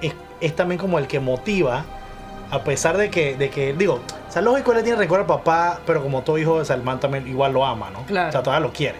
es, 0.00 0.14
es 0.40 0.56
también 0.56 0.78
como 0.78 0.98
el 0.98 1.06
que 1.06 1.20
motiva, 1.20 1.84
a 2.50 2.64
pesar 2.64 2.96
de 2.96 3.10
que, 3.10 3.36
de 3.36 3.50
que 3.50 3.72
digo, 3.72 4.00
o 4.28 4.32
sea, 4.32 4.42
lógico, 4.42 4.72
él 4.72 4.82
tiene 4.82 4.98
recuerdo 4.98 5.24
al 5.24 5.38
papá, 5.38 5.80
pero 5.86 6.02
como 6.02 6.22
todo 6.22 6.38
hijo, 6.38 6.54
o 6.54 6.64
sea, 6.64 6.76
el 6.76 6.82
man 6.82 7.00
también 7.00 7.26
igual 7.26 7.52
lo 7.52 7.64
ama, 7.64 7.90
¿no? 7.90 8.04
Claro. 8.06 8.28
O 8.28 8.32
sea, 8.32 8.42
todavía 8.42 8.66
lo 8.66 8.72
quiere. 8.72 8.98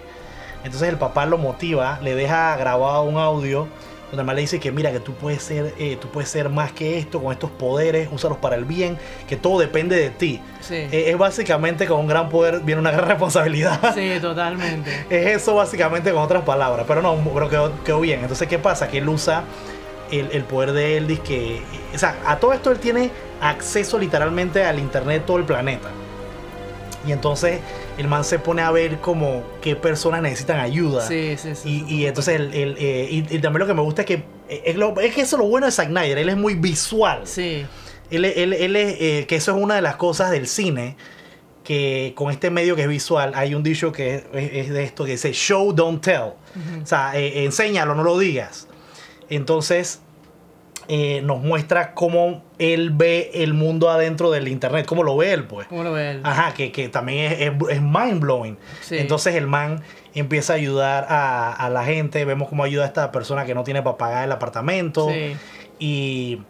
Entonces 0.65 0.89
el 0.89 0.99
papá 0.99 1.27
lo 1.27 1.39
motiva, 1.39 1.99
le 2.03 2.15
deja 2.15 2.57
grabado 2.57 3.05
un 3.05 3.19
audio 3.19 3.69
donde 4.11 4.31
el 4.31 4.37
le 4.37 4.43
dice 4.43 4.61
que 4.61 4.71
mira 4.71 4.93
que 4.93 5.01
tú 5.01 5.15
puedes 5.15 5.43
ser, 5.43 5.75
eh, 5.79 5.97
tú 6.01 6.09
puedes 6.09 6.31
ser 6.31 6.49
más 6.49 6.73
que 6.73 6.99
esto, 6.99 7.23
con 7.23 7.33
estos 7.33 7.51
poderes, 7.51 8.09
úsalos 8.13 8.39
para 8.39 8.57
el 8.57 8.65
bien, 8.65 8.99
que 9.29 9.37
todo 9.37 9.59
depende 9.59 9.97
de 9.97 10.11
ti. 10.11 10.41
Sí. 10.61 10.75
Eh, 10.75 11.11
es 11.11 11.19
básicamente 11.19 11.87
con 11.87 12.01
un 12.01 12.07
gran 12.07 12.29
poder 12.29 12.61
viene 12.61 12.81
una 12.81 12.93
gran 12.93 13.09
responsabilidad. 13.09 13.95
Sí, 13.95 14.19
totalmente. 14.21 15.07
Es 15.11 15.43
eso 15.43 15.55
básicamente 15.55 16.13
con 16.13 16.23
otras 16.23 16.45
palabras, 16.45 16.85
pero 16.87 17.03
no, 17.03 17.17
pero 17.35 17.49
quedó, 17.49 17.85
quedó 17.85 18.01
bien. 18.01 18.21
Entonces, 18.21 18.47
¿qué 18.49 18.59
pasa? 18.59 18.89
Que 18.89 18.99
él 18.99 19.09
usa 19.09 19.45
el, 20.11 20.31
el 20.33 20.45
poder 20.45 20.73
de 20.73 20.97
él, 20.97 21.07
dice 21.07 21.23
que, 21.23 21.63
o 21.95 21.99
sea, 21.99 22.17
a 22.27 22.39
todo 22.39 22.53
esto 22.53 22.71
él 22.71 22.79
tiene 22.79 23.11
acceso 23.41 23.99
literalmente 23.99 24.65
al 24.65 24.79
internet 24.79 25.21
de 25.21 25.27
todo 25.27 25.39
el 25.39 25.45
planeta. 25.45 25.89
Y 27.07 27.13
entonces 27.13 27.61
el 27.99 28.09
man 28.09 28.25
se 28.25 28.39
pone 28.39 28.63
a 28.63 28.71
ver 28.71 28.99
como 28.99 29.43
qué 29.63 29.75
personas 29.77 30.21
necesitan 30.23 30.61
ayuda. 30.61 31.07
Sí, 31.07 31.37
sí, 31.39 31.55
sí. 31.55 31.85
Y, 31.89 31.95
y 31.95 32.07
entonces 32.07 32.37
el, 32.37 32.53
el, 32.55 32.77
eh, 32.79 33.09
y, 33.11 33.19
y 33.37 33.39
también 33.41 33.61
lo 33.61 33.67
que 33.67 33.75
me 33.75 33.81
gusta 33.83 34.03
es 34.03 34.07
que 34.07 34.15
eh, 34.49 34.63
es, 34.67 34.77
lo- 34.77 34.99
es 35.01 35.15
que 35.15 35.23
eso 35.23 35.37
es 35.37 35.41
lo 35.41 35.49
bueno 35.49 35.67
de 35.67 35.73
Zack 35.73 35.89
Snyder, 35.89 36.19
él 36.19 36.29
es 36.29 36.37
muy 36.37 36.55
visual. 36.55 37.23
Sí, 37.25 37.65
Él, 38.11 38.25
él- 38.25 38.53
él 38.53 38.77
es, 38.77 38.97
eh, 39.01 39.25
que 39.27 39.37
eso 39.37 39.57
es 39.57 39.63
una 39.63 39.75
de 39.77 39.83
las 39.83 39.97
cosas 39.97 40.31
del 40.31 40.47
cine 40.47 40.97
que 41.65 42.13
con 42.15 42.31
este 42.31 42.51
medio 42.51 42.77
que 42.77 42.83
es 42.83 42.89
visual, 42.89 43.33
hay 43.35 43.55
un 43.57 43.63
dicho 43.65 43.91
que 43.91 44.15
es, 44.17 44.25
es 44.33 44.69
de 44.71 44.85
esto 44.85 45.05
que 45.05 45.13
dice 45.13 45.33
show, 45.33 45.73
don't 45.73 46.01
tell. 46.05 46.35
O 46.83 46.87
sea, 46.87 47.19
eh, 47.19 47.45
enséñalo, 47.45 47.95
no 47.97 48.05
lo 48.05 48.17
digas. 48.19 48.69
Entonces, 49.29 50.01
eh, 50.89 51.21
nos 51.23 51.41
muestra 51.41 51.95
cómo 51.95 52.45
él 52.59 52.91
ve 52.91 53.31
el 53.35 53.55
mundo 53.55 53.91
adentro 53.91 54.31
del 54.31 54.49
internet, 54.49 54.87
cómo 54.87 55.03
lo 55.03 55.17
ve 55.17 55.33
él, 55.33 55.45
pues. 55.45 55.67
¿Cómo 55.67 55.83
lo 55.83 55.93
ve 55.93 56.13
él? 56.13 56.21
Ajá, 56.25 56.55
que, 56.55 56.73
que 56.73 56.89
también 56.89 57.33
es, 57.33 57.41
es, 57.41 57.53
es 57.71 57.83
mind 57.83 58.21
blowing. 58.21 58.57
Sí. 58.81 58.99
Entonces 58.99 59.35
el 59.35 59.47
man 59.47 59.83
empieza 60.15 60.55
a 60.55 60.57
ayudar 60.57 61.07
a, 61.09 61.53
a 61.53 61.71
la 61.71 61.85
gente. 61.85 62.25
Vemos 62.25 62.49
cómo 62.49 62.65
ayuda 62.65 62.85
a 62.85 62.87
esta 62.87 63.13
persona 63.13 63.45
que 63.45 63.55
no 63.55 63.65
tiene 63.65 63.83
para 63.83 63.97
pagar 63.97 64.25
el 64.25 64.33
apartamento. 64.33 65.09
Sí. 65.11 65.37
Y, 65.79 66.43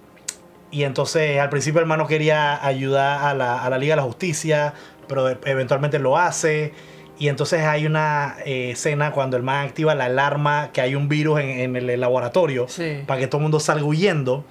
y 0.71 0.85
entonces 0.85 1.39
al 1.41 1.49
principio 1.49 1.81
el 1.81 1.87
man 1.87 1.99
no 1.99 2.07
quería 2.07 2.65
ayudar 2.65 3.25
a 3.25 3.35
la, 3.35 3.65
a 3.65 3.71
la 3.71 3.79
Liga 3.79 3.95
de 3.95 3.97
la 3.97 4.07
Justicia, 4.07 4.75
pero 5.09 5.29
eventualmente 5.29 5.99
lo 5.99 6.19
hace. 6.19 6.73
Y 7.19 7.29
entonces 7.29 7.63
hay 7.65 7.87
una 7.87 8.37
eh, 8.45 8.71
escena 8.73 9.11
cuando 9.13 9.37
el 9.37 9.43
man 9.43 9.67
activa 9.67 9.95
la 9.95 10.05
alarma 10.07 10.71
que 10.73 10.81
hay 10.83 10.95
un 10.95 11.09
virus 11.09 11.41
en, 11.41 11.49
en 11.49 11.77
el 11.77 12.01
laboratorio 12.01 12.67
Sí. 12.69 13.03
para 13.07 13.21
que 13.21 13.27
todo 13.27 13.39
el 13.39 13.43
mundo 13.45 13.59
salga 13.61 13.85
huyendo. 13.85 14.45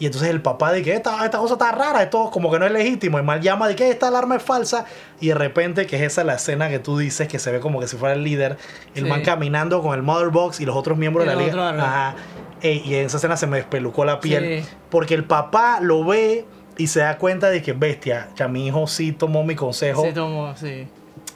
Y 0.00 0.06
entonces 0.06 0.30
el 0.30 0.40
papá 0.40 0.72
dice 0.72 0.84
que 0.84 0.94
esta, 0.94 1.24
esta 1.24 1.38
cosa 1.38 1.54
está 1.54 1.72
rara, 1.72 2.02
esto 2.04 2.30
como 2.30 2.52
que 2.52 2.58
no 2.60 2.66
es 2.66 2.72
legítimo. 2.72 3.18
El 3.18 3.24
mal 3.24 3.40
llama 3.40 3.66
de 3.66 3.74
que 3.74 3.90
esta 3.90 4.08
alarma 4.08 4.36
es 4.36 4.42
falsa. 4.44 4.84
Y 5.20 5.28
de 5.28 5.34
repente, 5.34 5.86
que 5.86 5.96
es 5.96 6.02
esa 6.02 6.22
la 6.22 6.34
escena 6.34 6.68
que 6.68 6.78
tú 6.78 6.98
dices, 6.98 7.26
que 7.26 7.40
se 7.40 7.50
ve 7.50 7.58
como 7.58 7.80
que 7.80 7.88
si 7.88 7.96
fuera 7.96 8.14
el 8.14 8.22
líder, 8.22 8.56
el 8.94 9.04
Sí. 9.04 9.08
man 9.10 9.22
caminando 9.22 9.82
con 9.82 9.94
el 9.94 10.02
Mother 10.04 10.28
Box 10.28 10.60
y 10.60 10.66
los 10.66 10.76
otros 10.76 10.96
miembros 10.98 11.26
de 11.26 11.34
la 11.34 11.40
liga. 11.40 11.68
otros, 11.70 11.82
Ajá. 11.82 12.14
Ey, 12.62 12.80
y 12.84 12.94
en 12.94 13.06
esa 13.06 13.16
escena 13.16 13.36
se 13.36 13.46
me 13.48 13.56
despelucó 13.56 14.04
la 14.04 14.20
piel. 14.20 14.62
Sí. 14.64 14.68
Porque 14.90 15.14
el 15.14 15.24
papá 15.24 15.78
lo 15.80 16.04
ve 16.04 16.44
y 16.76 16.86
se 16.86 17.00
da 17.00 17.18
cuenta 17.18 17.50
de 17.50 17.60
que, 17.62 17.72
bestia, 17.72 18.28
ya 18.36 18.46
mi 18.46 18.68
hijo 18.68 18.86
sí 18.86 19.10
tomó 19.10 19.42
mi 19.42 19.56
consejo. 19.56 20.04
Sí, 20.04 20.12
tomo, 20.12 20.54
sí. 20.56 20.86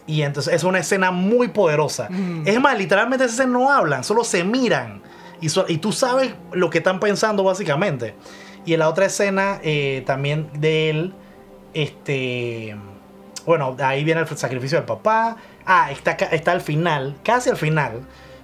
Y 0.07 0.22
entonces 0.22 0.53
es 0.55 0.64
una 0.64 0.78
escena 0.80 1.11
muy 1.11 1.48
poderosa. 1.48 2.09
Mm. 2.11 2.42
Es 2.46 2.61
más, 2.61 2.76
literalmente 2.76 3.24
esas 3.24 3.46
no 3.46 3.70
hablan, 3.70 4.03
solo 4.05 4.24
se 4.24 4.42
miran. 4.44 5.03
Y, 5.40 5.48
so- 5.48 5.66
y 5.68 5.78
tú 5.78 5.92
sabes 5.92 6.34
lo 6.53 6.70
que 6.70 6.78
están 6.78 6.98
pensando 7.00 7.44
básicamente. 7.44 8.14
Y 8.64 8.74
en 8.74 8.80
la 8.80 8.88
otra 8.88 9.07
escena 9.07 9.59
eh, 9.62 10.03
también 10.07 10.48
de 10.55 10.90
él, 10.90 11.14
este... 11.74 12.76
Bueno, 13.44 13.76
ahí 13.82 14.05
viene 14.05 14.20
el 14.20 14.28
sacrificio 14.36 14.78
del 14.78 14.86
papá. 14.86 15.36
Ah, 15.66 15.90
está, 15.90 16.12
está 16.12 16.53
al 16.53 16.61
final, 16.61 17.16
casi 17.24 17.50
al 17.50 17.57
final. 17.57 18.03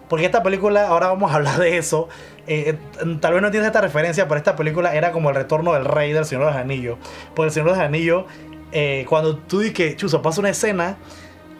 Porque 0.09 0.25
esta 0.27 0.43
película, 0.43 0.89
ahora 0.89 1.09
vamos 1.09 1.31
a 1.31 1.37
hablar 1.37 1.59
de 1.59 1.77
eso. 1.79 2.09
eh, 2.49 2.77
eh, 3.01 3.17
tal 3.21 3.33
vez 3.35 3.43
no 3.43 3.49
entiendes 3.49 3.69
esta 3.69 3.81
referencia, 3.81 4.27
pero 4.27 4.39
esta 4.39 4.57
película 4.57 4.95
era 4.97 5.13
como 5.13 5.29
el 5.29 5.37
retorno 5.37 5.73
del 5.75 5.85
rey 5.85 6.13
del 6.13 6.25
Señor 6.25 6.47
de 6.47 6.51
los 6.53 6.61
Anillos. 6.61 6.99
Porque 7.37 7.49
el 7.49 7.53
Señor 7.53 7.69
de 7.71 7.77
los 7.77 7.85
Anillos, 7.85 8.25
eh, 8.73 9.07
cuando 9.09 9.37
tú 9.37 9.61
dices 9.61 9.75
que, 9.77 9.95
chuzo, 9.97 10.21
pasa 10.21 10.41
una 10.41 10.51
escena 10.51 10.97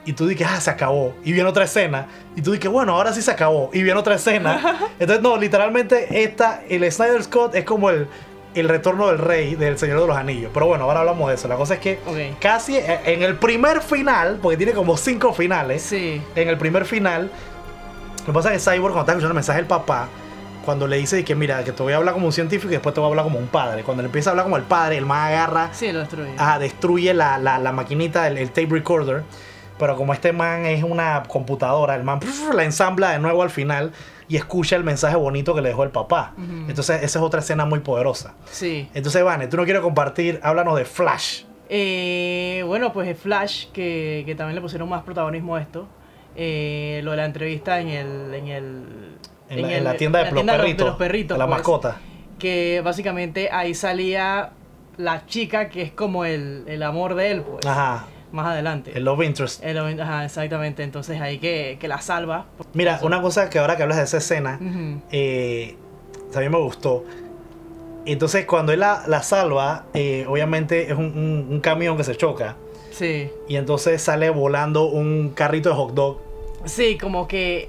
y 0.09 0.13
tú 0.15 0.27
dices, 0.27 0.47
ah, 0.51 0.61
se 0.61 0.71
acabó. 0.71 1.15
Y 1.25 1.33
viene 1.33 1.49
otra 1.49 1.65
escena. 1.65 2.07
Y 2.37 2.43
tú 2.43 2.53
dices, 2.53 2.71
bueno, 2.71 2.95
ahora 2.95 3.13
sí 3.13 3.21
se 3.23 3.31
acabó. 3.31 3.71
Y 3.73 3.83
viene 3.83 3.99
otra 4.01 4.15
escena. 4.15 4.79
Entonces, 4.99 5.23
no, 5.23 5.37
literalmente, 5.37 6.23
esta, 6.23 6.63
el 6.69 6.91
Snyder 6.91 7.23
Scott 7.23 7.55
es 7.55 7.65
como 7.65 7.91
el, 7.91 8.09
el 8.55 8.69
retorno 8.69 9.09
del 9.09 9.19
rey 9.19 9.55
del 9.55 9.79
Señor 9.79 10.01
de 10.01 10.07
los 10.07 10.17
Anillos. 10.17 10.51
Pero 10.55 10.67
bueno, 10.67 10.85
ahora 10.85 11.01
hablamos 11.01 11.29
de 11.29 11.35
eso. 11.35 11.47
La 11.49 11.57
cosa 11.57 11.75
es 11.75 11.81
que 11.81 11.99
casi 12.41 12.77
eh, 12.77 13.01
en 13.05 13.23
el 13.23 13.37
primer 13.37 13.83
final, 13.83 14.39
porque 14.43 14.57
tiene 14.57 14.73
como 14.73 14.97
cinco 14.97 15.33
finales, 15.33 15.83
Sí. 15.83 16.23
en 16.35 16.49
el 16.49 16.57
primer 16.59 16.85
final, 16.87 17.31
lo 18.21 18.25
que 18.27 18.33
pasa 18.33 18.53
es 18.55 18.65
que 18.65 18.71
Cyborg, 18.71 18.93
cuando 18.95 19.01
está 19.01 19.13
escuchando 19.13 19.29
el 19.33 19.35
mensaje 19.35 19.59
del 19.59 19.67
papá, 19.69 20.09
cuando 20.65 20.87
le 20.87 20.99
dice 20.99 21.25
que 21.25 21.35
mira, 21.35 21.65
que 21.65 21.73
te 21.73 21.83
voy 21.83 21.95
a 21.95 21.97
hablar 21.97 22.13
como 22.13 22.27
un 22.27 22.33
científico 22.33 22.69
y 22.69 22.73
después 22.77 22.95
te 22.95 23.01
voy 23.01 23.07
a 23.09 23.11
hablar 23.11 23.25
como 23.25 23.39
un 23.39 23.47
padre. 23.47 23.85
Cuando 23.85 24.03
le 24.03 24.07
empieza 24.09 24.29
a 24.29 24.33
hablar 24.33 24.45
como 24.45 24.57
el 24.59 24.65
padre, 24.65 24.99
el 24.99 25.07
más 25.07 25.29
agarra 25.29 25.71
Sí, 25.73 25.91
lo 25.93 26.01
destruye. 26.01 26.33
Ajá, 26.37 26.59
destruye 26.59 27.15
la, 27.15 27.39
la, 27.39 27.59
la 27.59 27.73
maquinita, 27.73 28.27
el, 28.27 28.37
el 28.37 28.49
tape 28.51 28.69
recorder. 28.71 29.23
Pero 29.79 29.97
como 29.97 30.13
este 30.13 30.33
man 30.33 30.65
es 30.67 30.83
una 30.83 31.23
computadora, 31.29 31.95
el 31.95 32.03
man 32.05 32.21
la 32.55 32.65
ensambla 32.65 33.11
de 33.13 33.19
nuevo 33.19 33.43
al 33.43 33.51
final 33.51 33.93
y 34.29 34.37
escucha 34.37 34.77
el 34.77 34.85
mensaje 34.85 35.17
bonito 35.17 35.55
que 35.55 35.63
le 35.63 35.69
dejó 35.71 35.85
el 35.85 35.91
papá. 35.91 36.35
Entonces, 36.69 37.03
esa 37.03 37.19
es 37.19 37.25
otra 37.25 37.41
escena 37.41 37.65
muy 37.65 37.79
poderosa. 37.81 38.35
Sí. 38.51 38.89
Entonces, 38.95 39.23
Vane, 39.23 39.47
tú 39.47 39.57
no 39.57 39.65
quieres 39.65 39.83
compartir, 39.83 40.41
háblanos 40.43 40.77
de 40.77 40.85
Flash. 40.85 41.45
Eh, 41.71 42.63
bueno, 42.67 42.93
pues 42.93 43.17
Flash, 43.19 43.67
que, 43.73 44.23
que 44.27 44.35
también 44.35 44.55
le 44.57 44.61
pusieron 44.61 44.89
más 44.89 45.03
protagonismo 45.03 45.57
a 45.57 45.61
esto. 45.61 45.87
Eh, 46.37 47.01
lo 47.05 47.13
de 47.13 47.17
la 47.19 47.25
entrevista 47.25 47.81
en 47.81 47.89
el. 47.89 48.35
En, 48.35 48.49
el, 48.49 48.85
En, 49.51 49.63
la, 49.63 49.69
el- 49.69 49.75
en 49.75 49.85
la 49.85 49.95
tienda 49.95 50.19
de 50.21 50.25
la 50.27 50.31
los 50.31 50.35
tienda 50.41 50.57
perritos. 50.57 50.85
de 50.85 50.91
los 50.91 50.99
perritos, 50.99 51.35
de 51.35 51.39
la 51.39 51.47
pues, 51.47 51.57
mascota. 51.59 51.97
Que 52.39 52.81
básicamente 52.85 53.51
ahí 53.51 53.75
salía 53.75 54.51
la 54.97 55.27
chica 55.27 55.69
que 55.69 55.83
es 55.83 55.93
como 55.93 56.25
el, 56.25 56.65
el 56.67 56.83
amor 56.83 57.15
de 57.15 57.31
él, 57.33 57.43
pues. 57.43 57.67
Ajá, 57.67 58.07
Más 58.33 58.47
adelante. 58.47 58.93
el 58.95 59.05
Love 59.05 59.23
Interest. 59.25 59.63
El- 59.65 60.01
ajá, 60.01 60.25
exactamente. 60.25 60.83
Entonces 60.83 61.21
ahí 61.21 61.39
que, 61.39 61.79
que 61.81 61.89
la 61.89 62.01
salva. 62.01 62.47
Mira, 62.75 63.01
una 63.03 63.23
cosa 63.23 63.49
que 63.49 63.59
ahora 63.59 63.77
que 63.77 63.83
hablas 63.83 63.99
de 63.99 64.05
esa 64.05 64.19
escena, 64.19 64.59
eh, 65.11 65.77
también 66.33 66.53
me 66.53 66.59
gustó. 66.59 67.05
Entonces, 68.07 68.47
cuando 68.47 68.73
él 68.73 68.81
la, 68.81 69.05
la 69.07 69.23
salva, 69.23 69.87
eh, 69.93 70.25
obviamente 70.29 70.91
es 70.91 70.93
un, 70.97 71.07
un- 71.07 71.47
un 71.51 71.61
camión 71.61 71.97
que 71.97 72.05
se 72.05 72.17
choca. 72.17 72.57
Sí. 72.91 73.31
Y 73.49 73.57
entonces 73.57 74.01
sale 74.03 74.31
volando 74.31 74.87
un 74.87 75.31
carrito 75.35 75.69
de 75.69 75.75
hot 75.75 75.93
dog. 75.95 76.19
Sí, 76.65 76.97
como 76.99 77.29
que. 77.29 77.69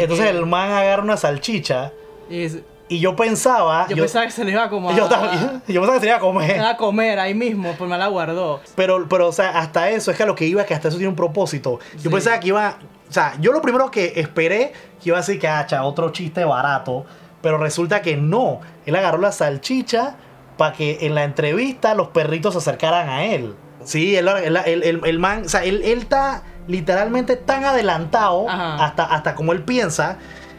Entonces 0.00 0.30
que- 0.30 0.36
el 0.38 0.46
man 0.46 0.70
agarra 0.70 1.02
una 1.02 1.16
salchicha. 1.16 1.92
y 2.30 2.42
es- 2.44 2.58
Y 2.88 3.00
yo 3.00 3.16
pensaba. 3.16 3.86
yo, 3.88 3.96
pensaba 3.96 4.26
que 4.26 4.30
se 4.32 4.44
le 4.44 4.52
iba 4.52 4.64
a. 4.64 4.70
yo 4.70 5.08
también- 5.08 5.62
yo 5.66 5.80
pensaba 5.80 5.94
que 5.94 6.00
se 6.00 6.06
iba 6.06 6.16
a 6.16 6.20
comer. 6.20 6.60
a 6.60 6.76
comer 6.76 7.18
ahí 7.18 7.34
mismo, 7.34 7.74
pues 7.76 7.90
me 7.90 7.98
la 7.98 8.06
guardó. 8.06 8.60
Pero, 8.76 9.08
pero, 9.08 9.28
o 9.28 9.32
sea, 9.32 9.58
hasta 9.58 9.90
eso, 9.90 10.10
es 10.10 10.16
que 10.16 10.22
a 10.22 10.26
lo 10.26 10.34
que 10.36 10.44
iba, 10.46 10.64
que 10.64 10.74
hasta 10.74 10.88
eso 10.88 10.96
tiene 10.96 11.08
un 11.10 11.16
propósito. 11.16 11.80
Yo 11.96 12.02
Sí. 12.02 12.08
pensaba 12.10 12.38
que 12.40 12.48
iba. 12.48 12.78
O 13.08 13.12
sea, 13.12 13.34
yo 13.40 13.52
lo 13.52 13.60
primero 13.62 13.90
que 13.90 14.12
esperé 14.16 14.72
que 15.02 15.08
iba 15.10 15.16
a 15.18 15.20
decir 15.20 15.38
que 15.40 15.48
hacha 15.48 15.82
otro 15.84 16.10
chiste 16.10 16.44
barato. 16.44 17.04
Pero 17.42 17.58
resulta 17.58 18.02
que 18.02 18.16
no. 18.16 18.60
Él 18.86 18.96
agarró 18.96 19.18
la 19.18 19.30
salchicha 19.32 20.16
para 20.56 20.72
que 20.72 20.98
en 21.02 21.14
la 21.14 21.22
entrevista 21.24 21.94
los 21.94 22.08
perritos 22.08 22.54
se 22.54 22.58
acercaran 22.58 23.08
a 23.08 23.24
él. 23.26 23.54
Sí, 23.84 24.16
él, 24.16 24.26
él- 24.28 24.56
él- 24.64 24.82
él- 24.82 25.00
el 25.04 25.18
man, 25.20 25.42
o 25.44 25.48
sea, 25.48 25.62
él, 25.64 25.82
él 25.84 25.98
está 26.00 26.42
literalmente 26.66 27.36
tan 27.36 27.64
adelantado 27.64 28.48
Ajá. 28.48 28.84
hasta, 28.84 29.04
hasta 29.04 29.34
como 29.36 29.52
él 29.52 29.62
piensa 29.62 30.18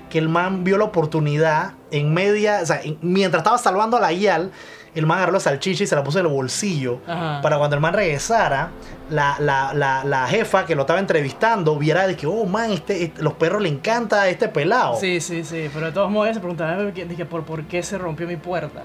que 0.09 0.17
el 0.19 0.29
man 0.29 0.63
vio 0.63 0.77
la 0.77 0.85
oportunidad 0.85 1.73
en 1.91 2.13
media, 2.13 2.59
o 2.63 2.65
sea, 2.65 2.81
en- 2.81 2.97
mientras 3.01 3.41
estaba 3.41 3.57
salvando 3.57 3.97
a 3.97 3.99
la 3.99 4.11
IAL, 4.13 4.51
el 4.95 5.05
man 5.05 5.17
agarró 5.19 5.33
la 5.33 5.39
salchicha 5.39 5.83
y 5.83 5.87
se 5.87 5.95
la 5.95 6.03
puso 6.03 6.19
en 6.19 6.25
el 6.25 6.31
bolsillo 6.31 6.99
Ajá. 7.07 7.39
para 7.41 7.57
cuando 7.57 7.75
el 7.75 7.81
man 7.81 7.93
regresara, 7.93 8.69
la, 9.11 9.35
la, 9.39 9.71
la, 9.73 10.03
la 10.03 10.27
jefa 10.27 10.65
que 10.65 10.75
lo 10.75 10.81
estaba 10.81 10.99
entrevistando 10.99 11.75
viera 11.77 12.07
de 12.07 12.15
que, 12.15 12.25
oh 12.25 12.45
man, 12.45 12.71
este, 12.71 13.03
este- 13.03 13.21
los 13.21 13.33
perros 13.33 13.61
le 13.61 13.69
encanta 13.69 14.27
este 14.27 14.47
pelado. 14.49 14.95
Sí, 14.99 15.21
sí, 15.21 15.43
sí. 15.43 15.69
Pero 15.73 15.87
de 15.87 15.91
todos 15.91 16.09
modos 16.09 16.33
se 16.33 16.39
preguntaba 16.39 16.83
dije, 16.83 17.25
¿por, 17.25 17.43
por 17.43 17.63
qué 17.65 17.83
se 17.83 17.97
rompió 17.97 18.27
mi 18.27 18.37
puerta. 18.37 18.83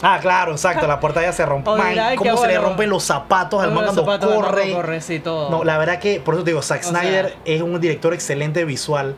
Ah, 0.00 0.18
claro, 0.22 0.52
exacto, 0.52 0.86
la 0.86 1.00
puerta 1.00 1.22
ya 1.22 1.32
se 1.32 1.44
rompe. 1.44 1.70
Man, 1.76 1.94
cómo 2.16 2.36
se 2.36 2.46
le 2.46 2.58
rompen 2.58 2.88
los 2.90 3.02
zapatos 3.02 3.60
al 3.62 3.72
man 3.72 3.84
cuando 3.84 4.04
corre. 4.04 4.62
banco 4.66 4.76
corre, 4.76 5.00
sí, 5.00 5.18
todo. 5.18 5.50
No, 5.50 5.64
la 5.64 5.76
verdad 5.78 5.98
que, 5.98 6.20
por 6.20 6.34
eso 6.34 6.44
te 6.44 6.50
digo, 6.50 6.62
Zack 6.62 6.82
O 6.84 6.88
Snyder 6.90 7.26
sea- 7.30 7.36
es 7.44 7.62
un 7.62 7.80
director 7.80 8.14
excelente 8.14 8.64
visual. 8.64 9.16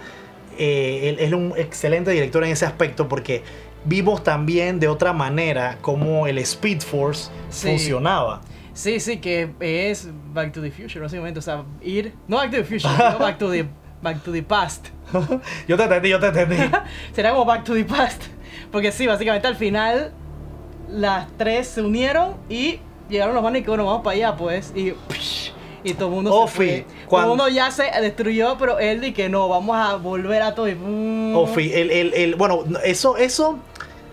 Eh, 0.62 1.08
él 1.08 1.16
es 1.20 1.32
un 1.32 1.54
excelente 1.56 2.10
director 2.10 2.44
en 2.44 2.50
ese 2.50 2.66
aspecto 2.66 3.08
porque 3.08 3.42
vimos 3.86 4.22
también 4.22 4.78
de 4.78 4.88
otra 4.88 5.14
manera 5.14 5.78
cómo 5.80 6.26
el 6.26 6.36
Speed 6.36 6.82
Force 6.82 7.30
Sí. 7.48 7.68
funcionaba. 7.68 8.42
Sí, 8.74 9.00
sí, 9.00 9.16
que 9.16 9.50
es 9.58 10.08
Back 10.34 10.52
to 10.52 10.60
the 10.60 10.70
Future, 10.70 11.00
básicamente. 11.00 11.38
O 11.38 11.42
sea, 11.42 11.64
ir. 11.80 12.12
No 12.28 12.36
Back 12.36 12.50
to 12.50 12.56
the 12.58 12.64
Future, 12.64 12.94
sino 12.94 13.18
Back 13.18 13.38
to 13.38 13.50
the, 13.50 13.66
back 14.02 14.22
to 14.22 14.32
the 14.32 14.42
Past. 14.42 14.88
yo 15.68 15.76
te 15.78 15.82
entendí, 15.84 16.10
yo 16.10 16.20
te 16.20 16.26
entendí. 16.26 16.56
Será 17.14 17.30
como 17.30 17.46
Back 17.46 17.64
to 17.64 17.72
the 17.74 17.84
Past. 17.84 18.22
Porque 18.70 18.92
sí, 18.92 19.06
básicamente 19.06 19.48
al 19.48 19.56
final 19.56 20.12
las 20.90 21.26
tres 21.38 21.68
se 21.68 21.80
unieron 21.82 22.34
y 22.50 22.80
llegaron 23.08 23.34
los 23.34 23.42
manes 23.42 23.60
y 23.60 23.64
que 23.64 23.70
bueno, 23.70 23.86
vamos 23.86 24.02
para 24.02 24.14
allá 24.14 24.36
pues. 24.36 24.72
Y, 24.76 24.92
y 25.84 25.94
todo 25.94 26.08
el 26.08 26.14
mundo 26.14 26.34
Ofi, 26.34 26.50
se 26.50 26.56
fue. 26.56 26.86
Todo 27.00 27.08
cuan- 27.08 27.22
el 27.24 27.28
mundo 27.28 27.48
ya 27.48 27.70
se 27.70 27.84
destruyó, 28.00 28.56
pero 28.58 28.78
él 28.78 29.00
di 29.00 29.12
que 29.12 29.28
no, 29.28 29.48
vamos 29.48 29.76
a 29.76 29.96
volver 29.96 30.42
a 30.42 30.54
todo. 30.54 30.68
Y, 30.68 30.74
mm. 30.74 31.36
Ofi, 31.36 31.72
el, 31.72 31.90
el, 31.90 32.14
el- 32.14 32.34
bueno, 32.36 32.64
eso, 32.84 33.16
eso, 33.16 33.58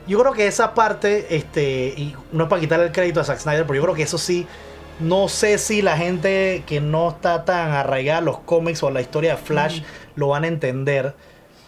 yo 0.07 0.19
creo 0.19 0.33
que 0.33 0.47
esa 0.47 0.73
parte, 0.73 1.35
este, 1.35 1.93
y 1.97 2.15
no 2.31 2.45
es 2.45 2.49
para 2.49 2.59
quitarle 2.61 2.85
el 2.85 2.91
crédito 2.91 3.19
a 3.19 3.23
Zack 3.23 3.39
Snyder, 3.39 3.63
pero 3.65 3.75
yo 3.75 3.83
creo 3.83 3.95
que 3.95 4.03
eso 4.03 4.17
sí, 4.17 4.47
no 4.99 5.27
sé 5.27 5.57
si 5.57 5.81
la 5.81 5.95
gente 5.97 6.63
que 6.65 6.79
no 6.81 7.09
está 7.09 7.45
tan 7.45 7.71
arraigada 7.71 8.19
a 8.19 8.21
los 8.21 8.39
cómics 8.39 8.81
o 8.83 8.87
a 8.87 8.91
la 8.91 9.01
historia 9.01 9.35
de 9.35 9.37
Flash 9.37 9.81
lo 10.15 10.29
van 10.29 10.43
a 10.43 10.47
entender. 10.47 11.13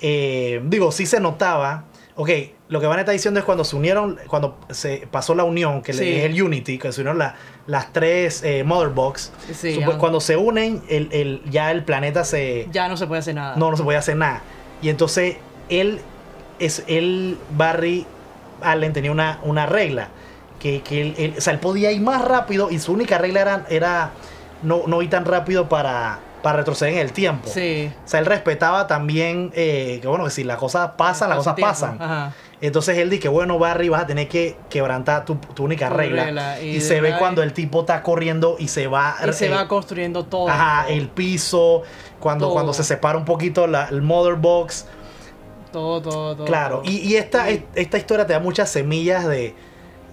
Eh, 0.02 0.62
digo, 0.64 0.92
sí 0.92 1.06
se 1.06 1.20
notaba. 1.20 1.84
Ok, 2.16 2.30
lo 2.70 2.80
que 2.80 2.86
van 2.88 2.98
a 2.98 3.02
estar 3.02 3.14
diciendo 3.14 3.40
es 3.40 3.46
cuando 3.46 3.64
se 3.64 3.76
unieron, 3.76 4.18
cuando 4.28 4.58
se 4.70 5.08
pasó 5.12 5.34
la 5.36 5.44
unión, 5.44 5.82
que 5.82 5.92
Sí. 5.92 6.08
es 6.18 6.26
el 6.26 6.42
Unity, 6.42 6.78
que 6.78 6.92
se 6.92 7.02
unieron 7.02 7.18
la- 7.18 7.36
las 7.68 7.92
tres 7.92 8.44
eh, 8.44 8.64
Mother 8.64 8.90
Box. 8.90 9.32
Sí, 9.54 9.76
Supo- 9.76 9.98
cuando 9.98 10.22
se 10.22 10.38
unen, 10.38 10.82
el, 10.88 11.10
el- 11.12 11.42
ya 11.50 11.72
el 11.72 11.84
planeta 11.84 12.24
se, 12.24 12.68
Ya 12.72 12.88
no 12.88 12.96
se 12.96 13.08
puede 13.08 13.20
hacer 13.20 13.36
nada. 13.36 13.56
no, 13.58 13.72
no 13.72 13.76
se 13.78 13.84
podía 13.84 14.00
hacer 14.00 14.16
nada. 14.18 14.42
Y 14.82 14.90
entonces 14.90 15.38
él, 15.70 16.00
es, 16.60 16.84
él 16.88 17.38
Barry 17.58 18.06
Allen 18.62 18.94
tenía 18.94 19.12
una, 19.12 19.40
una 19.44 19.66
regla. 19.66 20.10
Que, 20.60 20.82
que 20.82 21.02
él, 21.02 21.16
él- 21.18 21.36
o 21.38 21.42
sea, 21.42 21.54
él 21.54 21.60
podía 21.60 21.92
ir 21.92 22.02
más 22.02 22.22
rápido 22.24 22.70
y 22.70 22.80
su 22.80 22.92
única 22.94 23.18
regla 23.18 23.40
era, 23.42 23.66
era 23.70 24.12
no, 24.62 24.84
no 24.88 25.02
ir 25.02 25.10
tan 25.10 25.24
rápido 25.24 25.70
para, 25.70 26.20
para 26.44 26.58
retroceder 26.58 26.96
en 26.96 27.00
el 27.00 27.14
tiempo. 27.14 27.50
Sí. 27.50 27.90
O 28.06 28.08
sea, 28.08 28.20
él 28.20 28.26
respetaba 28.26 28.86
también 28.86 29.52
que, 29.52 30.02
bueno, 30.06 30.26
que 30.26 30.32
si 30.32 30.44
las 30.44 30.58
cosas 30.58 30.92
pasan, 30.98 31.30
las 31.30 31.38
cosas 31.38 31.56
pasan. 31.60 31.98
Ajá. 32.02 32.34
Entonces 32.62 32.98
él 32.98 33.10
dice 33.10 33.22
que, 33.24 33.30
bueno, 33.30 33.58
Barry, 33.58 33.88
vas 33.88 34.04
a 34.04 34.08
tener 34.08 34.28
que 34.28 34.58
quebrantar 34.70 35.24
tu, 35.24 35.36
tu 35.36 35.64
única 35.64 35.88
Tu 35.90 35.96
regla. 35.96 36.26
regla, 36.26 36.62
y 36.62 36.82
se 36.82 37.00
ve 37.00 37.16
cuando 37.18 37.42
el 37.42 37.54
tipo 37.54 37.82
está 37.82 38.04
corriendo 38.04 38.58
y 38.60 38.68
se 38.68 38.88
va... 38.88 39.16
Y 39.28 39.32
se 39.32 39.48
eh, 39.48 39.50
va 39.50 39.68
construyendo 39.68 40.26
todo. 40.26 40.50
Ajá, 40.50 40.90
el 40.90 41.08
piso, 41.08 41.84
cuando, 42.20 42.46
Todo. 42.48 42.54
cuando 42.56 42.74
se 42.74 42.84
separa 42.84 43.18
un 43.18 43.24
poquito 43.24 43.66
la- 43.66 43.88
el 43.88 44.02
mother 44.02 44.36
box. 44.36 44.86
Todo, 45.72 46.02
todo, 46.02 46.36
todo. 46.36 46.46
Claro, 46.46 46.82
y, 46.84 46.98
y 46.98 47.16
esta, 47.16 47.48
Sí. 47.48 47.64
esta 47.76 47.98
historia 47.98 48.26
te 48.28 48.34
da 48.34 48.40
muchas 48.40 48.70
semillas 48.70 49.26
de, 49.26 49.54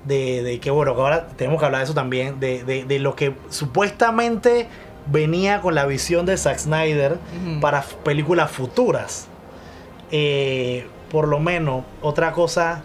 de, 0.05 0.43
de 0.45 0.61
que, 0.61 0.71
bueno, 0.71 0.95
que 0.95 1.01
ahora 1.01 1.27
tenemos 1.29 1.59
que 1.59 1.67
hablar 1.67 1.81
de 1.81 1.85
eso 1.87 1.95
también, 1.95 2.39
de, 2.39 2.63
de, 2.63 2.85
de 2.85 2.99
lo 3.01 3.17
que 3.17 3.35
supuestamente 3.51 4.69
venía 5.07 5.61
con 5.61 5.75
la 5.75 5.85
visión 5.87 6.27
de 6.27 6.37
Zack 6.37 6.59
Snyder 6.59 7.19
para 7.61 7.83
películas 8.05 8.51
futuras. 8.53 9.27
Eh, 10.13 10.87
por 11.17 11.29
lo 11.29 11.39
menos, 11.41 11.83
otra 12.03 12.31
cosa 12.31 12.83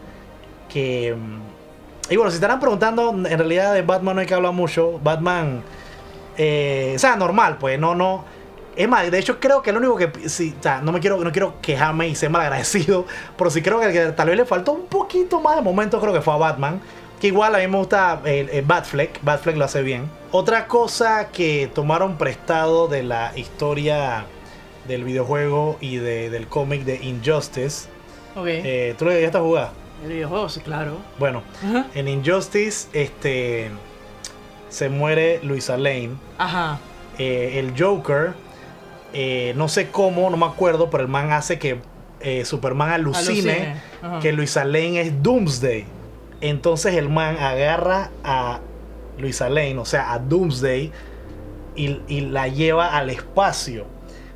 que... 0.72 1.14
Y 2.10 2.16
bueno, 2.16 2.32
si 2.32 2.36
estarán 2.36 2.62
preguntando, 2.62 3.10
en 3.10 3.26
realidad 3.38 3.74
de 3.74 3.82
Batman 3.82 4.16
no 4.16 4.22
hay 4.22 4.26
que 4.28 4.34
hablar 4.34 4.54
mucho. 4.54 5.02
Batman, 5.04 5.62
eh, 6.38 6.94
o 6.96 7.00
sea, 7.00 7.18
normal, 7.18 7.58
pues, 7.60 7.78
no, 7.78 7.94
no. 7.94 8.24
Es 8.78 8.88
más, 8.88 9.12
de 9.12 9.20
hecho 9.20 9.38
creo 9.38 9.62
que 9.62 9.74
lo 9.74 9.80
único 9.80 9.98
que... 9.98 10.30
Sí, 10.30 10.56
o 10.58 10.64
sea, 10.64 10.82
no 10.82 10.94
me 10.94 11.02
quiero, 11.02 11.18
no 11.22 11.30
quiero 11.34 11.56
quejarme 11.62 12.08
y 12.08 12.16
ser 12.16 12.30
mal 12.30 12.44
agradecido, 12.44 13.06
pero 13.38 13.50
sí 13.50 13.62
creo 13.62 13.82
que, 13.82 13.92
que 13.92 14.06
tal 14.14 14.30
vez 14.30 14.38
le 14.38 14.46
faltó 14.46 14.72
un 14.72 14.86
poquito 14.86 15.42
más 15.42 15.58
de 15.58 15.62
momento, 15.62 16.00
creo 16.00 16.14
que 16.14 16.22
fue 16.22 16.34
a 16.34 16.38
Batman. 16.38 16.80
Que 17.20 17.28
igual 17.28 17.54
a 17.54 17.58
mí 17.58 17.68
me 17.68 17.78
gusta 17.80 18.22
Batfleck, 18.66 19.20
Batfleck 19.22 19.58
lo 19.58 19.66
hace 19.66 19.82
bien. 19.84 20.10
Otra 20.32 20.68
cosa 20.68 21.28
que 21.34 21.70
tomaron 21.76 22.18
prestado 22.18 22.88
de 22.88 23.04
la 23.04 23.34
historia 23.36 24.24
del 24.88 25.04
videojuego 25.04 25.78
y 25.80 25.98
de- 25.98 26.30
del 26.32 26.48
cómic 26.48 26.84
de 26.84 26.96
Injustice. 26.96 27.88
Eh, 28.46 28.96
¿Tú 28.98 29.06
lo 29.06 29.12
llegaste 29.12 29.38
a 29.38 29.42
jugar? 29.42 29.72
el 30.04 30.10
videojuego, 30.10 30.50
sí, 30.50 30.62
claro. 30.62 30.98
Bueno, 31.20 31.44
Ajá. 31.64 31.86
en 31.94 32.08
Injustice 32.08 32.88
este, 32.94 33.70
se 34.70 34.90
muere 34.90 35.40
Luisa 35.44 35.78
Lane. 35.78 36.12
Ajá. 36.40 36.80
Eh, 37.20 37.60
el 37.60 37.74
Joker, 37.80 38.34
eh, 39.14 39.54
no 39.56 39.68
sé 39.68 39.90
cómo, 39.92 40.30
no 40.32 40.38
me 40.38 40.48
acuerdo, 40.48 40.90
pero 40.90 41.04
el 41.04 41.10
man 41.10 41.32
hace 41.32 41.60
que 41.60 41.80
Superman 42.46 42.92
alucine, 42.92 43.82
que 44.22 44.32
Luisa 44.32 44.64
Lane 44.64 45.02
es 45.02 45.22
Doomsday. 45.24 45.86
Entonces 46.40 46.96
el 46.96 47.10
man 47.10 47.38
agarra 47.38 48.10
a 48.24 48.60
Luisa 49.18 49.50
Lane, 49.50 49.78
o 49.78 49.86
sea, 49.86 50.14
a 50.14 50.20
Doomsday, 50.20 50.92
y, 51.76 52.00
y 52.08 52.22
la 52.22 52.48
lleva 52.48 52.96
al 52.98 53.10
espacio. 53.12 53.86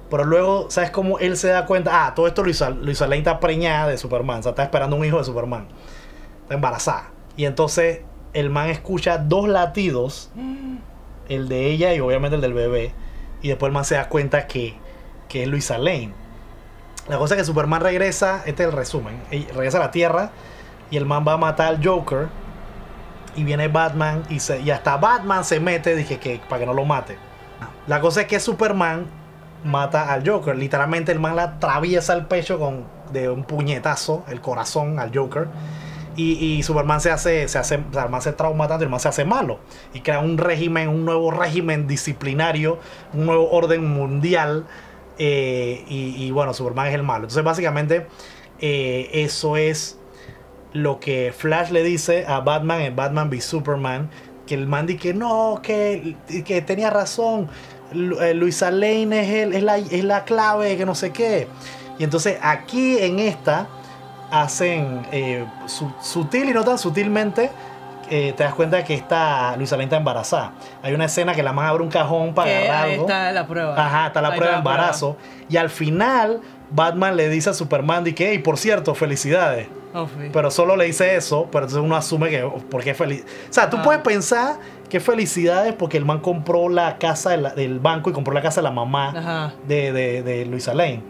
Pero 0.10 0.24
luego, 0.24 0.70
¿sabes 0.70 0.92
cómo 0.92 1.20
él 1.20 1.36
se 1.38 1.48
da 1.48 1.66
cuenta? 1.66 2.06
Ah, 2.06 2.14
todo 2.14 2.28
esto 2.28 2.44
Luisa, 2.44 2.70
Luisa 2.70 3.06
Lane 3.06 3.20
está 3.20 3.40
preñada 3.40 3.88
de 3.88 3.98
Superman, 3.98 4.40
o 4.40 4.44
sea, 4.44 4.52
está 4.52 4.64
esperando 4.64 4.96
un 4.96 5.06
hijo 5.06 5.18
de 5.18 5.24
Superman. 5.24 5.68
Está 6.44 6.56
embarazada. 6.56 7.12
Y 7.36 7.46
entonces 7.46 8.02
el 8.34 8.50
man 8.50 8.70
escucha 8.70 9.18
dos 9.18 9.48
latidos, 9.48 10.32
el 11.28 11.48
de 11.48 11.68
ella 11.68 11.94
y 11.94 12.00
obviamente 12.00 12.36
el 12.36 12.42
del 12.42 12.54
bebé. 12.54 12.94
Y 13.42 13.48
después 13.48 13.70
el 13.70 13.74
man 13.74 13.86
se 13.86 13.96
da 13.96 14.10
cuenta 14.10 14.48
que, 14.48 14.76
que 15.28 15.44
es 15.44 15.50
Luisa 15.50 15.78
Lane. 15.78 16.14
La 17.08 17.18
cosa 17.18 17.36
es 17.36 17.42
que 17.42 17.46
Superman 17.46 17.82
regresa, 17.82 18.44
este 18.46 18.64
es 18.64 18.70
el 18.70 18.76
resumen, 18.76 19.22
regresa 19.30 19.78
a 19.78 19.82
la 19.82 19.92
Tierra 19.92 20.32
y 20.90 20.98
el 20.98 21.06
man 21.06 21.24
va 21.28 21.34
a 21.34 21.38
matar 21.38 21.68
al 21.68 21.86
Joker. 21.86 22.28
Y 23.36 23.44
viene 23.44 23.68
Batman 23.68 24.24
y, 24.30 24.40
se, 24.40 24.62
y 24.62 24.72
hasta 24.72 24.96
Batman 24.96 25.44
se 25.44 25.60
mete, 25.60 25.94
dije 25.94 26.20
que 26.20 26.40
para 26.48 26.62
que 26.62 26.66
no 26.66 26.74
lo 26.74 26.86
mate. 26.86 27.18
La 27.86 28.00
cosa 28.00 28.22
es 28.22 28.28
que 28.28 28.40
Superman 28.40 29.08
mata 29.66 30.14
al 30.14 30.28
Joker. 30.28 30.56
Literalmente 30.56 31.12
el 31.12 31.20
man 31.20 31.36
le 31.36 31.42
atraviesa 31.42 32.14
el 32.14 32.26
pecho 32.26 32.58
con, 32.58 32.86
de 33.12 33.30
un 33.30 33.44
puñetazo, 33.44 34.24
el 34.30 34.40
corazón 34.40 35.00
al 35.00 35.12
Joker. 35.14 35.48
Y, 36.16 36.34
y 36.46 36.64
Superman 36.64 37.02
se 37.02 37.12
hace, 37.12 37.50
se 37.50 37.58
hace, 37.58 37.76
el 37.76 38.10
man 38.10 38.22
se 38.22 38.30
el 38.30 39.00
se 39.00 39.08
hace 39.10 39.26
malo. 39.26 39.60
Y 39.94 40.00
crea 40.00 40.20
un 40.20 40.38
régimen, 40.38 40.88
un 40.88 41.04
nuevo 41.04 41.30
régimen 41.30 41.88
disciplinario, 41.88 42.80
un 43.14 43.26
nuevo 43.26 43.52
orden 43.52 43.86
mundial. 43.86 44.66
eh, 45.18 45.84
y, 45.88 46.26
y 46.26 46.32
bueno, 46.32 46.54
Superman 46.54 46.88
es 46.88 46.94
el 46.94 47.04
malo. 47.04 47.24
Entonces 47.24 47.44
básicamente 47.44 48.08
eh, 48.60 49.10
eso 49.12 49.58
es 49.58 50.00
lo 50.74 51.00
que 51.00 51.34
Flash 51.36 51.72
le 51.72 51.84
dice 51.84 52.26
a 52.28 52.40
Batman 52.40 52.82
en 52.82 52.96
Batman 52.96 53.30
v 53.30 53.42
Superman. 53.42 54.10
Que 54.48 54.54
el 54.54 54.68
man 54.68 54.86
dice 54.86 55.00
que 55.00 55.14
no, 55.14 55.60
que, 55.64 56.16
que 56.46 56.62
tenía 56.62 56.92
razón. 56.92 57.50
Eh, 57.94 58.34
Luisa 58.34 58.72
Lane 58.72 59.22
es, 59.22 59.30
el- 59.30 59.54
es, 59.54 59.64
la, 59.64 59.78
es 59.78 60.04
la 60.04 60.24
clave, 60.24 60.76
que 60.78 60.86
no 60.86 60.96
sé 60.96 61.12
qué. 61.12 61.48
Y 61.98 62.04
entonces 62.04 62.38
aquí 62.42 62.98
en 63.00 63.20
esta 63.20 63.68
hacen 64.32 65.06
eh, 65.12 65.46
su- 65.68 65.94
sutil 66.02 66.50
y 66.50 66.54
no 66.54 66.64
tan 66.64 66.78
sutilmente. 66.78 67.52
eh, 68.08 68.34
te 68.38 68.44
das 68.44 68.54
cuenta 68.54 68.84
que 68.84 68.94
esta 68.94 69.56
Luisa 69.58 69.76
Lane 69.78 69.86
está 69.86 69.98
embarazada. 69.98 70.52
Hay 70.84 70.94
una 70.94 71.06
escena 71.06 71.34
que 71.34 71.42
la 71.42 71.54
man 71.54 71.66
abre 71.66 71.82
un 71.82 71.90
cajón 71.90 72.36
para 72.36 72.50
Que 72.52 72.58
agarrar 72.70 72.90
algo. 72.92 73.02
está 73.04 73.32
la 73.32 73.48
prueba. 73.48 73.84
Ajá, 73.86 74.08
está 74.08 74.22
la 74.22 74.28
Ahí 74.30 74.38
prueba 74.38 74.52
de 74.54 74.58
embarazo. 74.60 75.18
Y 75.50 75.58
al 75.58 75.72
final, 75.72 76.40
Batman 76.70 77.16
le 77.18 77.30
dice 77.30 77.50
a 77.50 77.54
Superman 77.56 78.04
de 78.04 78.14
que, 78.14 78.30
hey, 78.30 78.38
por 78.40 78.60
cierto, 78.60 78.94
felicidades. 78.94 79.70
Oh. 79.96 80.08
Pero 80.32 80.52
solo 80.52 80.76
le 80.76 80.86
dice 80.86 81.16
eso, 81.16 81.48
pero 81.52 81.66
entonces 81.66 81.84
uno 81.84 81.96
asume 81.96 82.30
que, 82.30 82.44
oh, 82.44 82.58
¿por 82.70 82.84
qué 82.84 82.94
feliz? 82.94 83.24
O 83.50 83.54
sea, 83.54 83.72
tú 83.72 83.78
Ah. 83.80 83.82
puedes 83.84 84.02
pensar 84.04 84.58
que 84.90 85.00
felicidades 85.00 85.74
porque 85.74 85.98
el 85.98 86.06
man 86.06 86.20
compró 86.20 86.70
la 86.70 86.98
casa 86.98 87.32
de 87.32 87.38
la- 87.38 87.54
del 87.56 87.80
banco 87.80 88.10
y 88.10 88.14
compró 88.14 88.34
la 88.34 88.42
casa 88.42 88.62
de 88.62 88.64
la 88.64 88.72
mamá 88.72 89.54
de, 89.68 89.92
de, 89.92 90.24
de 90.24 90.46
Luisa 90.46 90.74
Lane, 90.74 91.02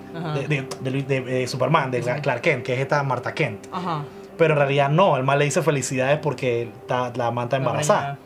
de, 0.48 1.22
de 1.22 1.48
Superman, 1.48 1.92
de. 1.92 2.02
Clark 2.22 2.42
Kent, 2.42 2.64
que 2.64 2.74
es 2.74 2.80
esta 2.80 3.04
Marta 3.04 3.34
Kent. 3.34 3.68
Ajá. 3.72 4.04
Pero 4.38 4.54
en 4.54 4.60
realidad 4.60 4.90
no, 4.90 5.16
el 5.18 5.24
man 5.24 5.40
le 5.40 5.46
dice 5.46 5.62
felicidades 5.62 6.20
porque 6.20 6.70
la 6.90 7.32
man 7.32 7.46
está 7.46 7.58
embarazada. 7.58 8.18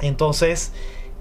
Entonces, 0.00 0.72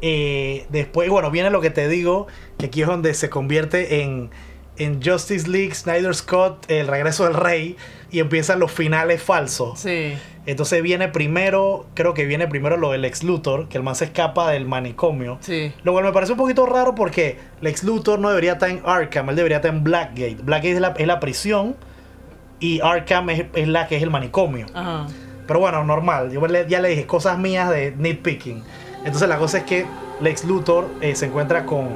eh, 0.01 0.65
después, 0.69 1.09
bueno, 1.09 1.31
viene 1.31 1.49
lo 1.49 1.61
que 1.61 1.69
te 1.69 1.87
digo, 1.87 2.27
que 2.57 2.67
aquí 2.67 2.81
es 2.81 2.87
donde 2.87 3.13
se 3.13 3.29
convierte 3.29 4.01
en, 4.01 4.29
en 4.77 5.01
Justice 5.01 5.47
League, 5.49 5.73
Snyder 5.73 6.13
Scott, 6.13 6.65
el 6.69 6.87
regreso 6.87 7.23
del 7.25 7.33
rey, 7.35 7.77
y 8.11 8.19
empiezan 8.19 8.59
los 8.59 8.71
finales 8.71 9.21
falsos. 9.23 9.79
Sí. 9.79 10.13
Entonces 10.47 10.81
viene 10.83 11.07
primero, 11.07 11.87
creo 11.95 12.13
que 12.13 12.25
viene 12.25 12.47
primero 12.47 12.77
lo 12.77 12.91
del 12.91 13.03
ex 13.05 13.23
Luthor, 13.23 13.67
que 13.67 13.77
el 13.77 13.83
man 13.83 13.95
se 13.95 14.05
escapa 14.05 14.51
del 14.51 14.65
manicomio. 14.67 15.37
Sí. 15.41 15.73
Lo 15.83 15.91
cual 15.91 16.03
me 16.05 16.11
parece 16.11 16.33
un 16.33 16.37
poquito 16.37 16.65
raro 16.67 16.93
porque 16.93 17.39
Lex 17.61 17.83
Luthor 17.83 18.19
no 18.19 18.29
debería 18.29 18.53
estar 18.53 18.69
en 18.69 18.81
Arkham, 18.85 19.29
él 19.31 19.35
debería 19.35 19.57
estar 19.57 19.73
en 19.73 19.83
Blackgate. 19.83 20.37
Blackgate 20.43 20.73
es 20.75 20.79
la, 20.81 20.87
es 20.97 21.07
la 21.07 21.19
prisión 21.19 21.75
y 22.59 22.79
Arkham 22.81 23.29
es, 23.31 23.45
es 23.53 23.67
la 23.67 23.87
que 23.87 23.97
es 23.97 24.03
el 24.03 24.11
manicomio. 24.11 24.67
Ajá. 24.73 25.07
Pero 25.47 25.59
bueno, 25.59 25.83
normal. 25.83 26.31
Yo 26.31 26.45
le- 26.47 26.67
ya 26.67 26.79
le 26.79 26.89
dije 26.89 27.05
cosas 27.05 27.37
mías 27.39 27.69
de 27.69 27.93
nitpicking. 27.97 28.63
Entonces 29.03 29.27
la 29.29 29.37
cosa 29.37 29.59
es 29.59 29.63
que 29.63 29.85
Lex 30.21 30.45
Luthor 30.45 30.87
eh, 31.01 31.15
se 31.15 31.25
encuentra 31.25 31.65
con, 31.65 31.89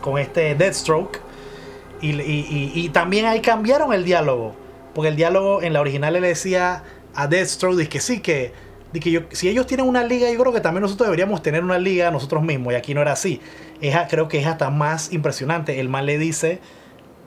con 0.00 0.18
este 0.18 0.54
Deathstroke. 0.54 1.20
Y, 2.00 2.10
y- 2.12 2.22
y- 2.22 2.72
y 2.74 2.88
también 2.90 3.26
ahí 3.26 3.40
cambiaron 3.40 3.92
el 3.92 4.04
diálogo. 4.04 4.54
Porque 4.94 5.08
el 5.08 5.16
diálogo 5.16 5.62
en 5.62 5.72
la 5.72 5.80
original 5.80 6.12
le 6.14 6.20
decía 6.20 6.82
a 7.14 7.26
Deathstroke 7.26 7.76
dice 7.76 7.88
que 7.88 8.00
sí, 8.00 8.20
que, 8.20 8.52
de 8.92 9.00
que 9.00 9.10
yo, 9.10 9.20
si 9.30 9.48
ellos 9.48 9.66
tienen 9.66 9.86
una 9.86 10.04
liga, 10.04 10.30
yo 10.30 10.38
creo 10.38 10.52
que 10.52 10.60
también 10.60 10.82
nosotros 10.82 11.06
deberíamos 11.06 11.42
tener 11.42 11.62
una 11.64 11.78
liga 11.78 12.10
nosotros 12.10 12.42
mismos. 12.42 12.72
Y 12.72 12.76
aquí 12.76 12.94
no 12.94 13.00
era 13.02 13.12
así. 13.12 13.40
Es, 13.80 13.96
creo 14.08 14.28
que 14.28 14.38
es 14.40 14.46
hasta 14.46 14.70
más 14.70 15.12
impresionante. 15.12 15.80
El 15.80 15.88
man 15.88 16.06
le 16.06 16.18
dice 16.18 16.60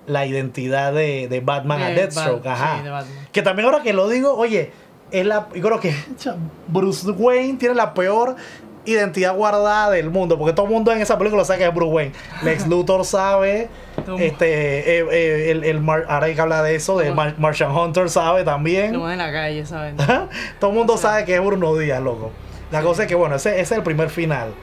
la 0.06 0.26
identidad 0.26 0.94
de, 0.94 1.28
de 1.30 1.40
Batman 1.40 1.82
a 1.82 1.88
De 1.90 1.96
Deathstroke. 1.96 2.44
Bat- 2.44 2.54
Ajá. 2.54 2.78
sí, 2.78 2.84
de. 2.84 3.06
Que 3.32 3.42
también 3.42 3.66
ahora 3.68 3.82
que 3.84 3.94
lo 3.94 4.10
digo, 4.10 4.34
oye, 4.36 4.72
es 5.12 5.26
la, 5.26 5.48
yo 5.56 5.62
creo 5.62 5.80
que 5.80 5.94
Bruce 6.68 7.10
Wayne 7.12 7.58
tiene 7.58 7.76
la 7.76 7.94
peor 7.94 8.36
identidad 8.86 9.36
guardada 9.36 9.90
del 9.92 10.10
mundo, 10.10 10.38
porque 10.38 10.54
todo 10.54 10.66
el 10.66 10.72
mundo 10.72 10.92
en 10.92 11.02
esa 11.02 11.18
película 11.18 11.46
sabe 11.46 11.60
que 11.60 11.66
es 11.68 11.74
Bruce 11.74 11.92
Wayne. 11.94 12.12
Lex 12.44 12.68
Luthor 12.68 13.06
sabe, 13.06 13.70
este, 14.20 15.00
eh, 15.00 15.06
eh, 15.12 15.52
el, 15.52 15.64
el 15.64 15.80
Mar- 15.82 16.06
ahora 16.10 16.26
hay 16.26 16.36
que 16.36 16.42
hablar 16.42 16.64
de 16.64 16.76
eso, 16.76 16.98
de 16.98 17.12
Mar- 17.12 17.36
Martian 17.38 17.72
Hunter 17.72 18.10
sabe 18.10 18.40
Lo 18.40 18.46
también. 18.46 19.00
van 19.00 19.14
en 19.14 19.18
la 19.20 19.32
calle, 19.32 19.66
¿saben? 19.66 19.96
todo 20.60 20.72
el 20.72 20.76
mundo 20.78 20.98
sabe 20.98 21.26
que 21.26 21.36
es 21.36 21.42
Bruno 21.44 21.76
Díaz, 21.78 22.02
loco. 22.02 22.32
La 22.72 22.82
cosa 22.82 23.04
es 23.04 23.08
que, 23.08 23.16
bueno, 23.16 23.36
ese, 23.36 23.52
ese 23.52 23.62
es 23.62 23.72
el 23.72 23.84
primer 23.84 24.10
final. 24.10 24.54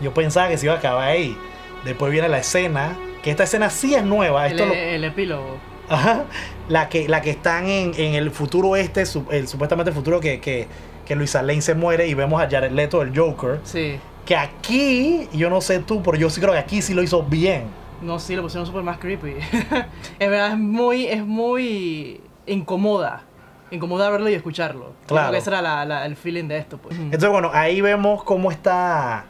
Yo 0.00 0.14
pensaba 0.14 0.48
que 0.48 0.56
se 0.58 0.66
iba 0.66 0.74
a 0.74 0.78
acabar 0.78 1.08
ahí. 1.08 1.36
Después 1.84 2.10
viene 2.12 2.28
la 2.28 2.38
escena, 2.38 2.96
que 3.22 3.30
esta 3.30 3.44
escena 3.44 3.68
sí 3.70 3.94
es 3.94 4.02
nueva. 4.02 4.46
El, 4.46 4.52
Esto 4.52 4.66
lo- 4.66 4.74
el 4.74 5.04
epílogo. 5.04 5.58
Ajá. 5.88 6.24
La 6.68 6.88
que, 6.88 7.08
la 7.08 7.20
que 7.20 7.30
están 7.30 7.66
en, 7.66 7.92
en 7.96 8.14
el 8.14 8.30
futuro 8.30 8.76
este, 8.76 9.02
el, 9.30 9.48
supuestamente 9.48 9.90
el 9.90 9.94
futuro 9.96 10.20
que, 10.20 10.40
que, 10.40 10.66
que 11.10 11.16
Luisa 11.16 11.42
Lane 11.42 11.60
se 11.60 11.74
muere 11.74 12.06
y 12.06 12.14
vemos 12.14 12.40
a 12.40 12.48
Jared 12.48 12.70
Leto, 12.70 13.02
el 13.02 13.18
Joker. 13.18 13.58
Sí. 13.64 13.98
Que 14.24 14.36
aquí, 14.36 15.28
yo 15.32 15.50
no 15.50 15.60
sé 15.60 15.80
tú, 15.80 16.04
pero 16.04 16.16
yo 16.16 16.30
sí 16.30 16.40
creo 16.40 16.52
que 16.52 16.58
aquí 16.60 16.82
sí 16.82 16.94
lo 16.94 17.02
hizo 17.02 17.24
bien. 17.24 17.64
No, 18.00 18.20
sí, 18.20 18.36
lo 18.36 18.42
pusieron 18.42 18.64
súper 18.64 18.84
más 18.84 18.98
creepy. 18.98 19.34
es 20.20 20.30
verdad, 20.30 20.52
es 20.52 20.58
muy, 20.58 21.06
es 21.06 21.26
muy 21.26 22.20
incomoda. 22.46 23.24
Incomoda 23.72 24.08
verlo 24.08 24.28
y 24.28 24.34
escucharlo. 24.34 24.92
Claro. 25.08 25.24
Creo 25.26 25.32
que 25.32 25.38
ese 25.38 25.50
era 25.50 25.60
la- 25.62 25.84
la- 25.84 26.06
el 26.06 26.14
feeling 26.14 26.44
de 26.46 26.58
esto, 26.58 26.78
pues. 26.78 26.96
Entonces, 26.96 27.28
bueno, 27.28 27.50
ahí 27.52 27.80
vemos 27.80 28.22
cómo 28.22 28.52
está 28.52 29.24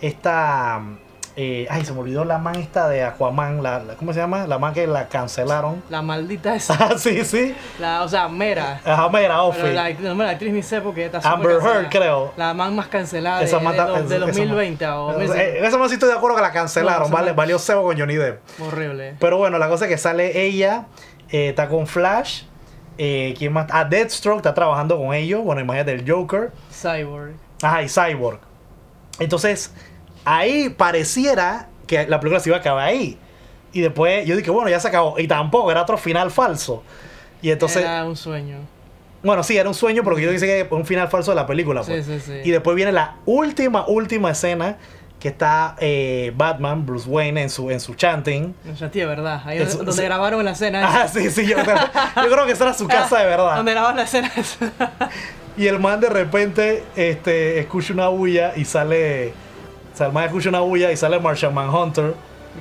esta... 0.00 0.80
eh, 1.36 1.66
ay, 1.70 1.84
se 1.84 1.92
me 1.92 2.00
olvidó 2.00 2.24
la 2.24 2.38
man 2.38 2.56
esta 2.56 2.88
de 2.88 3.02
Aquaman, 3.04 3.62
la, 3.62 3.78
la- 3.78 3.94
¿cómo 3.94 4.12
se 4.12 4.18
llama? 4.20 4.46
La 4.46 4.58
man 4.58 4.74
que 4.74 4.86
la 4.86 5.08
cancelaron. 5.08 5.82
La 5.88 6.02
maldita 6.02 6.54
esa. 6.54 6.74
Ah, 6.80 6.98
sí, 6.98 7.24
sí. 7.24 7.54
La, 7.78 8.02
o 8.02 8.08
sea, 8.08 8.28
Mera. 8.28 8.80
Ajá, 8.84 9.08
Pero 9.12 9.44
Ofi. 9.46 9.72
la, 9.72 9.90
no, 9.90 10.14
la 10.22 10.30
actriz 10.30 10.52
ni 10.52 10.62
sé 10.62 10.80
porque 10.80 11.06
está 11.06 11.18
Amber 11.30 11.58
Heard, 11.62 11.88
creo. 11.88 12.32
La 12.36 12.52
man 12.52 12.74
más 12.74 12.88
cancelada 12.88 13.38
de, 13.38 13.44
Esa 13.44 13.58
de, 13.58 13.64
man 13.64 13.72
de 13.74 13.78
esa- 13.82 13.98
esa 14.16 14.18
2020 14.26 14.86
man- 14.86 14.94
o 14.96 15.10
Eh, 15.10 15.12
2020. 15.26 15.66
Esa 15.66 15.78
man 15.78 15.88
sí 15.88 15.94
estoy 15.94 16.08
de 16.10 16.14
acuerdo 16.16 16.36
que 16.36 16.42
la 16.42 16.52
cancelaron, 16.52 17.00
No, 17.00 17.06
esa 17.06 17.14
vale, 17.14 17.26
man- 17.28 17.36
valió 17.36 17.58
cebo 17.58 17.84
con 17.84 17.98
Johnny 17.98 18.16
Depp. 18.16 18.40
Horrible. 18.60 19.14
Pero 19.20 19.38
bueno, 19.38 19.58
la 19.58 19.68
cosa 19.68 19.84
es 19.86 19.90
que 19.90 19.98
sale 19.98 20.44
ella, 20.46 20.86
eh, 21.30 21.50
está 21.50 21.68
con 21.68 21.86
Flash. 21.86 22.42
Eh, 22.98 23.34
¿Quién 23.38 23.52
más? 23.54 23.66
Ah, 23.70 23.84
Deathstroke 23.84 24.38
está 24.38 24.52
trabajando 24.52 24.98
con 24.98 25.14
ellos. 25.14 25.42
Bueno, 25.42 25.60
imagínate 25.62 25.92
el 25.92 26.10
Joker. 26.10 26.50
Cyborg. 26.70 27.34
Ajá, 27.62 27.82
y 27.82 27.88
Cyborg. 27.88 28.40
Entonces, 29.18 29.72
ahí 30.24 30.68
pareciera 30.70 31.68
que 31.86 32.06
la 32.06 32.20
película 32.20 32.40
se 32.40 32.48
iba 32.50 32.56
a 32.56 32.60
acabar 32.60 32.86
ahí. 32.86 33.18
Y 33.72 33.80
después 33.80 34.26
yo 34.26 34.36
dije, 34.36 34.50
bueno, 34.50 34.68
ya 34.70 34.80
se 34.80 34.88
acabó. 34.88 35.18
Y 35.18 35.28
tampoco, 35.28 35.70
era 35.70 35.82
otro 35.82 35.96
final 35.98 36.30
falso. 36.30 36.82
Y 37.42 37.50
entonces, 37.50 37.82
Era 37.82 38.04
un 38.04 38.16
sueño. 38.16 38.58
bueno, 39.22 39.42
sí, 39.42 39.56
era 39.56 39.68
un 39.68 39.74
sueño, 39.74 40.02
porque 40.02 40.22
yo 40.22 40.30
dije 40.30 40.44
que 40.46 40.58
era 40.60 40.68
un 40.74 40.84
final 40.86 41.08
falso 41.08 41.30
de 41.30 41.36
la 41.36 41.46
película. 41.46 41.82
Sí, 41.84 41.92
pues. 41.92 42.06
sí, 42.06 42.20
sí. 42.20 42.32
Y 42.44 42.50
después 42.50 42.74
viene 42.76 42.92
la 42.92 43.16
última, 43.26 43.86
última 43.86 44.30
escena 44.32 44.76
que 45.20 45.28
está 45.28 45.76
eh, 45.80 46.32
Batman, 46.34 46.84
Bruce 46.86 47.08
Wayne, 47.08 47.42
en 47.42 47.50
su, 47.50 47.70
en 47.70 47.78
su 47.80 47.94
chanting. 47.94 48.54
Ya 48.78 48.90
tío, 48.90 49.06
verdad. 49.08 49.42
Ahí 49.44 49.58
Eso- 49.58 49.78
donde 49.78 49.92
sí. 49.92 50.02
grabaron 50.02 50.44
la 50.44 50.52
escena. 50.52 50.80
Ah, 51.02 51.08
sí, 51.08 51.30
sí, 51.30 51.46
yo, 51.46 51.56
yo 51.58 52.30
creo 52.30 52.46
que 52.46 52.52
esa 52.52 52.64
era 52.64 52.74
su 52.74 52.88
casa 52.88 53.18
de 53.20 53.26
verdad. 53.26 53.56
Donde 53.56 53.72
grabaron 53.72 53.96
la 53.98 54.04
escena. 54.04 54.30
Y 55.56 55.66
el 55.66 55.78
man 55.78 56.00
de 56.00 56.08
repente 56.08 56.82
este, 56.96 57.58
escucha 57.58 57.92
una 57.92 58.08
bulla 58.08 58.52
y 58.56 58.64
sale. 58.64 59.32
O 59.92 59.96
sea, 59.96 60.06
el 60.06 60.12
man 60.12 60.24
escucha 60.24 60.48
una 60.48 60.60
bulla 60.60 60.90
y 60.92 60.96
sale 60.96 61.18
Martian 61.18 61.52
Manhunter. 61.54 62.14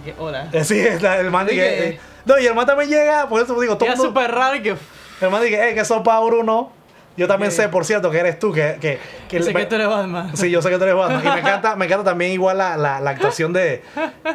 Que, 0.04 0.14
Hola. 0.18 0.48
Eh, 0.52 0.64
sí, 0.64 0.80
es 0.80 1.02
la- 1.02 1.18
el 1.20 1.32
man 1.32 1.46
¿De 1.46 1.54
dice. 1.54 1.64
qué? 1.66 1.88
eh, 1.90 2.00
no, 2.26 2.38
y 2.40 2.46
el 2.46 2.54
man 2.56 2.66
también 2.66 2.90
llega, 2.90 3.28
por 3.28 3.42
eso 3.42 3.60
digo, 3.60 3.78
todo 3.78 3.90
mundo- 3.90 4.04
súper 4.04 4.32
raro 4.32 4.56
y 4.56 4.62
que. 4.62 4.76
El 5.22 5.30
man 5.30 5.42
dice, 5.42 5.60
hey, 5.62 5.74
que 5.76 5.84
sopa 5.86 6.20
Bruno. 6.22 6.72
Yo 7.18 7.28
también 7.28 7.52
sé, 7.52 7.68
por 7.68 7.84
cierto, 7.84 8.10
que 8.12 8.18
eres 8.20 8.40
tú, 8.40 8.54
que. 8.54 8.78
que, 8.80 8.98
que 9.28 9.44
sé 9.44 9.50
el- 9.50 9.56
que 9.56 9.66
tú 9.66 9.76
eres 9.76 9.88
Batman. 9.90 10.32
Sí, 10.38 10.50
yo 10.50 10.62
sé 10.62 10.70
que 10.70 10.78
tú 10.78 10.84
eres 10.84 10.96
Batman. 10.96 11.22
Y 11.26 11.30
me 11.30 11.40
encanta, 11.40 11.76
me 11.76 11.86
encanta 11.86 12.04
también 12.12 12.32
igual 12.32 12.58
la, 12.58 12.78
la, 12.78 13.00
la 13.02 13.10
actuación 13.10 13.52
de, 13.52 13.84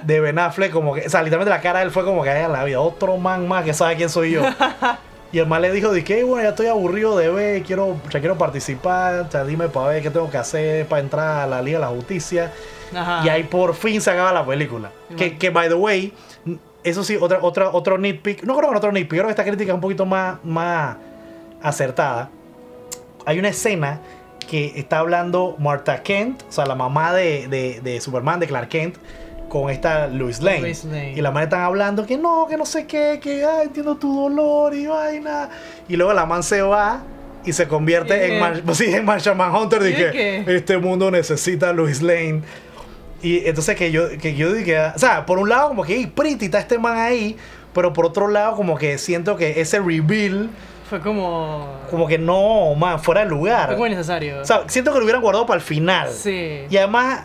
de 0.02 0.20
Ben 0.20 0.38
Affleck, 0.38 0.70
como 0.72 0.92
que, 0.94 1.06
o 1.06 1.08
sea, 1.08 1.22
literalmente 1.22 1.50
la 1.50 1.60
cara 1.62 1.78
de 1.78 1.86
él 1.86 1.90
fue 1.90 2.04
como 2.04 2.22
que 2.22 2.30
a 2.30 2.48
la 2.48 2.64
vida, 2.64 2.80
otro 2.80 3.16
man 3.16 3.48
más 3.48 3.64
que 3.64 3.72
sabe 3.72 3.96
quién 3.96 4.08
soy 4.10 4.32
yo. 4.32 4.42
Y 5.32 5.40
el 5.40 5.46
man 5.48 5.62
le 5.62 5.72
dijo, 5.72 5.90
de 5.90 6.04
que 6.04 6.22
bueno, 6.22 6.44
ya 6.44 6.50
estoy 6.50 6.66
aburrido 6.68 7.18
de 7.18 7.28
ver, 7.28 7.62
quiero, 7.64 7.96
ya 8.08 8.20
quiero 8.20 8.38
participar, 8.38 9.14
o 9.26 9.30
sea, 9.32 9.44
dime 9.44 9.68
para 9.68 9.88
ver 9.88 10.00
qué 10.02 10.08
tengo 10.08 10.30
que 10.30 10.36
hacer 10.36 10.86
para 10.86 11.00
entrar 11.02 11.38
a 11.42 11.46
la 11.48 11.60
Liga 11.60 11.80
de 11.80 11.84
la 11.86 11.90
Justicia. 11.90 12.52
Ajá. 12.94 13.22
Y 13.24 13.28
ahí 13.28 13.44
por 13.44 13.74
fin 13.74 14.00
se 14.00 14.10
acaba 14.10 14.32
la 14.32 14.44
película. 14.44 14.90
Que, 15.16 15.36
que, 15.36 15.50
by 15.50 15.68
the 15.68 15.74
way, 15.74 16.12
eso 16.82 17.02
sí, 17.04 17.16
otra, 17.20 17.38
otra, 17.42 17.70
otro 17.70 17.98
nitpick, 17.98 18.44
no 18.44 18.56
creo 18.56 18.70
que 18.70 18.76
otro 18.76 18.92
nitpick, 18.92 19.18
creo 19.18 19.24
que 19.26 19.30
esta 19.30 19.44
crítica 19.44 19.72
es 19.72 19.74
un 19.74 19.80
poquito 19.80 20.06
más, 20.06 20.36
más 20.44 20.96
acertada. 21.62 22.30
Hay 23.26 23.38
una 23.38 23.48
escena 23.48 24.00
que 24.48 24.72
está 24.76 24.98
hablando 24.98 25.56
Martha 25.58 26.02
Kent, 26.02 26.42
o 26.48 26.52
sea, 26.52 26.66
la 26.66 26.74
mamá 26.74 27.14
de, 27.14 27.48
de, 27.48 27.80
de 27.80 28.00
Superman, 28.00 28.40
de 28.40 28.46
Clark 28.46 28.68
Kent, 28.68 28.96
con 29.48 29.70
esta 29.70 30.08
Lois 30.08 30.40
Lane. 30.40 30.74
Lane. 30.84 31.12
Y 31.16 31.20
la 31.20 31.30
madre 31.30 31.44
están 31.44 31.60
hablando 31.62 32.04
que 32.04 32.18
no, 32.18 32.46
que 32.48 32.56
no 32.56 32.66
sé 32.66 32.86
qué, 32.86 33.20
que 33.22 33.44
ay, 33.44 33.66
entiendo 33.66 33.96
tu 33.96 34.22
dolor 34.22 34.74
y 34.74 34.86
vaina. 34.86 35.48
Y 35.88 35.96
luego 35.96 36.12
la 36.12 36.26
man 36.26 36.42
se 36.42 36.60
va 36.60 37.02
y 37.44 37.52
se 37.52 37.68
convierte 37.68 38.16
¿Y 38.28 38.32
en? 38.32 38.40
Mar 38.40 38.62
sí, 38.74 38.86
en 38.86 39.04
Martian 39.04 39.36
Manhunter. 39.36 39.82
¿Y 39.82 39.90
Y 39.90 39.94
que 39.94 40.10
qué? 40.10 40.56
este 40.56 40.76
mundo 40.78 41.10
necesita 41.10 41.70
a 41.70 41.72
Lois 41.72 42.02
Lane. 42.02 42.42
Y 43.24 43.48
entonces 43.48 43.74
que 43.74 43.90
yo, 43.90 44.08
que 44.20 44.34
yo 44.34 44.52
dije, 44.52 44.78
o 44.78 44.98
sea, 44.98 45.24
por 45.24 45.38
un 45.38 45.48
lado 45.48 45.68
como 45.68 45.82
que, 45.82 45.94
hey, 45.96 46.12
pretty, 46.14 46.44
está 46.44 46.58
este 46.58 46.78
man 46.78 46.98
ahí, 46.98 47.36
pero 47.72 47.92
por 47.94 48.04
otro 48.04 48.28
lado 48.28 48.54
como 48.54 48.76
que 48.76 48.98
siento 48.98 49.34
que 49.36 49.60
ese 49.62 49.80
reveal, 49.80 50.50
Fue 50.90 51.00
como. 51.00 51.80
como 51.90 52.06
que 52.06 52.18
no, 52.18 52.74
man, 52.74 53.00
fuera 53.00 53.22
de 53.24 53.30
lugar. 53.30 53.66
Fue 53.68 53.76
como 53.76 53.86
innecesario. 53.86 54.42
O 54.42 54.44
sea, 54.44 54.64
siento 54.66 54.92
que 54.92 54.98
lo 54.98 55.04
hubieran 55.04 55.22
guardado 55.22 55.46
para 55.46 55.56
el 55.56 55.62
final. 55.64 56.10
sí. 56.10 56.66
Y 56.68 56.76
además, 56.76 57.24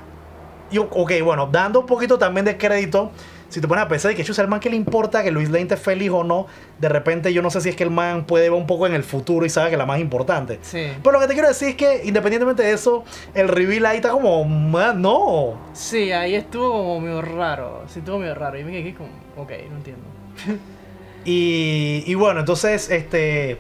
yo, 0.72 0.84
ok, 0.90 1.12
bueno, 1.24 1.50
dando 1.52 1.82
un 1.82 1.86
poquito 1.86 2.18
también 2.18 2.46
de 2.46 2.58
crédito, 2.58 3.12
si 3.50 3.60
te 3.60 3.68
pones 3.68 3.84
a 3.84 3.88
pensar 3.88 4.16
que 4.16 4.24
chusa, 4.24 4.42
el 4.42 4.48
man 4.48 4.60
que 4.60 4.70
le 4.70 4.76
importa 4.76 5.24
que 5.24 5.32
Luis 5.32 5.50
Lane 5.50 5.64
esté 5.64 5.78
feliz 5.78 6.12
o 6.12 6.24
no, 6.24 6.48
de 6.80 6.88
repente 6.88 7.34
yo 7.34 7.42
no 7.42 7.50
sé 7.50 7.62
si 7.62 7.70
es 7.70 7.76
que 7.76 7.84
el 7.84 7.90
man 7.90 8.26
puede 8.26 8.50
ver 8.50 8.58
un 8.58 8.68
poco 8.68 8.88
en 8.88 8.94
el 8.94 9.04
futuro 9.04 9.46
y 9.46 9.50
sabe 9.50 9.72
que 9.72 9.78
la 9.78 9.86
más 9.86 10.00
importante. 10.00 10.60
Sí. 10.62 10.88
Pero 11.04 11.12
lo 11.14 11.20
que 11.20 11.28
te 11.28 11.34
quiero 11.34 11.48
decir 11.48 11.70
es 11.70 11.76
que 11.76 12.02
independientemente 12.06 12.64
de 12.64 12.72
eso, 12.72 13.04
el 13.34 13.48
reveal 13.48 13.86
ahí 13.88 13.98
está 13.98 14.12
como, 14.12 14.44
man, 14.46 15.02
no. 15.02 15.60
Sí, 15.74 16.12
ahí 16.12 16.36
estuvo 16.36 16.72
como 16.72 17.02
medio 17.02 17.22
raro. 17.22 17.84
Sí, 17.88 18.00
estuvo 18.00 18.20
medio 18.20 18.36
raro. 18.36 18.58
Y 18.60 18.64
me 18.64 18.72
quedé 18.72 18.94
como. 18.94 19.10
Ok, 19.36 19.52
no 19.70 19.78
entiendo. 19.78 20.04
Y, 21.26 22.04
y 22.08 22.16
bueno, 22.16 22.40
entonces, 22.40 22.90
este. 22.90 23.60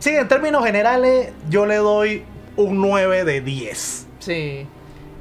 Sí, 0.00 0.10
en 0.10 0.26
términos 0.26 0.64
generales, 0.64 1.32
yo 1.48 1.64
le 1.64 1.76
doy 1.76 2.24
un 2.56 2.80
9 2.80 3.24
de 3.24 3.40
10. 3.40 4.06
Sí. 4.18 4.66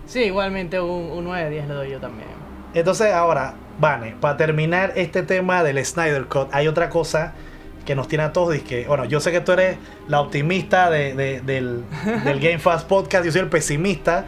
Sí, 0.08 0.20
igualmente 0.24 0.80
un, 0.82 1.12
un 1.12 1.24
9 1.24 1.46
de 1.46 1.50
10 1.52 1.68
le 1.68 1.74
doy 1.76 1.89
yo 1.92 2.00
también. 2.00 2.28
Entonces, 2.74 3.14
ahora, 3.14 3.54
Vane, 3.80 4.16
para 4.20 4.38
terminar 4.38 4.94
este 4.96 5.24
tema 5.24 5.64
del 5.64 5.84
Snyder 5.86 6.26
Cut, 6.26 6.50
hay 6.52 6.68
otra 6.68 6.90
cosa 6.90 7.34
que 7.86 7.96
nos 7.96 8.08
tiene 8.08 8.24
a 8.26 8.32
todos. 8.34 8.56
Y 8.56 8.60
que, 8.60 8.86
bueno, 8.88 9.06
yo 9.06 9.20
sé 9.20 9.32
que 9.32 9.42
tú 9.42 9.54
eres 9.54 9.78
la 10.08 10.22
optimista 10.22 10.90
de- 10.90 11.16
de- 11.16 11.42
del, 11.42 11.84
del 12.24 12.40
Game 12.40 12.60
Fast 12.60 12.88
Podcast, 12.88 13.26
yo 13.26 13.32
soy 13.32 13.42
el 13.42 13.48
pesimista. 13.50 14.26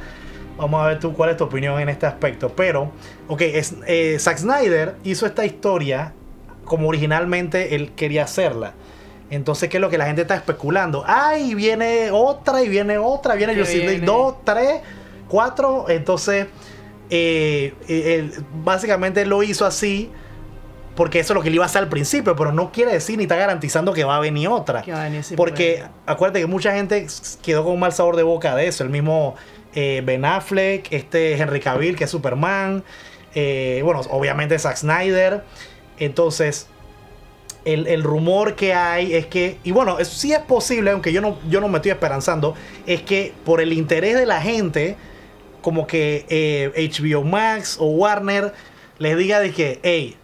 Vamos 0.58 0.84
a 0.84 0.88
ver 0.88 1.00
tú 1.00 1.14
cuál 1.14 1.30
es 1.32 1.38
tu 1.38 1.44
opinión 1.46 1.80
en 1.80 1.90
este 1.90 2.06
aspecto. 2.06 2.50
Pero, 2.56 2.92
ok, 3.28 3.42
es, 3.42 3.76
eh, 3.88 4.18
Zack 4.20 4.38
Snyder 4.38 4.96
hizo 5.04 5.26
esta 5.26 5.46
historia 5.46 6.14
como 6.66 6.88
originalmente 6.88 7.76
él 7.76 7.92
quería 7.96 8.24
hacerla. 8.24 8.74
Entonces, 9.30 9.68
¿qué 9.70 9.78
es 9.78 9.82
lo 9.82 9.90
que 9.90 9.98
la 9.98 10.06
gente 10.06 10.22
está 10.22 10.36
especulando? 10.36 11.04
¡Ay! 11.08 11.56
Viene 11.56 12.10
otra 12.12 12.62
y 12.62 12.70
viene 12.70 13.00
otra, 13.00 13.34
viene 13.36 13.56
Justice 13.56 13.78
League 13.80 13.92
viene. 14.02 14.06
2, 14.06 14.36
3, 14.46 14.82
4. 15.28 15.86
Entonces, 15.90 16.48
eh, 17.16 17.76
eh, 17.88 18.16
él 18.16 18.34
básicamente 18.64 19.24
lo 19.28 19.44
hizo 19.44 19.68
así 19.68 20.10
porque 20.96 21.20
eso 21.20 21.34
es 21.34 21.36
lo 21.36 21.44
que 21.44 21.50
le 21.52 21.56
iba 21.56 21.64
a 21.64 21.68
hacer 21.68 21.84
al 21.84 21.90
principio, 21.90 22.36
pero 22.36 22.52
no 22.52 22.72
quiere 22.72 22.92
decir 22.92 23.18
ni 23.18 23.24
está 23.24 23.36
garantizando 23.36 23.94
que 23.94 24.04
va 24.04 24.18
a 24.18 24.20
venir 24.20 24.48
otra. 24.48 24.82
Que 24.82 24.92
va 24.92 25.02
a 25.02 25.04
venir, 25.06 25.24
sí, 25.24 25.36
porque 25.36 25.84
acuérdate 26.08 26.40
que 26.40 26.48
mucha 26.48 26.74
gente 26.74 27.06
quedó 27.44 27.64
con 27.64 27.74
un 27.74 27.80
mal 27.80 27.94
sabor 27.94 28.16
de 28.16 28.24
boca 28.24 28.56
de 28.56 28.68
eso. 28.68 28.84
El 28.84 28.90
mismo 28.90 29.36
eh, 29.76 30.02
Ben 30.04 30.26
Affleck, 30.26 30.92
este 30.92 31.34
Henry 31.34 31.60
Cavill, 31.60 31.96
que 31.96 32.06
es 32.06 32.10
Superman. 32.10 32.84
eh, 33.36 33.82
bueno, 33.84 34.02
obviamente 34.10 34.58
Zack 34.58 34.78
Snyder. 34.78 35.44
Entonces, 36.00 36.68
el, 37.66 37.88
el 37.88 38.04
rumor 38.04 38.56
que 38.56 38.74
hay 38.74 39.14
es 39.14 39.28
que, 39.28 39.58
y 39.64 39.72
bueno, 39.72 40.00
eso 40.00 40.16
sí 40.16 40.34
es 40.34 40.40
posible, 40.40 40.92
aunque 40.92 41.12
yo 41.14 41.22
no, 41.22 41.38
yo 41.50 41.62
no 41.62 41.70
me 41.70 41.78
estoy 41.78 41.92
esperanzando, 41.92 42.56
es 42.86 43.02
que 43.02 43.34
por 43.46 43.62
el 43.62 43.74
interés 43.74 44.18
de 44.18 44.26
la 44.26 44.42
gente, 44.42 44.98
como 45.64 45.88
que 45.88 46.28
eh, 46.30 46.92
HBO 46.94 47.24
Max 47.24 47.78
o 47.80 47.86
Warner 47.86 48.54
les 49.00 49.18
diga 49.18 49.40
de 49.40 49.52
que, 49.52 49.80
hey, 49.82 50.16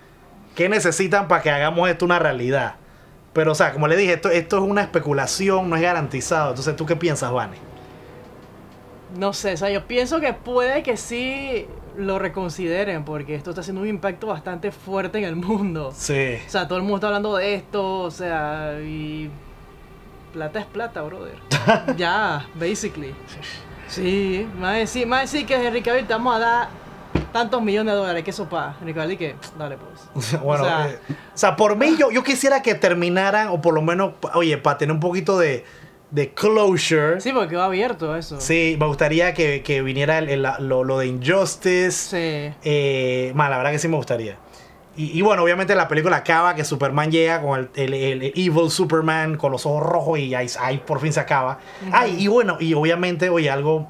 ¿qué 0.54 0.70
necesitan 0.70 1.28
para 1.28 1.42
que 1.42 1.50
hagamos 1.50 1.90
esto 1.90 2.06
una 2.06 2.20
realidad? 2.20 2.76
Pero, 3.34 3.54
o 3.54 3.56
sea, 3.56 3.74
como 3.74 3.88
le 3.88 3.96
dije, 3.96 4.14
esto, 4.14 4.30
esto 4.30 4.58
es 4.58 4.64
una 4.64 4.82
especulación, 4.82 5.70
no 5.70 5.76
es 5.76 5.82
garantizado. 5.82 6.50
Entonces, 6.50 6.76
¿tú 6.76 6.86
qué 6.86 6.96
piensas, 6.96 7.32
Vane? 7.32 7.58
No 9.18 9.34
sé, 9.34 9.54
o 9.54 9.58
sea, 9.58 9.70
yo 9.70 9.88
pienso 9.88 10.20
que 10.20 10.34
puede 10.34 10.84
que 10.84 10.98
sí 10.98 11.66
lo 11.98 12.20
reconsideren 12.20 13.04
porque 13.04 13.36
esto 13.36 13.52
está 13.52 13.62
haciendo 13.62 13.82
un 13.82 13.88
impacto 13.88 14.28
bastante 14.28 14.72
fuerte 14.72 15.18
en 15.18 15.24
el 15.24 15.36
mundo. 15.36 15.94
Sí. 15.96 16.38
O 16.46 16.50
sea, 16.50 16.68
todo 16.68 16.78
el 16.78 16.84
mundo 16.84 16.98
está 16.98 17.08
hablando 17.08 17.36
de 17.38 17.56
esto, 17.56 18.02
o 18.02 18.12
sea, 18.12 18.80
y 18.82 19.32
plata 20.34 20.60
es 20.60 20.66
plata, 20.66 21.02
brother. 21.02 21.38
ya, 21.98 22.46
basically. 22.56 23.16
Sí, 23.90 24.48
más 24.60 24.76
decir, 24.78 25.06
más 25.08 25.32
decir 25.32 25.46
que 25.48 25.56
Henry 25.56 25.82
Cavill 25.82 26.06
te 26.06 26.14
vamos 26.14 26.36
a 26.36 26.40
dar 26.40 26.70
tantos 27.34 27.62
millones 27.62 27.94
de 27.94 28.00
dólares, 28.00 28.24
que 28.24 28.30
eso 28.32 28.48
pa. 28.48 28.76
Henry 28.80 28.94
Cavill 28.94 29.18
que, 29.18 29.36
dale 29.58 29.78
pues. 29.78 30.32
Bueno, 30.42 30.64
O 30.64 30.66
sea- 30.68 30.90
eh, 30.90 31.00
o 31.10 31.38
sea, 31.38 31.56
por 31.56 31.76
mí 31.76 31.96
yo, 31.98 32.12
yo 32.12 32.24
quisiera 32.24 32.62
que 32.62 32.76
terminaran, 32.76 33.48
o 33.50 33.62
por 33.62 33.74
lo 33.74 33.82
menos, 33.82 34.14
oye, 34.34 34.58
para 34.58 34.78
tener 34.78 34.94
un 34.94 35.00
poquito 35.00 35.38
de, 35.40 35.64
de 36.12 36.34
closure. 36.34 37.20
Sí, 37.22 37.32
porque 37.32 37.56
va 37.56 37.66
abierto 37.66 38.16
eso. 38.16 38.40
Sí, 38.40 38.76
me 38.80 38.86
gustaría 38.88 39.34
que, 39.34 39.61
que 39.64 39.82
viniera 39.82 40.18
el- 40.20 40.30
el- 40.30 40.48
lo, 40.68 40.84
lo 40.84 40.98
de 40.99 41.07
Injustice. 41.07 41.91
Sí. 41.91 42.56
Eh, 42.64 43.32
ma, 43.36 43.49
la 43.49 43.57
verdad 43.57 43.72
que 43.72 43.80
sí 43.80 43.88
me 43.88 43.95
gustaría. 43.98 44.38
Y, 44.98 45.18
y 45.18 45.22
bueno, 45.22 45.44
obviamente 45.44 45.76
la 45.76 45.88
película 45.88 46.18
acaba 46.18 46.56
que 46.56 46.66
Superman 46.66 47.11
llega 47.11 47.41
con 47.41 47.70
el, 47.76 47.94
el- 47.94 48.24
Evil 48.36 48.70
Superman 48.70 49.38
con 49.38 49.52
los 49.52 49.66
ojos 49.66 49.84
rojos 49.84 50.20
y 50.20 50.36
ahí, 50.36 50.48
ahí 50.60 50.78
por 50.80 50.99
fin 50.99 51.14
se 51.14 51.20
acaba. 51.22 51.60
Ay, 51.91 52.16
y 52.20 52.28
bueno, 52.28 52.57
y 52.60 52.74
obviamente, 52.74 53.30
oye, 53.30 53.49
algo 53.49 53.88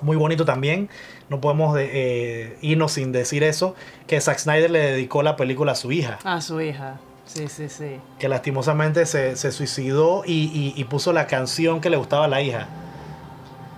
muy 0.00 0.16
bonito 0.16 0.44
también. 0.44 0.88
No 1.28 1.40
podemos 1.40 1.74
de- 1.74 1.90
eh, 1.92 2.58
irnos 2.62 2.92
sin 2.92 3.12
decir 3.12 3.42
eso. 3.42 3.74
Que 4.06 4.20
Zack 4.20 4.38
Snyder 4.38 4.70
le 4.70 4.78
dedicó 4.92 5.22
la 5.22 5.36
película 5.36 5.72
a 5.72 5.74
su 5.74 5.92
hija. 5.92 6.18
A 6.24 6.40
su 6.40 6.60
hija. 6.60 6.98
Sí, 7.24 7.48
sí, 7.48 7.68
sí. 7.68 7.96
Que 8.18 8.28
lastimosamente 8.28 9.06
se, 9.06 9.36
se 9.36 9.52
suicidó 9.52 10.22
y, 10.26 10.50
y- 10.76 10.80
y 10.80 10.84
puso 10.84 11.12
la 11.12 11.26
canción 11.26 11.80
que 11.80 11.88
le 11.90 11.96
gustaba 11.96 12.24
a 12.24 12.28
la 12.28 12.40
hija. 12.42 12.68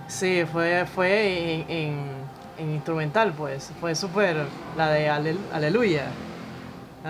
Sí, 0.07 0.43
fue, 0.51 0.85
fue 0.93 1.53
en, 1.53 1.69
en, 1.69 1.99
en 2.59 2.71
instrumental, 2.71 3.33
pues. 3.33 3.71
Fue 3.79 3.95
súper. 3.95 4.37
La 4.77 4.89
de 4.89 5.09
alel- 5.09 5.37
Aleluya. 5.53 6.05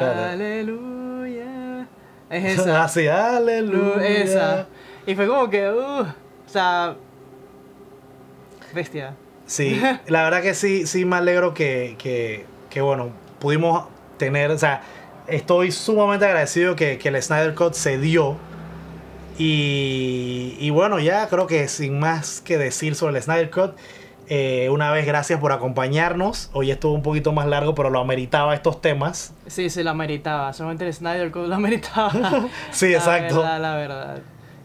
Aleluya. 0.03 1.87
Es 2.29 2.59
esa. 2.59 2.83
Así, 2.83 3.05
Lu- 3.05 3.11
aleluya. 3.11 4.07
Esa. 4.07 4.67
Y 5.05 5.15
fue 5.15 5.27
como 5.27 5.49
que. 5.49 5.69
uh, 5.69 6.01
o 6.01 6.05
sea. 6.47 6.95
Bestia. 8.73 9.15
Sí, 9.45 9.79
la 10.07 10.23
verdad 10.23 10.41
que 10.41 10.53
sí, 10.53 10.87
sí 10.87 11.05
me 11.05 11.17
alegro 11.17 11.53
que, 11.53 11.95
que, 11.99 12.45
que, 12.69 12.81
bueno, 12.81 13.09
pudimos 13.39 13.85
tener, 14.17 14.49
o 14.51 14.57
sea, 14.57 14.81
estoy 15.27 15.71
sumamente 15.71 16.25
agradecido 16.25 16.75
que, 16.75 16.97
que 16.97 17.09
el 17.09 17.21
Snyder 17.21 17.53
Cut 17.53 17.73
se 17.73 17.97
dio. 17.99 18.37
Y, 19.37 20.55
y 20.59 20.69
bueno, 20.69 20.99
ya 20.99 21.27
creo 21.27 21.45
que 21.45 21.67
sin 21.67 21.99
más 21.99 22.41
que 22.41 22.57
decir 22.57 22.95
sobre 22.95 23.17
el 23.17 23.23
Snyder 23.23 23.49
Cut, 23.51 23.75
eh, 24.27 24.69
una 24.71 24.91
vez 24.91 25.05
gracias 25.05 25.39
por 25.39 25.51
acompañarnos. 25.51 26.49
Hoy 26.53 26.71
estuvo 26.71 26.93
un 26.93 27.01
poquito 27.01 27.31
más 27.31 27.47
largo, 27.47 27.75
pero 27.75 27.89
lo 27.89 27.99
ameritaba 27.99 28.53
estos 28.55 28.81
temas. 28.81 29.33
Sí, 29.47 29.69
se 29.69 29.83
la 29.83 29.93
meritaba. 29.93 30.53
Solamente 30.53 30.87
el 30.87 30.93
Snyder 30.93 31.31
Code 31.31 31.47
la 31.47 31.59
meritaba. 31.59 32.11
Sí, 32.71 32.89
La 32.89 32.97
exacto. 32.97 33.37
verdad, 33.37 33.61
la 33.61 33.75
verdad. 33.75 34.17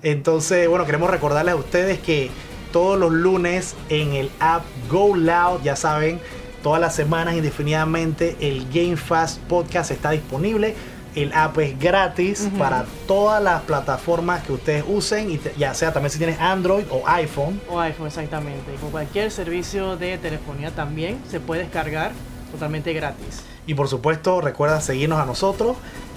Entonces, 0.02 0.68
bueno, 0.68 0.86
queremos 0.86 1.10
recordarles 1.10 1.54
a 1.54 1.56
ustedes 1.56 1.98
que 1.98 2.30
todos 2.72 2.98
los 2.98 3.12
lunes 3.12 3.74
en 3.88 4.14
el 4.14 4.30
app 4.40 4.62
Go 4.88 5.14
Loud, 5.14 5.62
ya 5.62 5.76
saben, 5.76 6.20
todas 6.62 6.80
las 6.80 6.94
semanas 6.94 7.34
indefinidamente 7.34 8.36
el 8.40 8.66
Game 8.72 8.96
Fast 8.96 9.40
Podcast 9.42 9.90
está 9.90 10.10
disponible. 10.10 10.74
El 11.14 11.32
app 11.32 11.58
es 11.58 11.78
gratis 11.78 12.48
para 12.58 12.84
todas 13.08 13.42
las 13.42 13.62
plataformas 13.62 14.42
que 14.44 14.52
ustedes 14.52 14.84
usen, 14.86 15.30
y 15.30 15.38
te- 15.38 15.52
ya 15.58 15.74
sea 15.74 15.92
también 15.92 16.10
si 16.10 16.18
tienes 16.18 16.38
Android 16.40 16.84
o 16.90 17.02
iPhone. 17.06 17.60
O 17.68 17.80
iPhone, 17.80 18.06
exactamente. 18.06 18.72
Y 18.74 18.76
con 18.78 18.90
cualquier 18.90 19.30
servicio 19.32 19.96
de 19.96 20.18
telefonía 20.18 20.70
también 20.70 21.20
se 21.28 21.40
puede 21.40 21.62
descargar 21.62 22.12
totalmente 22.52 22.92
gratis. 22.92 23.42
Y 23.66 23.74
por 23.74 23.88
supuesto, 23.88 24.40
recuerda 24.40 24.80
seguirnos 24.80 25.18
a 25.20 25.26
nosotros. 25.26 25.76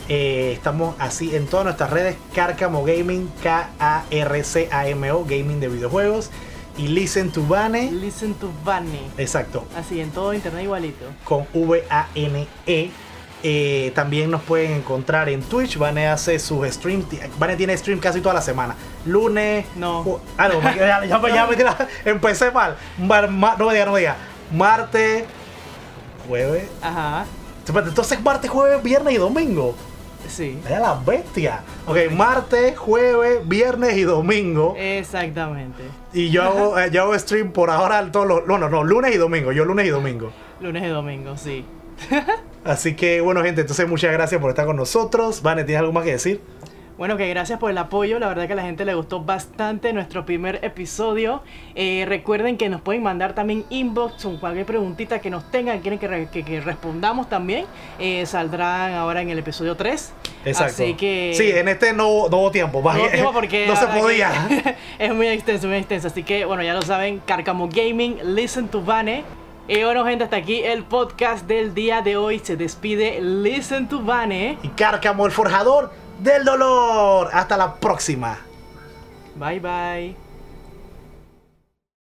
Eh, 0.09 0.51
estamos 0.53 0.95
así 0.99 1.35
en 1.35 1.47
todas 1.47 1.63
nuestras 1.65 1.89
redes: 1.89 2.15
Cárcamo 2.35 2.83
Gaming, 2.83 3.29
K-A-R-C-A-M-O, 3.41 5.23
Gaming 5.25 5.59
de 5.59 5.67
videojuegos. 5.69 6.29
Y 6.77 6.87
Listen 6.87 7.31
to 7.31 7.45
Bane, 7.47 7.91
Listen 7.91 8.33
to 8.33 8.49
Bunny. 8.65 8.99
exacto, 9.19 9.63
Así, 9.77 9.99
en 10.01 10.09
todo 10.09 10.33
internet 10.33 10.63
igualito. 10.63 11.05
con 11.23 11.45
V-A-N-E. 11.53 12.89
Eh, 13.45 13.91
también 13.93 14.31
nos 14.31 14.41
pueden 14.41 14.71
encontrar 14.71 15.27
en 15.27 15.41
Twitch. 15.43 15.77
Vane 15.77 16.07
hace 16.07 16.39
sus 16.39 16.65
streams. 16.67 17.05
Vane 17.37 17.55
tiene 17.57 17.75
stream 17.77 17.99
casi 17.99 18.21
toda 18.21 18.33
la 18.35 18.41
semana. 18.41 18.75
Lunes. 19.05 19.65
No. 19.75 20.03
ju- 20.05 20.19
Ah, 20.37 20.47
no, 20.47 20.61
me- 20.61 20.75
ya, 20.75 21.03
ya, 21.05 21.05
ya 21.05 21.45
me 21.47 21.55
empecé 22.11 22.51
mal. 22.51 22.77
Mar- 22.97 23.29
no 23.29 23.65
me 23.67 23.73
diga, 23.73 23.85
no 23.85 23.91
me 23.91 23.99
diga. 23.99 24.15
Martes, 24.51 25.25
jueves. 26.27 26.69
Ajá. 26.81 27.25
Entonces, 27.67 28.21
martes, 28.21 28.49
jueves, 28.49 28.81
viernes 28.81 29.13
y 29.13 29.17
domingo. 29.17 29.75
Sí. 30.27 30.57
Era 30.65 30.79
la 30.79 30.93
bestia. 31.05 31.61
Ok, 31.85 31.97
martes, 32.11 32.77
jueves, 32.77 33.45
viernes 33.45 33.97
y 33.97 34.03
domingo. 34.03 34.73
Exactamente. 34.77 35.83
Y 36.13 36.29
yo 36.29 36.43
hago, 36.43 36.79
eh, 36.79 36.89
yo 36.91 37.01
hago 37.03 37.19
stream 37.19 37.51
por 37.51 37.69
ahora 37.69 38.09
todos 38.09 38.25
los. 38.25 38.47
No, 38.47 38.57
no, 38.57 38.69
no, 38.69 38.83
lunes 38.85 39.13
y 39.13 39.17
domingo. 39.17 39.51
Yo 39.51 39.65
lunes 39.65 39.85
y 39.85 39.89
domingo. 39.89 40.31
Lunes 40.61 40.81
y 40.83 40.87
domingo, 40.87 41.35
sí. 41.35 41.65
Así 42.65 42.95
que 42.95 43.21
bueno, 43.21 43.43
gente, 43.43 43.61
entonces 43.61 43.87
muchas 43.87 44.11
gracias 44.13 44.39
por 44.39 44.49
estar 44.49 44.65
con 44.65 44.75
nosotros. 44.77 45.41
Vane, 45.41 45.63
¿tienes 45.63 45.79
algo 45.81 45.91
más 45.93 46.03
que 46.05 46.11
decir? 46.11 46.41
Bueno, 46.95 47.17
que 47.17 47.27
gracias 47.27 47.57
por 47.59 47.71
el 47.71 47.77
apoyo. 47.79 48.19
La 48.19 48.27
verdad 48.27 48.45
que 48.45 48.53
a 48.53 48.55
la 48.55 48.61
gente 48.61 48.85
le 48.85 48.93
gustó 48.93 49.19
bastante 49.19 49.91
nuestro 49.93 50.25
primer 50.27 50.59
episodio. 50.63 51.41
Eh, 51.73 52.05
recuerden 52.07 52.55
que 52.55 52.69
nos 52.69 52.81
pueden 52.81 53.01
mandar 53.01 53.33
también 53.33 53.65
inbox 53.71 54.23
o 54.25 54.39
cualquier 54.39 54.67
preguntita 54.67 55.17
que 55.19 55.31
nos 55.31 55.49
tengan, 55.49 55.79
quieren 55.79 55.97
que, 55.99 56.07
re- 56.07 56.29
que- 56.31 56.43
que 56.45 56.61
respondamos 56.61 57.27
también. 57.29 57.65
Eh, 57.97 58.23
saldrán 58.27 58.93
ahora 58.93 59.21
en 59.23 59.29
el 59.31 59.39
episodio 59.39 59.75
3. 59.75 60.13
Exacto. 60.45 60.83
Así 60.83 60.93
que. 60.93 61.33
Sí, 61.35 61.49
en 61.49 61.67
este 61.67 61.93
no, 61.93 62.07
hubo- 62.09 62.29
no 62.29 62.37
hubo 62.37 62.51
tiempo. 62.51 62.81
No 62.83 62.93
bien, 62.93 63.11
tiempo 63.11 63.33
porque 63.33 63.65
no 63.67 63.75
se 63.75 63.87
podía. 63.87 64.31
es 64.99 65.13
muy 65.13 65.27
extenso, 65.29 65.67
muy 65.67 65.77
extenso. 65.77 66.07
Así 66.07 66.21
que, 66.21 66.45
bueno, 66.45 66.61
ya 66.61 66.75
lo 66.75 66.83
saben, 66.83 67.21
Carcamo 67.25 67.67
Gaming, 67.73 68.19
Listen 68.35 68.67
to 68.67 68.81
Vane. 68.83 69.23
Y 69.67 69.81
bueno, 69.83 70.05
gente, 70.05 70.25
hasta 70.25 70.35
aquí 70.35 70.61
el 70.63 70.83
podcast 70.83 71.47
del 71.47 71.73
día 71.73 72.01
de 72.01 72.17
hoy. 72.17 72.39
Se 72.39 72.57
despide 72.57 73.21
Listen 73.21 73.87
to 73.87 74.01
Vane. 74.01 74.57
Y 74.61 74.67
Cárcamo, 74.69 75.25
el 75.25 75.31
forjador 75.31 75.91
del 76.19 76.43
dolor. 76.43 77.29
Hasta 77.31 77.55
la 77.55 77.75
próxima. 77.75 78.39
Bye 79.35 79.59
bye. 79.59 80.22